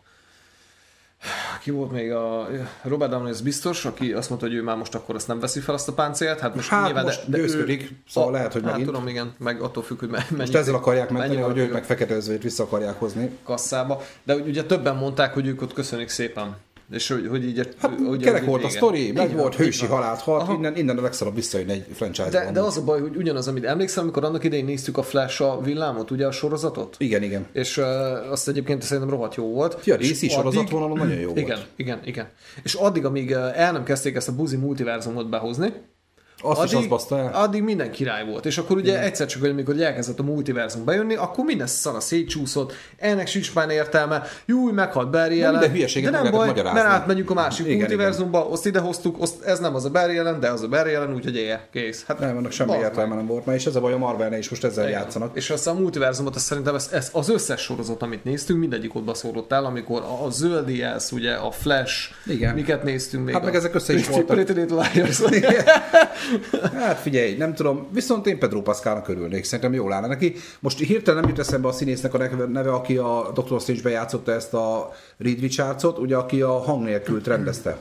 ki 1.62 1.70
volt 1.70 1.92
még 1.92 2.12
a 2.12 2.48
Robert 2.82 3.10
Downey, 3.10 3.30
ez 3.30 3.40
biztos, 3.40 3.84
aki 3.84 4.12
azt 4.12 4.28
mondta, 4.28 4.46
hogy 4.46 4.56
ő 4.56 4.62
már 4.62 4.76
most 4.76 4.94
akkor 4.94 5.14
azt 5.14 5.28
nem 5.28 5.40
veszi 5.40 5.60
fel 5.60 5.74
azt 5.74 5.88
a 5.88 5.92
páncélt. 5.92 6.40
Hát 6.40 6.54
most, 6.54 6.68
hát 6.68 6.84
nyilván, 6.84 7.04
most 7.04 7.30
de, 7.30 7.36
de 7.36 7.42
ő, 7.42 7.78
szóval 8.08 8.30
a, 8.30 8.32
lehet, 8.32 8.52
hogy 8.52 8.62
hát 8.62 8.70
megint. 8.70 8.90
tudom, 8.90 9.08
igen, 9.08 9.34
meg 9.38 9.60
attól 9.60 9.82
függ, 9.82 9.98
hogy 9.98 10.08
mennyi. 10.08 10.24
Most 10.36 10.54
ezzel 10.54 10.74
akarják 10.74 11.10
menteni, 11.10 11.40
hogy 11.40 11.58
ők 11.58 11.72
meg 11.72 11.84
fekete 11.84 12.14
özvét 12.14 12.42
vissza 12.42 12.62
akarják 12.62 12.98
hozni. 12.98 13.38
Kasszába. 13.44 14.02
De 14.22 14.34
ugye 14.34 14.64
többen 14.64 14.96
mondták, 14.96 15.34
hogy 15.34 15.46
ők 15.46 15.62
ott 15.62 15.72
köszönik 15.72 16.08
szépen. 16.08 16.56
És 16.90 17.08
hogy, 17.08 17.26
hogy 17.28 17.44
így... 17.44 17.68
Hát 17.78 17.98
hogy 18.06 18.22
kerek 18.22 18.44
volt 18.44 18.64
a 18.64 18.68
sztori, 18.68 19.12
meg 19.12 19.36
volt 19.36 19.54
hősi 19.54 19.86
halált 19.86 20.20
halt, 20.20 20.50
innen, 20.52 20.76
innen 20.76 20.98
a 20.98 21.02
legszarabb 21.02 21.34
visszajön 21.34 21.68
egy 21.68 21.86
franchise 21.92 22.28
de, 22.28 22.50
de 22.52 22.60
az 22.60 22.76
a 22.76 22.84
baj, 22.84 23.00
hogy 23.00 23.16
ugyanaz, 23.16 23.48
amit 23.48 23.64
emlékszem, 23.64 24.02
amikor 24.02 24.24
annak 24.24 24.44
idején 24.44 24.64
néztük 24.64 24.98
a 24.98 25.02
Flash 25.02 25.42
a 25.42 25.60
villámot, 25.60 26.10
ugye 26.10 26.26
a 26.26 26.30
sorozatot? 26.30 26.96
Igen, 26.98 27.22
igen. 27.22 27.46
És 27.52 27.76
uh, 27.76 27.84
azt 28.30 28.48
egyébként 28.48 28.82
szerintem 28.82 29.10
rohadt 29.10 29.34
jó 29.34 29.44
volt. 29.44 29.76
Fia, 29.80 29.94
a 29.94 29.96
DC 29.96 30.30
sorozat 30.30 30.70
vonalon 30.70 30.98
nagyon 30.98 31.18
jó 31.18 31.30
igen, 31.30 31.46
volt. 31.46 31.68
Igen, 31.76 32.00
igen, 32.04 32.28
És 32.62 32.74
addig, 32.74 33.04
amíg 33.04 33.30
el 33.30 33.72
nem 33.72 33.84
kezdték 33.84 34.14
ezt 34.14 34.28
a 34.28 34.34
buzi 34.34 34.56
multiverzumot 34.56 35.28
behozni, 35.28 35.72
azt 36.42 36.58
addig, 36.58 36.70
is 36.70 36.78
azt 36.78 36.88
baszta 36.88 37.18
el. 37.18 37.30
Addig 37.34 37.62
minden 37.62 37.90
király 37.90 38.24
volt. 38.24 38.46
És 38.46 38.58
akkor 38.58 38.76
ugye 38.76 38.90
Igen. 38.90 39.02
egyszer 39.02 39.26
csak, 39.26 39.44
amikor 39.44 39.80
elkezdett 39.80 40.18
a 40.18 40.22
multiverzum 40.22 40.84
bejönni, 40.84 41.14
akkor 41.14 41.44
minden 41.44 41.66
szara 41.66 42.00
szétcsúszott, 42.00 42.72
ennek 42.96 43.26
sincs 43.26 43.54
már 43.54 43.70
értelme, 43.70 44.22
júj, 44.46 44.72
meghalt 44.72 45.10
Barry 45.10 45.42
ellen. 45.42 45.72
De 46.02 46.10
nem 46.10 46.30
baj, 46.30 46.52
mert 46.54 46.76
átmegyünk 46.76 47.30
a 47.30 47.34
másik 47.34 47.66
igen, 47.66 47.78
multiverzumba, 47.78 48.38
igen. 48.38 48.52
azt 48.52 48.66
ide 48.66 48.80
hoztuk, 48.80 49.16
azt, 49.20 49.42
ez 49.42 49.58
nem 49.58 49.74
az 49.74 49.84
a 49.84 49.90
Barry 49.90 50.16
ellen, 50.16 50.40
de 50.40 50.48
az 50.48 50.62
a 50.62 50.68
Barry 50.68 50.94
ellen, 50.94 51.14
úgyhogy 51.14 51.36
élje, 51.36 51.68
kész. 51.72 52.04
Hát 52.06 52.18
nem, 52.18 52.36
annak 52.36 52.52
semmi 52.52 52.72
értelme 52.72 53.14
nem 53.14 53.26
volt, 53.26 53.46
mert 53.46 53.58
és 53.58 53.66
ez 53.66 53.76
a 53.76 53.80
baj 53.80 53.92
a 53.92 53.98
marvel 53.98 54.32
is 54.32 54.48
most 54.48 54.64
ezzel 54.64 54.88
igen. 54.88 55.00
játszanak. 55.00 55.36
És 55.36 55.50
azt 55.50 55.66
a 55.66 55.74
multiverzumot, 55.74 56.34
azt 56.34 56.44
szerintem 56.44 56.74
ez, 56.74 56.88
ez, 56.92 57.10
az 57.12 57.28
összes 57.28 57.60
sorozat, 57.60 58.02
amit 58.02 58.24
néztünk, 58.24 58.58
mindegyik 58.58 58.94
ott 58.94 59.14
szólott 59.14 59.52
el, 59.52 59.64
amikor 59.64 60.02
a, 60.02 60.24
a 60.24 60.30
zöld 60.30 60.68
jelsz, 60.68 61.12
ugye 61.12 61.32
a 61.32 61.50
Flash, 61.50 62.10
igen. 62.26 62.54
miket 62.54 62.82
néztünk 62.82 63.24
még. 63.24 63.34
Hát 63.34 63.44
meg 63.44 63.54
ezek 63.54 63.74
össze 63.74 63.92
is 63.92 64.08
voltak. 64.08 64.36
Hát 66.72 66.98
figyelj, 66.98 67.36
nem 67.36 67.54
tudom, 67.54 67.86
viszont 67.92 68.26
én 68.26 68.38
Pedro 68.38 68.62
Pascalnak 68.62 69.08
örülnék, 69.08 69.44
szerintem 69.44 69.74
jól 69.74 69.92
állna 69.92 70.06
neki. 70.06 70.34
Most 70.60 70.78
hirtelen 70.78 71.20
nem 71.20 71.28
jut 71.28 71.38
eszembe 71.38 71.68
a 71.68 71.72
színésznek 71.72 72.14
a 72.14 72.18
neve, 72.46 72.72
aki 72.72 72.96
a 72.96 73.30
Doctor 73.34 73.60
Strange-be 73.60 73.90
játszotta 73.90 74.32
ezt 74.32 74.54
a 74.54 74.92
Reed 75.18 75.40
Richardson, 75.40 75.94
ugye, 75.98 76.16
aki 76.16 76.42
a 76.42 76.58
hang 76.58 76.84
nélkül 76.84 77.20
rendezte. 77.24 77.78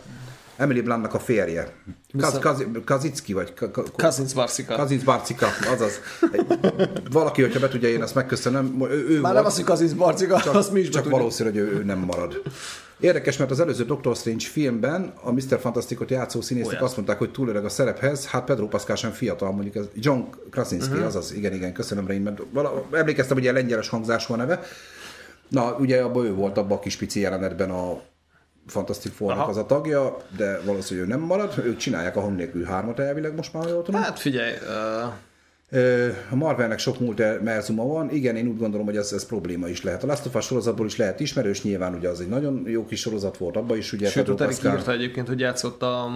Emily 0.57 0.81
Bluntnak 0.81 1.13
a 1.13 1.19
férje. 1.19 1.73
Kaz, 2.19 2.39
Kaz, 2.39 2.65
Kazicki 2.85 3.33
vagy? 3.33 3.53
Kazinc 3.95 4.33
Barcika. 4.33 4.75
Kazinc 4.75 5.03
Barcika, 5.03 5.47
azaz. 5.71 5.99
Valaki, 7.11 7.41
hogyha 7.41 7.59
be 7.59 7.67
tudja, 7.67 7.89
én 7.89 8.01
azt 8.01 8.15
megköszönöm. 8.15 8.85
Ő, 8.89 9.07
ő 9.09 9.13
Már 9.13 9.21
volt, 9.21 9.33
nem 9.33 9.45
az, 9.45 9.55
hogy 9.55 9.63
Kazinc 9.63 9.93
Barcika, 9.93 10.41
csak, 10.41 10.55
azt 10.55 10.71
mi 10.71 10.79
is 10.79 10.89
Csak 10.89 11.09
valószínű, 11.09 11.49
hogy 11.49 11.57
ő, 11.57 11.71
ő 11.71 11.83
nem 11.83 11.99
marad. 11.99 12.41
Érdekes, 12.99 13.37
mert 13.37 13.51
az 13.51 13.59
előző 13.59 13.85
Doctor 13.85 14.15
Strange 14.15 14.45
filmben 14.45 15.13
a 15.23 15.31
Mr. 15.31 15.59
Fantasticot 15.59 16.09
játszó 16.09 16.41
színészek 16.41 16.71
Olyan. 16.71 16.83
azt 16.83 16.95
mondták, 16.95 17.17
hogy 17.17 17.31
túl 17.31 17.47
öreg 17.47 17.65
a 17.65 17.69
szerephez, 17.69 18.25
hát 18.25 18.43
Pedro 18.43 18.67
Pascal 18.67 18.95
sem 18.95 19.11
fiatal, 19.11 19.51
mondjuk 19.51 19.75
ez 19.75 19.85
John 19.93 20.21
Krasinski, 20.49 20.91
uh-huh. 20.91 21.05
azaz, 21.05 21.33
igen, 21.33 21.53
igen, 21.53 21.73
köszönöm 21.73 22.07
Rein, 22.07 22.21
mert 22.21 22.41
vala, 22.51 22.85
emlékeztem, 22.91 23.33
hogy 23.33 23.43
ilyen 23.43 23.55
lengyelес 23.55 23.89
hangzású 23.89 24.33
a 24.33 24.37
neve. 24.37 24.59
Na, 25.47 25.75
ugye 25.79 26.01
abban 26.01 26.25
ő 26.25 26.33
volt 26.33 26.57
abban 26.57 26.77
a 26.77 26.79
kis 26.79 26.95
pici 26.95 27.19
jelenetben 27.19 27.69
a 27.69 28.01
Fantastic 28.67 29.13
four 29.13 29.31
az 29.31 29.57
a 29.57 29.65
tagja, 29.65 30.17
de 30.37 30.61
valószínűleg 30.65 31.09
ő 31.09 31.11
nem 31.11 31.21
marad, 31.21 31.53
ők 31.63 31.77
csinálják 31.77 32.15
a 32.15 32.21
hang 32.21 32.35
nélkül 32.35 32.63
hármat 32.63 32.99
elvileg 32.99 33.35
most 33.35 33.53
már, 33.53 33.67
jól 33.67 33.83
tudom. 33.83 34.01
Hát 34.01 34.19
figyelj, 34.19 34.51
uh 34.51 35.13
a 36.29 36.35
Marvelnek 36.35 36.79
sok 36.79 36.99
multiverzuma 36.99 37.85
van, 37.85 38.09
igen, 38.09 38.35
én 38.35 38.47
úgy 38.47 38.57
gondolom, 38.57 38.85
hogy 38.85 38.97
ez, 38.97 39.11
ez 39.11 39.25
probléma 39.25 39.67
is 39.67 39.83
lehet. 39.83 40.03
A 40.03 40.07
Last 40.07 40.25
of 40.25 40.35
Us 40.35 40.45
sorozatból 40.45 40.85
is 40.85 40.97
lehet 40.97 41.19
ismerős, 41.19 41.63
nyilván 41.63 41.93
ugye 41.93 42.09
az 42.09 42.21
egy 42.21 42.27
nagyon 42.27 42.63
jó 42.65 42.85
kis 42.85 42.99
sorozat 42.99 43.37
volt, 43.37 43.55
abban 43.55 43.77
is 43.77 43.93
ugye 43.93 44.09
Sőt, 44.09 44.25
Pedro 44.25 44.45
Pascal... 44.45 44.77
írta 44.77 44.91
egyébként, 44.91 45.27
hogy 45.27 45.39
játszott 45.39 45.81
a 45.81 46.09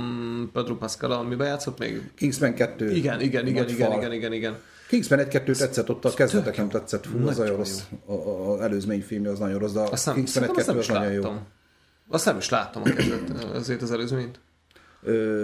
Pedro 0.53 0.75
Pascal, 0.75 1.23
miben 1.23 1.47
játszott 1.47 1.79
még? 1.79 2.11
Kingsman 2.15 2.53
2. 2.53 2.91
Igen, 2.91 3.21
igen, 3.21 3.47
igen, 3.47 3.69
igen, 3.69 3.91
igen, 3.91 4.11
igen, 4.11 4.33
igen. 4.33 4.57
Kingsman 4.87 5.19
1-2 5.19 5.57
tetszett, 5.57 5.89
ott 5.89 6.05
a 6.05 6.13
kezdeteken 6.13 6.69
tetszett, 6.69 7.05
fú, 7.05 7.27
az 7.27 7.37
nagyon 7.37 7.55
rossz. 7.55 7.79
Az 8.05 8.61
előzmény 8.61 9.01
filmje 9.01 9.31
az 9.31 9.39
nagyon 9.39 9.59
rossz, 9.59 9.71
de 9.71 9.79
a 9.79 10.13
Kingsman 10.13 10.49
1-2 10.53 10.77
az 10.77 10.87
nagyon 10.87 11.11
jó. 11.11 11.23
Azt 12.09 12.25
nem 12.25 12.37
is 12.37 12.49
láttam 12.49 12.81
a 12.85 12.93
kezdet, 12.93 13.43
azért 13.53 13.81
az 13.81 13.91
előzményt. 13.91 14.39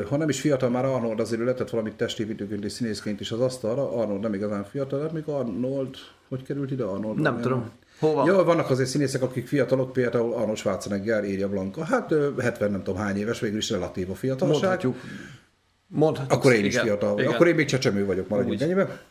Ha 0.10 0.17
nem 0.17 0.30
is 0.30 0.39
fiatal, 0.39 0.70
már 0.70 0.86
Arnold 0.86 1.20
azért 1.20 1.43
letett 1.43 1.70
valamit 1.70 1.93
testépítőként 1.93 2.63
és 2.63 2.72
színészként 2.72 3.20
is 3.20 3.32
az 3.32 3.39
asztalra. 3.39 3.91
Arnold 3.91 4.22
nem 4.22 4.34
igazán 4.34 4.63
fiatal, 4.63 5.02
hát 5.02 5.13
még 5.13 5.28
Arnold, 5.28 5.96
hogy 6.28 6.43
került 6.43 6.72
ide 6.72 6.84
Arnold? 6.84 7.20
Nem 7.20 7.41
tudom. 7.41 7.70
Hova? 8.00 8.26
Ja, 8.26 8.43
vannak 8.43 8.70
azért 8.70 8.89
színészek, 8.89 9.22
akik 9.22 9.48
fiatalok, 9.48 9.93
például 9.93 10.34
Arnold 10.34 10.58
Schwarzenegger, 10.58 11.24
írja 11.24 11.50
Blanka. 11.50 11.84
Hát 11.84 12.13
70 12.39 12.72
nem 12.72 12.84
tudom 12.84 13.00
hány 13.00 13.17
éves, 13.17 13.39
végül 13.39 13.58
is 13.58 13.70
relatív 13.70 14.10
a 14.10 14.15
fiatalság. 14.15 14.62
Mondhatjuk. 14.62 14.96
Mondhatjuk. 15.88 16.39
Akkor 16.39 16.54
én 16.54 16.65
is 16.65 16.74
igen, 16.74 16.86
fiatal 16.86 17.20
igen. 17.20 17.34
Akkor 17.34 17.48
én 17.48 17.56
még 17.56 17.65
csecsemő 17.65 18.06
vagyok, 18.06 18.28
maradjunk 18.28 18.62
ennyibe. 18.62 19.02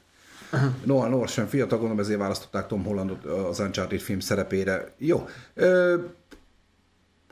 Noah 0.84 1.08
North 1.08 1.32
sem 1.32 1.46
fiatal, 1.46 1.78
gondolom 1.78 2.02
ezért 2.02 2.18
választották 2.18 2.66
Tom 2.66 2.84
Hollandot 2.84 3.24
az 3.24 3.60
Uncharted 3.60 4.00
film 4.00 4.20
szerepére. 4.20 4.92
Jó. 4.98 5.16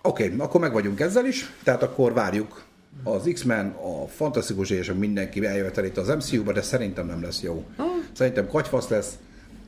Oké, 0.02 0.24
okay, 0.24 0.38
akkor 0.38 0.60
meg 0.60 0.72
vagyunk 0.72 1.00
ezzel 1.00 1.26
is, 1.26 1.52
tehát 1.62 1.82
akkor 1.82 2.12
várjuk 2.12 2.62
az 3.02 3.30
X-Men, 3.32 3.66
a 3.66 4.06
Fantasztikus 4.06 4.70
és 4.70 4.92
mindenki 4.92 5.46
eljöhet 5.46 5.76
itt 5.76 5.96
az 5.96 6.08
MCU-ba, 6.08 6.52
de 6.52 6.62
szerintem 6.62 7.06
nem 7.06 7.22
lesz 7.22 7.42
jó. 7.42 7.64
Szerintem 8.12 8.46
kagyfasz 8.48 8.88
lesz, 8.88 9.18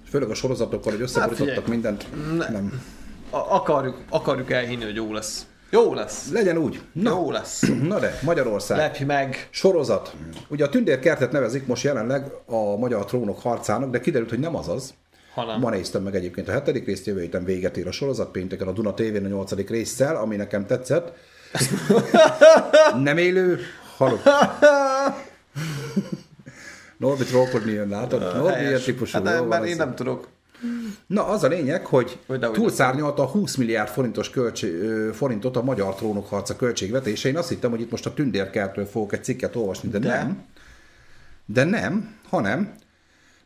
főleg 0.09 0.31
a 0.31 0.35
sorozatokkal, 0.35 0.93
hogy 0.93 1.01
összeborítottak 1.01 1.55
hát 1.55 1.67
mindent. 1.67 2.07
Ne. 2.39 2.49
Nem. 2.49 2.83
Akarjuk, 3.31 4.03
akarjuk 4.09 4.51
elhinni, 4.51 4.85
hogy 4.85 4.95
jó 4.95 5.13
lesz. 5.13 5.47
Jó 5.71 5.95
lesz. 5.95 6.31
Legyen 6.33 6.57
úgy. 6.57 6.81
Na, 6.93 7.11
jó 7.11 7.31
lesz. 7.31 7.63
Na 7.89 7.99
de, 7.99 8.19
Magyarország. 8.23 8.79
Lepj 8.79 9.05
meg. 9.05 9.49
Sorozat. 9.51 10.15
Ugye 10.49 10.65
a 10.65 10.69
Tündérkertet 10.69 11.33
nevezik 11.33 11.67
most 11.67 11.85
jelenleg 11.85 12.33
a 12.47 12.77
Magyar 12.77 13.05
Trónok 13.05 13.41
harcának, 13.41 13.91
de 13.91 14.01
kiderült, 14.01 14.31
hogy 14.31 14.39
nem 14.39 14.57
az 14.57 14.69
az. 14.69 14.95
Hanem. 15.35 15.61
Ma 15.61 15.71
néztem 15.71 16.03
meg 16.03 16.15
egyébként 16.15 16.49
a 16.49 16.53
hetedik 16.53 16.87
részt, 16.87 17.07
jövő 17.07 17.21
héten 17.21 17.45
véget 17.45 17.77
ér 17.77 17.87
a 17.87 17.93
sorozat, 17.93 18.31
pénteken 18.31 18.69
a 18.69 18.73
Duna 18.73 18.95
TV-n 18.95 19.25
a 19.25 19.29
nyolcadik 19.29 19.71
résszel, 19.71 20.17
ami 20.17 20.37
nekem 20.37 20.67
tetszett 20.67 21.13
nem 23.03 23.19
élő, 23.19 23.61
halott. 23.97 24.29
Norbi 26.97 27.25
trollkodni 27.25 27.73
jön, 27.73 27.89
látod? 27.89 28.21
Norbi 28.37 28.61
ilyen 28.61 28.81
típusú. 28.81 29.25
Hát 29.25 29.49
nem, 29.49 29.65
én 29.65 29.77
nem 29.77 29.95
tudok. 29.95 30.29
Na, 31.07 31.27
az 31.27 31.43
a 31.43 31.49
lényeg, 31.49 31.87
hogy 31.87 32.19
túlszárnyalta 32.53 33.23
a 33.23 33.27
20 33.27 33.55
milliárd 33.55 33.89
forintos 33.89 34.31
költség, 34.31 34.73
forintot 35.13 35.57
a 35.57 35.63
Magyar 35.63 35.95
Trónok 35.95 36.29
harca 36.29 36.57
költségvetése. 36.57 37.29
Én 37.29 37.37
azt 37.37 37.49
hittem, 37.49 37.71
hogy 37.71 37.81
itt 37.81 37.91
most 37.91 38.07
a 38.07 38.15
tündérkertől 38.15 38.87
fogok 38.87 39.13
egy 39.13 39.25
cikket 39.25 39.57
olvasni, 39.57 39.89
de, 39.89 39.99
de? 39.99 40.09
nem. 40.09 40.45
De 41.45 41.65
nem, 41.65 42.15
hanem 42.29 42.75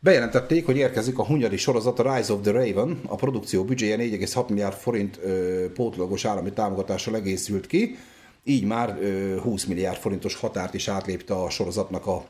Bejelentették, 0.03 0.67
hogy 0.67 0.77
érkezik 0.77 1.19
a 1.19 1.25
hunyadi 1.25 1.57
sorozat 1.57 1.99
a 1.99 2.15
Rise 2.15 2.33
of 2.33 2.41
the 2.43 2.51
Raven, 2.51 3.01
a 3.07 3.15
produkció 3.15 3.65
büdzséje 3.65 3.97
4,6 3.97 4.49
milliárd 4.49 4.75
forint 4.75 5.19
ö, 5.23 5.67
pótlagos 5.75 6.25
állami 6.25 6.53
támogatással 6.53 7.15
egészült 7.15 7.67
ki, 7.67 7.97
így 8.45 8.65
már 8.65 8.99
ö, 9.01 9.37
20 9.39 9.65
milliárd 9.65 9.97
forintos 9.97 10.35
határt 10.35 10.75
is 10.75 10.89
átlépte 10.89 11.35
a 11.35 11.51
sorozatnak 11.51 12.07
a 12.07 12.25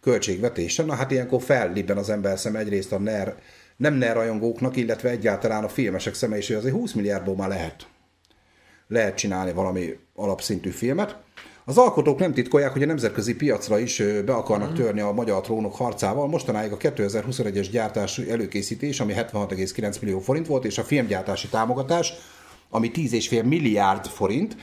költségvetése. 0.00 0.82
Na 0.82 0.94
hát 0.94 1.10
ilyenkor 1.10 1.42
fellibben 1.42 1.96
az 1.96 2.10
ember 2.10 2.38
szem 2.38 2.56
egyrészt 2.56 2.92
a 2.92 2.98
NER, 2.98 3.34
nem 3.76 3.94
NER 3.94 4.14
rajongóknak, 4.14 4.76
illetve 4.76 5.10
egyáltalán 5.10 5.64
a 5.64 5.68
filmesek 5.68 6.14
szeme 6.14 6.38
is, 6.38 6.46
hogy 6.46 6.56
azért 6.56 6.74
20 6.74 6.92
milliárdból 6.92 7.36
már 7.36 7.48
lehet, 7.48 7.86
lehet 8.88 9.16
csinálni 9.16 9.52
valami 9.52 9.98
alapszintű 10.14 10.70
filmet. 10.70 11.16
Az 11.64 11.78
alkotók 11.78 12.18
nem 12.18 12.32
titkolják, 12.32 12.72
hogy 12.72 12.82
a 12.82 12.86
nemzetközi 12.86 13.34
piacra 13.34 13.78
is 13.78 14.02
be 14.24 14.34
akarnak 14.34 14.72
törni 14.74 15.00
a 15.00 15.12
magyar 15.12 15.40
trónok 15.40 15.76
harcával. 15.76 16.28
Mostanáig 16.28 16.72
a 16.72 16.76
2021-es 16.76 17.68
gyártás 17.70 18.18
előkészítés, 18.18 19.00
ami 19.00 19.12
76,9 19.16 20.00
millió 20.00 20.18
forint 20.18 20.46
volt, 20.46 20.64
és 20.64 20.78
a 20.78 20.82
filmgyártási 20.82 21.48
támogatás, 21.48 22.12
ami 22.70 22.90
10,5 22.94 23.44
milliárd 23.44 24.06
forint, 24.06 24.56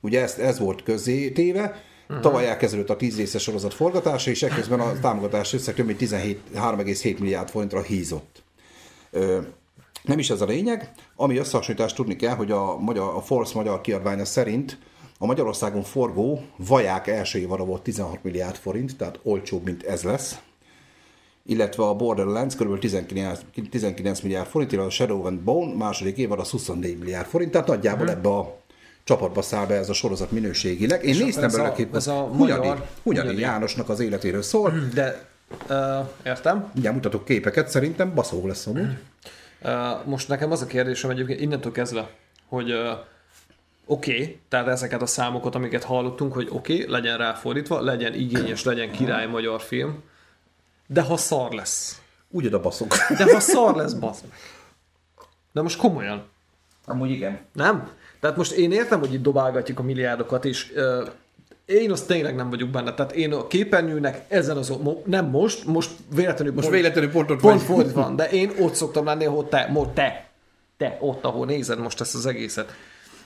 ugye 0.00 0.22
ez, 0.22 0.38
ez 0.38 0.58
volt 0.58 0.82
közé 0.82 1.30
téve, 1.30 1.86
Uh-huh. 2.08 2.22
Tavaly 2.24 2.46
elkezdődött 2.46 2.90
a 2.90 2.96
10 2.96 3.16
részes 3.16 3.42
sorozat 3.42 3.74
forgatása, 3.74 4.30
és 4.30 4.42
ekközben 4.42 4.80
a 4.80 5.00
támogatás 5.00 5.52
összeg 5.52 5.74
több 5.74 5.86
mint 5.86 6.00
3,7 6.00 7.18
milliárd 7.18 7.48
forintra 7.48 7.82
hízott. 7.82 8.42
Ö, 9.10 9.38
nem 10.02 10.18
is 10.18 10.30
ez 10.30 10.40
a 10.40 10.44
lényeg, 10.44 10.92
ami 11.16 11.36
összehasonlítást 11.36 11.96
tudni 11.96 12.16
kell, 12.16 12.34
hogy 12.34 12.50
a, 12.50 12.76
magyar, 12.78 13.14
a 13.14 13.20
Force 13.20 13.52
magyar 13.54 13.80
kiadványa 13.80 14.24
szerint 14.24 14.78
a 15.18 15.26
Magyarországon 15.26 15.82
forgó 15.82 16.42
vaják 16.56 17.06
első 17.06 17.38
évada 17.38 17.64
volt 17.64 17.82
16 17.82 18.22
milliárd 18.22 18.56
forint, 18.56 18.96
tehát 18.96 19.18
olcsóbb, 19.22 19.64
mint 19.64 19.82
ez 19.82 20.02
lesz. 20.02 20.38
Illetve 21.46 21.82
a 21.82 21.94
Borderlands 21.94 22.56
kb. 22.56 22.78
19, 22.78 23.40
19 23.70 24.20
milliárd 24.20 24.48
forint, 24.48 24.72
illetve 24.72 24.90
a 24.90 24.94
Shadow 24.94 25.26
and 25.26 25.40
Bone 25.40 25.74
második 25.74 26.16
évad 26.16 26.38
az 26.38 26.50
24 26.50 26.98
milliárd 26.98 27.26
forint, 27.26 27.50
tehát 27.50 27.66
nagyjából 27.66 28.06
hmm. 28.06 28.16
ebbe 28.16 28.28
a 28.28 28.56
csapatba 29.04 29.42
száll 29.42 29.66
be 29.66 29.74
ez 29.74 29.88
a 29.88 29.92
sorozat 29.92 30.30
minőségileg. 30.30 31.04
Én 31.04 31.08
És 31.08 31.18
néztem 31.18 31.50
belőle 31.50 31.72
képet. 31.72 31.94
Ez 31.94 32.06
a 32.06 32.20
Hunyadi, 32.20 32.66
magyar... 32.66 32.86
Hunyadi 33.02 33.38
Jánosnak 33.38 33.88
az 33.88 34.00
életéről 34.00 34.42
szól. 34.42 34.72
De 34.94 35.28
uh, 35.68 35.76
értem. 36.24 36.70
Ugye 36.76 36.90
mutatok 36.90 37.24
képeket, 37.24 37.68
szerintem 37.68 38.14
baszó 38.14 38.46
lesz 38.46 38.66
amúgy. 38.66 38.96
Uh, 39.62 39.70
most 40.04 40.28
nekem 40.28 40.50
az 40.50 40.62
a 40.62 40.66
kérdésem 40.66 41.10
egyébként 41.10 41.40
innentől 41.40 41.72
kezdve, 41.72 42.10
hogy 42.48 42.72
uh, 42.72 42.78
oké, 43.88 44.12
okay, 44.12 44.38
tehát 44.48 44.68
ezeket 44.68 45.02
a 45.02 45.06
számokat, 45.06 45.54
amiket 45.54 45.84
hallottunk, 45.84 46.32
hogy 46.32 46.48
oké, 46.50 46.74
okay, 46.74 46.90
legyen 46.90 47.18
ráfordítva, 47.18 47.80
legyen 47.80 48.14
igényes, 48.14 48.64
legyen 48.64 48.90
király 48.90 49.26
magyar 49.26 49.60
film, 49.60 50.02
de 50.86 51.02
ha 51.02 51.16
szar 51.16 51.52
lesz. 51.52 52.00
Úgy 52.30 52.46
a 52.46 52.60
baszok. 52.60 52.94
De 53.18 53.32
ha 53.32 53.40
szar 53.40 53.76
lesz, 53.76 53.92
basz. 53.92 54.22
De 55.52 55.62
most 55.62 55.78
komolyan. 55.78 56.22
Amúgy 56.84 57.10
igen. 57.10 57.38
Nem? 57.52 57.90
Tehát 58.20 58.36
most 58.36 58.52
én 58.52 58.72
értem, 58.72 58.98
hogy 58.98 59.12
itt 59.12 59.22
dobálgatjuk 59.22 59.78
a 59.78 59.82
milliárdokat, 59.82 60.44
és 60.44 60.72
uh, 60.74 61.08
én 61.64 61.90
azt 61.90 62.06
tényleg 62.06 62.34
nem 62.34 62.50
vagyok 62.50 62.68
benne. 62.68 62.94
Tehát 62.94 63.12
én 63.12 63.32
a 63.32 63.46
képernyőnek 63.46 64.24
ezen 64.28 64.56
az, 64.56 64.72
nem 65.04 65.26
most, 65.26 65.64
most 65.64 65.90
véletlenül 66.14 66.54
most 66.54 66.68
pont, 66.68 66.80
véletlenül 66.80 67.10
pont 67.10 67.30
ott 67.30 67.40
pont 67.40 67.66
vagy. 67.66 67.92
van, 67.92 68.16
de 68.16 68.30
én 68.30 68.52
ott 68.60 68.74
szoktam 68.74 69.04
lenni, 69.04 69.24
ahol 69.24 69.48
te, 69.48 69.68
mo, 69.70 69.86
te, 69.86 70.28
te, 70.76 70.96
ott, 71.00 71.24
ahol 71.24 71.46
nézed 71.46 71.78
most 71.78 72.00
ezt 72.00 72.14
az 72.14 72.26
egészet. 72.26 72.74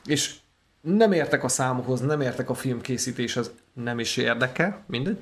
És 0.05 0.35
nem 0.83 1.13
értek 1.13 1.45
a 1.45 1.49
számokhoz, 1.49 2.01
nem 2.01 2.21
értek 2.21 2.51
a 2.51 2.55
filmkészítéshez, 2.55 3.51
nem 3.73 3.99
is 3.99 4.17
érdekel, 4.17 4.85
mindegy. 4.87 5.19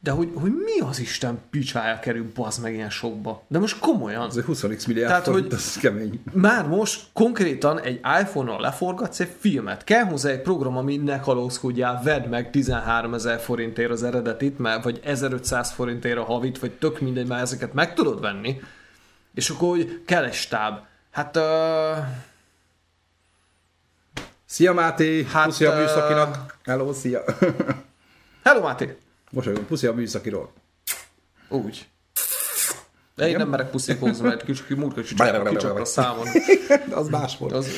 De 0.00 0.10
hogy, 0.10 0.30
hogy 0.34 0.52
mi 0.52 0.80
az 0.80 1.00
Isten 1.00 1.38
picsája 1.50 1.98
kerül 1.98 2.30
bazd 2.34 2.62
meg 2.62 2.74
ilyen 2.74 2.90
sokba? 2.90 3.42
De 3.48 3.58
most 3.58 3.78
komolyan. 3.78 4.28
Ez 4.28 4.36
egy 4.36 4.44
20 4.44 4.62
milliárd 4.62 5.08
Tehát, 5.08 5.24
forint, 5.24 5.44
hogy 5.44 5.54
ez 5.54 5.76
kemény. 5.76 6.22
Már 6.32 6.66
most 6.66 7.02
konkrétan 7.12 7.80
egy 7.80 8.00
iPhone-nal 8.20 8.60
leforgatsz 8.60 9.20
egy 9.20 9.34
filmet. 9.38 9.84
Kell 9.84 10.04
hozzá 10.04 10.30
egy 10.30 10.40
program, 10.40 10.76
ami 10.76 10.96
ne 10.96 11.20
kalózkodjál, 11.20 12.00
vedd 12.04 12.28
meg 12.28 12.50
13 12.50 13.14
ezer 13.14 13.40
forintért 13.40 13.90
az 13.90 14.02
eredetit, 14.02 14.58
mert, 14.58 14.84
vagy 14.84 15.00
1500 15.04 15.72
forintért 15.72 16.18
a 16.18 16.24
havit, 16.24 16.58
vagy 16.58 16.72
tök 16.72 17.00
mindegy, 17.00 17.26
már 17.26 17.40
ezeket 17.40 17.72
meg 17.72 17.94
tudod 17.94 18.20
venni. 18.20 18.60
És 19.34 19.50
akkor 19.50 19.68
hogy 19.68 20.02
kell 20.04 20.24
egy 20.24 20.34
stáb. 20.34 20.78
Hát... 21.10 21.36
Uh... 21.36 21.42
Szia 24.46 24.72
Máté! 24.72 25.24
Hát, 25.24 25.44
Puszi 25.44 25.64
a 25.64 25.76
műszakinak! 25.76 26.56
Hello, 26.64 26.92
szia! 26.92 27.24
Hello 28.44 28.60
Máté! 28.60 28.96
Mosolyog, 29.30 29.64
puszi 29.64 29.86
a 29.86 29.92
műszakiról. 29.92 30.52
Úgy. 31.48 31.88
De 33.14 33.28
én 33.28 33.36
nem 33.36 33.48
merek 33.48 33.70
puszikózni, 33.70 34.28
mert 34.28 34.44
kicsit 34.44 34.76
múltkor 34.76 35.02
kicsapta 35.02 35.80
a 35.80 35.84
számon. 35.84 36.26
az 36.90 37.08
más 37.08 37.36
volt. 37.36 37.52
Az... 37.52 37.66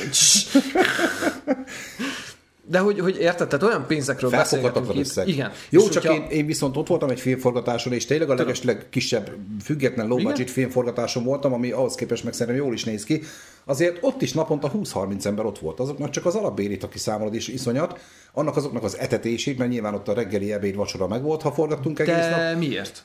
De 2.71 2.79
hogy, 2.79 3.01
hogy 3.01 3.17
érted, 3.21 3.49
tehát 3.49 3.65
olyan 3.65 3.87
pénzekről 3.87 4.31
beszélgetünk 4.31 4.95
itt. 4.95 5.27
Igen. 5.27 5.53
Jó, 5.71 5.83
és 5.83 5.89
csak 5.89 6.07
hogyha... 6.07 6.23
én, 6.23 6.31
én, 6.31 6.47
viszont 6.47 6.77
ott 6.77 6.87
voltam 6.87 7.11
egy 7.11 7.21
filmforgatáson, 7.21 7.93
és 7.93 8.05
tényleg 8.05 8.31
a 8.31 8.35
legesleg 8.35 8.87
kisebb, 8.91 9.31
független 9.63 10.07
low 10.07 10.23
budget 10.23 10.51
filmforgatáson 10.51 11.25
voltam, 11.25 11.53
ami 11.53 11.71
ahhoz 11.71 11.95
képest 11.95 12.25
meg 12.25 12.33
szerintem 12.33 12.65
jól 12.65 12.75
is 12.75 12.85
néz 12.85 13.05
ki. 13.05 13.23
Azért 13.65 13.99
ott 14.01 14.23
is 14.23 14.33
naponta 14.33 14.71
20-30 14.75 15.25
ember 15.25 15.45
ott 15.45 15.59
volt. 15.59 15.81
Azoknak 15.81 16.11
csak 16.11 16.27
az 16.27 16.35
alapbérit, 16.35 16.85
aki 16.85 16.99
számolod 16.99 17.35
is 17.35 17.49
iszonyat, 17.49 18.01
annak 18.33 18.57
azoknak 18.57 18.83
az 18.83 18.99
etetését, 18.99 19.59
mert 19.59 19.71
nyilván 19.71 19.95
ott 19.95 20.09
a 20.09 20.15
reggeli 20.15 20.53
ebéd 20.53 20.75
vacsora 20.75 21.07
meg 21.07 21.23
volt, 21.23 21.43
ha 21.43 21.53
forgattunk 21.53 21.99
egész 21.99 22.15
De 22.15 22.51
nap. 22.51 22.59
miért? 22.59 23.05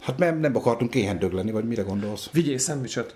Hát 0.00 0.18
nem, 0.18 0.38
nem 0.38 0.56
akartunk 0.56 0.94
éhendög 0.94 1.32
lenni, 1.32 1.50
vagy 1.50 1.64
mire 1.64 1.82
gondolsz? 1.82 2.28
Vigyél 2.32 2.58
szendvicset. 2.58 3.14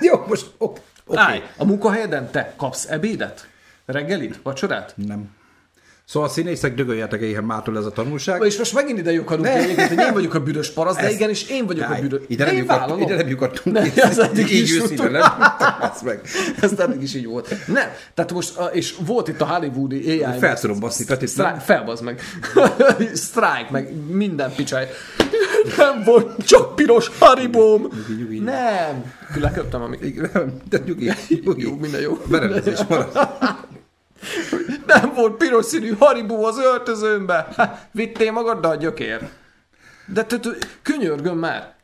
Jó, 0.00 0.24
most 0.28 0.50
oké. 0.58 0.80
Okay. 1.06 1.40
a 1.56 1.64
munkahelyeden 1.64 2.30
te 2.30 2.54
kapsz 2.56 2.90
ebédet? 2.90 3.48
Reggelit? 3.86 4.40
Vacsorát? 4.42 4.94
Nem. 4.96 5.30
Szóval 6.06 6.28
a 6.28 6.32
színészek 6.32 6.74
dögöljetek 6.74 7.20
éhen 7.20 7.44
mától 7.44 7.78
ez 7.78 7.84
a 7.84 7.90
tanulság. 7.90 8.42
És 8.42 8.58
most 8.58 8.74
megint 8.74 8.98
ide 8.98 9.12
lyukadunk 9.12 9.48
egyébként, 9.48 9.88
hogy 9.88 9.98
én 9.98 10.12
vagyok 10.12 10.34
a 10.34 10.40
büdös 10.40 10.70
parasz, 10.70 10.96
de 10.96 11.10
igen, 11.10 11.28
és 11.28 11.48
én 11.48 11.66
vagyok 11.66 11.88
Jaj, 11.88 11.98
a 11.98 12.00
büdös. 12.00 12.20
Ide 12.26 12.44
nem, 12.44 12.56
lyukadtunk, 12.56 13.02
ide 13.02 13.16
nem 13.16 13.28
lyukadtunk. 13.28 13.76
Nem, 13.76 13.90
ez 13.96 14.18
eddig 14.28 14.50
így 14.50 14.62
is 14.62 14.90
ide, 14.90 15.08
nem? 15.08 15.22
meg. 16.04 16.20
Ez 16.60 16.72
eddig 16.78 17.02
is 17.02 17.14
így 17.14 17.26
volt. 17.26 17.48
Nem, 17.66 17.88
tehát 18.14 18.32
most, 18.32 18.60
és 18.72 18.94
volt 19.06 19.28
itt 19.28 19.40
a 19.40 19.46
hollywoodi 19.46 20.22
AI. 20.22 20.38
Fel 20.38 20.60
tudom 20.60 20.80
baszni, 20.80 21.04
Peti. 21.04 21.26
Felbazd 21.60 22.04
meg. 22.04 22.20
Strike, 23.26 23.68
meg 23.70 23.92
minden 24.10 24.52
picsáj. 24.56 24.88
Nem 25.76 26.02
volt 26.04 26.46
csak 26.46 26.74
piros 26.74 27.10
haribóm. 27.18 27.88
Nem. 28.44 29.12
Leköptem, 29.40 29.82
amíg. 29.82 30.20
De 30.68 30.78
nyugi, 30.86 31.10
nyugi. 31.44 31.62
Jó, 31.62 31.76
minden 31.76 32.00
jó. 32.00 32.18
Berendezés 32.28 32.78
marad. 32.88 33.08
Nem 34.86 35.12
volt 35.14 35.36
piros 35.36 35.64
színű 35.64 35.92
haribó 35.98 36.44
az 36.44 36.58
öltözőmbe. 36.58 37.48
Vittél 37.90 38.32
magaddal 38.32 38.70
a 38.70 38.76
gyökér. 38.76 39.28
De 40.06 40.26
könyörgöm 40.82 41.38
már. 41.38 41.74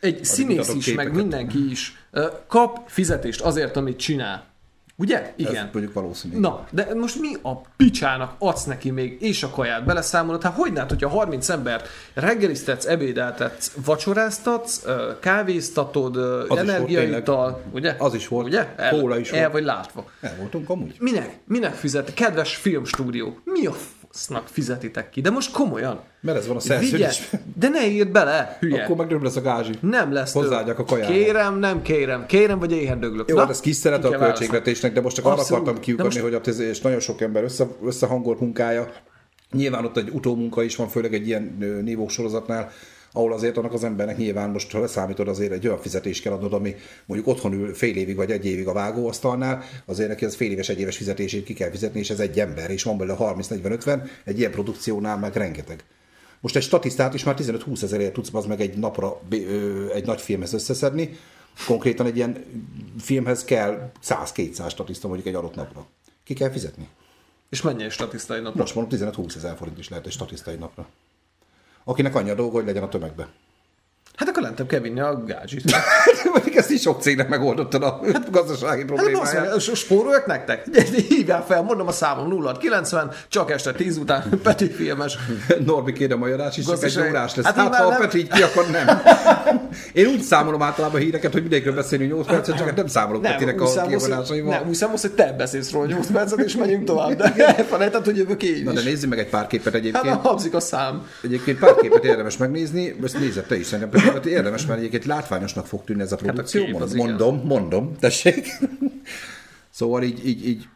Egy 0.00 0.24
színész 0.24 0.68
is, 0.68 0.94
meg 0.94 1.14
mindenki 1.14 1.70
is 1.70 2.04
kap 2.46 2.78
fizetést 2.86 3.40
azért, 3.40 3.76
amit 3.76 3.98
csinál. 3.98 4.49
Ugye? 5.00 5.32
Igen. 5.36 5.54
Ez 5.56 5.68
mondjuk 5.72 5.94
valószínű. 5.94 6.38
Na, 6.38 6.64
de 6.70 6.94
most 6.94 7.20
mi 7.20 7.34
a 7.42 7.60
picsának 7.76 8.34
adsz 8.38 8.64
neki 8.64 8.90
még, 8.90 9.22
és 9.22 9.42
a 9.42 9.50
kaját 9.50 9.84
beleszámolod? 9.84 10.42
Hát 10.42 10.54
hogy 10.54 10.84
hogyha 10.88 11.08
30 11.08 11.48
embert 11.48 11.88
reggeliztetsz, 12.14 12.86
ebédeltetsz, 12.86 13.72
vacsoráztatsz, 13.84 14.84
kávéztatod, 15.20 16.16
energiaital, 16.48 17.62
ugye? 17.72 17.94
Az 17.98 18.14
is 18.14 18.28
volt. 18.28 18.46
Ugye? 18.46 18.66
El, 18.76 18.90
Kóla 18.90 19.18
is 19.18 19.30
el 19.30 19.40
volt. 19.40 19.52
vagy 19.52 19.64
látva. 19.64 20.04
El 20.20 20.34
voltunk 20.38 20.70
amúgy. 20.70 20.96
Minek? 20.98 21.38
Minek 21.44 21.74
fizet? 21.74 22.14
Kedves 22.14 22.56
filmstúdió, 22.56 23.38
mi 23.44 23.66
a 23.66 23.74
fasznak 24.10 24.48
fizetitek 24.48 25.10
ki? 25.10 25.20
De 25.20 25.30
most 25.30 25.52
komolyan. 25.52 26.00
Mert 26.20 26.38
ez 26.38 26.46
van 26.46 26.56
a 26.56 26.60
szerződés. 26.60 27.30
De 27.58 27.68
ne 27.68 27.86
írd 27.86 28.08
bele, 28.08 28.56
hülye. 28.60 28.82
Akkor 28.82 28.96
meg 28.96 29.22
lesz 29.22 29.36
a 29.36 29.40
gázsi. 29.40 29.72
Nem 29.80 30.12
lesz. 30.12 30.32
Hozzáadják 30.32 30.78
a 30.78 30.84
kajára. 30.84 31.12
Kérem, 31.12 31.58
nem 31.58 31.82
kérem. 31.82 32.26
Kérem, 32.26 32.58
vagy 32.58 32.72
éhen 32.72 33.00
döglök. 33.00 33.28
Jó, 33.28 33.34
Na, 33.34 33.40
hát 33.40 33.50
ez 33.50 33.60
kis 33.60 33.76
szeret 33.76 34.04
a 34.04 34.10
költségvetésnek, 34.10 34.92
de 34.92 35.00
most 35.00 35.16
csak 35.16 35.24
arra 35.24 35.42
akartam 35.42 35.80
kiukadni, 35.80 36.20
most... 36.20 36.42
hogy 36.42 36.58
a 36.58 36.62
és 36.62 36.80
nagyon 36.80 37.00
sok 37.00 37.20
ember 37.20 37.42
össze, 37.42 37.66
összehangolt 37.84 38.40
munkája. 38.40 38.92
Nyilván 39.52 39.84
ott 39.84 39.96
egy 39.96 40.10
utómunka 40.10 40.62
is 40.62 40.76
van, 40.76 40.88
főleg 40.88 41.14
egy 41.14 41.26
ilyen 41.26 41.56
nívós 41.84 42.12
sorozatnál, 42.12 42.70
ahol 43.12 43.32
azért 43.32 43.56
annak 43.56 43.72
az 43.72 43.84
embernek 43.84 44.16
nyilván 44.16 44.50
most, 44.50 44.70
ha 44.70 44.80
leszámítod, 44.80 45.28
azért 45.28 45.52
egy 45.52 45.66
olyan 45.66 45.80
fizetést 45.80 46.22
kell 46.22 46.32
adnod, 46.32 46.52
ami 46.52 46.74
mondjuk 47.06 47.28
otthon 47.28 47.52
ül 47.52 47.74
fél 47.74 47.96
évig 47.96 48.16
vagy 48.16 48.30
egy 48.30 48.46
évig 48.46 48.66
a 48.66 48.72
vágóasztalnál, 48.72 49.62
azért 49.84 50.08
neki 50.08 50.24
az 50.24 50.34
fél 50.34 50.50
éves, 50.50 50.68
egy 50.68 50.80
éves 50.80 50.96
fizetését 50.96 51.44
ki 51.44 51.52
kell 51.52 51.70
fizetni, 51.70 51.98
és 51.98 52.10
ez 52.10 52.20
egy 52.20 52.40
ember, 52.40 52.70
és 52.70 52.82
van 52.82 52.96
belőle 52.96 53.16
30-40-50, 53.20 54.08
egy 54.24 54.38
ilyen 54.38 54.50
produkciónál 54.50 55.18
meg 55.18 55.36
rengeteg. 55.36 55.84
Most 56.40 56.56
egy 56.56 56.62
statisztát 56.62 57.14
is 57.14 57.24
már 57.24 57.36
15-20 57.38 57.82
ezerért 57.82 58.12
tudsz 58.12 58.34
az 58.34 58.46
meg 58.46 58.60
egy 58.60 58.78
napra 58.78 59.20
egy 59.94 60.06
nagy 60.06 60.20
filmhez 60.20 60.52
összeszedni, 60.52 61.18
konkrétan 61.66 62.06
egy 62.06 62.16
ilyen 62.16 62.44
filmhez 62.98 63.44
kell 63.44 63.90
100-200 64.04 64.70
statiszta 64.70 65.06
mondjuk 65.06 65.28
egy 65.28 65.34
adott 65.34 65.54
napra. 65.54 65.86
Ki 66.24 66.34
kell 66.34 66.50
fizetni. 66.50 66.88
És 67.50 67.62
mennyi 67.62 67.84
egy 67.84 67.90
statiszta 67.90 68.34
egy 68.34 68.42
napra? 68.42 68.60
Most 68.60 68.74
mondom, 68.74 68.98
15-20 69.12 69.36
ezer 69.36 69.56
forint 69.56 69.78
is 69.78 69.88
lehet 69.88 70.06
egy 70.06 70.12
statiszta 70.12 70.50
egy 70.50 70.58
napra. 70.58 70.88
Akinek 71.84 72.14
annyi 72.14 72.30
a 72.30 72.34
dolga, 72.34 72.52
hogy 72.56 72.64
legyen 72.64 72.82
a 72.82 72.88
tömegbe. 72.88 73.28
Hát 74.14 74.28
akkor 74.28 74.42
lentebb 74.42 74.66
kell 74.66 74.80
vinni 74.80 75.00
a 75.00 75.22
gázsit. 75.26 75.62
Mondjuk 76.32 76.54
ezt 76.54 76.70
is 76.70 76.80
sok 76.80 77.00
cégnek 77.02 77.28
megoldottad 77.28 77.82
a 77.82 78.00
gazdasági 78.30 78.78
Hát 78.80 78.86
basz 78.86 78.98
problémáját. 79.00 79.50
meg, 79.50 79.60
spóroljak 79.76 80.26
nektek? 80.26 80.64
Hívjál 81.08 81.44
fel, 81.44 81.62
mondom 81.62 81.86
a 81.86 81.92
számom 81.92 82.56
090, 82.60 83.10
csak 83.28 83.50
este 83.50 83.72
10 83.72 83.96
után 83.96 84.40
Peti 84.42 84.70
filmes. 84.70 85.18
Norbi 85.66 85.92
kér 85.92 86.12
a 86.12 86.16
magyarás 86.16 86.56
is, 86.56 86.64
csak 86.66 86.82
egy 86.84 86.98
órás 87.08 87.34
lesz. 87.34 87.46
Hát 87.46 87.54
Hát, 87.56 87.66
hát 87.74 87.82
ha 87.82 87.86
a 87.86 87.90
nem- 87.90 88.00
Peti 88.00 88.18
így 88.18 88.28
ki 88.28 88.42
akar, 88.42 88.66
nem. 88.70 89.00
Én 89.92 90.06
úgy 90.06 90.20
számolom 90.20 90.62
általában 90.62 91.00
híreket, 91.00 91.32
hogy 91.32 91.40
mindegyikről 91.40 91.74
beszélünk 91.74 92.10
8 92.12 92.26
percet, 92.26 92.56
csak 92.56 92.74
nem 92.76 92.86
számolok 92.86 93.22
Nem, 93.22 93.32
Petinek 93.32 93.60
a 93.60 93.86
kiavonásaival. 93.86 94.58
nem, 94.58 94.68
úgy 94.68 94.74
számolsz, 94.74 95.00
hogy 95.00 95.12
te 95.12 95.32
beszélsz 95.38 95.70
róla 95.70 95.86
8 95.86 96.06
percet, 96.12 96.38
és 96.38 96.56
megyünk 96.56 96.84
tovább, 96.84 97.14
de 97.14 97.34
elfelejtett, 97.34 98.04
hogy 98.04 98.16
jövök 98.16 98.42
én 98.42 98.62
Na 98.64 98.72
de 98.72 98.80
is. 98.80 98.86
nézzük 98.86 99.10
meg 99.10 99.18
egy 99.18 99.28
pár 99.28 99.46
képet 99.46 99.64
Hát 99.72 99.74
egyébként. 99.74 100.04
na, 100.22 100.28
habzik 100.28 100.54
a 100.54 100.60
szám. 100.60 101.06
Egyébként 101.22 101.58
pár 101.58 101.74
képet 101.74 102.04
érdemes 102.04 102.36
megnézni, 102.36 102.96
ezt 103.04 103.18
nézed 103.18 103.44
te 103.44 103.56
is 103.58 103.66
szerintem, 103.66 103.99
Mert 104.04 104.26
érdemes, 104.26 104.66
mert 104.66 104.78
egyébként 104.78 105.04
látványosnak 105.04 105.66
fog 105.66 105.84
tűnni 105.84 106.02
ez 106.02 106.12
a 106.12 106.16
produkció. 106.16 106.64
kép 106.64 106.80
az 106.80 106.92
mondom, 106.92 107.42
mondom, 107.44 107.96
tessék. 107.98 108.48
Szóval 109.70 110.02
így, 110.02 110.26
így, 110.26 110.48
így 110.48 110.68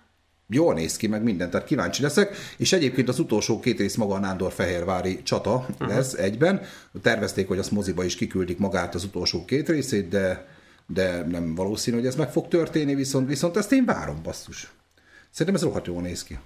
jól 0.48 0.74
néz 0.74 0.96
ki, 0.96 1.06
meg 1.06 1.22
minden, 1.22 1.50
tehát 1.50 1.66
kíváncsi 1.66 2.02
leszek, 2.02 2.36
és 2.56 2.72
egyébként 2.72 3.08
az 3.08 3.18
utolsó 3.18 3.60
két 3.60 3.78
rész 3.78 3.94
maga 3.94 4.14
a 4.14 4.18
Nándor-Fehérvári 4.18 5.22
csata 5.22 5.66
lesz 5.78 6.12
uh-huh. 6.12 6.26
egyben. 6.26 6.60
Tervezték, 7.02 7.48
hogy 7.48 7.58
azt 7.58 7.70
moziba 7.70 8.04
is 8.04 8.16
kiküldik 8.16 8.58
magát 8.58 8.94
az 8.94 9.04
utolsó 9.04 9.44
két 9.44 9.68
részét, 9.68 10.08
de, 10.08 10.48
de 10.86 11.24
nem 11.26 11.54
valószínű, 11.54 11.96
hogy 11.96 12.06
ez 12.06 12.16
meg 12.16 12.30
fog 12.30 12.48
történni, 12.48 12.94
viszont, 12.94 13.28
viszont 13.28 13.56
ezt 13.56 13.72
én 13.72 13.84
várom, 13.84 14.22
basszus. 14.22 14.72
Szerintem 15.30 15.62
ez 15.62 15.68
rohadt 15.68 15.86
jól 15.86 16.02
néz 16.02 16.22
ki. 16.22 16.38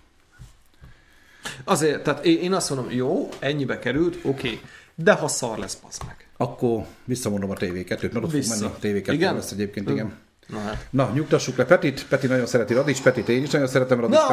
Azért, 1.65 2.03
tehát 2.03 2.25
én 2.25 2.53
azt 2.53 2.71
mondom, 2.71 2.91
jó, 2.91 3.29
ennyibe 3.39 3.79
került, 3.79 4.19
oké, 4.23 4.61
de 4.95 5.13
ha 5.13 5.29
szar 5.29 5.59
lesz, 5.59 5.77
passz 5.77 5.99
meg. 6.07 6.28
Akkor 6.41 6.85
visszamondom 7.05 7.51
a 7.51 7.55
TV2-t, 7.55 8.01
mert 8.01 8.15
ott 8.15 8.23
fog 8.23 8.31
Vissza. 8.31 8.73
menni. 8.83 9.01
TV2 9.01 9.13
Igen? 9.13 9.35
lesz 9.35 9.51
egyébként, 9.51 9.91
igen. 9.91 10.13
Na 10.47 10.59
hát. 10.59 10.87
Na, 10.91 11.11
nyugtassuk 11.15 11.57
le 11.57 11.65
Petit. 11.65 12.07
Peti 12.09 12.27
nagyon 12.27 12.47
szereti 12.47 12.75
Radics 12.75 13.03
Petit, 13.03 13.29
én 13.29 13.43
is 13.43 13.51
nagyon 13.51 13.67
szeretem 13.67 14.01
Radics 14.01 14.19
Na! 14.19 14.27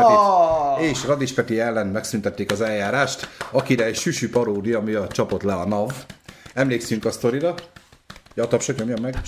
Petit. 0.75 0.89
És 0.91 1.05
Radics 1.05 1.33
Peti 1.33 1.59
ellen 1.59 1.87
megszüntették 1.87 2.51
az 2.51 2.61
eljárást, 2.61 3.27
akire 3.51 3.85
egy 3.85 3.95
süsű 3.95 4.29
paródia, 4.29 5.01
a 5.01 5.07
csapott 5.07 5.41
le 5.41 5.53
a 5.53 5.65
NAV. 5.67 5.91
Emlékszünk 6.53 7.05
a 7.05 7.11
sztorira. 7.11 7.53
Ja, 8.35 8.43
a 8.43 8.47
tapsot 8.47 8.77
nyomjam 8.77 9.01
meg. 9.01 9.21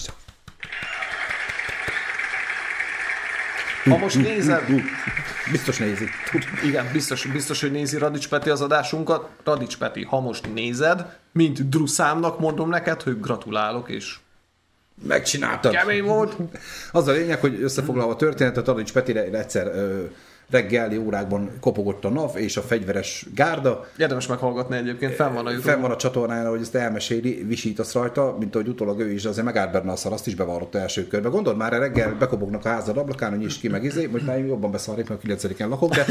Ha 3.89 3.97
most 3.97 4.21
nézed, 4.21 4.61
Biztos 5.51 5.77
nézi. 5.77 6.05
Igen, 6.65 6.89
biztos, 6.91 7.25
biztos, 7.25 7.61
hogy 7.61 7.71
nézi 7.71 7.97
Radics 7.97 8.27
Peti 8.29 8.49
az 8.49 8.61
adásunkat. 8.61 9.29
Radics 9.43 9.77
Peti, 9.77 10.03
ha 10.03 10.19
most 10.19 10.53
nézed, 10.53 11.05
mint 11.31 11.69
Druszámnak 11.69 12.39
mondom 12.39 12.69
neked, 12.69 13.01
hogy 13.01 13.19
gratulálok, 13.19 13.89
és 13.89 14.15
Megcsináltad. 15.07 15.71
kemény 15.71 16.03
volt. 16.03 16.35
Az 16.91 17.07
a 17.07 17.11
lényeg, 17.11 17.39
hogy 17.39 17.61
összefoglalva 17.61 18.11
a 18.11 18.15
történetet, 18.15 18.67
Radics 18.67 18.91
Petire 18.91 19.23
egyszer 19.23 19.67
ö, 19.67 20.03
reggeli 20.50 20.98
órákban 20.98 21.52
kopogott 21.60 22.06
a 22.06 22.10
NAV 22.10 22.38
és 22.38 22.58
a 22.58 22.62
fegyveres 22.62 23.26
gárda, 23.36 23.88
Érdemes 23.98 24.28
meghallgatni 24.28 24.78
egyébként, 24.78 25.14
fenn 25.14 25.34
van 25.34 25.45
a 25.45 25.50
YouTube. 25.50 25.72
Fenn 25.72 25.82
van 25.82 25.91
a 25.91 25.95
csatornán, 25.95 26.50
hogy 26.50 26.62
ezt 26.62 26.76
elmeséli, 26.76 27.43
visítasz 27.48 27.93
rajta, 27.93 28.36
mint 28.39 28.56
ahogy 28.56 28.68
utólag 28.68 29.00
ő 29.00 29.12
is, 29.12 29.26
azért 29.26 29.45
megállt 29.45 29.72
benne 29.72 29.91
a 29.91 29.95
szar, 29.95 30.14
azt 30.14 30.28
is 30.28 30.36
bevallott 30.36 30.76
első 30.76 31.08
körbe. 31.08 31.30
Gondold 31.30 31.58
már, 31.58 31.72
reggel 31.72 32.16
bekobognak 32.20 32.66
a 32.66 32.70
házad 32.70 32.98
ablakán, 32.98 33.30
hogy 33.30 33.39
nyisd 33.39 33.60
ki 33.60 33.68
meg 33.68 33.84
izé, 33.84 34.04
hogy 34.04 34.22
már 34.26 34.39
jobban 34.39 34.72
beszarnék, 34.72 35.08
mert 35.08 35.20
a 35.20 35.24
9 35.24 35.60
lakok, 35.60 35.95
de, 35.95 36.06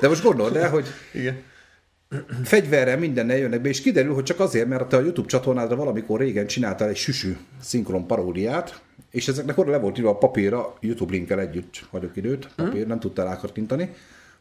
de 0.00 0.08
most 0.08 0.22
gondold 0.22 0.56
el, 0.56 0.70
hogy 0.70 0.86
Igen. 1.12 1.42
Fegyverrel 2.44 2.98
mindennel 2.98 3.36
jönnek 3.36 3.60
be, 3.60 3.68
és 3.68 3.80
kiderül, 3.80 4.14
hogy 4.14 4.24
csak 4.24 4.40
azért, 4.40 4.68
mert 4.68 4.88
te 4.88 4.96
a 4.96 5.00
YouTube 5.00 5.28
csatornádra 5.28 5.76
valamikor 5.76 6.20
régen 6.20 6.46
csináltál 6.46 6.88
egy 6.88 6.96
süsű 6.96 7.36
szinkron 7.60 8.06
paródiát, 8.06 8.82
és 9.10 9.28
ezeknek 9.28 9.58
oda 9.58 9.70
le 9.70 9.78
volt 9.78 9.98
írva 9.98 10.10
a 10.10 10.18
papírra, 10.18 10.76
YouTube 10.80 11.12
linkkel 11.12 11.40
együtt 11.40 11.86
hagyok 11.90 12.16
időt, 12.16 12.48
papír, 12.56 12.86
nem 12.86 13.00
tudtál 13.00 13.26
rákattintani, 13.26 13.90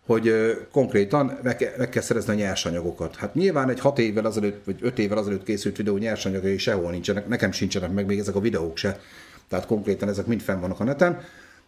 hogy 0.05 0.33
konkrétan 0.71 1.39
meg, 1.43 1.73
meg 1.77 1.89
kell 1.89 2.01
szerezni 2.01 2.33
a 2.33 2.35
nyersanyagokat. 2.35 3.15
Hát 3.15 3.33
nyilván 3.33 3.69
egy 3.69 3.79
hat 3.79 3.99
évvel 3.99 4.25
azelőtt, 4.25 4.65
vagy 4.65 4.77
öt 4.81 4.99
évvel 4.99 5.17
azelőtt 5.17 5.43
készült 5.43 5.77
videó 5.77 5.97
nyersanyagai 5.97 6.57
sehol 6.57 6.91
nincsenek, 6.91 7.27
nekem 7.27 7.51
sincsenek 7.51 7.91
meg 7.91 8.05
még 8.05 8.19
ezek 8.19 8.35
a 8.35 8.39
videók 8.39 8.77
se. 8.77 8.99
Tehát 9.47 9.65
konkrétan 9.65 10.09
ezek 10.09 10.25
mind 10.25 10.41
fenn 10.41 10.59
vannak 10.59 10.79
a 10.79 10.83
neten. 10.83 11.21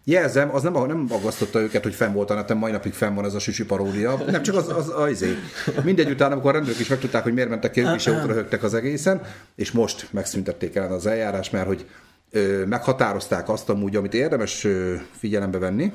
Jelzem, 0.04 0.56
az 0.56 0.64
nem, 0.64 0.74
nem 0.74 1.06
aggasztotta 1.10 1.60
őket, 1.60 1.84
hogy 1.84 1.94
fenn 1.94 2.14
volt 2.14 2.30
neten, 2.30 2.58
mai 2.58 2.72
napig 2.72 2.94
fenn 2.94 3.16
van 3.16 3.26
ez 3.26 3.34
a 3.34 3.40
süsű 3.40 3.66
paródia. 3.66 4.16
Nem 4.28 4.42
csak 4.42 4.56
az, 4.56 4.70
az, 4.70 4.90
az 4.96 5.10
izé. 5.10 5.36
Mindegy 5.84 6.10
után, 6.10 6.32
amikor 6.32 6.50
a 6.50 6.54
rendőrök 6.54 6.80
is 6.80 6.88
megtudták, 6.88 7.24
hogy 7.24 7.34
miért 7.34 7.50
mentek 7.50 7.72
ki, 7.72 7.82
ők 7.82 7.96
is 7.96 8.08
útra 8.08 8.34
högtek 8.34 8.64
az 8.64 8.74
egészen, 8.74 9.22
és 9.56 9.72
most 9.72 10.08
megszüntették 10.12 10.76
el 10.76 10.94
az 10.94 11.06
eljárás, 11.06 11.50
mert 11.50 11.68
hogy 11.68 11.86
ö, 12.32 12.66
meghatározták 12.66 13.50
azt 13.50 13.70
amúgy, 13.70 13.96
amit 13.96 14.14
érdemes 14.14 14.64
ö, 14.64 14.96
figyelembe 15.12 15.58
venni, 15.58 15.94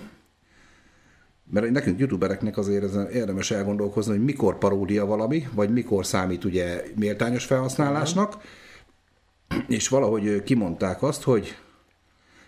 mert 1.51 1.71
nekünk 1.71 1.99
youtubereknek 1.99 2.57
azért 2.57 2.85
ezen 2.85 3.09
érdemes 3.09 3.51
elgondolkozni, 3.51 4.13
hogy 4.13 4.25
mikor 4.25 4.59
paródia 4.59 5.07
valami, 5.07 5.49
vagy 5.55 5.71
mikor 5.71 6.07
számít 6.07 6.45
ugye 6.45 6.83
méltányos 6.95 7.45
felhasználásnak, 7.45 8.35
és 9.69 9.89
valahogy 9.89 10.43
kimondták 10.43 11.03
azt, 11.03 11.23
hogy 11.23 11.57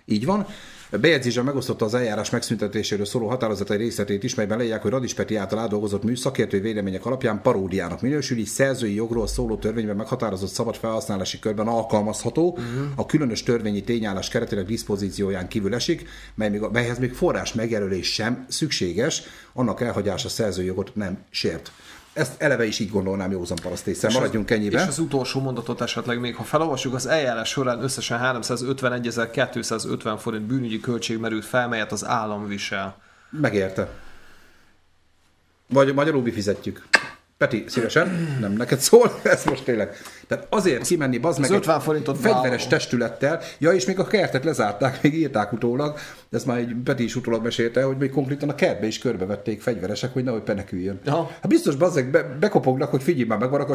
így 0.04 0.24
van. 0.24 0.46
Bejegyzésen 0.90 1.44
megosztotta 1.44 1.84
az 1.84 1.94
eljárás 1.94 2.30
megszüntetéséről 2.30 3.04
szóló 3.04 3.28
határozat 3.28 3.70
egy 3.70 3.78
részletét 3.78 4.22
is, 4.22 4.34
melyben 4.34 4.58
leírják, 4.58 4.82
hogy 4.82 4.90
Radis 4.90 5.14
Peti 5.14 5.36
által 5.36 5.58
átdolgozott 5.58 6.04
mű 6.04 6.16
szakértői 6.16 6.60
vélemények 6.60 7.06
alapján 7.06 7.42
paródiának 7.42 8.00
minősül, 8.00 8.38
így 8.38 8.46
szerzői 8.46 8.94
jogról 8.94 9.26
szóló 9.26 9.56
törvényben 9.56 9.96
meghatározott 9.96 10.50
szabad 10.50 10.76
felhasználási 10.76 11.38
körben 11.38 11.66
alkalmazható, 11.66 12.50
uh-huh. 12.50 12.86
a 12.94 13.06
különös 13.06 13.42
törvényi 13.42 13.82
tényállás 13.82 14.28
keretének 14.28 14.66
diszpozícióján 14.66 15.48
kívül 15.48 15.74
esik, 15.74 16.08
mely 16.34 16.50
még, 16.50 16.60
melyhez 16.72 16.98
még 16.98 17.12
forrás 17.12 17.52
megjelölés 17.52 18.12
sem 18.12 18.44
szükséges, 18.48 19.22
annak 19.52 19.80
elhagyása 19.80 20.28
szerzői 20.28 20.66
jogot 20.66 20.94
nem 20.94 21.18
sért. 21.30 21.72
Ezt 22.12 22.42
eleve 22.42 22.66
is 22.66 22.78
így 22.78 22.90
gondolnám 22.90 23.30
józan 23.30 23.58
parasztészem. 23.62 24.12
Maradjunk 24.12 24.50
ennyiben. 24.50 24.82
És 24.82 24.88
az 24.88 24.98
utolsó 24.98 25.40
mondatot 25.40 25.80
esetleg 25.80 26.20
még, 26.20 26.34
ha 26.36 26.42
felolvassuk, 26.42 26.94
az 26.94 27.06
eljárás 27.06 27.48
során 27.48 27.82
összesen 27.82 28.20
351.250 28.22 30.16
forint 30.18 30.44
bűnügyi 30.44 30.80
költség 30.80 31.18
merült 31.18 31.44
fel, 31.44 31.68
melyet 31.68 31.92
az 31.92 32.04
állam 32.04 32.46
visel. 32.46 32.96
Megérte. 33.30 33.88
Vagy 35.68 35.94
magyarul 35.94 36.22
mi 36.22 36.30
fizetjük. 36.30 36.86
Peti, 37.38 37.64
szívesen, 37.68 38.36
nem 38.40 38.52
neked 38.52 38.78
szól, 38.78 39.20
ez 39.22 39.44
most 39.44 39.64
tényleg. 39.64 39.96
Tehát 40.28 40.46
azért 40.50 40.86
kimenni, 40.86 41.18
bazd 41.18 41.40
meg, 41.40 41.50
50 41.50 41.76
egy 41.76 41.82
forintot 41.82 42.16
fegyveres 42.16 42.42
vállalom. 42.42 42.68
testülettel, 42.68 43.40
ja, 43.58 43.72
és 43.72 43.84
még 43.84 43.98
a 43.98 44.06
kertet 44.06 44.44
lezárták, 44.44 45.02
még 45.02 45.14
írták 45.14 45.52
utólag, 45.52 45.96
ezt 46.30 46.46
már 46.46 46.58
egy 46.58 46.74
Peti 46.84 47.02
is 47.02 47.16
utólag 47.16 47.42
mesélte, 47.42 47.82
hogy 47.82 47.96
még 47.96 48.10
konkrétan 48.10 48.48
a 48.48 48.54
kertbe 48.54 48.86
is 48.86 48.98
körbevették 48.98 49.60
fegyveresek, 49.60 50.12
hogy 50.12 50.24
nehogy 50.24 50.42
peneküljön. 50.42 51.00
Aha. 51.06 51.30
Hát 51.32 51.48
biztos 51.48 51.76
bazzeg, 51.76 52.10
be, 52.10 52.22
bekopognak, 52.40 52.90
hogy 52.90 53.02
figyelj 53.02 53.26
már, 53.26 53.38
megvannak 53.38 53.70
a. 53.70 53.74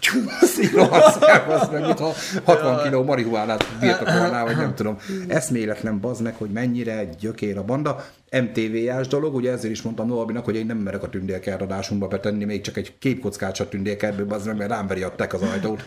Tyú, 0.00 0.20
színasz 0.40 1.18
el, 1.20 1.44
bazd 1.46 1.72
meg, 1.72 1.82
mintha 1.82 2.12
60 2.44 2.82
kiló 2.82 3.02
marihuánát 3.02 3.66
birtokolnál, 3.80 4.44
vagy 4.44 4.56
nem 4.56 4.74
tudom. 4.74 4.96
Eszméletlen 5.28 6.00
bazd 6.00 6.22
meg, 6.22 6.34
hogy 6.36 6.50
mennyire 6.50 7.08
gyökér 7.20 7.58
a 7.58 7.62
banda. 7.62 8.04
MTV-ás 8.30 9.06
dolog, 9.06 9.34
ugye 9.34 9.52
ezért 9.52 9.72
is 9.72 9.82
mondtam 9.82 10.06
Norbinak, 10.06 10.44
hogy 10.44 10.56
én 10.56 10.66
nem 10.66 10.76
merek 10.76 11.02
a 11.02 11.08
tündérkert 11.08 11.62
adásunkba 11.62 12.08
betenni, 12.08 12.44
még 12.44 12.60
csak 12.60 12.76
egy 12.76 12.94
képkockát 12.98 13.54
se 13.54 13.66
tündérkertből, 13.66 14.26
bazd 14.26 14.46
meg, 14.46 14.56
mert 14.56 14.70
rám 14.70 14.86
veri 14.86 15.02
a 15.02 15.14
tek 15.24 15.32
az 15.42 15.42
ajtót. 15.42 15.84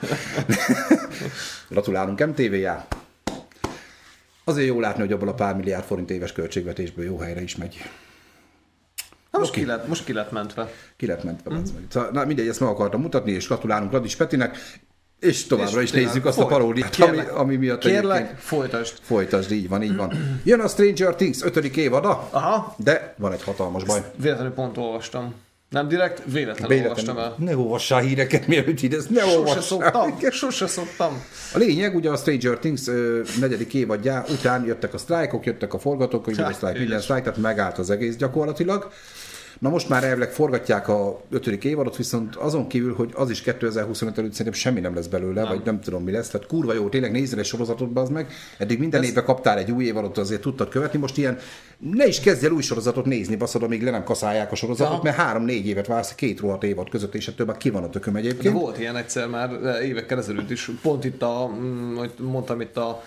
Gratulálunk 1.69 2.25
MTV-já. 2.25 2.85
Azért 4.43 4.67
jó 4.67 4.79
látni, 4.79 5.01
hogy 5.01 5.11
abból 5.11 5.27
a 5.27 5.33
pár 5.33 5.55
milliárd 5.55 5.83
forint 5.85 6.09
éves 6.11 6.31
költségvetésből 6.31 7.05
jó 7.05 7.17
helyre 7.17 7.41
is 7.41 7.55
megy. 7.55 7.89
Na 9.31 9.39
most, 9.39 9.51
ki 9.51 9.65
lett, 9.65 9.87
most 9.87 10.03
ki 10.03 10.13
lett 10.13 10.31
mentve. 10.31 10.71
Ki 10.95 11.05
lett 11.05 11.23
mentve. 11.23 11.53
Mm. 11.55 11.61
Szóval, 11.89 12.09
na 12.11 12.25
mindegy, 12.25 12.47
ezt 12.47 12.59
meg 12.59 12.69
akartam 12.69 13.01
mutatni, 13.01 13.31
és 13.31 13.47
gratulálunk 13.47 13.91
Radis 13.91 14.15
Petinek, 14.15 14.57
és 15.19 15.45
továbbra 15.45 15.81
És 15.81 15.91
is 15.91 15.91
nézzük 15.91 16.25
azt 16.25 16.37
a 16.37 16.41
folyt- 16.41 16.53
paródiát, 16.57 16.95
ami, 16.99 17.11
kérlek, 17.15 17.35
ami 17.35 17.55
miatt 17.55 17.79
Kérlek, 17.79 18.37
folytasd. 18.37 18.97
folytasd, 19.01 19.51
így 19.51 19.69
van, 19.69 19.83
így 19.83 19.95
van. 19.95 20.11
Jön 20.43 20.59
a 20.59 20.67
Stranger 20.67 21.15
Things 21.15 21.41
5. 21.43 21.55
évada, 21.77 22.27
Aha, 22.31 22.75
de 22.77 23.13
van 23.17 23.31
egy 23.31 23.43
hatalmas 23.43 23.83
baj. 23.83 24.11
véletlenül 24.15 24.53
pont 24.53 24.77
olvastam. 24.77 25.33
Nem 25.69 25.87
direkt, 25.87 26.21
véletlenül 26.31 26.81
olvastam 26.81 27.17
el. 27.17 27.35
Ne 27.37 27.57
olvassál 27.57 28.01
híreket, 28.01 28.47
mielőtt 28.47 28.81
ide, 28.81 28.97
ne 29.09 29.21
Sose 29.21 29.37
olvassál. 29.37 29.61
szoktam, 29.61 30.17
sose 30.31 30.67
szoktam. 30.67 31.23
A 31.53 31.57
lényeg, 31.57 31.95
ugye 31.95 32.09
a 32.09 32.15
Stranger 32.17 32.57
Things 32.57 32.87
ö, 32.87 33.21
negyedik 33.39 33.73
évadjá 33.73 34.23
után 34.29 34.65
jöttek 34.65 34.93
a 34.93 34.97
sztrájkok, 34.97 35.45
jöttek 35.45 35.73
a 35.73 35.79
forgatókönyvíró 35.79 36.45
Hát, 36.45 36.55
sztrájk, 36.55 36.77
minden 36.77 37.01
sztrájk, 37.01 37.23
tehát 37.23 37.39
megállt 37.39 37.77
az 37.77 37.89
egész 37.89 38.15
gyakorlatilag. 38.15 38.91
Na 39.59 39.69
most 39.69 39.89
már 39.89 40.03
elvileg 40.03 40.31
forgatják 40.31 40.87
a 40.87 41.21
ötödik 41.29 41.63
évadot, 41.63 41.95
viszont 41.95 42.35
azon 42.35 42.67
kívül, 42.67 42.93
hogy 42.93 43.11
az 43.13 43.29
is 43.29 43.41
2025 43.41 44.17
előtt 44.17 44.31
szerintem 44.31 44.61
semmi 44.61 44.79
nem 44.79 44.95
lesz 44.95 45.07
belőle, 45.07 45.41
nem. 45.41 45.49
vagy 45.49 45.61
nem 45.65 45.79
tudom 45.79 46.03
mi 46.03 46.11
lesz. 46.11 46.29
Tehát 46.29 46.47
kurva 46.47 46.73
jó, 46.73 46.89
tényleg 46.89 47.11
nézzel 47.11 47.39
egy 47.39 47.45
sorozatot, 47.45 47.97
az 47.97 48.09
meg. 48.09 48.31
Eddig 48.57 48.79
minden 48.79 49.01
Ez... 49.01 49.07
évben 49.07 49.23
kaptál 49.23 49.57
egy 49.57 49.71
új 49.71 49.85
évadot, 49.85 50.17
azért 50.17 50.41
tudtad 50.41 50.69
követni. 50.69 50.99
Most 50.99 51.17
ilyen, 51.17 51.37
ne 51.77 52.07
is 52.07 52.19
kezdj 52.19 52.45
el 52.45 52.51
új 52.51 52.61
sorozatot 52.61 53.05
nézni, 53.05 53.35
baszod, 53.35 53.63
amíg 53.63 53.83
le 53.83 53.91
nem 53.91 54.03
kaszálják 54.03 54.51
a 54.51 54.55
sorozatot, 54.55 54.97
ja. 54.97 55.03
mert 55.03 55.15
három-négy 55.15 55.67
évet 55.67 55.87
vársz 55.87 56.15
két 56.15 56.39
rohadt 56.39 56.63
évad 56.63 56.89
között, 56.89 57.15
és 57.15 57.27
ettől 57.27 57.45
már 57.45 57.57
ki 57.57 57.69
van 57.69 57.83
a 57.83 57.89
tököm 57.89 58.15
egyébként. 58.15 58.53
De 58.53 58.59
volt 58.59 58.79
ilyen 58.79 58.95
egyszer 58.95 59.27
már 59.27 59.49
évekkel 59.83 60.17
ezelőtt 60.17 60.49
is, 60.49 60.71
pont 60.81 61.05
itt 61.05 61.21
a, 61.21 61.51
mm, 61.59 61.95
hogy 61.95 62.11
mondtam 62.19 62.61
itt 62.61 62.77
a 62.77 63.03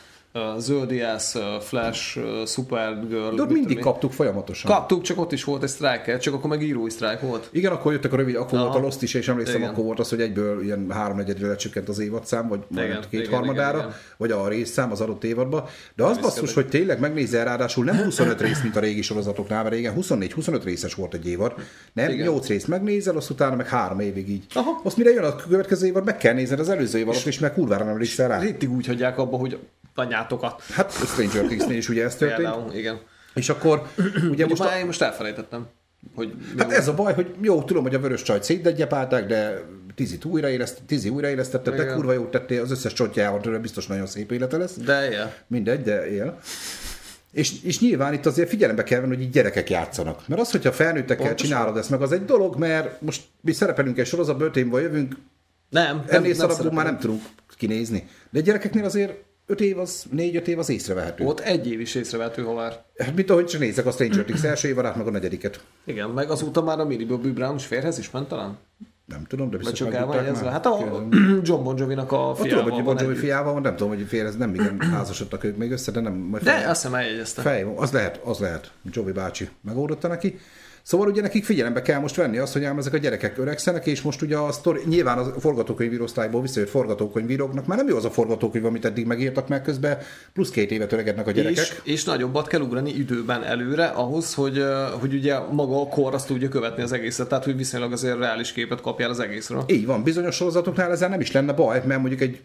Zöldiász, 0.58 1.36
Flash, 1.60 2.18
Supergirl. 2.46 3.34
De 3.34 3.42
ott 3.42 3.50
mindig 3.50 3.76
mi? 3.76 3.82
kaptuk 3.82 4.12
folyamatosan. 4.12 4.70
Kaptuk, 4.70 5.02
csak 5.02 5.18
ott 5.18 5.32
is 5.32 5.44
volt 5.44 5.62
egy 5.62 5.68
sztrájk, 5.68 6.18
csak 6.18 6.34
akkor 6.34 6.50
meg 6.50 6.62
írói 6.62 6.90
sztrájk 6.90 7.20
volt. 7.20 7.48
Igen, 7.52 7.72
akkor 7.72 7.92
jöttek 7.92 8.12
a 8.12 8.16
rövid, 8.16 8.34
akkor 8.34 8.58
Aha. 8.58 8.66
volt 8.66 8.78
a 8.78 8.80
Lost 8.80 9.02
is, 9.02 9.14
és 9.14 9.28
emlékszem, 9.28 9.56
igen. 9.56 9.68
akkor 9.68 9.84
volt 9.84 9.98
az, 9.98 10.08
hogy 10.08 10.20
egyből 10.20 10.62
ilyen 10.62 10.86
háromnegyedre 10.90 11.46
lecsökkent 11.46 11.88
az 11.88 11.98
évadszám, 11.98 12.48
vagy 12.48 12.60
igen, 12.70 13.04
két 13.10 13.20
igen, 13.20 13.32
harmadára, 13.32 13.76
igen, 13.76 13.88
igen. 13.88 14.00
vagy 14.16 14.30
a 14.30 14.48
részszám 14.48 14.90
az 14.90 15.00
adott 15.00 15.24
évadban. 15.24 15.64
De 15.94 16.04
az 16.04 16.18
basszus, 16.18 16.54
hogy 16.54 16.68
tényleg 16.68 17.00
megnézel, 17.00 17.44
ráadásul 17.44 17.84
nem 17.84 17.96
25 17.96 18.40
rész, 18.40 18.62
mint 18.62 18.76
a 18.76 18.80
régi 18.80 19.02
sorozatoknál, 19.02 19.62
mert 19.62 19.74
régen 19.74 19.94
24-25 20.00 20.60
részes 20.64 20.94
volt 20.94 21.14
egy 21.14 21.28
évad. 21.28 21.54
Nem, 21.92 22.10
igen. 22.10 22.26
8 22.26 22.46
rész 22.46 22.64
megnézel, 22.64 23.16
azt 23.16 23.30
utána 23.30 23.56
meg 23.56 23.68
három 23.68 24.00
évig 24.00 24.28
így. 24.28 24.44
Aha. 24.54 24.80
Azt 24.84 24.96
mire 24.96 25.10
jön 25.10 25.24
a 25.24 25.36
következő 25.36 25.86
évad, 25.86 26.04
meg 26.04 26.16
kell 26.16 26.34
nézned 26.34 26.60
az 26.60 26.68
előző 26.68 26.98
évadot, 26.98 27.26
és 27.26 27.38
meg 27.38 27.52
kurvára 27.52 27.84
nem 27.84 28.02
rá. 28.16 28.44
Itt 28.44 28.66
úgy 28.66 28.86
hagyják 28.86 29.18
abba, 29.18 29.36
hogy 29.36 29.58
anyátokat. 29.94 30.62
Hát 30.72 30.92
a 31.02 31.06
Stranger 31.06 31.44
Things-nél 31.44 31.76
is 31.76 31.88
ugye 31.88 32.04
ez 32.04 32.16
történt. 32.16 32.40
Például, 32.40 32.72
igen. 32.74 33.00
És 33.34 33.48
akkor 33.48 33.82
ugye 34.30 34.46
most... 34.46 34.62
Már 34.62 34.76
a... 34.76 34.78
én 34.78 34.86
most 34.86 35.02
elfelejtettem. 35.02 35.66
Hogy 36.14 36.34
hát 36.58 36.72
ez 36.72 36.88
a 36.88 36.94
baj, 36.94 37.14
hogy 37.14 37.34
jó, 37.40 37.62
tudom, 37.62 37.82
hogy 37.82 37.94
a 37.94 37.98
vörös 37.98 38.22
csajt 38.22 38.44
szétdegyepálták, 38.44 39.26
de 39.26 39.64
Tizit 39.94 40.24
újraéleszt, 40.24 40.82
Tizi 40.86 41.08
újraélesztette, 41.08 41.70
te 41.70 41.86
kurva 41.86 42.12
jót 42.12 42.30
tettél, 42.30 42.62
az 42.62 42.70
összes 42.70 42.92
csontjával 42.92 43.58
biztos 43.58 43.86
nagyon 43.86 44.06
szép 44.06 44.32
élete 44.32 44.56
lesz. 44.56 44.74
De 44.74 45.10
él. 45.10 45.34
Mindegy, 45.46 45.82
de 45.82 46.10
él. 46.10 46.40
És, 47.32 47.62
és 47.62 47.80
nyilván 47.80 48.12
itt 48.12 48.26
azért 48.26 48.48
figyelembe 48.48 48.82
kell 48.82 49.00
venni, 49.00 49.14
hogy 49.14 49.24
így 49.24 49.30
gyerekek 49.30 49.70
játszanak. 49.70 50.28
Mert 50.28 50.40
az, 50.40 50.50
hogyha 50.50 50.72
felnőttekkel 50.72 51.26
Pontosan. 51.26 51.50
csinálod 51.50 51.76
ezt 51.76 51.90
meg, 51.90 52.02
az 52.02 52.12
egy 52.12 52.24
dolog, 52.24 52.56
mert 52.56 53.00
most 53.00 53.22
mi 53.40 53.52
szerepelünk 53.52 53.98
egy 53.98 54.06
sorozatban, 54.06 54.46
öt 54.46 54.56
évvel 54.56 54.80
jövünk, 54.80 55.16
nem, 55.70 56.04
ennél 56.06 56.34
nem, 56.36 56.50
nem 56.62 56.74
már 56.74 56.84
nem 56.84 56.98
tudunk 56.98 57.22
kinézni. 57.56 58.08
De 58.30 58.40
gyerekeknél 58.40 58.84
azért 58.84 59.12
öt 59.50 59.60
év 59.60 59.78
az, 59.78 60.06
négy-öt 60.10 60.48
év 60.48 60.58
az 60.58 60.68
észrevehető. 60.68 61.24
Ott 61.24 61.40
egy 61.40 61.70
év 61.70 61.80
is 61.80 61.94
észrevehető, 61.94 62.42
ha 62.42 62.52
már. 62.52 62.82
Hát 62.98 63.14
mint 63.14 63.30
ahogy 63.30 63.46
csak 63.46 63.60
nézek 63.60 63.86
a 63.86 63.90
Stranger 63.90 64.24
Things 64.24 64.42
első 64.42 64.68
évadát, 64.68 64.96
meg 64.96 65.06
a 65.06 65.10
negyediket. 65.10 65.60
Igen, 65.84 66.10
meg 66.10 66.30
azóta 66.30 66.62
már 66.62 66.80
a 66.80 66.86
Bobby 66.86 67.30
Brown 67.30 67.54
is 67.54 67.66
férhez 67.66 67.98
is 67.98 68.10
ment 68.10 68.28
talán? 68.28 68.58
Nem 69.06 69.24
tudom, 69.24 69.50
de 69.50 69.56
biztos 69.56 69.78
csak 69.78 69.94
el 69.94 70.06
van 70.06 70.34
Hát 70.36 70.66
a 70.66 70.78
John 71.42 71.64
Bon 71.64 71.76
Jovi-nak 71.76 72.12
a 72.12 72.34
fiával 72.34 72.62
Tudom, 72.62 72.74
hogy 72.74 72.84
Bon 72.84 72.98
Jovi 72.98 73.14
fiával 73.14 73.52
van, 73.52 73.62
nem 73.62 73.76
tudom, 73.76 73.96
hogy 73.96 74.06
férhez 74.08 74.36
nem 74.36 74.54
igen 74.54 74.80
házasodtak 74.80 75.44
ők 75.44 75.56
még 75.56 75.70
össze, 75.72 75.90
de 75.90 76.00
nem. 76.00 76.12
Majd 76.12 76.42
de 76.42 76.52
azt 76.52 76.82
hiszem 76.82 76.94
eljegyezte. 76.94 77.42
Fej, 77.42 77.66
az 77.76 77.90
lehet, 77.90 78.20
az 78.24 78.38
lehet. 78.38 78.72
Jovi 78.92 79.12
bácsi 79.12 79.48
megoldotta 79.60 80.08
neki. 80.08 80.38
Szóval 80.90 81.08
ugye 81.08 81.20
nekik 81.20 81.44
figyelembe 81.44 81.82
kell 81.82 82.00
most 82.00 82.16
venni 82.16 82.38
azt, 82.38 82.52
hogy 82.52 82.64
ám 82.64 82.78
ezek 82.78 82.92
a 82.92 82.96
gyerekek 82.96 83.38
öregszenek, 83.38 83.86
és 83.86 84.02
most 84.02 84.22
ugye 84.22 84.36
a 84.36 84.52
sztori, 84.52 84.80
nyilván 84.86 85.18
a 85.18 85.40
forgatókönyvírosztályból 85.40 86.40
visszajött 86.40 86.68
forgatókönyvíróknak 86.68 87.66
már 87.66 87.78
nem 87.78 87.88
jó 87.88 87.96
az 87.96 88.04
a 88.04 88.10
forgatókönyv, 88.10 88.64
amit 88.64 88.84
eddig 88.84 89.06
megírtak 89.06 89.48
meg 89.48 89.62
közben, 89.62 89.98
plusz 90.32 90.50
két 90.50 90.70
évet 90.70 90.92
öregednek 90.92 91.26
a 91.26 91.30
gyerekek. 91.30 91.64
És, 91.64 91.80
és 91.84 92.04
nagyobbat 92.04 92.46
kell 92.46 92.60
ugrani 92.60 92.90
időben 92.90 93.42
előre 93.42 93.86
ahhoz, 93.86 94.34
hogy, 94.34 94.64
hogy 95.00 95.14
ugye 95.14 95.38
maga 95.38 95.80
a 95.80 95.88
kor 95.88 96.14
azt 96.14 96.26
tudja 96.26 96.48
követni 96.48 96.82
az 96.82 96.92
egészet, 96.92 97.28
tehát 97.28 97.44
hogy 97.44 97.56
viszonylag 97.56 97.92
azért 97.92 98.18
reális 98.18 98.52
képet 98.52 98.80
kapjál 98.80 99.10
az 99.10 99.20
egészről. 99.20 99.64
Így 99.66 99.86
van, 99.86 100.02
bizonyos 100.02 100.34
sorozatoknál 100.34 100.90
ezzel 100.90 101.08
nem 101.08 101.20
is 101.20 101.32
lenne 101.32 101.52
baj, 101.52 101.82
mert 101.86 102.00
mondjuk 102.00 102.20
egy 102.20 102.40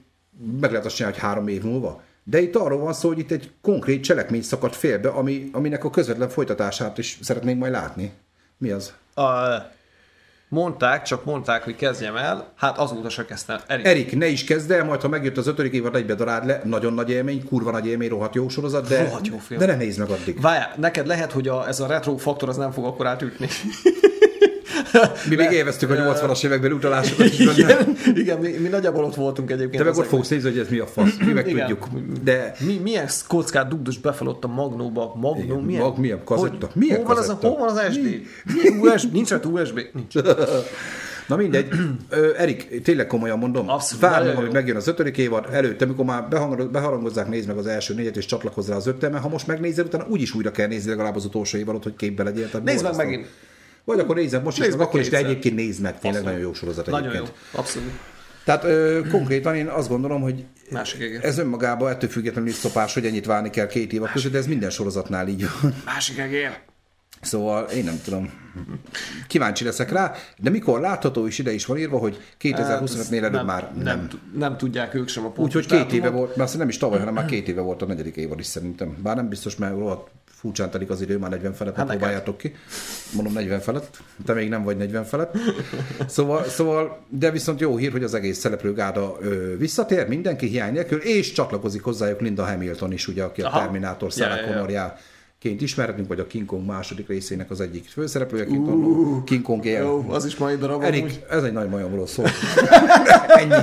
meg 0.61 0.69
lehet 0.69 0.85
azt 0.85 0.95
csinálni, 0.95 1.17
hogy 1.17 1.27
három 1.27 1.47
év 1.47 1.63
múlva. 1.63 2.03
De 2.23 2.41
itt 2.41 2.55
arról 2.55 2.79
van 2.79 2.93
szó, 2.93 3.07
hogy 3.07 3.19
itt 3.19 3.31
egy 3.31 3.51
konkrét 3.61 4.03
cselekmény 4.03 4.41
szakadt 4.41 4.75
félbe, 4.75 5.09
ami, 5.09 5.49
aminek 5.51 5.83
a 5.83 5.89
közvetlen 5.89 6.29
folytatását 6.29 6.97
is 6.97 7.19
szeretnénk 7.21 7.59
majd 7.59 7.71
látni. 7.71 8.11
Mi 8.57 8.69
az? 8.71 8.93
A, 9.15 9.23
mondták, 10.47 11.03
csak 11.03 11.25
mondták, 11.25 11.63
hogy 11.63 11.75
kezdjem 11.75 12.15
el, 12.15 12.51
hát 12.55 12.77
azóta 12.77 13.09
se 13.09 13.25
kezdtem. 13.25 13.59
Erik. 13.67 13.85
Erik, 13.85 14.17
ne 14.17 14.27
is 14.27 14.43
kezd 14.43 14.71
el, 14.71 14.83
majd 14.83 15.01
ha 15.01 15.07
megjött 15.07 15.37
az 15.37 15.47
ötödik 15.47 15.73
évad, 15.73 15.95
egybe 15.95 16.15
darád 16.15 16.45
le, 16.45 16.61
nagyon 16.63 16.93
nagy 16.93 17.09
élmény, 17.09 17.45
kurva 17.45 17.71
nagy 17.71 17.87
élmény, 17.87 18.09
rohadt 18.09 18.35
jó 18.35 18.49
sorozat, 18.49 18.87
de, 18.87 19.03
rohadt 19.03 19.27
jó 19.27 19.37
film. 19.37 19.59
de 19.59 19.65
ne 19.65 19.75
nézd 19.75 19.99
meg 19.99 20.09
addig. 20.09 20.41
Várjál, 20.41 20.73
neked 20.77 21.07
lehet, 21.07 21.31
hogy 21.31 21.47
a, 21.47 21.67
ez 21.67 21.79
a 21.79 21.87
retro 21.87 22.17
faktor 22.17 22.49
az 22.49 22.57
nem 22.57 22.71
fog 22.71 22.85
akkor 22.85 23.07
átütni. 23.07 23.47
Mi 25.29 25.35
még 25.35 25.51
élveztük 25.51 25.89
a 25.89 25.93
80-as 25.93 26.45
években 26.45 26.71
utalásokat 26.71 27.25
is 27.25 27.39
Igen, 27.39 27.97
igen 28.21 28.39
mi, 28.39 28.51
mi, 28.51 28.67
nagyjából 28.67 29.03
ott 29.03 29.15
voltunk 29.15 29.51
egyébként. 29.51 29.83
Te 29.83 29.89
meg 29.89 29.97
ott 29.97 30.07
fogsz 30.07 30.29
nézni, 30.29 30.49
hogy 30.49 30.59
ez 30.59 30.69
mi 30.69 30.77
a 30.77 30.87
fasz. 30.87 31.17
Mi 31.25 31.31
meg 31.31 31.47
igen. 31.47 31.67
tudjuk. 31.67 31.87
De... 32.23 32.55
Mi, 32.59 32.79
milyen 32.83 33.07
kockát 33.27 33.67
dugdos 33.67 33.97
befelott 33.97 34.43
a 34.43 34.47
Magnóba? 34.47 35.13
Magnó, 35.15 35.43
igen, 35.43 35.57
milyen? 35.57 35.81
Mag, 35.81 35.97
milyen 35.97 36.23
kazetta? 36.23 36.65
Hogy, 36.65 36.81
milyen 36.81 36.97
hol, 36.97 37.15
kazetta? 37.15 37.49
Van 37.49 37.51
az, 37.51 37.57
hol 37.57 37.67
van 37.67 37.85
az 37.85 37.93
SD? 37.93 38.03
Mi? 38.03 38.21
Milyen 38.53 38.79
USB? 38.79 39.13
Nincs 39.13 39.29
rajta 39.29 39.49
USB? 39.49 39.79
Nincs. 39.93 40.13
Na 41.27 41.35
mindegy. 41.35 41.67
Ö, 42.09 42.33
Erik, 42.37 42.81
tényleg 42.81 43.07
komolyan 43.07 43.37
mondom. 43.37 43.69
Abszolút. 43.69 44.03
Várj 44.03 44.29
hogy 44.29 44.51
megjön 44.51 44.75
az 44.75 44.87
ötödik 44.87 45.17
évad. 45.17 45.47
Előtte, 45.51 45.85
amikor 45.85 46.05
már 46.05 46.27
beharangozzák, 46.71 47.29
nézd 47.29 47.47
meg 47.47 47.57
az 47.57 47.67
első 47.67 47.93
négyet, 47.93 48.17
és 48.17 48.25
csatlakozz 48.25 48.69
rá 48.69 48.75
az 48.75 48.87
öttel, 48.87 49.09
mert 49.09 49.23
ha 49.23 49.29
most 49.29 49.47
megnézed, 49.47 49.85
utána 49.85 50.05
úgyis 50.09 50.33
újra 50.33 50.51
kell 50.51 50.67
nézni 50.67 50.89
legalább 50.89 51.15
az 51.15 51.25
utolsó 51.25 51.57
évadot, 51.57 51.83
hogy 51.83 51.95
képbe 51.95 52.23
legyél. 52.23 52.49
Nézd 52.63 52.83
meg 52.83 52.95
megint. 52.95 53.27
Vagy 53.85 53.99
akkor 53.99 54.15
nézzek 54.15 54.43
most 54.43 54.59
nézd 54.59 54.75
is, 54.75 54.79
akkor 54.79 54.99
is, 54.99 55.09
de 55.09 55.17
egyébként 55.17 55.55
nézd 55.55 55.81
meg, 55.81 55.99
tényleg 55.99 56.23
nagyon 56.23 56.39
jó 56.39 56.53
sorozat 56.53 56.87
egyébként. 56.87 57.13
Nagyon 57.13 57.27
jó, 57.27 57.59
abszolút. 57.59 57.91
Tehát 58.43 58.63
ö, 58.63 59.01
konkrétan 59.11 59.55
én 59.55 59.67
azt 59.67 59.89
gondolom, 59.89 60.21
hogy 60.21 60.45
Másik 60.69 61.19
ez 61.21 61.37
önmagában 61.37 61.89
ettől 61.91 62.09
függetlenül 62.09 62.49
is 62.49 62.55
szopás, 62.55 62.93
hogy 62.93 63.05
ennyit 63.05 63.25
várni 63.25 63.49
kell 63.49 63.67
két 63.67 63.93
év 63.93 64.01
között, 64.01 64.31
de 64.31 64.37
ez 64.37 64.47
minden 64.47 64.69
sorozatnál 64.69 65.27
így 65.27 65.45
van. 65.61 65.75
Másik 65.85 66.17
egér. 66.17 66.59
Szóval 67.21 67.63
én 67.63 67.83
nem 67.83 67.99
tudom. 68.03 68.33
Kíváncsi 69.27 69.63
leszek 69.63 69.91
rá, 69.91 70.13
de 70.37 70.49
mikor 70.49 70.79
látható 70.79 71.25
is 71.25 71.39
ide 71.39 71.51
is 71.51 71.65
van 71.65 71.77
írva, 71.77 71.97
hogy 71.97 72.21
2025-nél 72.41 73.17
előbb 73.17 73.31
nem, 73.31 73.45
már 73.45 73.71
nem. 73.75 73.83
nem. 73.83 74.09
Nem 74.37 74.57
tudják 74.57 74.93
ők 74.93 75.07
sem 75.07 75.25
a 75.25 75.29
pontos 75.29 75.63
Úgyhogy 75.63 75.79
két 75.79 75.93
éve 75.93 76.09
volt, 76.09 76.35
mert 76.35 76.57
nem 76.57 76.69
is 76.69 76.77
tavaly, 76.77 76.99
hanem 76.99 77.13
már 77.13 77.25
két 77.25 77.47
éve 77.47 77.61
volt 77.61 77.81
a 77.81 77.85
negyedik 77.85 78.15
évad 78.15 78.39
is 78.39 78.45
szerintem. 78.45 78.97
Bár 79.03 79.15
nem 79.15 79.29
biztos, 79.29 79.55
mert 79.55 79.73
rohadt 79.73 80.09
furcsán 80.45 80.69
telik 80.69 80.89
az 80.89 81.01
idő, 81.01 81.17
már 81.17 81.29
40 81.29 81.53
felett, 81.53 81.75
hát 81.75 81.87
próbáljátok 81.87 82.37
ki. 82.37 82.55
Mondom 83.13 83.33
40 83.33 83.59
felett, 83.59 83.97
te 84.25 84.33
még 84.33 84.49
nem 84.49 84.63
vagy 84.63 84.77
40 84.77 85.03
felett. 85.03 85.37
Szóval, 86.07 86.43
szóval 86.43 86.99
de 87.09 87.31
viszont 87.31 87.59
jó 87.59 87.77
hír, 87.77 87.91
hogy 87.91 88.03
az 88.03 88.13
egész 88.13 88.37
szereplőgáda 88.37 89.17
ö, 89.21 89.57
visszatér, 89.57 90.07
mindenki 90.07 90.47
hiány 90.47 90.73
nélkül, 90.73 90.99
és 90.99 91.31
csatlakozik 91.31 91.83
hozzájuk 91.83 92.19
Linda 92.19 92.45
Hamilton 92.45 92.91
is, 92.91 93.07
ugye, 93.07 93.23
aki 93.23 93.41
Aha. 93.41 93.57
a 93.57 93.61
Terminátor 93.61 94.11
Sarah 94.11 94.39
ja, 94.39 94.55
ja, 94.55 94.69
ja 94.69 94.97
ként 95.39 95.61
ismerhetünk, 95.61 96.07
vagy 96.07 96.19
a 96.19 96.27
King 96.27 96.45
Kong 96.45 96.65
második 96.65 97.07
részének 97.07 97.51
az 97.51 97.61
egyik 97.61 97.85
főszereplője, 97.87 98.45
uh, 98.45 99.23
King 99.23 99.41
Kong 99.41 99.65
él. 99.65 99.83
Jó, 99.83 100.05
az 100.09 100.25
is 100.25 100.37
mai 100.37 100.55
darab. 100.55 100.83
Erik, 100.83 101.03
úgy. 101.03 101.25
ez 101.29 101.43
egy 101.43 101.53
nagy 101.53 101.69
majomról 101.69 102.07
szól. 102.07 102.25
Ennyi. 103.39 103.53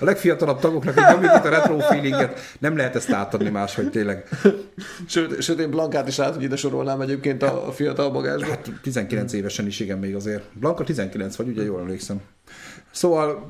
A 0.00 0.04
legfiatalabb 0.04 0.60
tagoknak, 0.60 0.94
hogy 0.94 1.20
nem 1.20 1.42
a 1.42 1.48
retro 1.48 1.78
feelinget, 1.78 2.40
nem 2.58 2.76
lehet 2.76 2.94
ezt 2.94 3.12
átadni 3.12 3.48
máshogy 3.48 3.90
tényleg. 3.90 4.28
Sőt, 5.06 5.42
sőt 5.42 5.58
én 5.58 5.70
Blankát 5.70 6.08
is 6.08 6.18
át, 6.18 6.34
hogy 6.34 6.42
ide 6.42 6.56
sorolnám 6.56 7.00
egyébként 7.00 7.42
a, 7.42 7.66
a 7.68 7.72
fiatal 7.72 8.10
bagásba. 8.10 8.48
Hát 8.48 8.70
19 8.82 9.32
évesen 9.32 9.66
is 9.66 9.80
igen 9.80 9.98
még 9.98 10.14
azért. 10.14 10.42
Blanka 10.52 10.84
19 10.84 11.36
vagy, 11.36 11.48
ugye 11.48 11.62
jól 11.62 11.80
emlékszem. 11.80 12.20
Szóval 12.90 13.46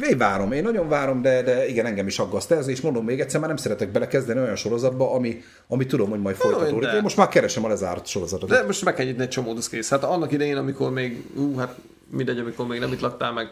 én 0.00 0.18
várom, 0.18 0.52
én 0.52 0.62
nagyon 0.62 0.88
várom, 0.88 1.22
de, 1.22 1.42
de 1.42 1.68
igen, 1.68 1.86
engem 1.86 2.06
is 2.06 2.18
aggaszt 2.18 2.50
ez, 2.50 2.66
és 2.68 2.80
mondom 2.80 3.04
még 3.04 3.20
egyszer, 3.20 3.40
már 3.40 3.48
nem 3.48 3.58
szeretek 3.58 3.88
belekezdeni 3.90 4.40
olyan 4.40 4.56
sorozatba, 4.56 5.12
ami, 5.12 5.42
ami 5.68 5.86
tudom, 5.86 6.10
hogy 6.10 6.20
majd 6.20 6.36
folytatódik. 6.36 6.92
Én 6.94 7.02
most 7.02 7.16
már 7.16 7.28
keresem 7.28 7.64
a 7.64 7.68
lezárt 7.68 8.06
sorozatot. 8.06 8.48
De 8.48 8.62
most 8.62 8.84
meg 8.84 8.94
kell 8.94 9.06
nyitni 9.06 9.22
egy 9.22 9.28
csomó 9.28 9.54
kész. 9.70 9.90
Hát 9.90 10.04
annak 10.04 10.32
idején, 10.32 10.56
amikor 10.56 10.90
még, 10.90 11.24
ú, 11.36 11.56
hát 11.56 11.74
mindegy, 12.10 12.38
amikor 12.38 12.66
még 12.66 12.80
nem 12.80 12.92
itt 12.92 13.00
laktál 13.00 13.32
meg, 13.32 13.50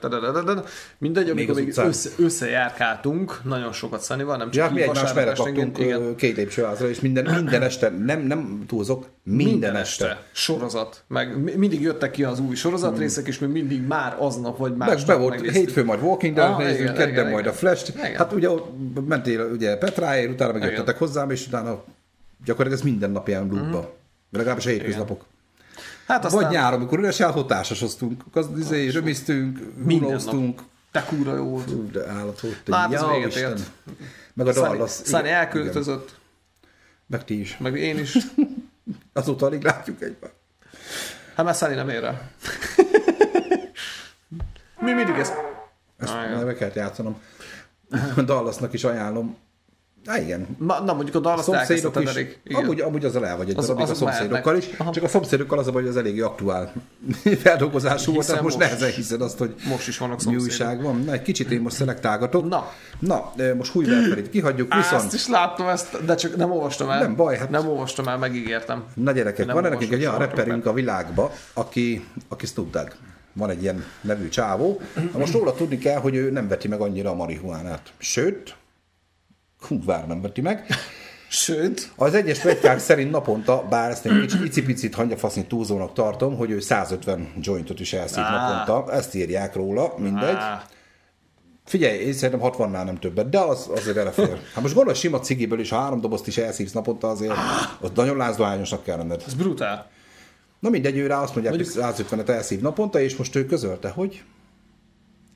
mindegy, 0.99 1.31
amikor 1.31 1.55
még, 1.55 1.65
még 1.67 1.87
össze, 1.87 2.11
összejárkáltunk, 2.19 3.41
nagyon 3.45 3.73
sokat 3.73 4.01
Szanival, 4.01 4.37
nem 4.37 4.51
csak 4.51 4.67
ja, 4.67 4.75
mi 4.75 4.83
egymás 4.83 5.13
mellett 5.13 5.37
laktunk 5.37 5.79
igen. 5.79 6.15
két 6.17 6.37
lépcsőházra, 6.37 6.89
és 6.89 7.01
minden, 7.01 7.35
minden 7.35 7.63
este, 7.63 7.89
nem, 7.89 8.21
nem 8.21 8.65
túlzok, 8.67 9.07
minden, 9.23 9.47
minden 9.47 9.77
este. 9.77 10.07
este. 10.07 10.23
Sorozat, 10.33 11.05
meg 11.07 11.57
mindig 11.57 11.81
jöttek 11.81 12.11
ki 12.11 12.25
az 12.25 12.41
új 12.41 12.55
sorozatrészek, 12.55 13.27
és 13.27 13.39
még 13.39 13.51
mindig 13.51 13.87
már 13.87 14.17
aznap 14.19 14.59
vagy 14.59 14.77
más. 14.77 14.89
Meg 14.89 15.07
be 15.07 15.15
volt, 15.15 15.51
hétfő 15.51 15.85
majd 15.85 16.03
Walking 16.03 16.35
Dead, 16.35 16.51
ah, 16.51 16.59
nézzünk, 16.59 16.95
kedden 16.95 17.31
majd 17.31 17.47
a 17.47 17.53
Flash-t. 17.53 17.97
Hát 18.17 18.33
ugye 18.33 18.49
mentél 19.09 19.51
ugye 19.53 19.77
Petráért, 19.77 20.31
utána 20.31 20.53
megjöttetek 20.53 20.99
hozzám, 20.99 21.31
és 21.31 21.47
utána 21.47 21.85
gyakorlatilag 22.45 22.79
ez 22.79 22.91
minden 22.91 23.11
napján 23.11 23.49
loopba. 23.51 23.79
Mm. 23.79 24.37
Legalábbis 24.37 24.67
a 24.67 24.71
hétköznapok. 24.71 25.25
Hát 26.07 26.25
aztán... 26.25 26.43
Vagy 26.43 26.53
nyáron, 26.53 26.79
amikor 26.79 26.99
üres 26.99 27.21
állható 27.21 27.45
társasoztunk, 27.45 28.23
az 28.33 28.49
izé, 28.59 28.89
römisztünk, 28.89 29.59
hunóztunk. 29.85 30.63
Te 30.91 31.05
kúra 31.05 31.37
jó 31.37 31.45
volt. 31.45 31.91
De 31.91 32.09
állat 32.09 32.41
volt. 32.41 32.61
Lát, 32.65 32.95
az 32.95 33.07
véget 33.11 33.35
ért. 33.35 33.71
Meg 34.35 34.47
a 34.47 34.53
Dallas. 34.53 34.91
Szani 34.91 35.29
elköltözött. 35.29 36.15
Meg 37.07 37.25
ti 37.25 37.41
is. 37.41 37.57
Meg 37.57 37.77
én 37.77 37.99
is. 37.99 38.17
Azóta 39.13 39.47
alig 39.47 39.63
látjuk 39.63 40.03
egymást. 40.03 40.35
Hát 41.37 41.45
már 41.45 41.55
Sunny 41.55 41.75
nem 41.75 41.89
ér 41.89 42.01
rá. 42.01 42.21
Mi 44.81 44.93
mindig 44.93 45.15
ezt... 45.17 45.35
Ezt 45.97 46.13
Ah, 46.13 46.25
igen. 46.25 46.37
már 46.37 46.45
be 46.45 46.55
kellett 46.55 46.75
játszanom. 46.75 47.21
Dallasnak 48.27 48.73
is 48.73 48.85
ajánlom. 48.85 49.37
Há 50.07 50.21
igen. 50.21 50.47
Ma, 50.59 50.81
na 50.81 50.93
mondjuk 50.93 51.17
a 51.17 51.19
Dallas 51.19 51.45
Szomszédok 51.45 51.69
elkezdheted 51.97 52.03
is. 52.03 52.09
elég. 52.11 52.39
Igen. 52.45 52.63
Amúgy, 52.63 52.81
amúgy 52.81 53.05
azzal 53.05 53.27
el 53.27 53.37
vagy 53.37 53.49
egy 53.49 53.57
Az- 53.57 53.67
darabig 53.67 53.91
a 53.91 53.95
szomszédokkal 53.95 54.57
is. 54.57 54.65
Aha. 54.79 54.91
Csak 54.93 55.03
a 55.05 55.09
szomszédokkal 55.09 55.59
az 55.59 55.67
a 55.67 55.71
baj, 55.73 55.81
hogy 55.81 55.91
az 55.91 55.97
eléggé 55.97 56.21
aktuál 56.21 56.73
feldolgozású 57.43 58.13
volt, 58.13 58.27
tehát 58.27 58.43
most 58.43 58.57
most- 58.57 58.69
nehezen 58.71 58.91
hiszed 58.95 59.21
azt, 59.21 59.39
hogy 59.39 59.55
Most 59.69 59.89
is 59.89 59.99
vannak 59.99 60.17
mi 60.17 60.23
szomszédok. 60.23 60.47
újság 60.47 60.83
van. 60.83 61.01
Na, 61.05 61.13
egy 61.13 61.23
kicsit 61.23 61.51
én 61.51 61.61
most 61.61 61.77
szelektálgatok. 61.77 62.49
Na. 62.49 62.71
Na, 62.99 63.33
most 63.57 63.73
Hújverfelét 63.73 64.31
kihagyjuk, 64.31 64.67
Á, 64.71 64.77
viszont 64.77 65.03
Ezt 65.03 65.15
is 65.15 65.29
láttam, 65.29 65.69
ezt, 65.69 66.05
de 66.05 66.15
csak 66.15 66.37
nem 66.37 66.51
olvastam 66.53 66.91
el. 66.91 67.01
Nem 67.01 67.17
baj, 67.17 67.37
hát- 67.37 67.51
Nem 67.51 67.69
olvastam 67.69 68.09
el, 68.09 68.19
megígértem. 68.19 68.85
Na 68.95 69.13
gyerekek, 69.13 69.47
Nem 69.47 69.55
van 69.55 69.71
nekünk 69.71 69.93
egy 69.93 70.01
olyan 70.01 70.19
rapperünk 70.19 70.67
a 70.67 70.73
világba, 70.73 71.33
aki, 71.53 72.05
aki 72.29 72.47
Snoop 72.47 72.71
Dogg. 72.71 72.89
Van 73.33 73.51
egy 73.51 73.63
ilyen 73.63 73.85
nevű 74.01 74.29
csávó. 74.29 74.81
Na 75.13 75.19
most 75.19 75.33
róla 75.33 75.55
tudni 75.55 75.79
kell, 75.79 75.99
hogy 76.01 76.15
ő 76.15 76.31
nem 76.31 76.49
veti 76.49 76.69
meg 76.69 76.81
annyira 76.81 77.11
a 77.11 77.15
marihuánát. 77.15 77.93
Sőt, 77.99 78.55
kurvára 79.67 80.07
nem 80.07 80.21
veti 80.21 80.41
meg. 80.41 80.67
Sőt, 81.29 81.91
Az 81.97 82.15
egyes 82.15 82.39
plegykák 82.39 82.79
szerint 82.79 83.11
naponta, 83.11 83.67
bár 83.71 83.91
ezt 83.91 84.07
egy 84.07 84.21
kicsit 84.21 84.45
icipicit 84.45 84.95
hangyafaszni 84.95 85.47
túlzónak 85.47 85.93
tartom, 85.93 86.37
hogy 86.37 86.51
ő 86.51 86.61
150 86.61 87.33
jointot 87.41 87.81
is 87.81 87.93
elszív 87.93 88.23
naponta. 88.23 88.93
Ezt 88.93 89.15
írják 89.15 89.55
róla, 89.55 89.95
mindegy. 89.99 90.35
á, 90.35 90.67
Figyelj, 91.65 91.99
én 91.99 92.12
szerintem 92.12 92.51
60-nál 92.53 92.85
nem 92.85 92.99
többet, 92.99 93.29
de 93.29 93.39
az 93.39 93.69
azért 93.75 93.97
elefér. 93.97 94.39
Hát 94.55 94.62
most 94.62 94.75
gondolj, 94.75 94.97
sima 94.97 95.21
cigiből 95.21 95.61
is, 95.61 95.71
ha 95.71 95.79
három 95.79 96.01
dobozt 96.01 96.27
is 96.27 96.37
elszívsz 96.37 96.73
naponta, 96.73 97.09
azért 97.09 97.35
az 97.81 97.91
nagyon 97.95 98.17
lázdohányosnak 98.17 98.83
kell 98.83 98.97
lenned. 98.97 99.23
ez 99.27 99.35
brutál. 99.35 99.91
Na 100.61 100.69
mindegy, 100.69 100.97
ő 100.97 101.07
rá 101.07 101.23
azt 101.23 101.35
mondják, 101.35 101.57
hogy 101.57 101.69
150-et 101.75 102.29
elszív 102.29 102.61
naponta, 102.61 103.01
és 103.01 103.17
most 103.17 103.35
ő 103.35 103.47
közölte, 103.47 103.89
hogy 103.89 104.23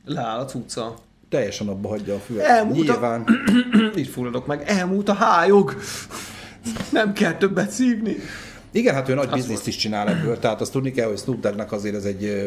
Leáll 0.05 0.39
a 0.39 0.45
cucca. 0.45 0.95
Teljesen 1.29 1.69
abba 1.69 1.89
hagyja 1.89 2.15
a 2.15 2.19
füvet. 2.19 2.45
Elmúlt 2.47 2.89
a- 2.89 2.93
Nyilván. 2.93 3.27
Így 3.97 4.09
fulladok 4.09 4.47
meg. 4.47 4.63
Elmúlt 4.67 5.09
a 5.09 5.13
hájog. 5.15 5.77
Nem 6.93 7.13
kell 7.13 7.33
többet 7.33 7.71
szívni. 7.71 8.17
Igen, 8.71 8.95
hát 8.95 9.09
ő 9.09 9.15
nagy 9.15 9.31
bizniszt 9.31 9.67
is 9.67 9.77
csinál 9.77 10.09
ebből, 10.09 10.39
tehát 10.39 10.61
azt 10.61 10.73
tudni 10.73 10.91
kell, 10.91 11.09
hogy 11.09 11.19
Snoop 11.19 11.41
Doggnak 11.41 11.73
azért 11.73 11.95
ez 11.95 12.05
egy 12.05 12.43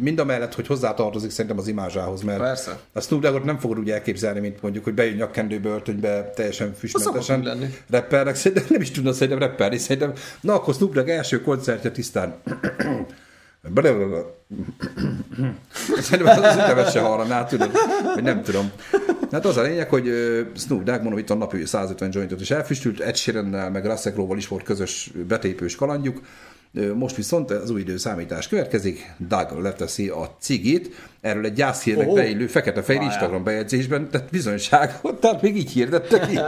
mind 0.00 0.18
a 0.18 0.24
mellett, 0.24 0.54
hogy 0.54 0.66
hozzátartozik 0.66 1.30
szerintem 1.30 1.58
az 1.58 1.68
imázsához, 1.68 2.22
mert 2.22 2.38
Persze. 2.38 2.78
a 2.92 3.00
Snoop 3.00 3.22
Doggot 3.22 3.44
nem 3.44 3.58
fogod 3.58 3.78
úgy 3.78 3.90
elképzelni, 3.90 4.40
mint 4.40 4.62
mondjuk, 4.62 4.84
hogy 4.84 4.94
bejön 4.94 5.16
nyakkendőbe, 5.16 5.68
öltönybe, 5.68 6.30
teljesen 6.34 6.74
füstmentesen 6.74 7.70
rappernek, 7.90 8.34
szerintem 8.34 8.66
nem 8.68 8.80
is 8.80 8.90
tudna 8.90 9.12
szerintem 9.12 9.38
rapperni, 9.48 9.78
szerintem, 9.78 10.12
na 10.40 10.54
akkor 10.54 10.74
Snoop 10.74 10.94
Dogg 10.94 11.08
első 11.08 11.40
koncertje 11.42 11.90
tisztán 11.90 12.34
Szerintem 16.00 16.42
az 16.42 16.54
ütemet 16.54 16.90
se 16.90 17.00
hallaná, 17.00 17.44
tudod? 17.44 17.70
Vagy 18.14 18.22
nem 18.22 18.42
tudom. 18.42 18.70
Hát 19.30 19.44
az 19.44 19.56
a 19.56 19.62
lényeg, 19.62 19.88
hogy 19.88 20.10
Snoop 20.56 20.82
Dogg, 20.82 21.00
mondom, 21.00 21.18
itt 21.18 21.30
a 21.30 21.34
napi 21.34 21.66
150 21.66 22.10
jointot 22.12 22.40
is 22.40 22.50
elfüstült, 22.50 23.00
Ed 23.00 23.16
Sheerannel, 23.16 23.70
meg 23.70 23.84
Russell 23.86 24.12
Crowe-val 24.12 24.36
is 24.36 24.48
volt 24.48 24.62
közös 24.62 25.10
betépős 25.28 25.76
kalandjuk. 25.76 26.20
Most 26.94 27.16
viszont 27.16 27.50
az 27.50 27.70
új 27.70 27.80
időszámítás 27.80 28.48
következik, 28.48 29.14
Doug 29.28 29.62
leteszi 29.62 30.08
a 30.08 30.36
cigit, 30.40 30.94
erről 31.20 31.44
egy 31.44 31.52
gyászhírnek 31.52 32.08
Ó. 32.08 32.14
beillő 32.14 32.46
fekete-fehér 32.46 33.00
Várjál. 33.00 33.12
Instagram 33.12 33.44
bejegyzésben, 33.44 34.10
tehát 34.10 34.30
bizonyságot, 34.30 35.20
tehát 35.20 35.42
még 35.42 35.56
így 35.56 35.70
hirdette 35.70 36.18
ki. 36.26 36.38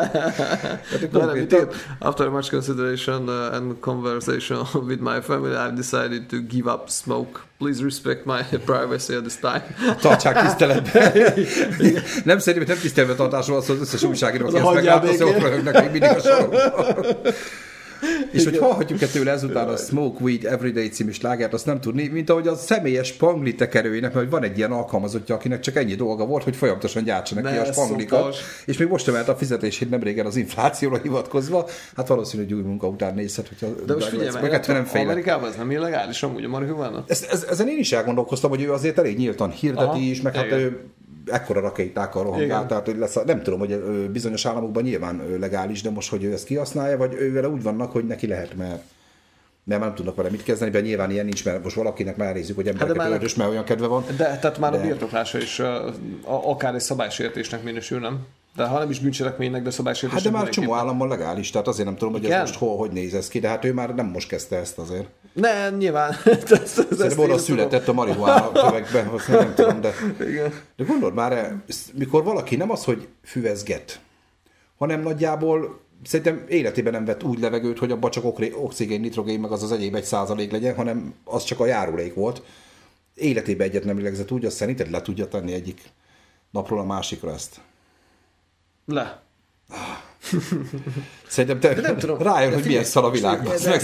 After 1.98 2.28
much 2.28 2.50
consideration 2.50 3.28
uh, 3.28 3.54
and 3.54 3.80
conversation 3.80 4.66
with 4.88 5.00
my 5.00 5.20
family, 5.20 5.54
I've 5.56 5.74
decided 5.74 6.26
to 6.26 6.36
give 6.48 6.70
up 6.72 6.88
smoke. 6.88 7.40
Please 7.58 7.82
respect 7.82 8.24
my 8.24 8.42
privacy 8.70 9.14
at 9.14 9.20
this 9.22 9.36
time. 9.40 9.64
tartsák 10.00 10.40
tiszteletben. 10.40 11.12
nem 12.24 12.38
szerintem 12.38 12.74
nem 12.74 12.82
tiszteletben 12.82 13.16
tartásról 13.16 13.56
az, 13.56 13.70
az 13.70 13.80
összes 13.80 14.02
újságíró, 14.02 14.46
aki 14.46 14.56
ezt 14.56 14.64
hagyjál 14.64 15.00
meglát, 15.00 15.12
az 15.12 15.18
békén. 15.18 15.34
ott 15.34 15.42
röhögnek 15.42 15.80
még 15.80 15.90
mindig 15.90 16.10
a 16.10 16.20
sarokban. 16.20 17.16
És 18.30 18.44
hogy 18.44 18.58
hallhatjuk-e 18.58 19.06
tőle 19.06 19.30
ezután 19.30 19.68
a 19.68 19.76
Smoke 19.76 20.22
Weed 20.24 20.44
Everyday 20.44 20.88
című 20.88 21.10
slágert, 21.10 21.52
azt 21.52 21.66
nem 21.66 21.80
tudni, 21.80 22.08
mint 22.08 22.30
ahogy 22.30 22.48
a 22.48 22.56
személyes 22.56 23.06
spangli 23.06 23.54
tekerőinek, 23.54 24.14
mert 24.14 24.30
van 24.30 24.42
egy 24.42 24.58
ilyen 24.58 24.72
alkalmazottja, 24.72 25.34
akinek 25.34 25.60
csak 25.60 25.76
ennyi 25.76 25.94
dolga 25.94 26.26
volt, 26.26 26.42
hogy 26.42 26.56
folyamatosan 26.56 27.04
gyártsanak 27.04 27.44
ki 27.44 27.50
Ne, 27.50 27.60
a 27.60 27.72
spanglikat, 27.72 28.20
szopos. 28.20 28.38
és 28.64 28.76
még 28.76 28.88
most 28.88 29.08
emelt 29.08 29.28
a 29.28 29.36
fizetését 29.36 29.90
nem 29.90 30.02
régen 30.02 30.26
az 30.26 30.36
inflációra 30.36 30.98
hivatkozva, 31.02 31.68
hát 31.96 32.08
valószínű, 32.08 32.42
hogy 32.42 32.52
új 32.52 32.62
munka 32.62 32.88
után 32.88 33.14
nézhet, 33.14 33.48
hogyha 33.48 33.66
De 33.86 33.94
most 33.94 34.08
figyelj, 34.08 34.30
meg, 34.42 34.50
hát 34.50 34.66
nem 34.66 34.84
fejlett. 34.84 35.10
Amerikában 35.10 35.48
ez 35.48 35.56
nem 35.56 35.70
illegális 35.70 36.22
amúgy 36.22 36.44
a 36.44 36.48
marihuana? 36.48 37.04
Ez, 37.06 37.26
ez, 37.30 37.46
ezen 37.50 37.68
én 37.68 37.78
is 37.78 37.92
elgondolkoztam, 37.92 38.50
hogy 38.50 38.62
ő 38.62 38.72
azért 38.72 38.98
elég 38.98 39.16
nyíltan 39.16 39.50
hirdeti 39.50 39.84
Aha, 39.84 39.98
is, 39.98 40.20
meg 40.20 40.34
hát 40.34 40.52
ő 40.52 40.84
ekkora 41.26 41.60
rakétákkal 41.60 42.22
rohangál, 42.22 42.66
tehát 42.66 42.86
hogy 42.86 42.96
lesz, 42.96 43.16
a- 43.16 43.24
nem 43.26 43.42
tudom, 43.42 43.58
hogy 43.58 43.76
bizonyos 44.10 44.46
államokban 44.46 44.82
nyilván 44.82 45.22
legális, 45.40 45.82
de 45.82 45.90
most, 45.90 46.10
hogy 46.10 46.24
ő 46.24 46.32
ezt 46.32 46.44
kihasználja, 46.46 46.96
vagy 46.96 47.12
ő 47.14 47.32
vele 47.32 47.48
úgy 47.48 47.62
vannak, 47.62 47.92
hogy 47.92 48.06
neki 48.06 48.26
lehet, 48.26 48.54
mert 48.56 48.82
mert 49.66 49.80
nem 49.80 49.94
tudnak 49.94 50.14
vele 50.14 50.30
mit 50.30 50.42
kezdeni, 50.42 50.70
mert 50.70 50.84
nyilván 50.84 51.10
ilyen 51.10 51.24
nincs, 51.24 51.44
mert 51.44 51.62
most 51.62 51.76
valakinek 51.76 52.16
már 52.16 52.34
nézzük, 52.34 52.56
hogy 52.56 52.66
embereket 52.68 52.96
már- 52.96 53.06
hát 53.06 53.14
öldös, 53.14 53.34
mert 53.34 53.50
olyan 53.50 53.64
kedve 53.64 53.86
van. 53.86 54.04
De 54.16 54.38
tehát 54.38 54.58
már 54.58 54.70
De- 54.72 54.78
a 54.78 54.80
birtoklása 54.80 55.38
is 55.38 55.58
uh, 55.58 55.66
a- 56.24 56.50
akár 56.50 56.74
egy 56.74 56.80
szabálysértésnek 56.80 57.62
minősül, 57.62 58.00
nem? 58.00 58.18
De 58.56 58.64
ha 58.64 58.78
nem 58.78 58.90
is 58.90 58.98
bűncselekménynek, 59.00 59.58
de 59.60 59.64
Hát 59.64 59.72
szabálysértésnek 59.74 60.32
de 60.32 60.38
már 60.38 60.48
csomó 60.48 60.74
államban 60.74 61.08
legális, 61.08 61.50
tehát 61.50 61.66
azért 61.68 61.86
nem 61.86 61.96
tudom, 61.96 62.12
hogy 62.12 62.24
Igen? 62.24 62.40
ez 62.40 62.48
most 62.48 62.58
hol, 62.58 62.76
hogy 62.76 62.90
néz 62.90 63.14
ez 63.14 63.28
ki, 63.28 63.38
de 63.40 63.48
hát 63.48 63.64
ő 63.64 63.72
már 63.72 63.94
nem 63.94 64.06
most 64.06 64.28
kezdte 64.28 64.56
ezt 64.56 64.78
azért. 64.78 65.06
Ne, 65.34 65.70
nyilván. 65.70 66.16
ezt, 66.50 66.86
ezt, 67.00 67.18
oda 67.18 67.38
született 67.38 67.88
a 67.88 67.92
marihuána 67.92 68.52
tövegben, 68.52 69.06
azt 69.06 69.28
nem 69.28 69.54
tudom, 69.54 69.80
de... 69.80 69.92
Igen. 70.30 70.52
De 70.76 70.84
gondold 70.84 71.14
már, 71.14 71.56
mikor 71.94 72.24
valaki 72.24 72.56
nem 72.56 72.70
az, 72.70 72.84
hogy 72.84 73.08
füvezget, 73.24 74.00
hanem 74.78 75.00
nagyjából 75.00 75.80
szerintem 76.04 76.44
életében 76.48 76.92
nem 76.92 77.04
vett 77.04 77.22
úgy 77.22 77.38
levegőt, 77.38 77.78
hogy 77.78 77.90
abban 77.90 78.10
csak 78.10 78.24
oxigén, 78.54 79.00
nitrogén, 79.00 79.40
meg 79.40 79.52
az 79.52 79.62
az 79.62 79.72
egyéb 79.72 79.94
egy 79.94 80.04
százalék 80.04 80.50
legyen, 80.50 80.74
hanem 80.74 81.14
az 81.24 81.44
csak 81.44 81.60
a 81.60 81.66
járulék 81.66 82.14
volt. 82.14 82.42
Életében 83.14 83.66
egyet 83.66 83.84
nem 83.84 83.96
lélegzett 83.96 84.30
úgy, 84.30 84.44
azt 84.44 84.56
szerinted 84.56 84.90
le 84.90 85.02
tudja 85.02 85.28
tenni 85.28 85.52
egyik 85.52 85.80
napról 86.50 86.78
a 86.78 86.84
másikra 86.84 87.32
ezt. 87.32 87.60
Le. 88.86 89.22
Szerintem 91.26 91.60
te 91.74 91.80
nem 91.80 91.98
tudom. 91.98 92.18
rájön, 92.18 92.50
De 92.50 92.56
hogy 92.56 92.64
milyen 92.64 92.84
szar 92.84 93.04
a 93.04 93.10
világ. 93.10 93.42
de- 93.42 93.68
meg. 93.68 93.82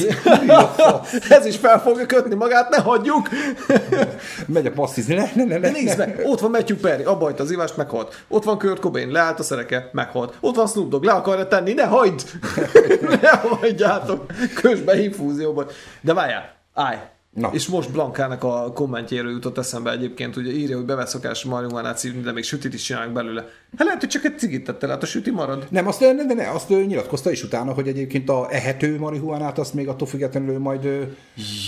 Ez 1.39 1.47
is 1.47 1.57
fel 1.57 1.81
fogja 1.81 2.07
kötni 2.07 2.35
magát, 2.35 2.69
ne 2.69 2.81
hagyjuk! 2.81 3.29
Megy 4.47 4.67
a 4.67 4.71
passzizni, 4.71 5.15
ne, 5.15 5.31
ne, 5.35 5.45
ne, 5.45 5.59
De 5.59 5.71
ne, 5.71 5.71
nézd 5.71 5.99
meg, 5.99 6.21
ott 6.25 6.41
van 6.41 6.51
Matthew 6.51 6.77
Perry, 6.77 7.03
abba 7.03 7.25
hagyta 7.25 7.43
az 7.43 7.51
ivást, 7.51 7.77
meghalt. 7.77 8.25
Ott 8.29 8.45
van 8.45 8.59
Kurt 8.59 8.81
Cobain, 8.81 9.11
leállt 9.11 9.39
a 9.39 9.43
szereke, 9.43 9.89
meghalt. 9.93 10.35
Ott 10.41 10.57
van 10.57 10.67
Snoop 10.67 10.89
Dogg, 10.89 11.05
le 11.05 11.13
akarja 11.13 11.47
tenni, 11.49 11.73
ne 11.73 11.85
hagyd! 11.85 12.23
ne 13.23 13.29
hagyjátok! 13.29 14.27
Közben 14.55 14.99
infúzióban. 14.99 15.67
De 16.01 16.15
várjál, 16.15 16.55
állj! 16.75 16.99
Na. 17.31 17.51
És 17.53 17.67
most 17.67 17.93
Blankának 17.93 18.45
a 18.45 18.73
kommentjéről 18.75 19.31
jutott 19.31 19.59
eszembe 19.59 19.91
egyébként, 19.91 20.37
ugye 20.37 20.53
írja, 20.53 20.77
hogy 20.77 20.85
bevett 20.85 21.07
szokás 21.07 21.45
marihuánát 21.45 21.99
szívni, 21.99 22.21
de 22.21 22.33
még 22.33 22.45
sütit 22.45 22.75
is 22.75 22.83
csinálnak 22.83 23.13
belőle. 23.13 23.41
Hát 23.77 23.85
lehet, 23.85 24.01
hogy 24.01 24.09
csak 24.09 24.25
egy 24.25 24.39
cigit 24.39 24.65
tette, 24.65 24.89
hát 24.89 25.03
a 25.03 25.07
süti 25.07 25.31
marad. 25.31 25.67
Nem, 25.71 25.87
azt, 25.87 26.01
ne, 26.01 26.13
ne, 26.13 26.35
ne, 26.35 26.51
azt 26.51 26.69
nyilatkozta 26.69 27.31
is 27.31 27.43
utána, 27.43 27.73
hogy 27.73 27.89
egyébként 27.89 28.29
a 28.29 28.47
ehető 28.51 28.99
marihuánát 28.99 29.59
azt 29.59 29.75
még 29.75 29.89
attól 29.89 30.07
függetlenül 30.07 30.59
majd 30.59 30.85
ö, 30.85 31.03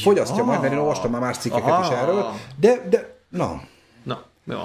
fogyasztja 0.03 0.45
majd, 0.45 0.61
mert 0.61 0.73
én 0.73 0.79
olvastam 0.79 1.11
már 1.11 1.21
más 1.21 1.37
cikkeket 1.37 1.69
Aha. 1.71 1.93
is 1.93 1.99
erről. 1.99 2.25
De, 2.61 2.87
de, 2.91 3.17
na, 3.29 3.63
Na, 4.05 4.23
jó. 4.45 4.59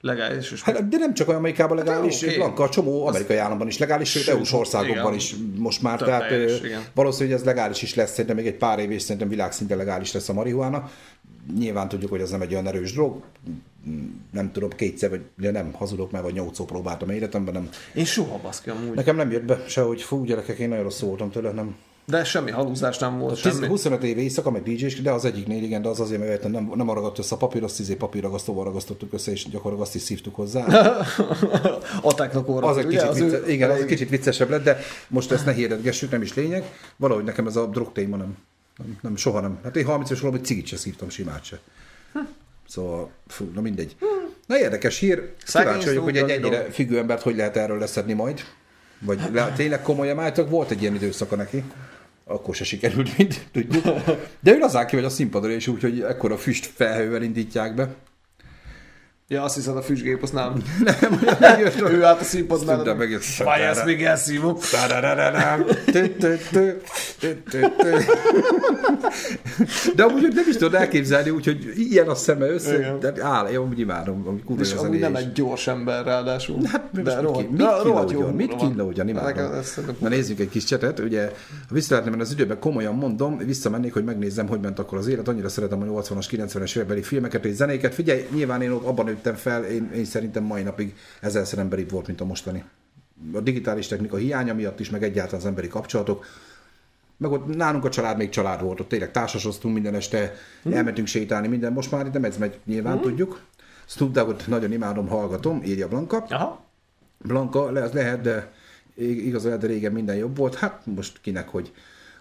Legális 0.00 0.52
és 0.52 0.62
hát, 0.62 0.88
de 0.88 0.96
nem 0.96 1.14
csak 1.14 1.28
olyan 1.28 1.40
Amerikában 1.40 1.76
legális, 1.76 2.24
Hát, 2.24 2.36
okay. 2.36 2.64
A 2.64 2.68
csomó 2.68 3.06
amerikai 3.06 3.36
államban 3.36 3.66
is 3.66 3.78
legális, 3.78 4.10
sőt, 4.10 4.28
EU-s 4.28 4.52
országokban 4.52 4.96
igen. 4.98 5.14
is 5.14 5.34
most 5.56 5.82
már, 5.82 5.98
tehát 5.98 6.30
igen. 6.64 6.82
valószínű, 6.94 7.30
hogy 7.30 7.38
ez 7.38 7.44
legális 7.44 7.82
is 7.82 7.94
lesz, 7.94 8.10
szerintem 8.10 8.36
még 8.36 8.46
egy 8.46 8.56
pár 8.56 8.78
év, 8.78 8.90
és 8.90 9.02
szerintem 9.02 9.28
világszinten 9.28 9.76
legális 9.76 10.12
lesz 10.12 10.28
a 10.28 10.32
marihuána. 10.32 10.90
Nyilván 11.58 11.88
tudjuk, 11.88 12.10
hogy 12.10 12.20
ez 12.20 12.30
nem 12.30 12.42
egy 12.42 12.52
olyan 12.52 12.66
erős 12.66 12.92
drog, 12.92 13.22
nem 14.32 14.52
tudom, 14.52 14.70
kétszer, 14.70 15.10
vagy 15.10 15.20
de 15.36 15.50
nem 15.50 15.72
hazudok, 15.72 16.10
mert 16.10 16.24
vagy 16.24 16.34
nyolcszor 16.34 16.66
próbáltam 16.66 17.10
életemben, 17.10 17.54
nem. 17.54 17.68
Én 17.94 18.04
soha 18.04 18.38
baszki 18.42 18.70
amúgy. 18.70 18.94
Nekem 18.94 19.16
nem 19.16 19.30
jött 19.30 19.44
be 19.44 19.64
se, 19.66 19.80
hogy 19.80 20.02
fú, 20.02 20.24
gyerekek, 20.24 20.58
én 20.58 20.68
nagyon 20.68 20.84
rossz 20.84 21.00
voltam 21.00 21.30
tőle, 21.30 21.50
nem. 21.50 21.76
De 22.08 22.24
semmi 22.24 22.50
halúzás 22.50 22.98
nem 22.98 23.18
volt, 23.18 23.42
10, 23.42 23.52
semmi. 23.52 23.66
25 23.66 24.02
éve 24.02 24.20
éjszaka, 24.20 24.50
meg 24.50 24.62
dj 24.62 24.86
de 25.02 25.10
az 25.10 25.24
egyiknél 25.24 25.62
igen, 25.62 25.82
de 25.82 25.88
az 25.88 26.00
azért, 26.00 26.20
mert 26.20 26.48
nem, 26.48 26.72
nem 26.74 26.90
ragadt 26.90 27.18
össze 27.18 27.34
a 27.34 27.38
papír, 27.38 27.62
azt 27.62 27.80
izé 27.80 27.94
papírragasztóval 27.94 28.64
ragasztottuk 28.64 29.12
össze, 29.12 29.30
és 29.30 29.42
gyakorlatilag 29.44 29.80
azt 29.80 29.94
is 29.94 30.02
szívtuk 30.02 30.34
hozzá. 30.34 30.64
Atáknak 32.02 32.48
orra. 32.48 32.66
Az 32.66 32.76
egy 32.76 32.86
kicsit, 32.86 33.20
ő- 33.20 33.24
vicce, 33.24 33.52
igen, 33.52 33.70
az 33.70 33.84
kicsit 33.84 34.08
viccesebb 34.08 34.50
lett, 34.50 34.64
de 34.64 34.78
most 35.08 35.32
ezt 35.32 35.44
ne 35.44 35.52
hirdetgessük, 35.52 36.10
nem 36.10 36.22
is 36.22 36.34
lényeg. 36.34 36.64
Valahogy 36.96 37.24
nekem 37.24 37.46
ez 37.46 37.56
a 37.56 37.66
drog 37.66 37.92
téma 37.92 38.16
nem, 38.16 38.36
nem, 38.76 38.98
nem 39.00 39.16
soha 39.16 39.40
nem. 39.40 39.58
Hát 39.62 39.76
én 39.76 39.84
30 39.84 40.10
éves 40.10 40.22
valami 40.22 40.40
cigit 40.40 40.66
se 40.66 40.76
szívtam, 40.76 41.08
simát 41.08 41.44
se. 41.44 41.58
Szóval, 42.68 43.10
fú, 43.26 43.50
na 43.54 43.60
mindegy. 43.60 43.96
Na 44.46 44.58
érdekes 44.58 44.98
hír. 44.98 45.32
Kíváncsi 45.52 45.86
vagyok, 45.86 46.04
hogy 46.04 46.16
egy 46.16 46.30
ennyire 46.30 46.70
függő 46.70 46.98
embert 46.98 47.22
hogy 47.22 47.36
lehet 47.36 47.56
erről 47.56 47.78
leszedni 47.78 48.12
majd. 48.12 48.44
Vagy 49.00 49.20
le, 49.32 49.52
tényleg 49.56 49.82
komolyan 49.82 50.18
álltak, 50.18 50.50
volt 50.50 50.70
egy 50.70 50.80
ilyen 50.82 50.94
időszaka 50.94 51.36
neki. 51.36 51.64
Akkor 52.28 52.54
se 52.54 52.64
sikerült, 52.64 53.16
mint 53.16 53.48
tudjuk. 53.52 53.84
De 54.40 54.52
ő 54.52 54.58
lazán 54.58 54.86
ki 54.86 54.94
vagy 54.94 55.04
a 55.04 55.08
színpadra, 55.08 55.50
és 55.50 55.66
úgy, 55.66 55.80
hogy 55.82 56.00
ekkora 56.00 56.36
füst 56.36 56.66
felhővel 56.66 57.22
indítják 57.22 57.74
be. 57.74 57.94
Ja, 59.30 59.42
azt 59.42 59.54
hiszed 59.54 59.76
a 59.76 59.82
füstgép, 59.82 60.22
azt 60.22 60.32
nem. 60.32 60.62
Nem, 61.00 61.20
megjött 61.40 61.90
Ő 61.90 62.04
állt 62.04 62.20
a 62.20 62.24
színpad 62.24 62.66
mellett. 62.66 62.96
megjött. 62.96 63.22
Vaj, 63.44 63.66
ezt 63.66 63.84
még 63.84 64.04
elszívom. 64.04 64.56
Tararararám. 64.70 65.64
Tü, 65.84 66.16
tü, 66.16 66.36
tü, 66.50 66.80
tü, 67.18 67.42
tü, 67.50 67.60
tü. 67.60 67.96
De 69.94 70.02
amúgy 70.02 70.32
nem 70.34 70.44
is 70.48 70.56
tudod 70.56 70.74
elképzelni, 70.74 71.30
úgyhogy 71.30 71.72
ilyen 71.76 72.08
a 72.08 72.14
szeme 72.14 72.46
össze, 72.46 72.78
Igen. 72.78 73.00
de 73.00 73.14
áll, 73.20 73.46
én 73.46 73.56
amúgy 73.56 73.78
imádom, 73.78 74.40
És 74.60 74.72
amúgy 74.72 74.98
nem 74.98 75.16
egy 75.16 75.32
gyors 75.32 75.66
ember 75.66 76.04
ráadásul. 76.04 76.58
Hát, 76.64 77.02
de 77.02 77.20
rohadt, 77.20 77.50
mit 77.50 77.68
kínlódjon, 77.82 78.34
mit 78.34 78.54
kínlódjon, 78.56 79.08
imádom. 79.08 79.50
Na 79.98 80.08
nézzük 80.08 80.40
egy 80.40 80.48
kis 80.48 80.64
csetet, 80.64 80.98
ugye, 80.98 81.24
ha 81.68 81.74
vissza 81.74 81.88
lehetne 81.90 82.10
menni 82.10 82.22
az 82.22 82.32
időben, 82.32 82.58
komolyan 82.58 82.94
mondom, 82.94 83.38
visszamennék, 83.38 83.92
hogy 83.92 84.04
megnézzem, 84.04 84.46
hogy 84.48 84.60
ment 84.60 84.78
akkor 84.78 84.98
az 84.98 85.06
élet, 85.06 85.28
annyira 85.28 85.48
szeretem 85.48 85.82
a 85.82 86.02
80-as, 86.02 86.26
90-es 86.30 86.76
évekbeli 86.76 87.02
filmeket 87.02 87.44
és 87.44 87.54
zenéket. 87.54 87.94
Figyelj, 87.94 88.26
nyilván 88.34 88.62
én 88.62 88.70
abban 88.70 89.17
nőttem 89.18 89.34
fel, 89.34 89.64
én, 89.64 89.90
én 89.94 90.04
szerintem 90.04 90.44
mai 90.44 90.62
napig 90.62 90.96
ezerszer 91.20 91.58
emberibb 91.58 91.90
volt, 91.90 92.06
mint 92.06 92.20
a 92.20 92.24
mostani. 92.24 92.64
A 93.32 93.40
digitális 93.40 93.86
technika 93.86 94.16
hiánya 94.16 94.54
miatt 94.54 94.80
is, 94.80 94.90
meg 94.90 95.02
egyáltalán 95.02 95.40
az 95.40 95.46
emberi 95.46 95.68
kapcsolatok. 95.68 96.24
Meg 97.16 97.30
ott 97.30 97.56
nálunk 97.56 97.84
a 97.84 97.88
család 97.88 98.16
még 98.16 98.28
család 98.28 98.62
volt, 98.62 98.80
ott 98.80 98.88
tényleg 98.88 99.10
társasoztunk 99.10 99.74
minden 99.74 99.94
este, 99.94 100.34
Hm. 100.62 100.72
elmentünk 100.72 101.06
sétálni, 101.06 101.48
minden. 101.48 101.72
Most 101.72 101.90
már 101.90 102.10
nem 102.10 102.24
ez 102.24 102.36
megy, 102.36 102.58
nyilván 102.64 103.00
tudjuk. 103.00 103.40
Snoop 103.86 104.12
Doggot 104.12 104.46
nagyon 104.46 104.72
imádom, 104.72 105.08
hallgatom, 105.08 105.62
írja 105.64 105.88
Blanka. 105.88 106.26
Aha. 106.28 106.64
Blanka, 107.18 107.70
le, 107.70 107.82
az 107.82 107.92
lehet, 107.92 108.20
de 108.20 108.52
ig- 108.94 109.24
igaz, 109.24 109.42
de 109.42 109.66
régen 109.66 109.92
minden 109.92 110.16
jobb 110.16 110.36
volt. 110.36 110.54
Hát 110.54 110.80
most 110.84 111.20
kinek, 111.20 111.48
hogy... 111.48 111.72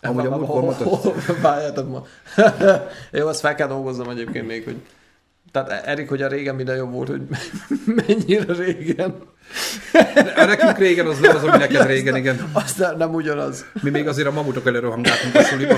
Amúgy 0.01 0.25
a 0.25 0.37
múltkor 0.37 0.61
mondtad, 0.61 1.13
Várjátok 1.41 1.89
ma. 1.89 2.05
Jó, 3.19 3.27
azt 3.27 3.39
fel 3.39 3.55
kell 3.55 3.67
dolgoznom 3.67 4.09
egyébként 4.09 4.47
még, 4.47 4.63
hogy 4.63 4.75
tehát 5.51 5.85
Erik, 5.85 6.09
hogy 6.09 6.21
a 6.21 6.27
régen 6.27 6.55
minden 6.55 6.75
jobb 6.75 6.91
volt, 6.91 7.07
hogy 7.07 7.21
mennyire 8.07 8.53
régen. 8.53 9.15
nekünk 10.35 10.77
régen 10.77 11.05
az 11.05 11.19
nem 11.19 11.35
az, 11.35 11.43
ami 11.43 11.57
neked 11.67 11.85
régen, 11.85 12.15
igen. 12.15 12.49
Aztán 12.53 12.97
nem 12.97 13.13
ugyanaz. 13.13 13.65
Mi 13.81 13.89
még 13.89 14.07
azért 14.07 14.27
a 14.27 14.31
mamutok 14.31 14.67
előre 14.67 14.87
hangáltunk 14.87 15.35
a 15.35 15.43
suliba. 15.43 15.75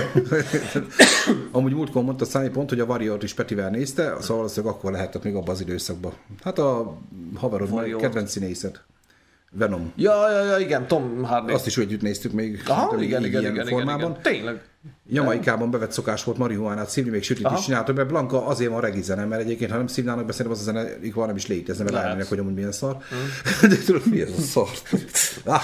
Amúgy 1.52 1.74
múltkor 1.74 2.04
mondta 2.04 2.26
Száni 2.26 2.50
pont, 2.50 2.70
hogy 2.70 2.80
a 2.80 2.86
Warrior-t 2.86 3.24
is 3.24 3.34
Petivel 3.34 3.70
nézte, 3.70 4.04
szóval 4.04 4.38
valószínűleg 4.38 4.76
akkor 4.76 4.92
lehetett 4.92 5.24
még 5.24 5.36
abban 5.36 5.50
az 5.50 5.62
időszakban. 5.62 6.14
Hát 6.44 6.60
a 6.60 6.98
haverod, 7.36 7.96
kedvenc 7.96 8.32
színészet. 8.32 8.84
Venom. 9.52 9.92
Ja, 9.96 10.32
ja, 10.32 10.44
ja, 10.44 10.58
igen, 10.58 10.88
Tom 10.88 11.24
Hardy. 11.24 11.54
Azt 11.54 11.66
is 11.66 11.78
úgy 11.78 11.84
együtt 11.84 12.02
néztük 12.02 12.32
még 12.32 12.64
Aha, 12.68 13.02
igen, 13.02 13.24
igen, 13.24 13.42
igen, 13.42 13.54
igen, 13.54 13.66
formában. 13.66 14.10
igen. 14.10 14.22
Tényleg. 14.22 14.62
Jamaikában 15.10 15.72
bevett 15.72 15.92
szokás 15.92 16.24
volt 16.24 16.38
marihuánát 16.38 16.90
szívni, 16.90 17.10
még 17.10 17.24
sütit 17.24 17.46
Aha. 17.46 17.58
is 17.58 17.64
csináltak, 17.64 17.96
mert 17.96 18.08
Blanka 18.08 18.46
azért 18.46 18.72
van 18.72 18.82
regi 18.82 19.02
zene, 19.02 19.26
mert 19.26 19.42
egyébként, 19.42 19.72
ha 19.72 19.78
nem 19.78 19.88
szívnának 19.88 20.26
be, 20.26 20.32
szerintem 20.32 20.62
az 20.62 20.68
a 20.68 20.72
zene 20.72 21.04
így 21.04 21.14
van, 21.14 21.28
nem 21.28 21.36
is 21.36 21.48
létezne, 21.48 21.84
mert 21.84 21.96
rájönnek, 21.96 22.28
hogy 22.28 22.40
amúgy 22.40 22.54
milyen 22.54 22.72
szar. 22.72 22.96
Mm. 22.96 23.28
De 23.70 23.76
tudod, 23.86 24.06
mi 24.10 24.22
ez 24.22 24.32
a 24.38 24.42
szar? 24.42 24.70
ah, 25.56 25.64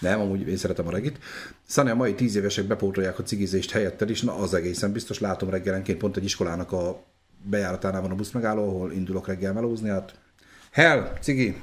nem, 0.00 0.20
amúgy 0.20 0.48
én 0.48 0.56
szeretem 0.56 0.86
a 0.86 0.90
regit. 0.90 1.18
Szani, 1.66 1.90
a 1.90 1.94
mai 1.94 2.14
tíz 2.14 2.36
évesek 2.36 2.64
bepótolják 2.64 3.18
a 3.18 3.22
cigizést 3.22 3.70
helyetted 3.70 4.10
is, 4.10 4.22
na 4.22 4.34
az 4.34 4.54
egészen 4.54 4.92
biztos. 4.92 5.20
Látom 5.20 5.50
reggelenként 5.50 5.98
pont 5.98 6.16
egy 6.16 6.24
iskolának 6.24 6.72
a 6.72 7.04
bejáratánál 7.42 8.00
van 8.00 8.10
a 8.10 8.14
buszmegálló, 8.14 8.68
ahol 8.68 8.92
indulok 8.92 9.26
reggel 9.26 9.52
melózni, 9.52 9.88
hát 9.88 10.14
hell, 10.70 11.12
cigi, 11.20 11.56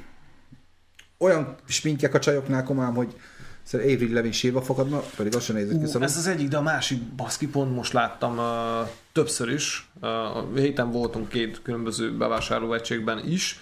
olyan 1.17 1.55
sminkek 1.65 2.13
a 2.13 2.19
csajoknál 2.19 2.63
komám, 2.63 2.93
hogy 2.93 3.15
szerintem 3.63 3.95
Avery 3.95 4.13
Levin 4.13 4.31
sírva 4.31 4.61
fogadna, 4.61 4.99
pedig 5.15 5.35
azt 5.35 5.45
sem 5.45 5.55
nézett 5.55 5.79
ki 5.79 5.85
szarul. 5.85 6.03
ez 6.03 6.17
az 6.17 6.27
egyik, 6.27 6.47
de 6.47 6.57
a 6.57 6.61
másik 6.61 7.01
baszki 7.01 7.47
pont 7.47 7.75
most 7.75 7.93
láttam 7.93 8.37
uh, 8.37 8.89
többször 9.11 9.49
is. 9.49 9.89
Uh, 10.01 10.37
a 10.37 10.47
héten 10.55 10.91
voltunk 10.91 11.29
két 11.29 11.61
különböző 11.61 12.17
bevásárlóegységben 12.17 13.27
is, 13.27 13.59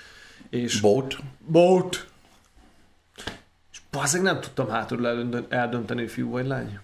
és 0.49 0.79
Boat. 0.79 1.17
Boat. 1.47 2.07
És 3.71 3.81
bazzeg 3.91 4.21
nem 4.21 4.41
tudtam 4.41 4.69
eldönteni, 4.69 5.45
eldönteni, 5.49 6.01
hogy 6.01 6.11
fiú 6.11 6.29
vagy 6.29 6.47
lány. 6.47 6.79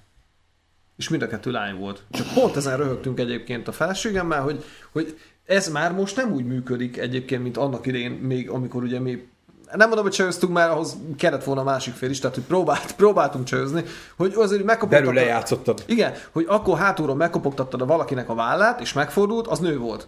És 0.97 1.09
mind 1.09 1.22
a 1.22 1.28
kettő 1.28 1.51
lány 1.51 1.76
volt. 1.76 2.03
Csak 2.11 2.34
pont 2.34 2.55
ezen 2.55 2.78
röhögtünk 2.78 3.20
egyébként 3.20 3.67
a 3.67 3.72
feleségemmel, 3.72 4.41
hogy, 4.41 4.63
hogy 4.91 5.20
ez 5.45 5.70
már 5.70 5.93
most 5.93 6.15
nem 6.15 6.32
úgy 6.32 6.45
működik 6.45 6.97
egyébként, 6.97 7.43
mint 7.43 7.57
annak 7.57 7.86
idején, 7.86 8.11
még 8.11 8.49
amikor 8.49 8.84
ugye 8.84 8.99
mi 8.99 9.28
nem 9.76 9.88
mondom, 9.88 10.05
hogy 10.05 10.13
csajoztunk, 10.13 10.53
mert 10.53 10.72
ahhoz 10.72 10.97
kellett 11.17 11.43
volna 11.43 11.61
a 11.61 11.63
másik 11.63 11.93
fél 11.93 12.09
is, 12.09 12.20
tehát 12.20 12.36
hogy 12.36 12.45
próbált, 12.45 12.91
próbáltunk 12.95 13.45
csajözni, 13.45 13.84
hogy 14.17 14.34
azért 14.36 14.63
megkapott. 14.63 14.89
Belül 14.89 15.13
lejátszottad. 15.13 15.84
Igen, 15.86 16.13
hogy 16.32 16.45
akkor 16.47 16.78
hátulról 16.78 17.15
megkopogtattad 17.15 17.82
a 17.82 17.86
valakinek 17.86 18.30
a 18.30 18.36
vállát, 18.36 18.82
és 18.82 18.93
megfordult, 18.93 19.47
az 19.47 19.59
nő 19.59 19.78
volt. 19.78 20.07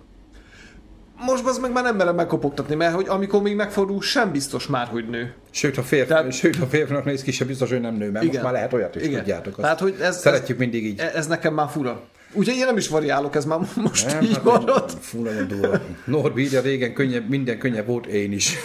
Most 1.25 1.45
az 1.45 1.57
meg 1.57 1.71
már 1.71 1.83
nem 1.83 1.95
merem 1.95 2.15
megkopogtatni, 2.15 2.75
mert 2.75 2.93
hogy 2.95 3.07
amikor 3.07 3.41
még 3.41 3.55
megfordul, 3.55 4.01
sem 4.01 4.31
biztos 4.31 4.67
már, 4.67 4.87
hogy 4.87 5.09
nő. 5.09 5.33
Sőt, 5.51 5.75
ha 5.75 5.83
férfi, 5.83 6.07
Tehát- 6.07 6.33
sőt, 6.33 6.55
ha 6.55 6.65
férfinak 6.65 7.05
néz 7.05 7.21
ki, 7.21 7.31
sem 7.31 7.47
biztos, 7.47 7.69
hogy 7.69 7.81
nem 7.81 7.95
nő, 7.95 8.11
mert 8.11 8.25
most 8.25 8.41
már 8.41 8.51
lehet 8.51 8.73
olyat 8.73 8.95
is, 8.95 9.03
Igen. 9.03 9.17
tudjátok. 9.17 9.53
Azt 9.53 9.61
Tehát, 9.61 9.79
hogy 9.79 9.95
ez, 10.01 10.19
Szeretjük 10.19 10.57
mindig 10.57 10.85
így. 10.85 10.99
Ez, 10.99 11.13
ez 11.13 11.27
nekem 11.27 11.53
már 11.53 11.69
fura. 11.69 12.01
Úgyhogy 12.33 12.57
én 12.57 12.65
nem 12.65 12.77
is 12.77 12.87
variálok, 12.87 13.35
ez 13.35 13.45
már 13.45 13.59
most 13.75 14.05
Nem, 14.05 14.21
így 14.23 14.33
hát 14.33 14.43
maradt. 14.43 14.93
Fú, 15.01 15.21
nagyon 15.23 15.47
durva. 15.47 15.81
Norbi 16.05 16.41
írja, 16.41 16.61
régen 16.61 16.93
könnyebb, 16.93 17.29
minden 17.29 17.57
könnyebb 17.57 17.87
volt, 17.87 18.05
én 18.05 18.31
is. 18.31 18.57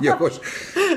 Jogos. 0.00 0.34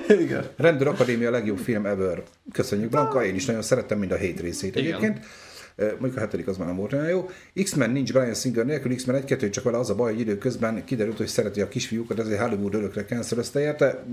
Igen. 0.07 0.45
Rendőr 0.57 0.87
Akadémia 0.87 1.27
a 1.27 1.31
legjobb 1.31 1.57
film 1.57 1.85
ever. 1.85 2.23
Köszönjük, 2.51 2.89
Blanka, 2.89 3.25
én 3.25 3.35
is 3.35 3.45
nagyon 3.45 3.61
szerettem 3.61 3.99
mind 3.99 4.11
a 4.11 4.15
hét 4.15 4.39
részét 4.39 4.75
Igen. 4.75 4.85
egyébként. 4.85 5.25
Mondjuk 5.89 6.15
a 6.15 6.19
hetedik 6.19 6.47
az 6.47 6.57
már 6.57 6.67
nem 6.67 6.75
volt 6.75 6.93
olyan 6.93 7.07
jó. 7.07 7.29
X-Men 7.63 7.91
nincs 7.91 8.11
Brian 8.11 8.33
Singer 8.33 8.65
nélkül, 8.65 8.95
X-Men 8.95 9.15
1 9.15 9.23
2 9.25 9.49
csak 9.49 9.63
vele 9.63 9.77
az 9.77 9.89
a 9.89 9.95
baj, 9.95 10.11
hogy 10.11 10.21
időközben 10.21 10.83
kiderült, 10.83 11.17
hogy 11.17 11.27
szereti 11.27 11.61
a 11.61 11.67
kisfiúkat, 11.67 12.19
ezért 12.19 12.39
Hollywood 12.41 12.73
örökre 12.73 13.05
cancelözte 13.05 13.59
érte. 13.59 14.03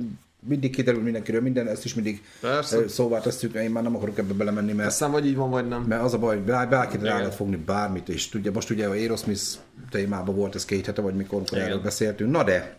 Mindig 0.47 0.71
kiderül 0.75 1.03
mindenkiről 1.03 1.41
minden, 1.41 1.69
ezt 1.69 1.85
is 1.85 1.95
mindig 1.95 2.23
Persze. 2.41 2.89
szóvá 2.89 3.21
tesszük, 3.21 3.55
én 3.55 3.71
már 3.71 3.83
nem 3.83 3.97
akarok 3.97 4.19
ebbe 4.19 4.33
belemenni, 4.33 4.73
mert 4.73 4.89
Aztán 4.89 5.11
vagy 5.11 5.27
így 5.27 5.37
van, 5.37 5.51
vagy 5.51 5.69
nem. 5.69 5.83
mert 5.83 6.03
az 6.03 6.15
a 6.15 6.19
baj, 6.19 6.37
hogy 6.37 6.45
bár, 6.45 6.69
bárkit 6.69 7.03
rá 7.03 7.19
lehet 7.19 7.35
fogni 7.35 7.57
bármit, 7.57 8.09
és 8.09 8.29
tudja, 8.29 8.51
most 8.53 8.71
ugye 8.71 8.87
a 8.87 8.91
Aerosmith 8.91 9.43
témában 9.91 10.35
volt 10.35 10.55
ez 10.55 10.65
két 10.65 10.87
hete, 10.87 11.01
vagy 11.01 11.15
mikor, 11.15 11.37
amikor 11.37 11.57
Igen. 11.57 11.69
erről 11.71 11.83
beszéltünk. 11.83 12.31
Na 12.31 12.45
de, 12.45 12.79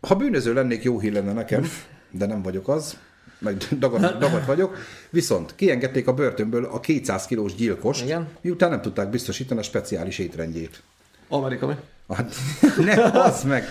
ha 0.00 0.14
bűnöző 0.14 0.52
lennék, 0.52 0.82
jó 0.82 0.98
hír 0.98 1.12
lenne 1.12 1.32
nekem, 1.32 1.64
de 2.10 2.26
nem 2.26 2.42
vagyok 2.42 2.68
az, 2.68 2.98
meg 3.44 3.56
dagad, 3.78 4.00
dagad 4.24 4.46
vagyok. 4.46 4.76
Viszont 5.10 5.54
kiengedték 5.54 6.06
a 6.06 6.14
börtönből 6.14 6.64
a 6.64 6.80
200 6.80 7.26
kilós 7.26 7.54
gyilkost, 7.54 8.04
Igen. 8.04 8.28
miután 8.40 8.70
nem 8.70 8.80
tudták 8.80 9.10
biztosítani 9.10 9.60
a 9.60 9.62
speciális 9.62 10.18
étrendjét. 10.18 10.82
Amerika 11.28 11.66
mi? 11.66 11.74
Hát, 12.08 12.34
nem, 12.94 13.10
az 13.12 13.42
meg. 13.42 13.64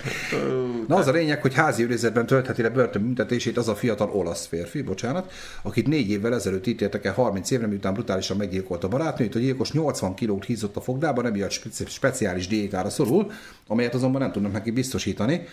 Na 0.88 0.96
az 0.96 1.08
a 1.08 1.12
lényeg, 1.12 1.42
hogy 1.42 1.54
házi 1.54 1.84
őrizetben 1.84 2.26
töltheti 2.26 2.62
le 2.62 2.70
börtönbüntetését 2.70 3.58
az 3.58 3.68
a 3.68 3.76
fiatal 3.76 4.10
olasz 4.10 4.46
férfi, 4.46 4.82
bocsánat, 4.82 5.32
akit 5.62 5.88
négy 5.88 6.10
évvel 6.10 6.34
ezelőtt 6.34 6.68
ítéltek 6.68 7.06
el 7.06 7.14
30 7.14 7.52
évre, 7.52 7.68
miután 7.68 7.94
brutálisan 7.94 8.38
meggyilkolta 8.38 8.88
a 8.88 8.90
barátnőt. 8.90 9.36
A 9.36 9.40
gyilkos 9.40 9.72
80 9.72 10.14
kilót 10.14 10.46
hízott 10.46 10.76
a 10.76 10.82
fogdában, 10.82 11.26
emiatt 11.26 11.52
speci- 11.52 11.90
speciális 11.90 12.48
diétára 12.48 12.90
szorul, 12.90 13.32
amelyet 13.68 13.94
azonban 13.94 14.22
nem 14.22 14.32
tudnak 14.32 14.52
neki 14.52 14.72
biztosítani. 14.72 15.48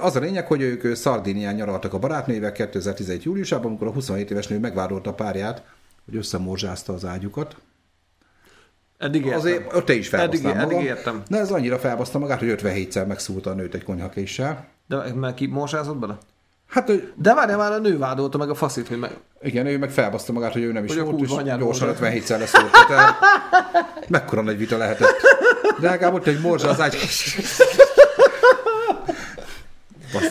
Az 0.00 0.16
a 0.16 0.20
lényeg, 0.20 0.46
hogy 0.46 0.60
ők 0.60 0.94
Szardinián 0.94 1.54
nyaraltak 1.54 1.92
a 1.94 1.98
barátnővel 1.98 2.52
2017. 2.52 3.22
júliusában, 3.22 3.66
amikor 3.66 3.86
a 3.86 3.92
27 3.92 4.30
éves 4.30 4.46
nő 4.46 4.58
megvádolta 4.58 5.10
a 5.10 5.14
párját, 5.14 5.62
hogy 6.04 6.16
összemorzsázta 6.16 6.92
az 6.92 7.04
ágyukat. 7.04 7.56
Eddig 8.98 9.24
értem. 9.24 9.38
Azért 9.38 9.84
te 9.84 9.92
is 9.94 10.12
Eddig- 10.12 10.42
magam. 10.42 10.58
eddig 10.58 10.82
értem. 10.82 11.22
De 11.28 11.38
ez 11.38 11.50
annyira 11.50 11.78
felbaszta 11.78 12.18
magát, 12.18 12.38
hogy 12.38 12.54
57-szer 12.58 13.06
megszúrta 13.06 13.50
a 13.50 13.54
nőt 13.54 13.74
egy 13.74 13.84
konyhakéssel. 13.84 14.66
De 14.88 15.14
meg 15.14 15.34
ki 15.34 15.46
morsázott 15.46 15.96
bele? 15.96 16.18
Hát, 16.68 16.86
hogy 16.86 17.12
De 17.16 17.34
várjál 17.34 17.58
már, 17.58 17.72
a 17.72 17.78
nő 17.78 17.98
vádolta 17.98 18.38
meg 18.38 18.50
a 18.50 18.54
faszit, 18.54 18.88
hogy 18.88 18.98
meg... 18.98 19.10
igen, 19.42 19.66
ő 19.66 19.78
meg 19.78 19.90
felbaszta 19.90 20.32
magát, 20.32 20.52
hogy 20.52 20.62
ő 20.62 20.72
nem 20.72 20.84
is 20.84 20.90
Hogy 20.90 21.00
a 21.00 21.04
volt, 21.04 21.20
és 21.20 21.28
gyorsan 21.58 21.86
volt. 21.86 21.98
57-szer 22.00 22.38
leszúrta. 22.38 22.86
Tehát 22.88 23.14
mekkora 24.08 24.42
nagy 24.42 24.58
vita 24.58 24.76
lehetett. 24.76 25.16
De 25.80 25.88
legalább 25.88 26.14
ott 26.14 26.26
egy 26.26 26.40
morzsa 26.40 26.68
az 26.68 26.80
ágy. 26.80 26.96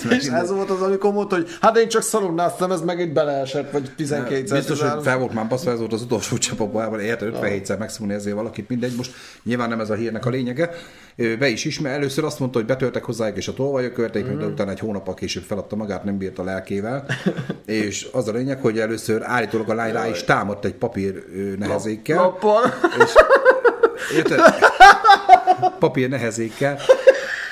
És 0.09 0.25
ez 0.27 0.51
volt 0.51 0.69
az, 0.69 0.81
amikor 0.81 1.13
mondta, 1.13 1.35
hogy 1.35 1.47
hát 1.61 1.77
én 1.77 1.87
csak 1.87 2.01
szalonnáztam, 2.01 2.71
ez 2.71 2.81
meg 2.81 2.99
itt 2.99 3.13
beleesett, 3.13 3.71
vagy 3.71 3.91
12 3.95 4.53
Biztos, 4.53 4.81
hogy 4.81 5.03
fel 5.03 5.17
volt 5.17 5.33
már 5.33 5.47
baszva, 5.47 5.71
ez 5.71 5.79
volt 5.79 5.93
az 5.93 6.01
utolsó 6.01 6.37
csapabban, 6.47 6.99
érte 6.99 7.25
57-szer 7.31 7.77
megszúrni 7.77 8.13
ezért 8.13 8.35
valakit, 8.35 8.69
mindegy, 8.69 8.95
most 8.95 9.11
nyilván 9.43 9.69
nem 9.69 9.79
ez 9.79 9.89
a 9.89 9.93
hírnek 9.93 10.25
a 10.25 10.29
lényege. 10.29 10.69
Be 11.39 11.47
is 11.47 11.65
ismer, 11.65 11.93
először 11.93 12.23
azt 12.23 12.39
mondta, 12.39 12.57
hogy 12.57 12.67
betöltek 12.67 13.03
hozzájuk, 13.03 13.37
és 13.37 13.47
a 13.47 13.53
tolvajok 13.53 13.93
körték, 13.93 14.25
mm. 14.25 14.39
de 14.39 14.45
utána 14.45 14.71
egy 14.71 14.79
hónappal 14.79 15.13
később 15.13 15.43
feladta 15.43 15.75
magát, 15.75 16.03
nem 16.03 16.17
bírt 16.17 16.39
a 16.39 16.43
lelkével. 16.43 17.05
és 17.65 18.07
az 18.11 18.27
a 18.27 18.31
lényeg, 18.31 18.61
hogy 18.61 18.79
először 18.79 19.21
állítólag 19.23 19.69
a 19.69 19.73
lány 19.73 19.91
rá 19.91 20.07
is 20.07 20.23
támadt 20.23 20.65
egy 20.65 20.75
papír 20.75 21.23
nehezékkel. 21.57 22.17
Lappal. 22.17 22.61
És, 23.03 23.13
érted? 24.15 24.39
Papír 25.79 26.09
nehezékkel. 26.09 26.79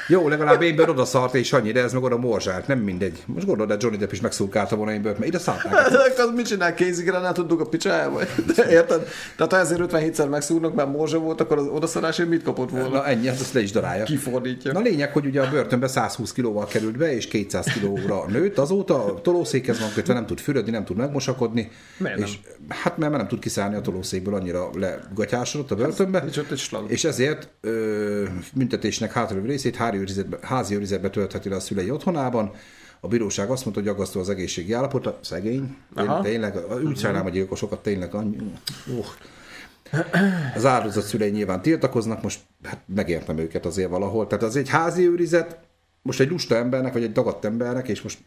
Jó, 0.07 0.27
legalább 0.27 0.61
Amber 0.61 0.89
oda 0.89 1.05
szart 1.05 1.35
és 1.35 1.53
annyi, 1.53 1.71
de 1.71 1.81
ez 1.81 1.93
meg 1.93 2.03
oda 2.03 2.17
morzsált, 2.17 2.67
nem 2.67 2.79
mindegy. 2.79 3.23
Most 3.25 3.45
gondolod, 3.45 3.71
de 3.71 3.77
Johnny 3.79 3.97
Depp 3.97 4.11
is 4.11 4.21
megszurkálta 4.21 4.75
volna 4.75 4.91
Amber-t, 4.91 5.17
mert 5.17 5.29
ide 5.29 5.39
szarták. 5.39 5.73
Hát, 5.95 6.19
az 6.19 6.31
mit 6.35 6.47
csinál? 6.47 6.73
Kézigranát 6.73 7.33
tudjuk 7.33 7.59
a 7.59 7.65
picsájába? 7.65 8.19
De 8.55 8.69
érted? 8.69 9.07
Tehát 9.35 9.67
ha 9.67 9.75
1057-szer 9.75 10.29
megszúrnak, 10.29 10.73
mert 10.73 10.91
morzsa 10.91 11.19
volt, 11.19 11.41
akkor 11.41 11.57
az 11.57 11.67
odaszarásért 11.67 12.29
mit 12.29 12.43
kapott 12.43 12.69
volna? 12.69 12.87
Na 12.87 13.05
ennyi, 13.05 13.27
hát 13.27 13.39
ezt 13.39 13.53
le 13.53 13.61
is 13.61 13.71
darálja. 13.71 14.03
Kifordítja. 14.03 14.71
Na 14.71 14.79
lényeg, 14.79 15.11
hogy 15.11 15.25
ugye 15.25 15.41
a 15.41 15.49
börtönbe 15.49 15.87
120 15.87 16.31
kilóval 16.31 16.65
került 16.65 16.97
be, 16.97 17.15
és 17.15 17.27
200 17.27 17.65
kilóra 17.65 18.25
nőtt. 18.27 18.57
Azóta 18.57 19.05
a 19.05 19.21
tolószékhez 19.21 19.79
van 19.79 19.89
kötve, 19.93 20.13
nem 20.13 20.25
tud 20.25 20.39
fürödni, 20.39 20.71
nem 20.71 20.85
tud 20.85 20.97
megmosakodni. 20.97 21.71
Miért 21.97 22.19
és, 22.19 22.37
Hát 22.67 22.97
mert 22.97 23.11
nem 23.11 23.27
tud 23.27 23.39
kiszállni 23.39 23.75
a 23.75 23.81
tolószékből, 23.81 24.33
annyira 24.33 24.69
legatyásodott 24.73 25.71
a 25.71 25.75
börtönbe. 25.75 26.23
Slag. 26.55 26.91
És 26.91 27.03
ezért 27.03 27.49
ö, 27.61 28.23
büntetésnek 28.53 29.11
hátralévő 29.11 29.47
részét 29.47 29.75
házi 29.95 30.13
őrizetbe, 30.13 30.37
házi 30.41 30.75
őrizetbe 30.75 31.09
töltheti 31.09 31.49
le 31.49 31.55
a 31.55 31.59
szülei 31.59 31.91
otthonában. 31.91 32.51
A 32.99 33.07
bíróság 33.07 33.49
azt 33.49 33.63
mondta, 33.63 33.83
hogy 33.83 33.91
aggasztó 33.91 34.19
az 34.19 34.29
egészségi 34.29 34.73
állapota, 34.73 35.19
szegény. 35.21 35.75
Én 35.97 36.07
Aha. 36.07 36.21
tényleg, 36.21 36.55
úgy 36.85 36.97
sajnálom 36.97 37.27
a 37.27 37.29
gyilkosokat, 37.29 37.81
tényleg 37.83 38.13
annyi. 38.13 38.37
Uh. 38.87 39.05
Az 40.55 40.65
áldozat 40.65 41.03
szülei 41.03 41.29
nyilván 41.29 41.61
tiltakoznak, 41.61 42.21
most 42.21 42.39
hát 42.63 42.79
megértem 42.95 43.37
őket 43.37 43.65
azért 43.65 43.89
valahol. 43.89 44.27
Tehát 44.27 44.43
az 44.43 44.55
egy 44.55 44.69
házi 44.69 45.07
őrizet, 45.07 45.57
most 46.01 46.19
egy 46.19 46.29
lusta 46.29 46.55
embernek, 46.55 46.93
vagy 46.93 47.03
egy 47.03 47.11
dagadt 47.11 47.45
embernek, 47.45 47.87
és 47.87 48.01
most 48.01 48.19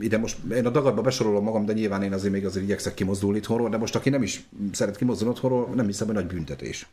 ide 0.00 0.18
most, 0.18 0.36
én 0.52 0.66
a 0.66 0.70
dagadba 0.70 1.02
besorolom 1.02 1.44
magam, 1.44 1.64
de 1.64 1.72
nyilván 1.72 2.02
én 2.02 2.12
azért 2.12 2.32
még 2.32 2.46
azért 2.46 2.64
igyekszek 2.64 2.94
kimozdulni 2.94 3.38
itthonról, 3.38 3.68
de 3.68 3.76
most 3.76 3.96
aki 3.96 4.10
nem 4.10 4.22
is 4.22 4.48
szeret 4.72 4.96
kimozdulni 4.96 5.34
otthonról, 5.34 5.68
nem 5.74 5.86
hiszem, 5.86 6.06
hogy 6.06 6.16
nagy 6.16 6.26
büntetés. 6.26 6.88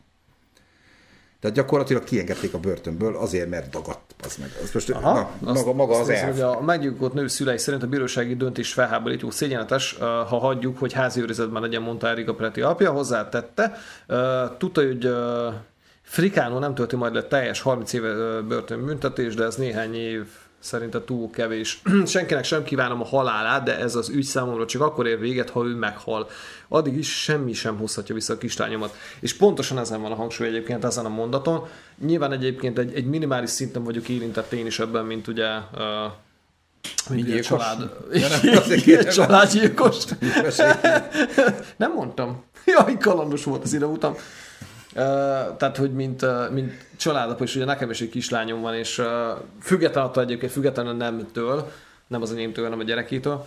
Tehát 1.40 1.56
gyakorlatilag 1.56 2.04
kiengedték 2.04 2.54
a 2.54 2.60
börtönből 2.60 3.16
azért, 3.16 3.50
mert 3.50 3.70
dagadt. 3.70 4.16
Az 4.24 4.36
meg. 4.36 4.50
Az 4.64 4.72
most, 4.74 4.90
Aha, 4.90 5.32
na, 5.40 5.54
maga, 5.54 5.74
maga 5.74 6.00
az 6.00 6.10
elv. 6.10 6.40
a 6.40 6.62
meggyilkolt 6.62 7.14
nő 7.14 7.28
szülei 7.28 7.58
szerint 7.58 7.84
a 7.84 7.88
bírósági 7.88 8.36
döntés 8.36 8.74
felháborító 8.74 9.30
szégyenletes, 9.30 9.94
uh, 9.94 10.00
ha 10.00 10.38
hagyjuk, 10.38 10.78
hogy 10.78 10.94
házi 10.94 11.22
őrizetben 11.22 11.62
legyen, 11.62 11.82
mondta 11.82 12.08
Erika 12.08 12.34
Preti 12.34 12.62
apja, 12.62 12.92
hozzátette. 12.92 13.78
Tudta, 14.58 14.82
hogy 14.82 15.10
Frikánó 16.02 16.60
nem 16.60 16.76
tölti 16.76 16.96
majd 16.96 17.14
le 17.14 17.24
teljes 17.24 17.62
30 17.62 17.94
éve 17.94 18.42
börtönbüntetés, 18.42 19.36
de 19.36 19.44
ez 19.44 19.56
néhány 19.56 19.96
év 19.96 20.26
szerintem 20.60 21.05
túl 21.05 21.30
kevés. 21.30 21.82
Senkinek 22.05 22.43
sem 22.43 22.64
kívánom 22.64 23.01
a 23.01 23.05
halálát, 23.05 23.64
de 23.64 23.78
ez 23.78 23.95
az 23.95 24.10
ügy 24.10 24.24
számomra 24.24 24.66
csak 24.66 24.82
akkor 24.82 25.08
ér 25.08 25.20
véget, 25.20 25.49
ha 25.49 25.66
ő 25.66 25.76
meghal. 25.76 26.30
Addig 26.68 26.97
is 26.97 27.22
semmi 27.22 27.53
sem 27.53 27.78
hozhatja 27.78 28.16
vissza 28.16 28.34
a 28.34 28.38
kislányomat. 28.38 28.95
És 29.20 29.34
pontosan 29.34 29.80
ezen 29.80 30.01
van 30.01 30.12
a 30.12 30.16
hangsúly 30.16 30.47
egyébként 30.47 30.84
ezen 30.84 31.05
a 31.05 31.10
mondaton. 31.10 31.68
Nyilván 32.05 32.32
egyébként 32.32 32.78
egy, 32.78 32.93
egy 32.93 33.05
minimális 33.05 33.49
szinten 33.49 33.84
vagyok 33.84 34.10
érintett 34.10 34.51
én 34.51 34.66
is 34.66 34.80
ebben, 34.80 35.05
mint 35.05 35.28
ugye 35.28 35.47
uh, 35.47 36.12
mint 37.10 37.26
gyilkos? 37.26 37.45
család. 37.45 37.91
Ja, 38.12 38.28
nem, 38.43 38.58
azért 38.64 39.14
családgyilkos. 39.16 40.03
Nem 41.78 41.91
mondtam. 41.93 42.43
Jaj, 42.66 42.97
kalandos 42.97 43.43
volt 43.43 43.64
az 43.64 43.74
ideutam. 43.74 44.12
Uh, 44.12 44.20
tehát, 44.94 45.78
hogy 45.78 45.94
mint, 45.94 46.26
mint 46.52 46.86
családapa, 46.98 47.44
és 47.44 47.56
ugye 47.56 47.66
nekem 47.66 47.90
is 47.90 48.02
egy 48.02 48.10
kislányom 48.10 48.62
van, 48.62 48.76
és 48.76 49.02
független 49.62 50.04
attól 50.04 50.24
egyébként, 50.24 50.52
függetlenül 50.52 50.94
nemtől, 50.94 51.72
nem 52.08 52.22
az 52.22 52.32
enyémtől, 52.32 52.64
hanem 52.64 52.80
a 52.80 52.84
gyerekétől, 52.84 53.46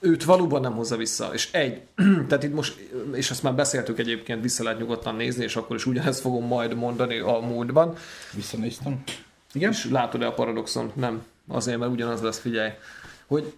őt 0.00 0.24
valóban 0.24 0.60
nem 0.60 0.74
hozza 0.74 0.96
vissza. 0.96 1.30
És 1.32 1.52
egy, 1.52 1.80
tehát 2.28 2.42
itt 2.42 2.54
most, 2.54 2.88
és 3.12 3.30
azt 3.30 3.42
már 3.42 3.54
beszéltük 3.54 3.98
egyébként, 3.98 4.42
vissza 4.42 4.62
lehet 4.62 4.78
nyugodtan 4.78 5.14
nézni, 5.14 5.44
és 5.44 5.56
akkor 5.56 5.76
is 5.76 5.86
ugyanezt 5.86 6.20
fogom 6.20 6.46
majd 6.46 6.74
mondani 6.74 7.18
a 7.18 7.38
múltban. 7.38 7.94
Visszanéztem. 8.34 9.02
Igen? 9.52 9.70
És 9.70 9.88
látod-e 9.90 10.26
a 10.26 10.32
paradoxon? 10.32 10.92
Nem. 10.94 11.24
Azért, 11.48 11.78
mert 11.78 11.92
ugyanaz 11.92 12.20
lesz, 12.20 12.38
figyelj. 12.38 12.70
Hogy 13.26 13.52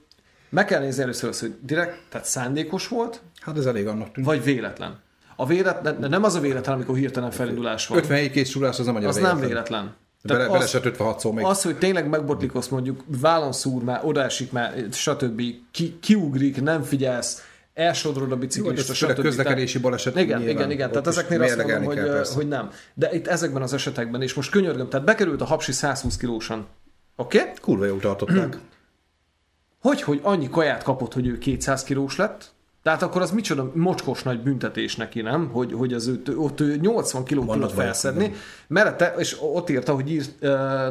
meg 0.48 0.64
kell 0.64 0.80
nézni 0.80 1.02
először 1.02 1.28
azt, 1.28 1.40
hogy 1.40 1.54
direkt, 1.60 1.98
tehát 2.08 2.26
szándékos 2.26 2.88
volt, 2.88 3.20
Hát 3.40 3.58
ez 3.58 3.66
elég 3.66 3.86
annak 3.86 4.12
tűnt. 4.12 4.26
vagy 4.26 4.44
véletlen. 4.44 4.98
A 5.36 5.46
véletlen, 5.46 5.96
nem 6.08 6.24
az 6.24 6.34
a 6.34 6.40
véletlen, 6.40 6.74
amikor 6.74 6.96
hirtelen 6.96 7.30
felindulás 7.30 7.86
van. 7.86 7.98
57 7.98 8.32
kész 8.32 8.50
súrás 8.50 8.78
az 8.78 8.86
nem 8.86 8.94
annyira 8.94 9.10
Az 9.10 9.16
nem 9.16 9.40
véletlen. 9.40 9.94
Bele, 10.22 10.38
Tehát 10.38 10.52
belesett 10.52 10.84
56 10.84 11.20
szó 11.20 11.32
még. 11.32 11.44
az, 11.44 11.62
hogy 11.62 11.78
tényleg 11.78 12.08
megbotlik, 12.08 12.54
azt 12.54 12.70
mondjuk 12.70 13.04
vállon 13.20 13.52
szúr 13.52 13.82
már, 13.82 14.00
odaesik 14.04 14.52
már, 14.52 14.74
stb. 14.92 15.42
Ki, 15.70 15.98
kiugrik, 16.00 16.62
nem 16.62 16.82
figyelsz, 16.82 17.42
elsodrod 17.74 18.30
a 18.32 18.34
Jó, 18.34 18.40
biciklista, 18.40 18.94
főleg 18.94 19.16
stb. 19.16 19.24
közlekedési 19.24 19.78
baleset. 19.78 20.16
Igen, 20.16 20.38
nyilván. 20.38 20.56
igen, 20.56 20.70
igen. 20.70 20.88
Tehát 20.90 21.06
ezeknél 21.06 21.42
azt 21.42 21.56
mondom, 21.56 21.84
hogy, 21.84 21.96
persze. 21.96 22.34
hogy 22.34 22.48
nem. 22.48 22.70
De 22.94 23.12
itt 23.12 23.26
ezekben 23.26 23.62
az 23.62 23.72
esetekben, 23.72 24.22
és 24.22 24.34
most 24.34 24.50
könyörgöm, 24.50 24.88
tehát 24.88 25.06
bekerült 25.06 25.40
a 25.40 25.44
hapsi 25.44 25.72
120 25.72 26.16
kilósan. 26.16 26.66
Oké? 27.16 27.38
Okay? 27.38 27.50
Kurva 27.60 27.84
jó 27.84 27.96
tartották. 27.96 28.58
Hogy, 29.80 30.02
hogy 30.02 30.20
annyi 30.22 30.48
kaját 30.48 30.82
kapott, 30.82 31.12
hogy 31.14 31.26
ő 31.26 31.38
200 31.38 31.82
kilós 31.82 32.16
lett? 32.16 32.52
Tehát 32.84 33.02
akkor 33.02 33.22
az 33.22 33.30
micsoda 33.30 33.70
mocskos 33.74 34.22
nagy 34.22 34.40
büntetés 34.40 34.96
neki, 34.96 35.20
nem? 35.22 35.48
Hogy, 35.52 35.72
hogy 35.72 35.92
az 35.92 36.06
ő, 36.06 36.22
ott 36.36 36.60
ő 36.60 36.76
80 36.76 37.24
kiló 37.24 37.44
Vannak 37.44 37.68
tudott 37.68 37.84
felszedni, 37.84 38.32
mert 38.66 38.96
te, 38.96 39.14
és 39.18 39.36
ott 39.40 39.70
írta, 39.70 39.94
hogy 39.94 40.10
írt, 40.10 40.40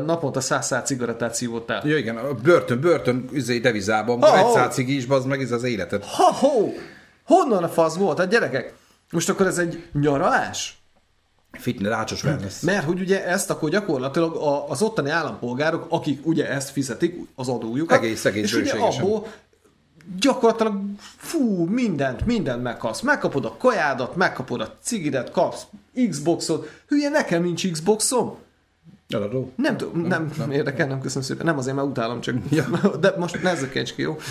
naponta 0.06 0.42
100 0.42 0.66
szál 0.66 0.82
cigarettát 0.82 1.36
szívott 1.36 1.70
el. 1.70 1.88
Ja, 1.88 1.98
igen, 1.98 2.20
börtön, 2.44 2.80
börtön 2.82 3.26
üzé 3.32 3.60
devizában, 3.60 4.22
Ha, 4.22 4.38
egy 4.38 4.44
ha. 4.44 4.52
száz 4.54 4.74
cigi 4.74 4.96
is, 4.96 5.06
bazd 5.06 5.28
meg, 5.28 5.42
ez 5.42 5.52
az 5.52 5.64
életed. 5.64 6.04
Ha-ho! 6.04 6.70
Honnan 7.26 7.64
a 7.64 7.70
fasz 7.70 7.96
volt? 7.96 8.18
Hát 8.18 8.30
gyerekek, 8.30 8.74
most 9.12 9.30
akkor 9.30 9.46
ez 9.46 9.58
egy 9.58 9.84
nyaralás? 10.02 10.78
Fitne, 11.52 11.90
rácsos 11.90 12.24
wellness. 12.24 12.60
Mert 12.62 12.86
hogy 12.86 13.00
ugye 13.00 13.26
ezt 13.26 13.50
akkor 13.50 13.70
gyakorlatilag 13.70 14.36
az 14.70 14.82
ottani 14.82 15.10
állampolgárok, 15.10 15.86
akik 15.90 16.26
ugye 16.26 16.50
ezt 16.50 16.70
fizetik, 16.70 17.16
az 17.36 17.48
adójukat, 17.48 17.98
Egész- 17.98 18.26
egész 18.26 18.44
és 18.44 18.54
ugye 18.54 18.74
abból 18.74 19.28
gyakorlatilag 20.20 20.80
fú, 21.18 21.66
mindent, 21.66 22.26
mindent 22.26 22.64
megkapsz. 22.64 23.02
Megkapod 23.02 23.46
a 23.46 23.58
kajádat, 23.58 24.16
megkapod 24.16 24.62
a 24.62 24.76
cigidet, 24.82 25.32
kapsz 25.32 25.62
Xboxot. 26.10 26.70
Hülye, 26.88 27.10
nekem 27.10 27.44
nincs 27.44 27.72
Xboxom. 27.72 28.38
Eladó. 29.10 29.52
Nem 29.56 29.78
tudom, 29.78 30.02
nem, 30.02 30.32
nem, 30.38 30.52
érdekel, 30.52 30.88
nem 30.88 31.02
köszönöm 31.02 31.24
szépen. 31.24 31.46
Nem 31.46 31.58
azért, 31.58 31.76
mert 31.76 31.88
utálom 31.88 32.22
csak. 32.22 32.36
Ja. 32.50 32.66
De 33.00 33.14
most 33.18 33.42
ne 33.42 33.50
ezzel 33.50 33.70
ki, 33.70 34.02
jó? 34.02 34.18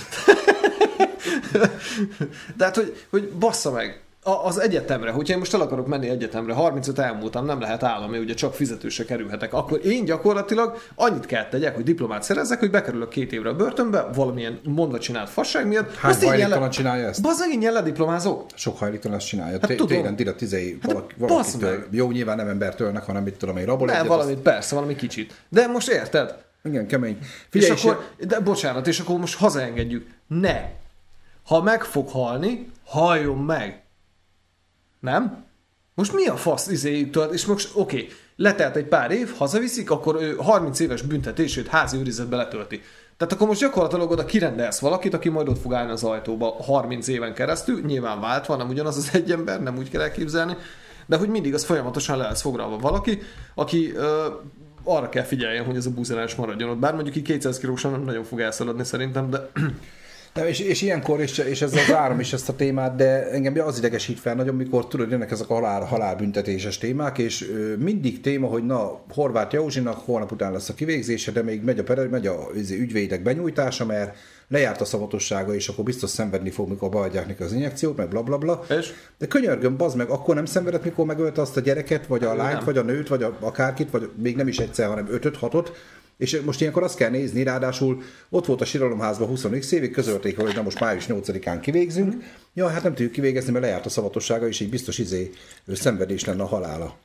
De 2.56 2.64
hát, 2.64 2.76
hogy, 2.76 3.04
hogy 3.10 3.32
bassza 3.38 3.70
meg, 3.70 4.02
az 4.24 4.60
egyetemre, 4.60 5.10
hogyha 5.10 5.32
én 5.32 5.38
most 5.38 5.54
el 5.54 5.60
akarok 5.60 5.86
menni 5.86 6.08
egyetemre, 6.08 6.52
35 6.52 6.98
elmúltam, 6.98 7.44
nem 7.44 7.60
lehet 7.60 7.82
állami, 7.82 8.18
ugye 8.18 8.34
csak 8.34 8.54
fizetőse 8.54 9.04
kerülhetek, 9.04 9.52
akkor 9.54 9.80
én 9.86 10.04
gyakorlatilag 10.04 10.76
annyit 10.94 11.26
kell 11.26 11.48
tegyek, 11.48 11.74
hogy 11.74 11.84
diplomát 11.84 12.22
szerezzek, 12.22 12.58
hogy 12.58 12.70
bekerülök 12.70 13.08
két 13.08 13.32
évre 13.32 13.48
a 13.48 13.54
börtönbe, 13.54 14.02
valamilyen 14.14 14.60
mondva 14.64 14.98
csinált 14.98 15.30
fasság 15.30 15.66
miatt. 15.66 15.94
Hány 15.96 16.10
azt 16.10 16.24
hajléktalan 16.24 16.60
le- 16.60 16.68
csinálja 16.68 17.06
ezt? 17.08 17.22
Bazd 17.22 17.40
meg, 17.40 17.52
ingyen 17.52 17.72
lediplomázok. 17.72 18.46
Sok 18.54 18.78
hajléktalan 18.78 19.16
ezt 19.16 19.26
csinálja. 19.26 19.52
Hát 19.60 19.68
Hát 19.68 19.76
tudom. 19.76 19.96
Télen 19.96 20.16
tira 20.16 20.34
valaki, 20.82 21.14
bassz 21.18 21.52
valakitől. 21.52 21.86
Jó, 21.90 22.10
nyilván 22.10 22.36
nem 22.36 22.48
embertől, 22.48 22.92
hanem 23.06 23.22
mit 23.22 23.34
tudom 23.36 23.56
én, 23.56 23.64
rabol 23.64 23.86
Nem, 23.86 24.06
valamit, 24.06 24.38
persze, 24.38 24.74
valami 24.74 24.96
kicsit. 24.96 25.34
De 25.48 25.66
most 25.66 25.88
érted? 25.88 26.24
azt- 26.28 26.38
Igen, 26.64 26.86
kemény. 26.86 27.18
Figyelj, 27.48 27.72
és 27.72 27.84
akkor, 27.84 28.04
de 28.18 28.40
bocsánat, 28.40 28.86
és 28.86 29.00
akkor 29.00 29.18
most 29.18 29.38
hazaengedjük. 29.38 30.06
Ne! 30.26 30.60
Ha 31.46 31.62
meg 31.62 31.82
fog 31.84 32.08
halni, 32.08 32.70
halljon 32.84 33.38
meg! 33.38 33.81
Nem? 35.02 35.44
Most 35.94 36.12
mi 36.12 36.26
a 36.26 36.36
fasz 36.36 36.66
izéjüktől? 36.66 37.32
És 37.32 37.46
most 37.46 37.70
oké, 37.74 37.96
okay, 37.96 38.08
letelt 38.36 38.76
egy 38.76 38.84
pár 38.84 39.10
év, 39.10 39.34
hazaviszik, 39.36 39.90
akkor 39.90 40.16
ő 40.20 40.34
30 40.36 40.80
éves 40.80 41.02
büntetését 41.02 41.68
házi 41.68 41.96
őrizetbe 41.96 42.36
letölti. 42.36 42.80
Tehát 43.16 43.32
akkor 43.32 43.46
most 43.46 43.60
gyakorlatilag 43.60 44.10
oda 44.10 44.24
kirendelsz 44.24 44.78
valakit, 44.78 45.14
aki 45.14 45.28
majd 45.28 45.48
ott 45.48 45.60
fog 45.60 45.74
állni 45.74 45.90
az 45.90 46.04
ajtóba 46.04 46.56
30 46.62 47.08
éven 47.08 47.34
keresztül, 47.34 47.80
nyilván 47.80 48.20
váltva, 48.20 48.56
nem 48.56 48.68
ugyanaz 48.68 48.96
az 48.96 49.10
egy 49.12 49.30
ember, 49.30 49.62
nem 49.62 49.76
úgy 49.76 49.90
kell 49.90 50.00
elképzelni, 50.00 50.56
de 51.06 51.16
hogy 51.16 51.28
mindig 51.28 51.54
az 51.54 51.64
folyamatosan 51.64 52.16
le 52.16 52.28
lesz 52.28 52.40
foglalva 52.40 52.78
valaki, 52.78 53.18
aki 53.54 53.92
ö, 53.92 54.26
arra 54.84 55.08
kell 55.08 55.24
figyeljen, 55.24 55.64
hogy 55.64 55.76
ez 55.76 55.86
a 55.86 55.90
buzerás 55.90 56.34
maradjon 56.34 56.70
ott. 56.70 56.78
Bár 56.78 56.94
mondjuk 56.94 57.16
így 57.16 57.22
200 57.22 57.58
kilósan 57.58 57.90
nem 57.90 58.02
nagyon 58.02 58.24
fog 58.24 58.40
elszaladni 58.40 58.84
szerintem, 58.84 59.30
de 59.30 59.50
Nem, 60.34 60.46
és, 60.46 60.58
és 60.58 60.82
ilyenkor, 60.82 61.20
és, 61.20 61.38
és 61.38 61.62
ez 61.62 61.74
az 61.74 61.92
áram 61.92 62.20
is 62.20 62.32
ezt 62.32 62.48
a 62.48 62.56
témát, 62.56 62.96
de 62.96 63.30
engem 63.30 63.66
az 63.66 63.78
idegesít 63.78 64.20
fel 64.20 64.34
nagyon, 64.34 64.54
mikor 64.54 64.88
tudod, 64.88 65.10
jönnek 65.10 65.30
ezek 65.30 65.50
a 65.50 65.54
halál, 65.54 65.84
halálbüntetéses 65.84 66.78
témák, 66.78 67.18
és 67.18 67.48
ö, 67.48 67.76
mindig 67.76 68.20
téma, 68.20 68.46
hogy 68.46 68.66
na, 68.66 69.00
Horváth 69.14 69.54
Józsinak 69.54 69.98
holnap 69.98 70.32
után 70.32 70.52
lesz 70.52 70.68
a 70.68 70.74
kivégzése, 70.74 71.30
de 71.30 71.42
még 71.42 71.62
megy 71.62 71.78
a, 71.78 72.08
megy 72.10 72.26
a 72.26 72.48
izé, 72.54 72.78
ügyvédek 72.78 73.22
benyújtása, 73.22 73.86
mert 73.86 74.16
lejárt 74.52 74.80
a 74.80 74.84
szavatossága, 74.84 75.54
és 75.54 75.68
akkor 75.68 75.84
biztos 75.84 76.10
szenvedni 76.10 76.50
fog, 76.50 76.68
mikor 76.68 76.88
beadják 76.88 77.26
neki 77.26 77.42
az 77.42 77.52
injekciót, 77.52 77.96
meg 77.96 78.08
bla 78.08 78.22
bla 78.22 78.38
bla. 78.38 78.64
És? 78.68 78.92
De 79.18 79.26
könyörgöm, 79.26 79.76
bazd 79.76 79.96
meg, 79.96 80.08
akkor 80.08 80.34
nem 80.34 80.44
szenvedett, 80.44 80.84
mikor 80.84 81.06
megölte 81.06 81.40
azt 81.40 81.56
a 81.56 81.60
gyereket, 81.60 82.06
vagy 82.06 82.24
a 82.24 82.34
lányt, 82.34 82.56
nem. 82.56 82.64
vagy 82.64 82.78
a 82.78 82.82
nőt, 82.82 83.08
vagy 83.08 83.22
a, 83.22 83.36
akárkit, 83.40 83.90
vagy 83.90 84.10
még 84.22 84.36
nem 84.36 84.48
is 84.48 84.58
egyszer, 84.58 84.88
hanem 84.88 85.06
ötöt, 85.10 85.36
hatot, 85.36 85.72
és 86.16 86.40
most 86.44 86.60
ilyenkor 86.60 86.82
azt 86.82 86.96
kell 86.96 87.10
nézni, 87.10 87.42
ráadásul 87.42 88.02
ott 88.30 88.46
volt 88.46 88.60
a 88.60 88.64
síralomházban 88.64 89.28
20 89.28 89.72
évig, 89.72 89.90
közölték, 89.90 90.38
hogy 90.38 90.54
na 90.54 90.62
most 90.62 90.80
május 90.80 91.06
8-án 91.08 91.58
kivégzünk. 91.60 92.14
Ja, 92.54 92.68
hát 92.68 92.82
nem 92.82 92.94
tudjuk 92.94 93.12
kivégezni, 93.12 93.52
mert 93.52 93.64
lejárt 93.64 93.86
a 93.86 93.88
szavatossága, 93.88 94.48
és 94.48 94.60
így 94.60 94.70
biztos 94.70 94.98
izé 94.98 95.30
szenvedés 95.72 96.24
lenne 96.24 96.42
a 96.42 96.46
halála. 96.46 96.96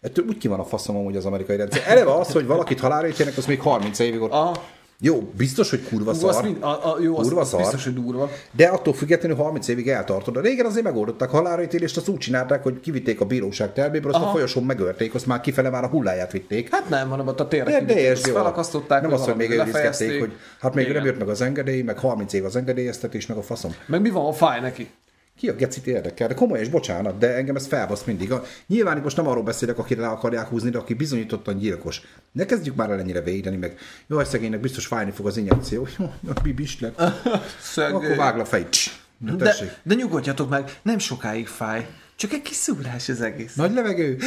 Ettől 0.00 0.24
úgy 0.28 0.38
ki 0.38 0.48
van 0.48 0.60
a 0.60 0.64
faszom 0.64 0.96
amúgy 0.96 1.16
az 1.16 1.24
amerikai 1.24 1.56
rendszer. 1.56 1.82
Eleve 1.86 2.14
az, 2.14 2.32
hogy 2.32 2.46
valakit 2.46 2.80
halálra 2.80 3.08
ítélnek, 3.08 3.36
az 3.36 3.46
még 3.46 3.60
30 3.60 3.98
évig 3.98 4.20
ott. 4.20 4.30
Aha. 4.30 4.76
Jó, 5.00 5.30
biztos, 5.36 5.70
hogy 5.70 5.82
kurva 5.88 6.12
Hú, 6.12 6.18
szar. 6.18 6.42
mind, 6.44 6.62
a, 6.62 6.66
a, 6.66 6.96
jó, 7.00 7.14
Kurva 7.14 7.40
az 7.40 7.48
szar. 7.48 7.60
biztos, 7.60 7.84
hogy 7.84 7.94
durva. 7.94 8.30
De 8.52 8.66
attól 8.66 8.94
függetlenül 8.94 9.36
30 9.36 9.68
évig 9.68 9.88
eltartod. 9.88 10.36
A 10.36 10.40
régen 10.40 10.66
azért 10.66 10.84
megoldották 10.84 11.30
halálra 11.30 11.62
ítélést, 11.62 11.96
azt 11.96 12.08
úgy 12.08 12.18
csinálták, 12.18 12.62
hogy 12.62 12.80
kivitték 12.80 13.20
a 13.20 13.24
bíróság 13.24 13.72
terméből, 13.72 14.10
azt 14.10 14.20
a 14.20 14.22
Aha. 14.22 14.32
folyosón 14.32 14.64
megölték, 14.64 15.14
azt 15.14 15.26
már 15.26 15.40
kifele 15.40 15.70
már 15.70 15.84
a 15.84 15.88
hulláját 15.88 16.32
vitték. 16.32 16.68
Hát 16.70 16.88
nem, 16.88 17.08
hanem 17.08 17.26
ott 17.26 17.40
a 17.40 17.48
térre 17.48 17.78
kivitték, 17.78 18.16
felakasztották, 18.16 19.02
Nem 19.02 19.12
azt, 19.12 19.24
hogy 19.24 19.36
még 19.36 19.50
őrizgették, 19.50 20.18
hogy 20.18 20.32
hát 20.60 20.74
még 20.74 20.84
Igen. 20.84 20.96
nem 20.96 21.06
jött 21.06 21.18
meg 21.18 21.28
az 21.28 21.40
engedély, 21.40 21.82
meg 21.82 21.98
30 21.98 22.32
év 22.32 22.44
az 22.44 22.56
engedélyeztetés, 22.56 23.26
meg 23.26 23.36
a 23.36 23.42
faszom. 23.42 23.74
Meg 23.86 24.00
mi 24.00 24.10
van, 24.10 24.24
ha 24.24 24.32
fáj 24.32 24.60
neki? 24.60 24.90
Ki 25.38 25.48
a 25.48 25.54
gecit 25.54 25.86
érdekel? 25.86 26.28
De 26.28 26.34
komoly 26.34 26.60
és 26.60 26.68
bocsánat, 26.68 27.18
de 27.18 27.34
engem 27.34 27.56
ez 27.56 27.66
felbasz 27.66 28.04
mindig. 28.04 28.32
A, 28.32 28.44
nyilván 28.66 29.00
most 29.02 29.16
nem 29.16 29.26
arról 29.26 29.42
beszélek, 29.42 29.78
akire 29.78 30.00
le 30.00 30.08
akarják 30.08 30.48
húzni, 30.48 30.70
de 30.70 30.78
aki 30.78 30.94
bizonyítottan 30.94 31.58
gyilkos. 31.58 32.00
Ne 32.32 32.44
kezdjük 32.44 32.74
már 32.74 32.90
el 32.90 32.98
ennyire 32.98 33.20
védeni, 33.20 33.56
meg 33.56 33.78
jó, 34.06 34.24
szegénynek 34.24 34.60
biztos 34.60 34.86
fájni 34.86 35.10
fog 35.10 35.26
az 35.26 35.36
injekció. 35.36 35.86
Jó, 35.98 36.04
a 36.34 36.40
bibisnek. 36.42 36.94
Szög... 37.72 37.94
Akkor 37.94 38.16
vág 38.16 38.36
le 38.36 38.44
a. 38.44 38.90
Na, 39.18 39.34
de, 39.34 39.44
tessék. 39.44 39.70
de 39.82 39.94
nyugodjatok 39.94 40.48
meg, 40.48 40.78
nem 40.82 40.98
sokáig 40.98 41.46
fáj. 41.46 41.86
Csak 42.16 42.32
egy 42.32 42.42
kis 42.42 42.56
szúrás 42.56 43.08
az 43.08 43.20
egész. 43.20 43.54
Nagy 43.54 43.72
levegő? 43.72 44.18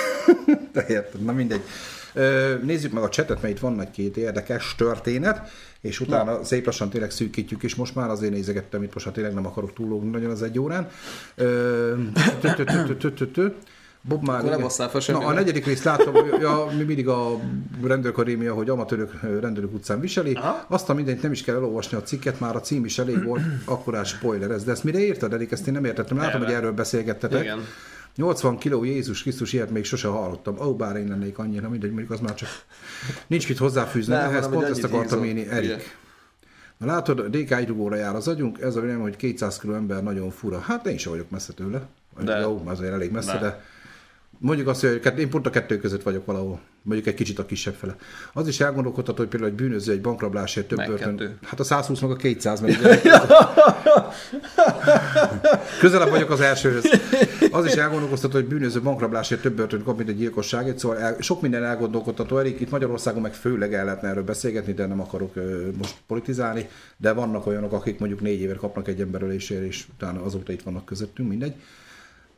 De 0.72 0.84
érted, 0.88 1.24
na 1.24 1.32
mindegy. 1.32 1.62
Nézzük 2.62 2.92
meg 2.92 3.02
a 3.02 3.08
csetet, 3.08 3.42
mert 3.42 3.54
itt 3.54 3.60
van 3.60 3.80
egy-két 3.80 4.16
érdekes 4.16 4.74
történet, 4.74 5.50
és 5.80 6.00
utána 6.00 6.32
Na. 6.32 6.44
szép 6.44 6.66
lassan 6.66 6.90
tényleg 6.90 7.10
szűkítjük 7.10 7.62
is 7.62 7.74
most 7.74 7.94
már, 7.94 8.10
azért 8.10 8.32
nézegettem, 8.32 8.82
itt 8.82 8.92
most 8.92 9.04
hát 9.04 9.14
tényleg 9.14 9.34
nem 9.34 9.46
akarok 9.46 9.72
túllógni 9.72 10.10
nagyon 10.10 10.30
az 10.30 10.42
egy 10.42 10.58
órán. 10.58 10.88
Bob 14.04 14.24
Marley. 14.24 14.50
nem 14.50 14.68
fel 14.68 15.00
Na, 15.06 15.18
a 15.18 15.32
negyedik 15.32 15.66
részt 15.66 15.84
látom, 15.84 16.14
ja, 16.40 16.66
mi 16.76 16.82
mindig 16.82 17.08
a 17.08 17.38
rendőrkadémia, 17.82 18.54
hogy 18.54 18.68
amatőrök 18.68 19.20
rendőrök 19.40 19.72
utcán 19.72 20.00
viseli. 20.00 20.32
Aha. 20.32 20.64
Azt 20.68 20.88
a 20.88 20.94
mindent 20.94 21.22
nem 21.22 21.32
is 21.32 21.42
kell 21.42 21.54
elolvasni 21.54 21.96
a 21.96 22.02
cikket, 22.02 22.40
már 22.40 22.56
a 22.56 22.60
cím 22.60 22.84
is 22.84 22.98
elég 22.98 23.24
volt, 23.24 23.42
akkorás 23.64 24.08
spoiler 24.08 24.50
ez. 24.50 24.64
De 24.64 24.70
ezt 24.70 24.84
mire 24.84 24.98
érted, 24.98 25.32
Erik? 25.32 25.50
Ezt 25.52 25.66
én 25.66 25.72
nem 25.72 25.84
értettem. 25.84 26.16
Látom, 26.16 26.40
Erre. 26.40 26.44
hogy 26.44 26.54
erről 26.54 26.72
beszélgettetek. 26.72 27.42
Igen. 27.42 27.58
80 28.16 28.58
kiló 28.58 28.84
Jézus 28.84 29.22
Krisztus, 29.22 29.52
ilyet 29.52 29.70
még 29.70 29.84
sose 29.84 30.08
hallottam. 30.08 30.60
Ó, 30.60 30.76
bár 30.76 30.96
én 30.96 31.08
lennék 31.08 31.38
annyira, 31.38 31.68
mindegy, 31.68 31.90
mondjuk 31.90 32.10
az 32.10 32.20
már 32.20 32.34
csak 32.34 32.48
nincs 33.26 33.48
mit 33.48 33.58
hozzáfűzni. 33.58 34.14
Nem, 34.14 34.30
Ehhez 34.30 34.48
pont 34.48 34.68
ezt 34.68 34.84
akartam 34.84 35.24
én, 35.24 35.48
Erik. 35.50 35.64
Igen. 35.68 35.80
Na 36.78 36.86
látod, 36.86 37.18
a 37.18 37.28
DK 37.28 37.66
rugóra 37.66 37.96
jár 37.96 38.14
az 38.14 38.28
agyunk, 38.28 38.60
ez 38.60 38.76
a 38.76 38.80
vélemény, 38.80 39.02
hogy 39.02 39.16
200 39.16 39.58
kiló 39.58 39.74
ember 39.74 40.02
nagyon 40.02 40.30
fura. 40.30 40.58
Hát 40.60 40.86
én 40.86 40.98
sem 40.98 41.12
vagyok 41.12 41.30
messze 41.30 41.52
tőle. 41.52 41.82
De. 42.20 42.38
Jó, 42.38 42.62
azért 42.64 42.92
elég 42.92 43.10
messze, 43.10 43.32
De. 43.32 43.38
de 43.38 43.62
Mondjuk 44.38 44.68
azt, 44.68 44.80
hogy 44.80 45.12
én 45.18 45.30
pont 45.30 45.46
a 45.46 45.50
kettő 45.50 45.78
között 45.78 46.02
vagyok 46.02 46.26
valahol. 46.26 46.60
Mondjuk 46.82 47.06
egy 47.08 47.14
kicsit 47.14 47.38
a 47.38 47.46
kisebb 47.46 47.74
fele. 47.74 47.96
Az 48.32 48.48
is 48.48 48.60
elgondolkodható, 48.60 49.18
hogy 49.18 49.28
például 49.28 49.50
egy 49.50 49.56
bűnöző 49.56 49.92
egy 49.92 50.00
bankrablásért 50.00 50.68
több 50.68 50.78
Meg 50.78 50.88
börtön. 50.88 51.16
kettő. 51.16 51.38
Hát 51.42 51.60
a 51.60 51.64
120 51.64 52.00
meg 52.00 52.10
a 52.10 52.16
200, 52.16 52.60
mert 52.60 52.78
ugye- 52.78 53.00
Közelebb 55.80 56.10
vagyok 56.10 56.30
az 56.30 56.40
elsőhöz. 56.40 56.84
Az 57.52 57.64
is 57.66 57.72
elgondolkoztató, 57.72 58.34
hogy 58.34 58.46
bűnöző 58.46 58.82
bankrablásért 58.82 59.42
több 59.42 59.56
börtön 59.56 59.82
kap, 59.82 59.96
mint 59.96 60.08
egy 60.08 60.16
gyilkosságért, 60.16 60.78
szóval 60.78 60.98
el, 60.98 61.16
sok 61.20 61.40
minden 61.40 61.64
elgondolkodtató. 61.64 62.38
Erik, 62.38 62.60
itt 62.60 62.70
Magyarországon 62.70 63.22
meg 63.22 63.34
főleg 63.34 63.74
el 63.74 63.84
lehetne 63.84 64.08
erről 64.08 64.24
beszélgetni, 64.24 64.72
de 64.72 64.86
nem 64.86 65.00
akarok 65.00 65.36
ö, 65.36 65.68
most 65.78 65.96
politizálni, 66.06 66.68
de 66.96 67.12
vannak 67.12 67.46
olyanok, 67.46 67.72
akik 67.72 67.98
mondjuk 67.98 68.20
négy 68.20 68.40
évet 68.40 68.56
kapnak 68.56 68.88
egy 68.88 69.00
emberölésért, 69.00 69.62
és 69.62 69.86
utána 69.94 70.22
azóta 70.22 70.52
itt 70.52 70.62
vannak 70.62 70.84
közöttünk, 70.84 71.28
mindegy. 71.28 71.54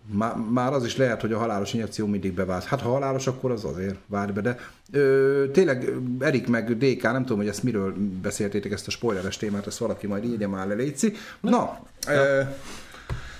Már, 0.07 0.37
már 0.37 0.73
az 0.73 0.85
is 0.85 0.97
lehet, 0.97 1.21
hogy 1.21 1.33
a 1.33 1.39
halálos 1.39 1.73
injekció 1.73 2.07
mindig 2.07 2.33
bevált. 2.33 2.65
Hát 2.65 2.81
ha 2.81 2.91
halálos, 2.91 3.27
akkor 3.27 3.51
az 3.51 3.65
azért 3.65 3.97
várj 4.07 4.33
be, 4.33 4.41
de 4.41 4.57
ö, 4.93 5.45
tényleg 5.53 5.93
Erik 6.19 6.49
meg 6.49 6.77
DK, 6.77 7.03
nem 7.03 7.23
tudom, 7.23 7.39
hogy 7.39 7.49
ezt 7.49 7.62
miről 7.62 7.95
beszéltétek, 8.23 8.73
ezt 8.73 8.87
a 8.87 8.91
spoileres 8.91 9.37
témát, 9.37 9.67
ezt 9.67 9.79
valaki 9.79 10.07
majd 10.07 10.25
írja 10.25 10.49
már 10.49 10.67
le, 10.67 10.75
Léci. 10.75 11.12
Na, 11.41 11.79
ö, 12.09 12.41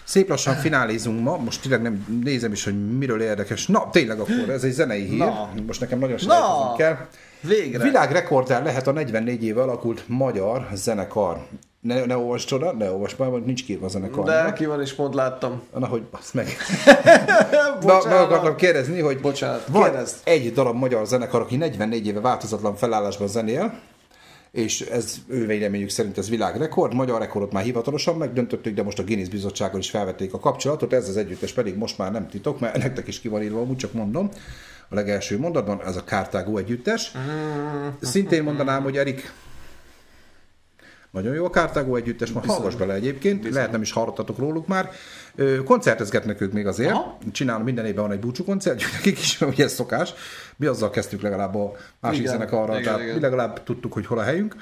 szép 0.05 0.29
lassan 0.29 0.55
finálézunk 0.55 1.23
ma, 1.23 1.37
most 1.37 1.61
tényleg 1.63 1.83
nem 1.83 2.21
nézem 2.23 2.53
is, 2.53 2.65
hogy 2.65 2.97
miről 2.99 3.23
érdekes. 3.23 3.67
Na, 3.67 3.91
tényleg 3.91 4.19
akkor, 4.19 4.49
ez 4.51 4.65
egy 4.65 4.73
zenei 4.73 5.05
hír, 5.05 5.19
Na. 5.19 5.51
most 5.67 5.81
nekem 5.81 5.99
nagyon 5.99 6.19
Na. 6.27 6.35
sem 6.35 6.77
kell. 6.77 6.97
Végre. 7.41 7.83
Világrekordár 7.83 8.63
lehet 8.63 8.87
a 8.87 8.93
44 8.93 9.45
éve 9.45 9.63
alakult 9.63 10.05
magyar 10.07 10.69
zenekar. 10.75 11.47
Ne, 11.81 12.05
ne 12.05 12.17
olvasd 12.17 12.53
oda, 12.53 12.73
ne 12.73 12.91
olvasd 12.91 13.19
már, 13.19 13.29
mert 13.29 13.45
nincs 13.45 13.65
kírva 13.65 13.87
a 13.87 13.89
zenekar. 13.89 14.25
De 14.25 14.53
ki 14.53 14.67
van 14.67 14.83
is 14.83 14.93
pont 14.95 15.15
láttam. 15.15 15.63
Na, 15.79 15.87
hogy 15.87 16.03
azt 16.11 16.35
meg. 16.35 16.47
Be, 17.87 18.01
meg 18.05 18.19
akartam 18.19 18.57
kérdezni, 18.57 19.01
hogy 19.01 19.21
Bocsánat, 19.21 19.67
van 19.67 19.83
kérdezd. 19.83 20.17
egy 20.25 20.53
darab 20.53 20.77
magyar 20.77 21.07
zenekar, 21.07 21.41
aki 21.41 21.57
44 21.57 22.07
éve 22.07 22.21
változatlan 22.21 22.77
felállásban 22.77 23.29
zenél, 23.29 23.75
és 24.55 24.81
ez 24.81 25.17
ő 25.27 25.47
véleményük 25.47 25.89
szerint 25.89 26.19
ez 26.19 26.29
világrekord, 26.29 26.95
magyar 26.95 27.21
rekordot 27.21 27.53
már 27.53 27.65
hivatalosan 27.65 28.17
megdöntöttük, 28.17 28.75
de 28.75 28.83
most 28.83 28.99
a 28.99 29.05
Guinness 29.05 29.29
bizottsággal 29.29 29.79
is 29.79 29.91
felvették 29.91 30.35
a 30.35 30.39
kapcsolatot, 30.39 30.93
ez 30.93 31.09
az 31.09 31.17
együttes 31.17 31.53
pedig 31.53 31.77
most 31.77 31.99
már 31.99 32.13
nem 32.13 32.29
titok, 32.29 32.61
mert 32.61 32.77
nektek 32.77 33.09
is 33.09 33.21
ki 33.21 33.29
van 33.29 33.43
írva, 33.43 33.63
úgy 33.63 33.77
csak 33.77 33.93
mondom, 33.93 34.29
a 34.89 34.95
legelső 34.95 35.39
mondatban, 35.39 35.83
ez 35.83 35.97
a 35.97 36.05
Kártágó 36.05 36.57
együttes. 36.57 37.13
Szintén 38.01 38.43
mondanám, 38.43 38.83
hogy 38.83 38.97
Erik, 38.97 39.33
nagyon 41.15 41.35
jó 41.35 41.45
a 41.45 41.51
Kártágó 41.51 41.97
együttes, 41.97 42.33
ma 42.33 42.41
hallgass 42.47 42.75
bele 42.75 42.95
egyébként, 42.95 43.37
Bizony. 43.37 43.53
lehet 43.53 43.71
nem 43.71 43.83
is 43.83 43.93
hallottatok 43.93 44.39
róluk 44.39 44.67
már. 44.67 44.91
Koncertezgetnek 45.65 46.41
ők 46.41 46.53
még 46.53 46.67
azért, 46.67 46.91
Aha. 46.91 47.19
csinálnak 47.33 47.65
minden 47.65 47.87
évben 47.87 48.03
van 48.03 48.13
egy 48.13 48.19
búcsú 48.19 48.45
koncertjük 48.45 48.93
nekik 48.93 49.19
is, 49.19 49.41
ugye 49.41 49.65
ez 49.65 49.73
szokás. 49.73 50.15
Mi 50.57 50.67
azzal 50.67 50.91
kezdtük 50.91 51.23
legalább 51.23 51.55
a 51.55 51.73
másik 52.01 52.21
Igen, 52.21 52.33
zenekarra, 52.33 52.73
igen, 52.73 52.83
tehát 52.83 53.01
igen. 53.01 53.15
mi 53.15 53.21
legalább 53.21 53.63
tudtuk, 53.63 53.93
hogy 53.93 54.07
hol 54.07 54.19
a 54.19 54.23
helyünk. 54.23 54.57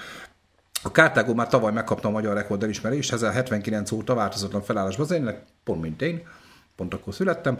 A 0.83 0.91
Kártágó 0.91 1.35
már 1.35 1.49
tavaly 1.49 1.73
megkapta 1.73 2.09
a 2.09 2.11
magyar 2.11 2.35
rekord 2.35 2.63
elismerést, 2.63 3.13
ezzel 3.13 3.33
79 3.33 3.93
óta 3.93 4.15
változatlan 4.15 4.63
felállásban 4.63 5.07
zenének, 5.07 5.43
pont 5.65 5.83
mint 5.83 6.03
én, 6.03 6.23
pont 6.77 6.95
akkor 6.95 7.15
születtem. 7.15 7.59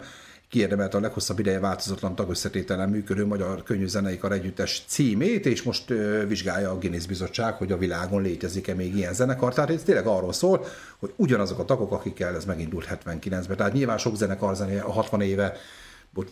Kiérdemelte 0.53 0.97
a 0.97 1.01
leghosszabb 1.01 1.39
ideje 1.39 1.59
változatlan 1.59 2.15
tagösszetételen 2.15 2.89
működő 2.89 3.25
magyar 3.25 3.63
könnyű 3.63 3.87
zenei 3.87 4.17
kar 4.17 4.31
együttes 4.31 4.83
címét, 4.87 5.45
és 5.45 5.63
most 5.63 5.89
ö, 5.89 6.27
vizsgálja 6.27 6.71
a 6.71 6.77
Guinness 6.77 7.05
bizottság, 7.05 7.53
hogy 7.53 7.71
a 7.71 7.77
világon 7.77 8.21
létezik-e 8.21 8.73
még 8.73 8.95
ilyen 8.95 9.13
zenekar. 9.13 9.53
Tehát 9.53 9.69
ez 9.69 9.83
tényleg 9.83 10.05
arról 10.05 10.33
szól, 10.33 10.65
hogy 10.99 11.13
ugyanazok 11.15 11.59
a 11.59 11.65
tagok, 11.65 11.91
akikkel 11.91 12.35
ez 12.35 12.45
megindult 12.45 12.87
79-ben. 13.05 13.57
Tehát 13.57 13.73
nyilván 13.73 13.97
sok 13.97 14.15
zenekar 14.15 14.55
zené 14.55 14.79
a 14.79 14.91
60 14.91 15.21
éve 15.21 15.57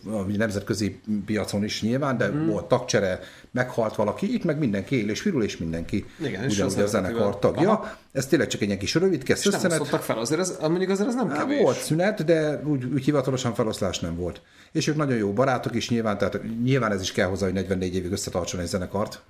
a 0.04 0.22
nemzetközi 0.36 1.00
piacon 1.26 1.64
is 1.64 1.82
nyilván, 1.82 2.16
de 2.16 2.28
mm. 2.28 2.46
volt 2.46 2.68
tagcsere, 2.68 3.20
meghalt 3.50 3.96
valaki, 3.96 4.34
itt 4.34 4.44
meg 4.44 4.58
mindenki 4.58 4.96
él 4.96 5.08
és 5.08 5.22
virul, 5.22 5.42
és 5.42 5.56
mindenki 5.56 6.04
Igen, 6.20 6.44
ugyanúgy 6.44 6.80
a 6.80 6.86
zenekar 6.86 7.38
tagja. 7.38 7.70
Aha. 7.70 7.96
Ez 8.12 8.26
tényleg 8.26 8.48
csak 8.48 8.60
egy 8.60 8.66
ilyen 8.66 8.78
kis 8.78 8.94
rövid 8.94 9.28
És 9.28 9.44
nem 9.44 9.84
fel, 9.84 10.18
azért 10.18 10.40
ez, 10.40 10.56
mondjuk 10.60 10.90
azért 10.90 11.08
ez 11.08 11.14
nem 11.14 11.28
Hát 11.28 11.38
kevés. 11.38 11.62
volt 11.62 11.76
szünet, 11.76 12.24
de 12.24 12.62
úgy, 12.64 12.84
úgy 12.84 13.04
hivatalosan 13.04 13.54
feloszlás 13.54 14.00
nem 14.00 14.16
volt. 14.16 14.40
És 14.72 14.86
ők 14.86 14.96
nagyon 14.96 15.16
jó 15.16 15.32
barátok 15.32 15.74
is 15.74 15.88
nyilván, 15.88 16.18
tehát 16.18 16.40
nyilván 16.62 16.92
ez 16.92 17.00
is 17.00 17.12
kell 17.12 17.28
hozzá, 17.28 17.44
hogy 17.44 17.54
44 17.54 17.94
évig 17.94 18.12
összetartson 18.12 18.60
egy 18.60 18.66
zenekart. 18.66 19.22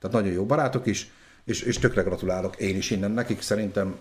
Tehát 0.00 0.16
nagyon 0.16 0.32
jó 0.32 0.44
barátok 0.44 0.86
is, 0.86 1.10
és, 1.44 1.62
és 1.62 1.78
tökre 1.78 2.02
gratulálok 2.02 2.56
én 2.56 2.76
is 2.76 2.90
innen 2.90 3.10
nekik, 3.10 3.40
szerintem 3.40 3.94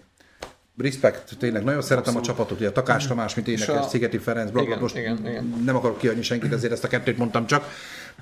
respect, 0.78 1.38
tényleg 1.38 1.64
nagyon 1.64 1.82
szeretem 1.82 2.16
a 2.16 2.22
csapatot, 2.22 2.58
ugye 2.58 2.68
a 2.68 2.72
Takás 2.72 3.08
Tamás, 3.08 3.36
mint 3.36 3.48
énekes, 3.48 3.68
a- 3.68 3.88
Szigeti 3.88 4.18
Ferenc, 4.18 4.52
bla, 4.52 4.64
bla, 4.64 4.80
most 4.80 4.98
igen, 4.98 5.28
igen. 5.28 5.62
nem 5.66 5.76
akarok 5.76 5.98
kiadni 5.98 6.22
senkit, 6.22 6.54
ezért 6.54 6.74
ezt 6.74 6.84
a 6.84 6.88
kettőt 6.88 7.18
mondtam 7.18 7.46
csak, 7.46 7.66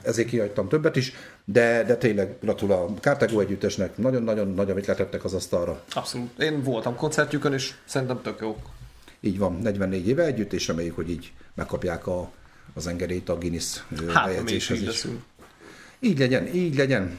ezért 0.02 0.28
kihagytam 0.28 0.68
többet 0.68 0.96
is, 0.96 1.14
de, 1.46 1.84
de 1.84 1.96
tényleg 1.96 2.36
gratulálok 2.42 2.90
a 2.98 3.00
Kártágó 3.00 3.40
együttesnek, 3.40 3.98
nagyon-nagyon 3.98 4.54
nagy, 4.54 4.70
amit 4.70 4.86
letettek 4.86 5.24
az 5.24 5.34
asztalra. 5.34 5.84
Abszolút. 5.94 6.40
Én 6.42 6.64
voltam 6.64 6.96
koncertjükön, 6.96 7.54
és 7.54 7.74
szerintem 7.86 8.22
tök 8.22 8.38
jó. 8.42 8.58
Így 9.20 9.38
van, 9.38 9.60
44 9.62 10.08
éve 10.08 10.24
együtt, 10.24 10.54
és 10.54 10.68
reméljük, 10.68 10.96
hogy 10.96 11.10
így 11.10 11.32
megkapják 11.56 12.08
a, 12.08 12.32
az 12.74 12.88
engedélyt 12.88 13.30
a 13.30 13.38
Guinness 13.38 13.84
Hát, 14.14 14.26
bejegyzéshez 14.26 14.82
is. 14.82 15.06
Így 16.00 16.20
legyen, 16.20 16.48
így 16.56 16.76
legyen. 16.76 17.18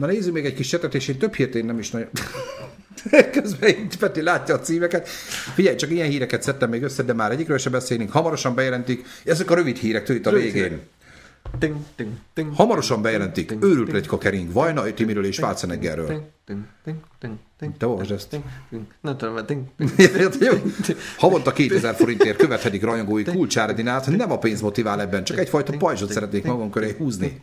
Na 0.00 0.06
nézzük 0.06 0.32
még 0.32 0.44
egy 0.44 0.54
kis 0.54 0.68
csetet, 0.68 0.94
és 0.94 1.08
én 1.08 1.18
több 1.18 1.34
hírt 1.34 1.54
én 1.54 1.64
nem 1.64 1.78
is 1.78 1.90
nagyon... 1.90 2.08
Közben 3.32 3.68
így 3.68 3.96
Peti 3.96 4.22
látja 4.22 4.54
a 4.54 4.60
címeket. 4.60 5.08
Figyelj, 5.54 5.76
csak 5.76 5.90
ilyen 5.90 6.08
híreket 6.08 6.42
szedtem 6.42 6.70
még 6.70 6.82
össze, 6.82 7.02
de 7.02 7.12
már 7.12 7.30
egyikről 7.30 7.58
sem 7.58 7.72
beszélünk. 7.72 8.10
Hamarosan 8.10 8.54
bejelentik, 8.54 9.06
ezek 9.24 9.50
a 9.50 9.54
rövid 9.54 9.76
hírek 9.76 10.08
itt 10.08 10.26
a 10.26 10.32
végén. 10.32 10.52
hírek. 10.52 10.78
Ting, 11.58 11.76
ting, 11.96 12.10
ting. 12.34 12.54
Hamarosan 12.54 13.02
bejelentik, 13.02 13.54
őrült 13.60 13.90
plegyka 13.90 14.18
kering, 14.18 14.52
Vajna 14.52 14.82
Timiről 14.82 15.24
és 15.24 15.34
Schwarzeneggerről. 15.34 16.06
Ting, 16.06 16.22
ting, 16.44 16.60
ting, 16.84 16.98
ting, 17.18 17.38
ting, 17.60 17.76
Te 17.76 17.86
olvasd 17.86 18.10
ezt. 18.10 18.28
ting, 18.28 18.42
ting. 18.70 18.82
Nem 19.00 19.16
tudom, 19.16 19.34
mert. 19.34 19.54
Havonta 21.16 21.52
2000 21.52 21.94
forintért 21.94 22.36
követhetik 22.36 22.82
rajongói 22.82 23.24
kulcsáredinát, 23.24 24.06
nem 24.06 24.32
a 24.32 24.38
pénz 24.38 24.60
motivál 24.60 25.00
ebben, 25.00 25.24
csak 25.24 25.38
egyfajta 25.38 25.76
pajzsot 25.76 26.12
szeretnék 26.12 26.44
magam 26.44 26.70
köré 26.70 26.94
húzni. 26.98 27.40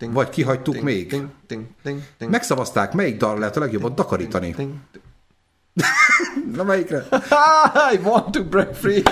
Vagy 0.00 0.28
kihagytuk 0.28 0.80
még? 0.80 1.16
Megszavazták, 2.18 2.92
melyik 2.92 3.16
dal 3.16 3.38
lehet 3.38 3.56
a 3.56 3.60
legjobban 3.60 3.94
takarítani. 3.94 4.54
Na 6.56 6.64
melyikre? 6.64 7.06
I 7.92 7.98
want 8.02 8.30
to 8.30 8.44
break 8.44 8.74
free. 8.74 9.02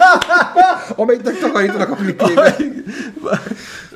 Amelyiknek 0.96 1.38
takarítanak 1.38 1.90
a 1.90 1.94
klikébe. 1.94 2.56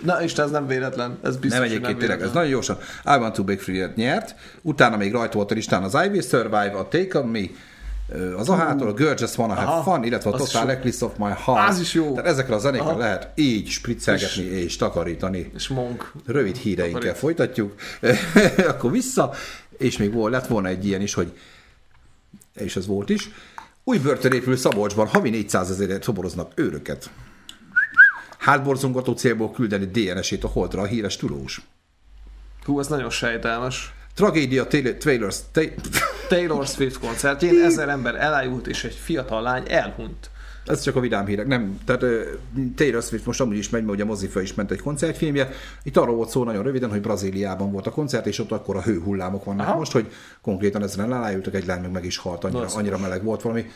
Na, 0.02 0.22
és 0.22 0.32
ez 0.32 0.50
nem 0.50 0.66
véletlen. 0.66 1.18
Ez 1.22 1.36
biztos, 1.36 1.60
Nem 1.60 1.68
egyébként 1.68 1.98
tényleg, 1.98 2.22
ez 2.22 2.32
nagyon 2.32 2.50
gyorsan. 2.50 2.78
I 3.04 3.08
Want 3.18 3.34
to 3.34 3.44
Break 3.44 3.60
Free-et 3.60 3.96
nyert, 3.96 4.34
utána 4.62 4.96
még 4.96 5.12
rajta 5.12 5.36
volt 5.36 5.50
a 5.50 5.54
listán 5.54 5.82
az 5.82 5.94
I 5.94 6.08
Will 6.08 6.22
Survive, 6.22 6.72
a 6.76 6.88
Take 6.88 7.18
On 7.18 7.26
Me, 7.26 7.40
az 8.36 8.48
a 8.48 8.54
hától, 8.54 8.88
a 8.88 8.92
Girl 8.92 9.14
Just 9.18 9.38
Wanna 9.38 9.54
Have 9.54 9.66
Aha, 9.66 9.82
Fun, 9.82 10.04
illetve 10.04 10.30
a 10.30 10.36
Total. 10.36 10.70
Eclipse 10.70 11.04
of 11.04 11.12
My 11.18 11.32
Heart. 11.44 11.68
Az 11.68 11.80
is 11.80 11.94
jó. 11.94 12.10
Tehát 12.14 12.26
ezekre 12.30 12.54
a 12.54 12.58
zenékre 12.58 12.86
Aha. 12.86 12.98
lehet 12.98 13.28
így 13.34 13.68
spriccelgetni 13.68 14.42
és 14.42 14.76
takarítani. 14.76 15.50
És 15.54 15.68
monk. 15.68 16.12
Rövid 16.26 16.56
híreinkkel 16.56 17.00
Takarít. 17.00 17.18
folytatjuk. 17.18 17.72
Akkor 18.72 18.90
vissza, 18.90 19.32
és 19.78 19.96
még 19.96 20.12
volt, 20.12 20.32
lett 20.32 20.46
volna 20.46 20.68
egy 20.68 20.86
ilyen 20.86 21.00
is, 21.00 21.14
hogy 21.14 21.32
és 22.56 22.76
ez 22.76 22.86
volt 22.86 23.10
is. 23.10 23.30
Új 23.84 23.98
börtön 23.98 24.32
épül 24.32 24.56
Szabolcsban, 24.56 25.06
havi 25.06 25.30
400 25.30 25.70
ezerért 25.70 26.04
toboroznak 26.04 26.52
őröket. 26.54 27.10
Hátborzongató 28.38 29.12
célból 29.12 29.50
küldeni 29.50 29.84
DNS-ét 29.84 30.44
a 30.44 30.48
holdra 30.48 30.82
a 30.82 30.86
híres 30.86 31.16
tudós. 31.16 31.60
Hú, 32.64 32.78
ez 32.78 32.86
nagyon 32.86 33.10
sejtelmes. 33.10 33.94
Tragédia 34.14 34.66
Taylor, 34.66 35.32
Taylor 36.28 36.66
Swift 36.66 36.98
koncertjén 36.98 37.64
ezer 37.64 37.88
ember 37.88 38.14
elájult, 38.14 38.66
és 38.66 38.84
egy 38.84 38.94
fiatal 38.94 39.42
lány 39.42 39.64
elhunyt. 39.68 40.30
Ez 40.66 40.82
csak 40.82 40.96
a 40.96 41.00
vidám 41.00 41.26
hírek, 41.26 41.46
nem. 41.46 41.78
Tehát 41.84 42.04
Taylor 42.74 43.02
Swift 43.02 43.26
most 43.26 43.40
amúgy 43.40 43.56
is 43.56 43.70
megy, 43.70 43.82
mert 43.82 43.94
ugye 43.94 44.02
a 44.02 44.06
mozifa 44.06 44.40
is 44.40 44.54
ment 44.54 44.70
egy 44.70 44.80
koncertfilmje. 44.80 45.48
Itt 45.82 45.96
arról 45.96 46.14
volt 46.16 46.28
szó 46.28 46.44
nagyon 46.44 46.62
röviden, 46.62 46.90
hogy 46.90 47.00
Brazíliában 47.00 47.72
volt 47.72 47.86
a 47.86 47.90
koncert, 47.90 48.26
és 48.26 48.38
ott 48.38 48.52
akkor 48.52 48.76
a 48.76 48.82
hőhullámok 48.82 49.44
vannak 49.44 49.66
Aha. 49.66 49.76
most, 49.76 49.92
hogy 49.92 50.12
konkrétan 50.40 50.82
ezeren 50.82 51.12
elájultak, 51.12 51.54
egy 51.54 51.66
lány 51.66 51.80
meg 51.80 51.90
meg 51.90 52.04
is 52.04 52.16
halt, 52.16 52.44
annyira, 52.44 52.66
annyira 52.74 52.98
meleg 52.98 53.24
volt 53.24 53.42
valami. 53.42 53.70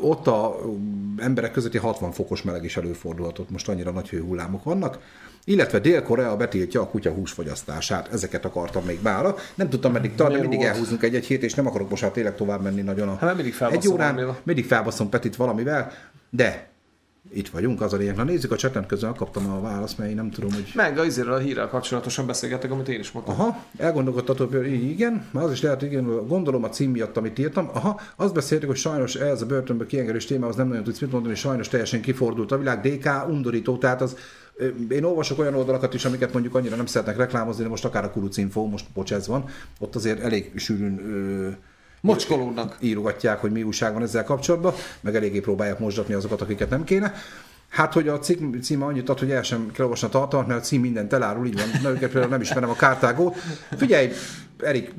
Ott 0.00 0.26
a 0.26 0.56
emberek 1.16 1.52
közötti 1.52 1.78
60 1.78 2.12
fokos 2.12 2.42
meleg 2.42 2.64
is 2.64 2.76
előfordulhatott, 2.76 3.50
most 3.50 3.68
annyira 3.68 3.90
nagy 3.90 4.08
hőhullámok 4.08 4.64
vannak. 4.64 4.98
Illetve 5.44 5.78
Dél-Korea 5.78 6.36
betiltja 6.36 6.80
a 6.80 6.88
kutya 6.88 7.10
húsfogyasztását. 7.10 8.12
Ezeket 8.12 8.44
akartam 8.44 8.84
még 8.84 8.98
mára. 9.02 9.36
Nem 9.54 9.68
tudtam 9.68 9.92
meddig 9.92 10.14
tartani, 10.14 10.40
mindig 10.40 10.58
volt? 10.58 10.70
elhúzunk 10.70 11.02
egy-egy 11.02 11.24
hét, 11.24 11.42
és 11.42 11.54
nem 11.54 11.66
akarok 11.66 11.90
most 11.90 12.02
már 12.02 12.10
tényleg 12.10 12.34
tovább 12.34 12.62
menni 12.62 12.80
nagyon 12.80 13.08
a 13.08 13.16
Hát 13.16 13.34
mindig 13.34 13.54
egy 13.70 13.88
órán, 13.88 14.36
mindig 14.42 14.66
felbaszom 14.66 15.08
Petit 15.08 15.36
valamivel, 15.36 15.92
de 16.36 16.72
itt 17.32 17.48
vagyunk, 17.48 17.80
az 17.80 17.92
a 17.92 17.96
lényeg. 17.96 18.16
Na 18.16 18.24
nézzük 18.24 18.52
a 18.52 18.56
chaten 18.56 18.86
közben, 18.86 19.14
kaptam 19.14 19.50
a 19.50 19.60
választ, 19.60 19.98
mert 19.98 20.10
én 20.10 20.16
nem 20.16 20.30
tudom, 20.30 20.52
hogy... 20.52 20.72
Meg 20.74 20.98
az 20.98 21.18
a 21.18 21.38
hírrel 21.38 21.68
kapcsolatosan 21.68 22.26
beszélgettek, 22.26 22.70
amit 22.70 22.88
én 22.88 23.00
is 23.00 23.12
mondtam. 23.12 23.40
Aha, 23.40 23.64
elgondolkodtató, 23.76 24.46
hogy 24.46 24.72
igen, 24.72 25.26
az 25.32 25.52
is 25.52 25.62
lehet, 25.62 25.80
hogy 25.80 25.88
igen, 25.88 26.26
gondolom 26.26 26.64
a 26.64 26.68
cím 26.68 26.90
miatt, 26.90 27.16
amit 27.16 27.38
írtam. 27.38 27.70
Aha, 27.72 28.00
azt 28.16 28.34
beszéltük, 28.34 28.68
hogy 28.68 28.78
sajnos 28.78 29.14
ez 29.14 29.42
a 29.42 29.46
börtönből 29.46 29.86
kiengedés 29.86 30.24
témához 30.24 30.56
nem 30.56 30.68
nagyon 30.68 30.84
tudsz 30.84 30.98
mit 30.98 31.12
mondani, 31.12 31.34
sajnos 31.34 31.68
teljesen 31.68 32.00
kifordult 32.00 32.52
a 32.52 32.58
világ. 32.58 32.80
DK 32.80 33.28
undorító, 33.28 33.76
tehát 33.76 34.00
az 34.00 34.16
én 34.88 35.04
olvasok 35.04 35.38
olyan 35.38 35.54
oldalakat 35.54 35.94
is, 35.94 36.04
amiket 36.04 36.32
mondjuk 36.32 36.54
annyira 36.54 36.76
nem 36.76 36.86
szeretnek 36.86 37.16
reklámozni, 37.16 37.62
de 37.62 37.68
most 37.68 37.84
akár 37.84 38.04
a 38.04 38.10
Kuruc 38.10 38.36
Info, 38.36 38.66
most 38.66 38.86
bocs 38.94 39.12
ez 39.12 39.26
van, 39.26 39.44
ott 39.78 39.94
azért 39.94 40.20
elég 40.20 40.52
sűrűn 40.56 40.98
ö, 40.98 41.50
Mocskolódnak. 42.04 42.76
írogatják, 42.80 43.40
hogy 43.40 43.52
mi 43.52 43.62
újság 43.62 43.92
van 43.92 44.02
ezzel 44.02 44.24
kapcsolatban, 44.24 44.74
meg 45.00 45.16
eléggé 45.16 45.40
próbálják 45.40 45.78
mosdatni 45.78 46.14
azokat, 46.14 46.40
akiket 46.40 46.70
nem 46.70 46.84
kéne. 46.84 47.14
Hát, 47.68 47.92
hogy 47.92 48.08
a 48.08 48.18
cikk 48.18 48.60
címe 48.62 48.84
annyit 48.84 49.08
ad, 49.08 49.18
hogy 49.18 49.30
el 49.30 49.42
sem 49.42 49.70
kell 49.72 49.84
olvasni 49.84 50.06
a 50.06 50.10
tartalmat, 50.10 50.48
mert 50.48 50.60
a 50.60 50.64
cím 50.64 50.80
mindent 50.80 51.12
elárul, 51.12 51.46
így 51.46 51.54
van. 51.54 51.80
Na, 51.82 51.88
őket 51.88 52.10
például 52.10 52.30
nem 52.30 52.40
ismerem 52.40 52.70
a 52.70 52.74
kártágót. 52.74 53.36
Figyelj, 53.76 54.10
Erik, 54.58 54.92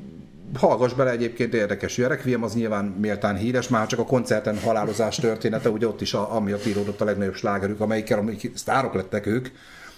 hallgass 0.54 0.92
bele 0.92 1.10
egyébként 1.10 1.54
érdekes, 1.54 1.98
a 1.98 2.08
Requiem 2.08 2.42
az 2.42 2.54
nyilván 2.54 2.84
méltán 2.84 3.36
híres, 3.36 3.68
már 3.68 3.86
csak 3.86 3.98
a 3.98 4.04
koncerten 4.04 4.58
halálozás 4.58 5.16
története, 5.16 5.70
ugye 5.70 5.88
ott 5.88 6.00
is 6.00 6.14
a, 6.14 6.34
amiatt 6.34 6.66
íródott 6.66 7.00
a 7.00 7.04
legnagyobb 7.04 7.34
slágerük, 7.34 7.80
amelyikkel 7.80 8.18
amik 8.18 8.50
sztárok 8.54 8.94
lettek 8.94 9.26
ők, 9.26 9.48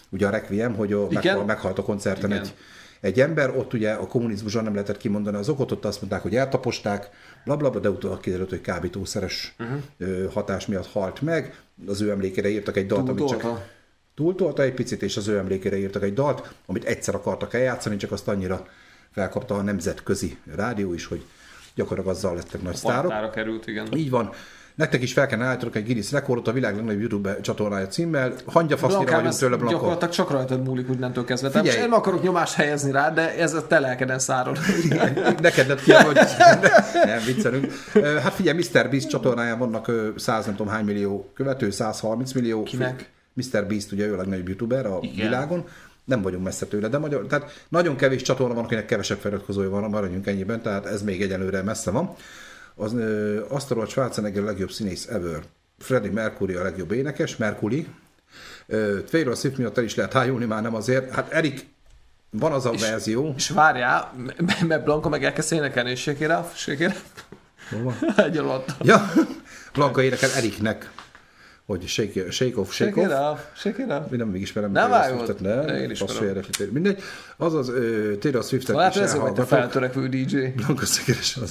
ugye 0.08 0.26
a 0.26 0.30
Requiem, 0.30 0.74
hogy 0.74 0.92
a, 0.92 1.06
meghal, 1.10 1.44
meghalt 1.44 1.78
a 1.78 1.82
koncerten 1.82 2.30
Igen. 2.30 2.42
egy, 2.42 2.54
egy 3.00 3.20
ember, 3.20 3.56
ott 3.56 3.72
ugye 3.72 3.92
a 3.92 4.06
kommunizmuson 4.06 4.62
nem 4.64 4.72
lehetett 4.72 4.96
kimondani 4.96 5.36
az 5.36 5.48
okot, 5.48 5.72
ott 5.72 5.84
azt 5.84 6.00
mondták, 6.00 6.22
hogy 6.22 6.36
eltaposták, 6.36 7.10
blablabla, 7.44 7.80
de 7.80 7.90
utána 7.90 8.18
kiderült, 8.18 8.50
hogy 8.50 8.60
kábítószeres 8.60 9.54
uh-huh. 9.58 10.32
hatás 10.32 10.66
miatt 10.66 10.86
halt 10.86 11.20
meg. 11.20 11.60
Az 11.86 12.00
ő 12.00 12.10
emlékére 12.10 12.48
írtak 12.48 12.76
egy 12.76 12.86
dalt, 12.86 13.08
amit 13.08 13.28
csak 13.28 13.40
Túltolta. 14.14 14.62
egy 14.62 14.74
picit, 14.74 15.02
és 15.02 15.16
az 15.16 15.28
ő 15.28 15.36
emlékére 15.36 15.78
írtak 15.78 16.02
egy 16.02 16.14
dalt, 16.14 16.54
amit 16.66 16.84
egyszer 16.84 17.14
akartak 17.14 17.54
eljátszani, 17.54 17.96
csak 17.96 18.12
azt 18.12 18.28
annyira 18.28 18.66
felkapta 19.10 19.54
a 19.54 19.62
nemzetközi 19.62 20.36
rádió 20.54 20.92
is, 20.92 21.06
hogy 21.06 21.24
gyakorlatilag 21.74 22.16
azzal 22.16 22.34
lettek 22.34 22.62
nagy 22.62 22.74
sztárok. 22.74 23.10
Pattára 23.10 23.30
került, 23.30 23.66
igen. 23.66 23.96
Így 23.96 24.10
van. 24.10 24.32
Nektek 24.78 25.02
is 25.02 25.12
fel 25.12 25.26
kell 25.26 25.42
állítanak 25.42 25.76
egy 25.76 25.84
Guinness 25.84 26.12
rekordot 26.12 26.48
a 26.48 26.52
világ 26.52 26.74
legnagyobb 26.74 27.00
YouTube 27.00 27.40
csatornája 27.40 27.86
címmel. 27.86 28.34
Hangyafasznyira 28.46 29.10
vagyunk 29.14 29.34
tőle, 29.34 29.56
Blanka. 29.56 29.74
gyakorlatilag 29.74 30.14
csak 30.14 30.30
rajtad 30.30 30.62
múlik 30.62 30.88
innentől 30.92 31.24
kezdve. 31.24 31.48
Figyelj. 31.48 31.66
most 31.66 31.80
nem 31.80 31.92
akarok 31.92 32.22
nyomást 32.22 32.54
helyezni 32.54 32.90
rá, 32.90 33.10
de 33.10 33.36
ez 33.36 33.54
a 33.54 33.66
te 33.66 33.78
lelkeden 33.78 34.18
szárad. 34.18 34.58
Neked 35.40 35.68
lett 35.68 35.82
ki, 35.82 35.92
hogy 35.92 36.18
nem 37.04 37.20
viccelünk. 37.26 37.72
Hát 38.22 38.32
figyelj, 38.32 38.56
Mr. 38.56 38.90
Beast 38.90 39.08
csatornáján 39.08 39.58
vannak 39.58 39.88
ö, 39.88 40.08
100 40.16 40.44
nem 40.46 40.56
tudom 40.56 40.72
hány 40.72 40.84
millió 40.84 41.30
követő, 41.34 41.70
130 41.70 42.32
millió. 42.32 42.62
Kinek? 42.62 43.10
Mr. 43.32 43.66
Beast 43.66 43.92
ugye 43.92 44.06
ő 44.06 44.14
a 44.14 44.16
legnagyobb 44.16 44.48
youtuber 44.48 44.86
a 44.86 44.98
Igen. 45.00 45.26
világon. 45.26 45.64
Nem 46.04 46.22
vagyunk 46.22 46.44
messze 46.44 46.66
tőle, 46.66 46.88
de 46.88 46.98
magyar, 46.98 47.26
tehát 47.26 47.64
nagyon 47.68 47.96
kevés 47.96 48.22
csatorna 48.22 48.54
van, 48.54 48.64
akinek 48.64 48.86
kevesebb 48.86 49.18
feliratkozója 49.18 49.70
van, 49.70 49.90
maradjunk 49.90 50.26
ennyiben, 50.26 50.62
tehát 50.62 50.86
ez 50.86 51.02
még 51.02 51.22
egyelőre 51.22 51.62
messze 51.62 51.90
van. 51.90 52.14
Az, 52.80 52.92
ö, 52.94 53.44
azt 53.48 53.70
a 53.70 53.86
Schwarzenegger 53.86 54.42
a 54.42 54.46
legjobb 54.46 54.70
színész 54.70 55.06
ever. 55.06 55.42
Freddie 55.78 56.12
Mercury 56.12 56.54
a 56.54 56.62
legjobb 56.62 56.92
énekes, 56.92 57.36
Mercury. 57.36 57.86
Ö, 58.66 58.98
Taylor 59.10 59.36
Swift 59.36 59.56
miatt 59.56 59.78
el 59.78 59.84
is 59.84 59.94
lehet 59.94 60.12
hájulni, 60.12 60.44
már 60.44 60.62
nem 60.62 60.74
azért. 60.74 61.14
Hát 61.14 61.32
Erik, 61.32 61.66
van 62.30 62.52
az 62.52 62.66
a 62.66 62.72
verzió. 62.80 63.34
És 63.36 63.48
várjál, 63.48 64.12
mert 64.66 64.84
Blanka 64.84 65.08
meg 65.08 65.24
elkezd 65.24 65.52
énekelni, 65.52 65.90
és 65.90 66.00
sékére, 66.00 66.50
sékére. 66.54 66.96
Hol 67.70 67.82
van? 67.82 67.94
Egy 68.26 68.36
alatt. 68.36 68.74
Ja, 68.82 69.12
Blanka 69.72 70.02
énekel 70.02 70.30
Eriknek, 70.30 70.90
hogy 71.68 71.86
shake, 71.86 72.30
shake 72.30 72.58
off, 72.60 72.72
shake, 72.72 72.92
Shake 72.92 73.06
it 73.06 73.12
off. 73.12 73.30
off, 73.32 73.38
shake 73.54 73.82
it 73.82 73.90
off. 73.90 74.10
Mi 74.10 74.16
nem 74.16 74.34
ismerem. 74.34 74.72
Nem 74.72 74.90
vágod? 74.90 75.40
Ne? 75.40 75.64
De 75.64 75.80
én 75.80 75.90
ismerem. 75.90 76.44
Mindegy. 76.72 77.02
Azaz, 77.36 77.68
ö, 77.68 78.16
Taylor 78.18 78.42
Swiftet 78.42 78.76
Hát 78.76 78.94
is 78.94 79.00
ez 79.00 79.10
vagy 79.10 79.18
elhallgatok. 79.20 79.48
feltörekvő 79.48 80.08
DJ. 80.08 80.36
Az. 80.82 81.00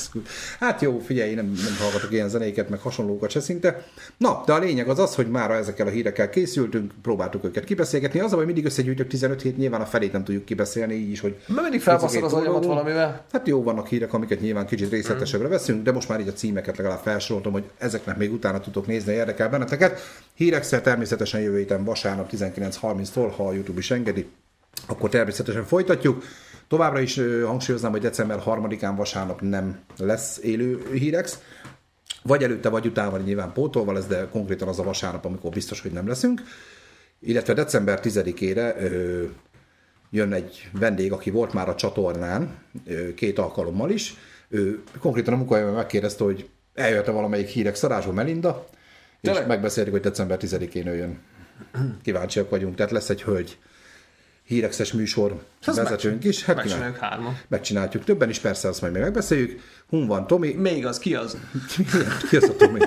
Hát 0.60 0.82
jó, 0.82 1.00
figyelj, 1.00 1.30
én 1.30 1.36
nem, 1.36 1.46
nem 1.46 1.76
hallgatok 1.80 2.12
ilyen 2.12 2.30
zenéket, 2.30 2.70
meg 2.70 2.80
hasonlókat 2.80 3.30
se 3.30 3.40
szinte. 3.40 3.84
Na, 4.18 4.44
de 4.46 4.54
a 4.54 4.60
lényeg 4.60 4.90
az 4.90 5.00
az, 5.00 5.16
hogy 5.16 5.28
már 5.30 5.52
ezekkel 5.52 5.88
a 5.88 5.90
hírekkel 5.90 6.30
készültünk, 6.30 6.92
próbáltuk 7.02 7.44
őket 7.46 7.64
kibeszélgetni. 7.64 8.20
Az 8.20 8.34
a 8.34 8.36
baj, 8.36 8.46
mindig 8.46 8.66
összegyűjtök 8.66 9.08
15 9.08 9.42
hét, 9.42 9.58
nyilván 9.58 9.82
a 9.82 9.86
felét 9.86 10.12
nem 10.12 10.24
tudjuk 10.24 10.46
kibeszélni, 10.46 10.94
így 10.94 11.12
is, 11.12 11.20
hogy 11.20 11.36
Mert 11.48 11.62
mindig 11.62 11.82
felbaszod 11.82 12.24
az 12.24 12.34
agyamat 12.34 12.66
valamivel. 12.66 13.26
Hát 13.32 13.48
jó, 13.48 13.64
vannak 13.64 13.88
hírek, 13.88 14.14
amiket 14.14 14.42
nyilván 14.42 14.66
kicsit 14.66 14.90
részletesebbre 14.90 15.48
veszünk, 15.48 15.84
de 15.84 15.92
most 15.92 16.10
már 16.10 16.20
így 16.20 16.28
a 16.28 16.34
címeket 16.34 16.78
legalább 16.78 17.00
felsoroltam, 17.04 17.52
hogy 17.52 17.64
ezeknek 17.78 18.18
még 18.18 18.34
utána 18.34 18.60
tudok 18.60 18.88
nézni, 18.88 19.14
érdekel 19.14 19.50
benneteket. 19.50 20.00
Hírekszer 20.34 20.82
természetesen 20.82 21.42
jövő 21.42 21.58
héten 21.58 21.84
vasárnap 21.84 22.32
19.30-tól, 22.32 23.34
ha 23.36 23.48
a 23.48 23.54
YouTube 23.54 23.80
is 23.80 23.92
engedi, 23.92 24.28
akkor 24.88 25.10
természetesen 25.10 25.66
folytatjuk. 25.66 26.24
Továbbra 26.68 27.00
is 27.00 27.20
hangsúlyoznám, 27.46 27.92
hogy 27.92 28.02
december 28.02 28.42
3-án 28.46 28.94
vasárnap 28.96 29.42
nem 29.42 29.80
lesz 29.98 30.40
élő 30.44 30.90
hírex. 30.94 31.40
Vagy 32.24 32.44
előtte, 32.44 32.70
vagy 32.70 32.86
utána 32.86 33.18
nyilván 33.18 33.54
pótolva 33.54 33.92
lesz, 33.92 34.06
de 34.06 34.28
konkrétan 34.32 34.68
az 34.68 34.80
a 34.80 34.84
vasárnap, 34.84 35.26
amikor 35.26 35.52
biztos, 35.52 35.82
hogy 35.82 35.92
nem 35.92 36.08
leszünk. 36.08 36.42
Illetve 37.20 37.54
december 37.54 38.00
10-ére 38.04 38.76
ö, 38.78 39.24
jön 40.10 40.34
egy 40.34 40.70
vendég, 40.72 41.12
aki 41.12 41.30
volt 41.30 41.54
már 41.54 41.70
a 41.70 41.76
csatornán 41.76 42.56
ö, 42.86 43.14
két 43.14 43.40
alkalommal 43.40 43.90
is. 43.90 44.16
Ő 44.50 44.84
konkrétan 45.00 45.34
a 45.34 45.38
munkahelyben 45.38 45.74
megkérdezte, 45.74 46.24
hogy 46.24 46.50
eljött-e 46.74 47.12
valamelyik 47.12 47.48
hírek 47.48 47.76
szarásba 47.76 48.12
Melinda, 48.12 48.68
és 49.22 49.30
Tényleg? 49.30 49.48
megbeszéltük, 49.48 49.94
hogy 49.94 50.02
december 50.02 50.38
10-én 50.42 50.86
jön. 50.94 51.18
Kíváncsiak 52.04 52.50
vagyunk, 52.50 52.76
tehát 52.76 52.92
lesz 52.92 53.10
egy 53.10 53.24
hölgy 53.24 53.58
hírekszes 54.44 54.94
műsor 54.94 55.42
Azt 55.66 55.78
vezetőnk 55.78 56.24
is. 56.24 56.44
Hát 56.44 56.56
csinál, 56.62 56.66
Megcsináljuk 56.66 56.98
hárman. 56.98 57.40
megcsináljuk 57.48 58.04
többen 58.04 58.30
is, 58.30 58.40
persze 58.40 58.68
azt 58.68 58.82
majd 58.82 58.94
még 58.94 59.02
megbeszéljük. 59.02 59.62
Hun 59.90 60.08
van 60.08 60.28
Tomi. 60.28 60.54
Még 60.54 60.86
az, 60.86 61.00
ki 61.00 61.16
az? 61.16 61.38
Ki 62.30 62.36
az 62.38 62.44
a 62.44 62.56
Tomi? 62.56 62.80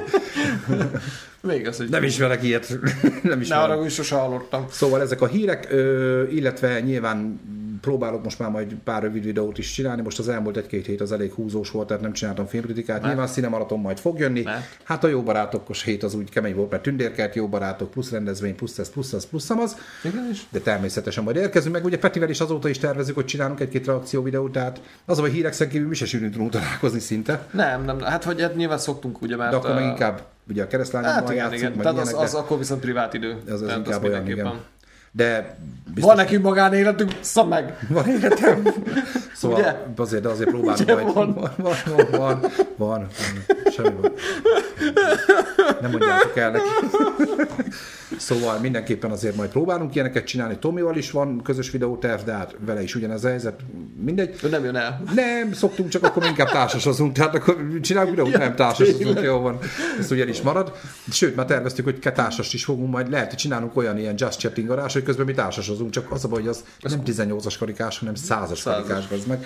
Még 1.40 1.66
az, 1.66 1.76
hogy 1.76 1.88
Nem 1.88 2.02
ismerek 2.02 2.42
ilyet. 2.42 2.68
Nem 3.22 3.38
ne 3.38 3.40
ismerem. 3.40 3.70
arra, 3.70 3.80
hogy 3.80 3.90
sose 3.90 4.14
hallottam. 4.14 4.66
Szóval 4.70 5.00
ezek 5.00 5.20
a 5.20 5.26
hírek, 5.26 5.68
illetve 6.30 6.80
nyilván 6.80 7.40
próbálok 7.80 8.24
most 8.24 8.38
már 8.38 8.50
majd 8.50 8.74
pár 8.84 9.02
rövid 9.02 9.24
videót 9.24 9.58
is 9.58 9.72
csinálni, 9.72 10.02
most 10.02 10.18
az 10.18 10.28
elmúlt 10.28 10.56
egy-két 10.56 10.86
hét 10.86 11.00
az 11.00 11.12
elég 11.12 11.32
húzós 11.32 11.70
volt, 11.70 11.86
tehát 11.86 12.02
nem 12.02 12.12
csináltam 12.12 12.46
filmkritikát. 12.46 13.02
Nyilván 13.02 13.26
Cinemaraton 13.26 13.80
majd 13.80 13.98
fog 13.98 14.18
jönni. 14.18 14.42
Mert? 14.42 14.78
Hát 14.82 15.04
a 15.04 15.08
jó 15.08 15.22
barátokos 15.22 15.82
hét 15.82 16.02
az 16.02 16.14
úgy 16.14 16.30
kemény 16.30 16.54
volt, 16.54 16.70
mert 16.70 16.82
tündérkert, 16.82 17.34
jó 17.34 17.48
barátok, 17.48 17.90
plusz 17.90 18.10
rendezvény, 18.10 18.54
plusz 18.54 18.78
ez, 18.78 18.90
plusz 18.90 19.12
az, 19.12 19.26
plusz 19.26 19.50
az. 19.50 19.76
De 20.50 20.58
természetesen 20.58 21.24
majd 21.24 21.36
érkezünk, 21.36 21.74
meg 21.74 21.84
ugye 21.84 21.98
Petivel 21.98 22.30
is 22.30 22.40
azóta 22.40 22.68
is 22.68 22.78
tervezünk, 22.78 23.16
hogy 23.16 23.26
csinálunk 23.26 23.60
egy-két 23.60 23.86
reakció 23.86 24.22
videót, 24.22 24.52
tehát 24.52 24.80
az, 25.04 25.18
hogy 25.18 25.32
hírek 25.32 25.68
kívül 25.68 25.88
mi 25.88 25.94
se 25.94 26.06
sűrűn 26.06 26.50
találkozni 26.50 26.98
szinte. 26.98 27.46
Nem, 27.52 27.84
nem, 27.84 28.00
hát 28.00 28.24
vagy 28.24 28.40
hát 28.40 28.56
nyilván 28.56 28.78
szoktunk, 28.78 29.22
ugye, 29.22 29.36
mert... 29.36 29.50
De 29.50 29.56
akkor 29.56 29.74
meg 29.74 29.84
inkább 29.84 30.22
ugye 30.48 30.62
a 30.62 30.66
keresztlányommal 30.66 31.14
Hát 31.14 31.30
igen, 31.30 31.36
játszunk, 31.36 31.60
igen. 31.60 31.72
meg 31.72 31.82
Tehát 31.82 31.98
az, 31.98 32.14
az, 32.14 32.34
akkor 32.34 32.58
viszont 32.58 32.80
privát 32.80 33.14
idő. 33.14 33.36
az, 33.46 33.52
az 33.52 33.60
Tehát 33.60 33.86
inkább 33.86 34.04
olyan, 34.04 34.28
igen. 34.28 34.52
De 35.12 35.58
biztos, 35.84 36.04
Van 36.04 36.16
nekünk 36.16 36.42
magánéletünk, 36.42 37.12
szab 37.20 37.48
meg! 37.48 37.78
van 37.88 38.08
életem. 38.08 38.62
Szóval 39.34 39.58
Ugye? 39.58 39.76
azért, 39.96 40.22
de 40.22 40.28
azért 40.28 40.48
próbálunk 40.48 40.80
Ugye 40.80 40.94
majd. 40.94 41.14
van? 41.14 41.32
Van, 41.34 41.52
van, 41.56 41.74
van, 42.10 42.10
van, 42.10 42.50
van, 42.76 43.06
semmi 43.70 43.94
van. 44.00 44.12
Nem 45.80 45.90
mondjátok 45.90 46.36
el 46.36 46.50
neki. 46.50 46.64
Szóval 48.16 48.58
mindenképpen 48.58 49.10
azért 49.10 49.36
majd 49.36 49.50
próbálunk 49.50 49.94
ilyeneket 49.94 50.24
csinálni. 50.24 50.58
Tomival 50.58 50.96
is 50.96 51.10
van 51.10 51.42
közös 51.42 51.70
videóterv, 51.70 52.20
de 52.22 52.32
hát 52.32 52.54
vele 52.66 52.82
is 52.82 52.94
ugyanez 52.94 53.24
a 53.24 53.28
helyzet. 53.28 53.60
Mindegy. 54.04 54.38
Ő 54.42 54.48
nem 54.48 54.64
jön 54.64 54.76
el. 54.76 55.02
Nem, 55.14 55.52
szoktunk, 55.52 55.88
csak 55.88 56.02
akkor 56.02 56.24
inkább 56.24 56.50
társasozunk. 56.50 57.12
Tehát 57.12 57.34
akkor 57.34 57.78
csinálunk 57.80 58.10
videót, 58.10 58.38
nem 58.38 58.54
társasozunk, 58.54 59.20
jó 59.20 59.38
van. 59.38 59.58
Ez 59.98 60.10
ugye 60.10 60.22
el 60.22 60.28
is 60.28 60.42
marad. 60.42 60.72
Sőt, 61.10 61.36
már 61.36 61.46
terveztük, 61.46 61.84
hogy 61.84 61.98
társast 61.98 62.54
is 62.54 62.64
fogunk 62.64 62.90
majd. 62.90 63.10
Lehet, 63.10 63.28
hogy 63.28 63.38
csinálunk 63.38 63.76
olyan 63.76 63.98
ilyen 63.98 64.14
just 64.16 64.38
chatting 64.38 64.70
hogy 65.00 65.08
közben 65.08 65.26
mi 65.26 65.32
társasozunk, 65.32 65.90
csak 65.90 66.10
az 66.10 66.24
a 66.24 66.28
baj, 66.28 66.40
hogy 66.40 66.48
az 66.48 66.64
nem 66.80 67.02
18-as 67.04 67.54
karikás, 67.58 67.98
hanem 67.98 68.14
100-as 68.16 68.60
karikás, 68.64 69.10
az 69.10 69.24
meg. 69.24 69.44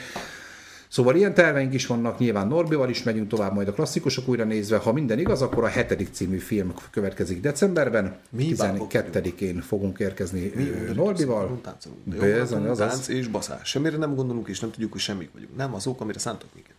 Szóval 0.89 1.17
ilyen 1.17 1.35
terveink 1.35 1.75
is 1.75 1.87
vannak, 1.87 2.19
nyilván 2.19 2.47
Norbival 2.47 2.89
is 2.89 3.03
megyünk 3.03 3.29
tovább 3.29 3.55
majd 3.55 3.69
a 3.69 3.73
klasszikusok 3.73 4.29
újra 4.29 4.45
nézve. 4.45 4.77
Ha 4.77 4.93
minden 4.93 5.19
igaz, 5.19 5.43
akkor 5.43 5.65
a 5.65 5.67
hetedik 5.67 6.09
című 6.13 6.39
film 6.39 6.75
következik 6.91 7.41
decemberben. 7.41 8.17
Mi 8.31 8.55
12-én 8.57 9.61
fogunk 9.61 9.99
érkezni 9.99 10.53
Norbival. 10.95 11.61
Táncolunk. 11.63 12.01
Bizony, 12.05 12.65
Jó, 12.65 12.71
azaz. 12.71 12.91
Tánc 12.91 13.09
és 13.09 13.27
baszás. 13.27 13.69
Semmire 13.69 13.97
nem 13.97 14.15
gondolunk, 14.15 14.49
és 14.49 14.61
nem 14.61 14.71
tudjuk, 14.71 14.93
hogy 14.93 15.01
semmik 15.01 15.31
vagyunk. 15.33 15.57
Nem 15.57 15.75
azok, 15.75 16.01
amire 16.01 16.19
szántok 16.19 16.49
minket. 16.55 16.75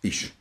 Is. 0.00 0.34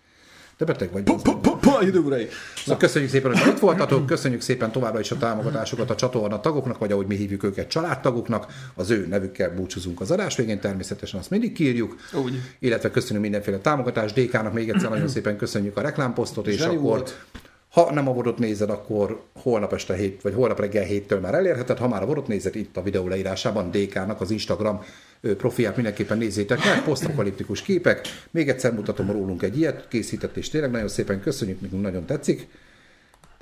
Te 0.61 0.67
beteg 0.67 0.91
vagy. 0.91 1.03
Pa, 1.03 1.15
pa, 1.15 1.37
pa, 1.37 1.55
pa, 1.55 1.81
ide 1.81 1.99
urai! 1.99 2.27
Szóval 2.55 2.77
köszönjük 2.77 3.11
szépen, 3.11 3.37
hogy 3.37 3.53
itt 3.53 3.59
voltatok, 3.59 4.05
köszönjük 4.05 4.41
szépen 4.41 4.71
továbbra 4.71 4.99
is 4.99 5.11
a 5.11 5.17
támogatásokat 5.17 5.89
a 5.89 5.95
csatorna 5.95 6.39
tagoknak, 6.39 6.77
vagy 6.77 6.91
ahogy 6.91 7.05
mi 7.05 7.15
hívjuk 7.15 7.43
őket, 7.43 7.67
családtagoknak. 7.67 8.45
Az 8.75 8.89
ő 8.89 9.07
nevükkel 9.09 9.53
búcsúzunk 9.55 10.01
az 10.01 10.11
adás 10.11 10.35
végén, 10.35 10.59
természetesen 10.59 11.19
azt 11.19 11.29
mindig 11.29 11.53
kírjuk. 11.53 11.95
Úgy. 12.23 12.33
Illetve 12.59 12.91
köszönjük 12.91 13.21
mindenféle 13.21 13.57
támogatást. 13.57 14.19
DK-nak 14.19 14.53
még 14.53 14.69
egyszer 14.69 14.89
nagyon 14.89 15.07
szépen 15.07 15.37
köszönjük 15.37 15.77
a 15.77 15.81
reklámposztot, 15.81 16.47
és 16.47 16.57
Zseni 16.57 16.75
akkor 16.75 16.87
volt. 16.87 17.25
ha 17.69 17.93
nem 17.93 18.07
a 18.07 18.13
vodot 18.13 18.37
nézed, 18.37 18.69
akkor 18.69 19.21
holnap 19.41 19.73
este 19.73 19.95
7, 19.95 20.21
vagy 20.21 20.33
holnap 20.33 20.59
reggel 20.59 20.85
7-től 20.89 21.21
már 21.21 21.33
elérheted. 21.33 21.77
Ha 21.77 21.87
már 21.87 22.01
a 22.01 22.05
vodot 22.05 22.27
nézed, 22.27 22.55
itt 22.55 22.77
a 22.77 22.81
videó 22.81 23.07
leírásában 23.07 23.71
DK-nak 23.71 24.21
az 24.21 24.31
Instagram 24.31 24.83
profiát 25.21 25.75
mindenképpen 25.75 26.17
nézzétek 26.17 26.65
meg, 26.65 26.83
posztapokaliptikus 26.83 27.61
képek. 27.61 28.01
Még 28.31 28.49
egyszer 28.49 28.73
mutatom 28.73 29.11
rólunk 29.11 29.41
egy 29.41 29.57
ilyet, 29.57 29.87
készített, 29.87 30.37
és 30.37 30.49
tényleg 30.49 30.71
nagyon 30.71 30.87
szépen 30.87 31.21
köszönjük, 31.21 31.61
nekünk 31.61 31.81
nagyon 31.81 32.05
tetszik. 32.05 32.47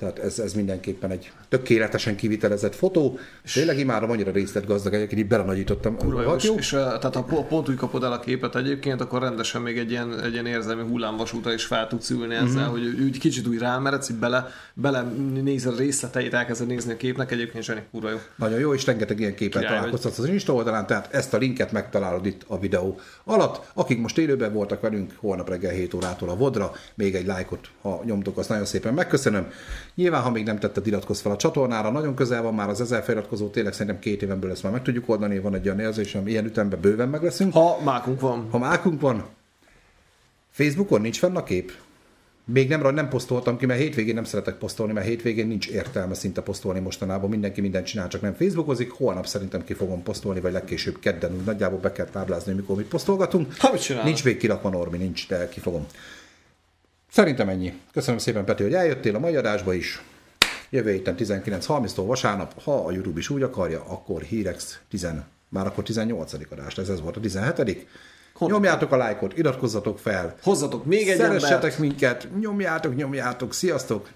Tehát 0.00 0.18
ez, 0.18 0.38
ez 0.38 0.52
mindenképpen 0.52 1.10
egy 1.10 1.32
tökéletesen 1.48 2.16
kivitelezett 2.16 2.74
fotó. 2.74 3.18
Tényleg 3.54 3.78
imádom, 3.78 4.10
annyira 4.10 4.30
részletgazdag, 4.30 4.94
egyébként 4.94 5.20
így 5.20 5.26
belenagyítottam. 5.28 5.96
Kurva 5.96 6.22
jó, 6.22 6.34
és, 6.34 6.44
jó. 6.44 6.54
és, 6.54 6.72
eh, 6.72 6.78
tehát 6.80 7.14
ha 7.14 7.22
po- 7.22 7.46
pont 7.46 7.68
úgy 7.68 7.74
kapod 7.74 8.04
el 8.04 8.12
a 8.12 8.20
képet 8.20 8.56
egyébként, 8.56 9.00
akkor 9.00 9.20
rendesen 9.22 9.62
még 9.62 9.78
egy 9.78 9.90
ilyen, 9.90 10.20
egy 10.20 10.32
ilyen 10.32 10.46
érzelmi 10.46 10.82
hullámvasútra 10.82 11.52
is 11.52 11.64
fel 11.64 11.86
tudsz 11.88 12.10
ülni 12.10 12.34
ezzel, 12.34 12.46
Mhm. 12.46 12.58
mm-hmm. 12.58 12.70
hogy 12.70 13.00
úgy 13.02 13.18
kicsit 13.18 13.46
úgy 13.46 13.58
rámeredsz, 13.58 14.08
így 14.08 14.16
bele, 14.16 14.48
bele 14.74 15.02
nézed 15.42 15.78
részleteit, 15.78 16.34
elkezded 16.34 16.66
nézni 16.66 16.92
a 16.92 16.96
képnek, 16.96 17.30
egyébként 17.32 17.64
Zseni, 17.64 17.82
kurva 17.90 18.10
jó. 18.10 18.16
Nagyon 18.36 18.58
jó, 18.58 18.74
és 18.74 18.86
rengeteg 18.86 19.20
ilyen 19.20 19.34
képet 19.34 19.60
Király 19.60 19.76
találkoztatsz 19.76 20.18
az 20.18 20.28
Insta 20.28 20.54
oldalán, 20.54 20.86
tehát 20.86 21.14
ezt 21.14 21.34
a 21.34 21.38
linket 21.38 21.72
megtalálod 21.72 22.26
itt 22.26 22.42
a 22.46 22.58
videó 22.58 23.00
alatt. 23.24 23.70
Akik 23.74 23.98
most 24.00 24.18
élőben 24.18 24.52
voltak 24.52 24.80
velünk, 24.80 25.12
holnap 25.16 25.48
reggel 25.48 25.72
7 25.72 25.94
órától 25.94 26.28
a 26.28 26.36
Vodra, 26.36 26.72
még 26.94 27.14
egy 27.14 27.26
lájkot, 27.26 27.68
ha 27.82 28.02
nyomtok, 28.04 28.38
azt 28.38 28.48
nagyon 28.48 28.64
szépen 28.64 28.94
megköszönöm. 28.94 29.46
Nyilván, 29.94 30.22
ha 30.22 30.30
még 30.30 30.44
nem 30.44 30.58
tetted, 30.58 30.86
iratkozz 30.86 31.20
fel 31.20 31.32
a 31.32 31.36
csatornára, 31.36 31.90
nagyon 31.90 32.14
közel 32.14 32.42
van 32.42 32.54
már 32.54 32.68
az 32.68 32.80
ezer 32.80 33.02
feliratkozó, 33.02 33.48
tényleg 33.48 33.72
szerintem 33.72 33.98
két 33.98 34.22
éven 34.22 34.38
belül 34.38 34.54
ezt 34.54 34.62
már 34.62 34.72
meg 34.72 34.82
tudjuk 34.82 35.08
oldani, 35.08 35.38
van 35.38 35.54
egy 35.54 35.66
olyan 35.66 35.80
érzésem, 35.80 36.26
ilyen 36.26 36.44
ütemben 36.44 36.80
bőven 36.80 37.08
meg 37.08 37.22
leszünk. 37.22 37.52
Ha 37.52 37.78
mákunk 37.84 38.20
van. 38.20 38.46
Ha 38.50 38.58
mákunk 38.58 39.00
van, 39.00 39.24
Facebookon 40.50 41.00
nincs 41.00 41.18
fenn 41.18 41.36
a 41.36 41.42
kép? 41.42 41.72
Még 42.44 42.68
nem, 42.68 42.94
nem 42.94 43.08
posztoltam 43.08 43.56
ki, 43.56 43.66
mert 43.66 43.80
hétvégén 43.80 44.14
nem 44.14 44.24
szeretek 44.24 44.54
posztolni, 44.54 44.92
mert 44.92 45.06
hétvégén 45.06 45.46
nincs 45.46 45.68
értelme 45.68 46.14
szinte 46.14 46.40
posztolni 46.40 46.80
mostanában. 46.80 47.30
Mindenki 47.30 47.60
mindent 47.60 47.86
csinál, 47.86 48.08
csak 48.08 48.20
nem 48.20 48.34
Facebookozik. 48.34 48.90
Holnap 48.90 49.26
szerintem 49.26 49.64
ki 49.64 49.72
fogom 49.72 50.02
posztolni, 50.02 50.40
vagy 50.40 50.52
legkésőbb 50.52 50.98
kedden. 50.98 51.32
Úgy 51.32 51.44
nagyjából 51.44 51.78
be 51.78 51.92
kell 51.92 52.06
táblázni, 52.06 52.52
mikor 52.52 52.76
mit 52.76 52.86
posztolgatunk. 52.86 53.54
Ha, 53.58 53.72
mit 53.72 53.82
csinálod? 53.82 54.06
Nincs 54.06 54.24
még 54.24 54.36
kirakva 54.36 54.68
Normi, 54.68 54.98
nincs, 54.98 55.28
de 55.28 55.48
ki 55.48 55.60
fogom. 55.60 55.86
Szerintem 57.10 57.48
ennyi. 57.48 57.72
Köszönöm 57.92 58.18
szépen, 58.18 58.44
Peti, 58.44 58.62
hogy 58.62 58.74
eljöttél 58.74 59.14
a 59.14 59.18
mai 59.18 59.36
adásba 59.36 59.74
is. 59.74 60.02
Jövő 60.70 60.90
héten 60.90 61.14
19.30-tól 61.18 62.04
vasárnap, 62.06 62.62
ha 62.62 62.84
a 62.86 62.90
YouTube 62.92 63.18
is 63.18 63.30
úgy 63.30 63.42
akarja, 63.42 63.84
akkor 63.86 64.22
Hírex 64.22 64.80
10, 64.90 65.06
már 65.48 65.66
akkor 65.66 65.84
18. 65.84 66.32
adás, 66.50 66.78
ez, 66.78 66.88
ez 66.88 67.00
volt 67.00 67.16
a 67.16 67.20
17. 67.20 67.86
Honnan? 68.34 68.54
Nyomjátok 68.54 68.92
a 68.92 68.96
lájkot, 68.96 69.38
iratkozzatok 69.38 69.98
fel, 69.98 70.36
Hozzatok 70.42 70.84
még 70.84 71.08
egy 71.08 71.16
szeressetek 71.16 71.54
embert. 71.62 71.78
minket, 71.78 72.28
nyomjátok, 72.40 72.96
nyomjátok, 72.96 73.54
sziasztok! 73.54 74.08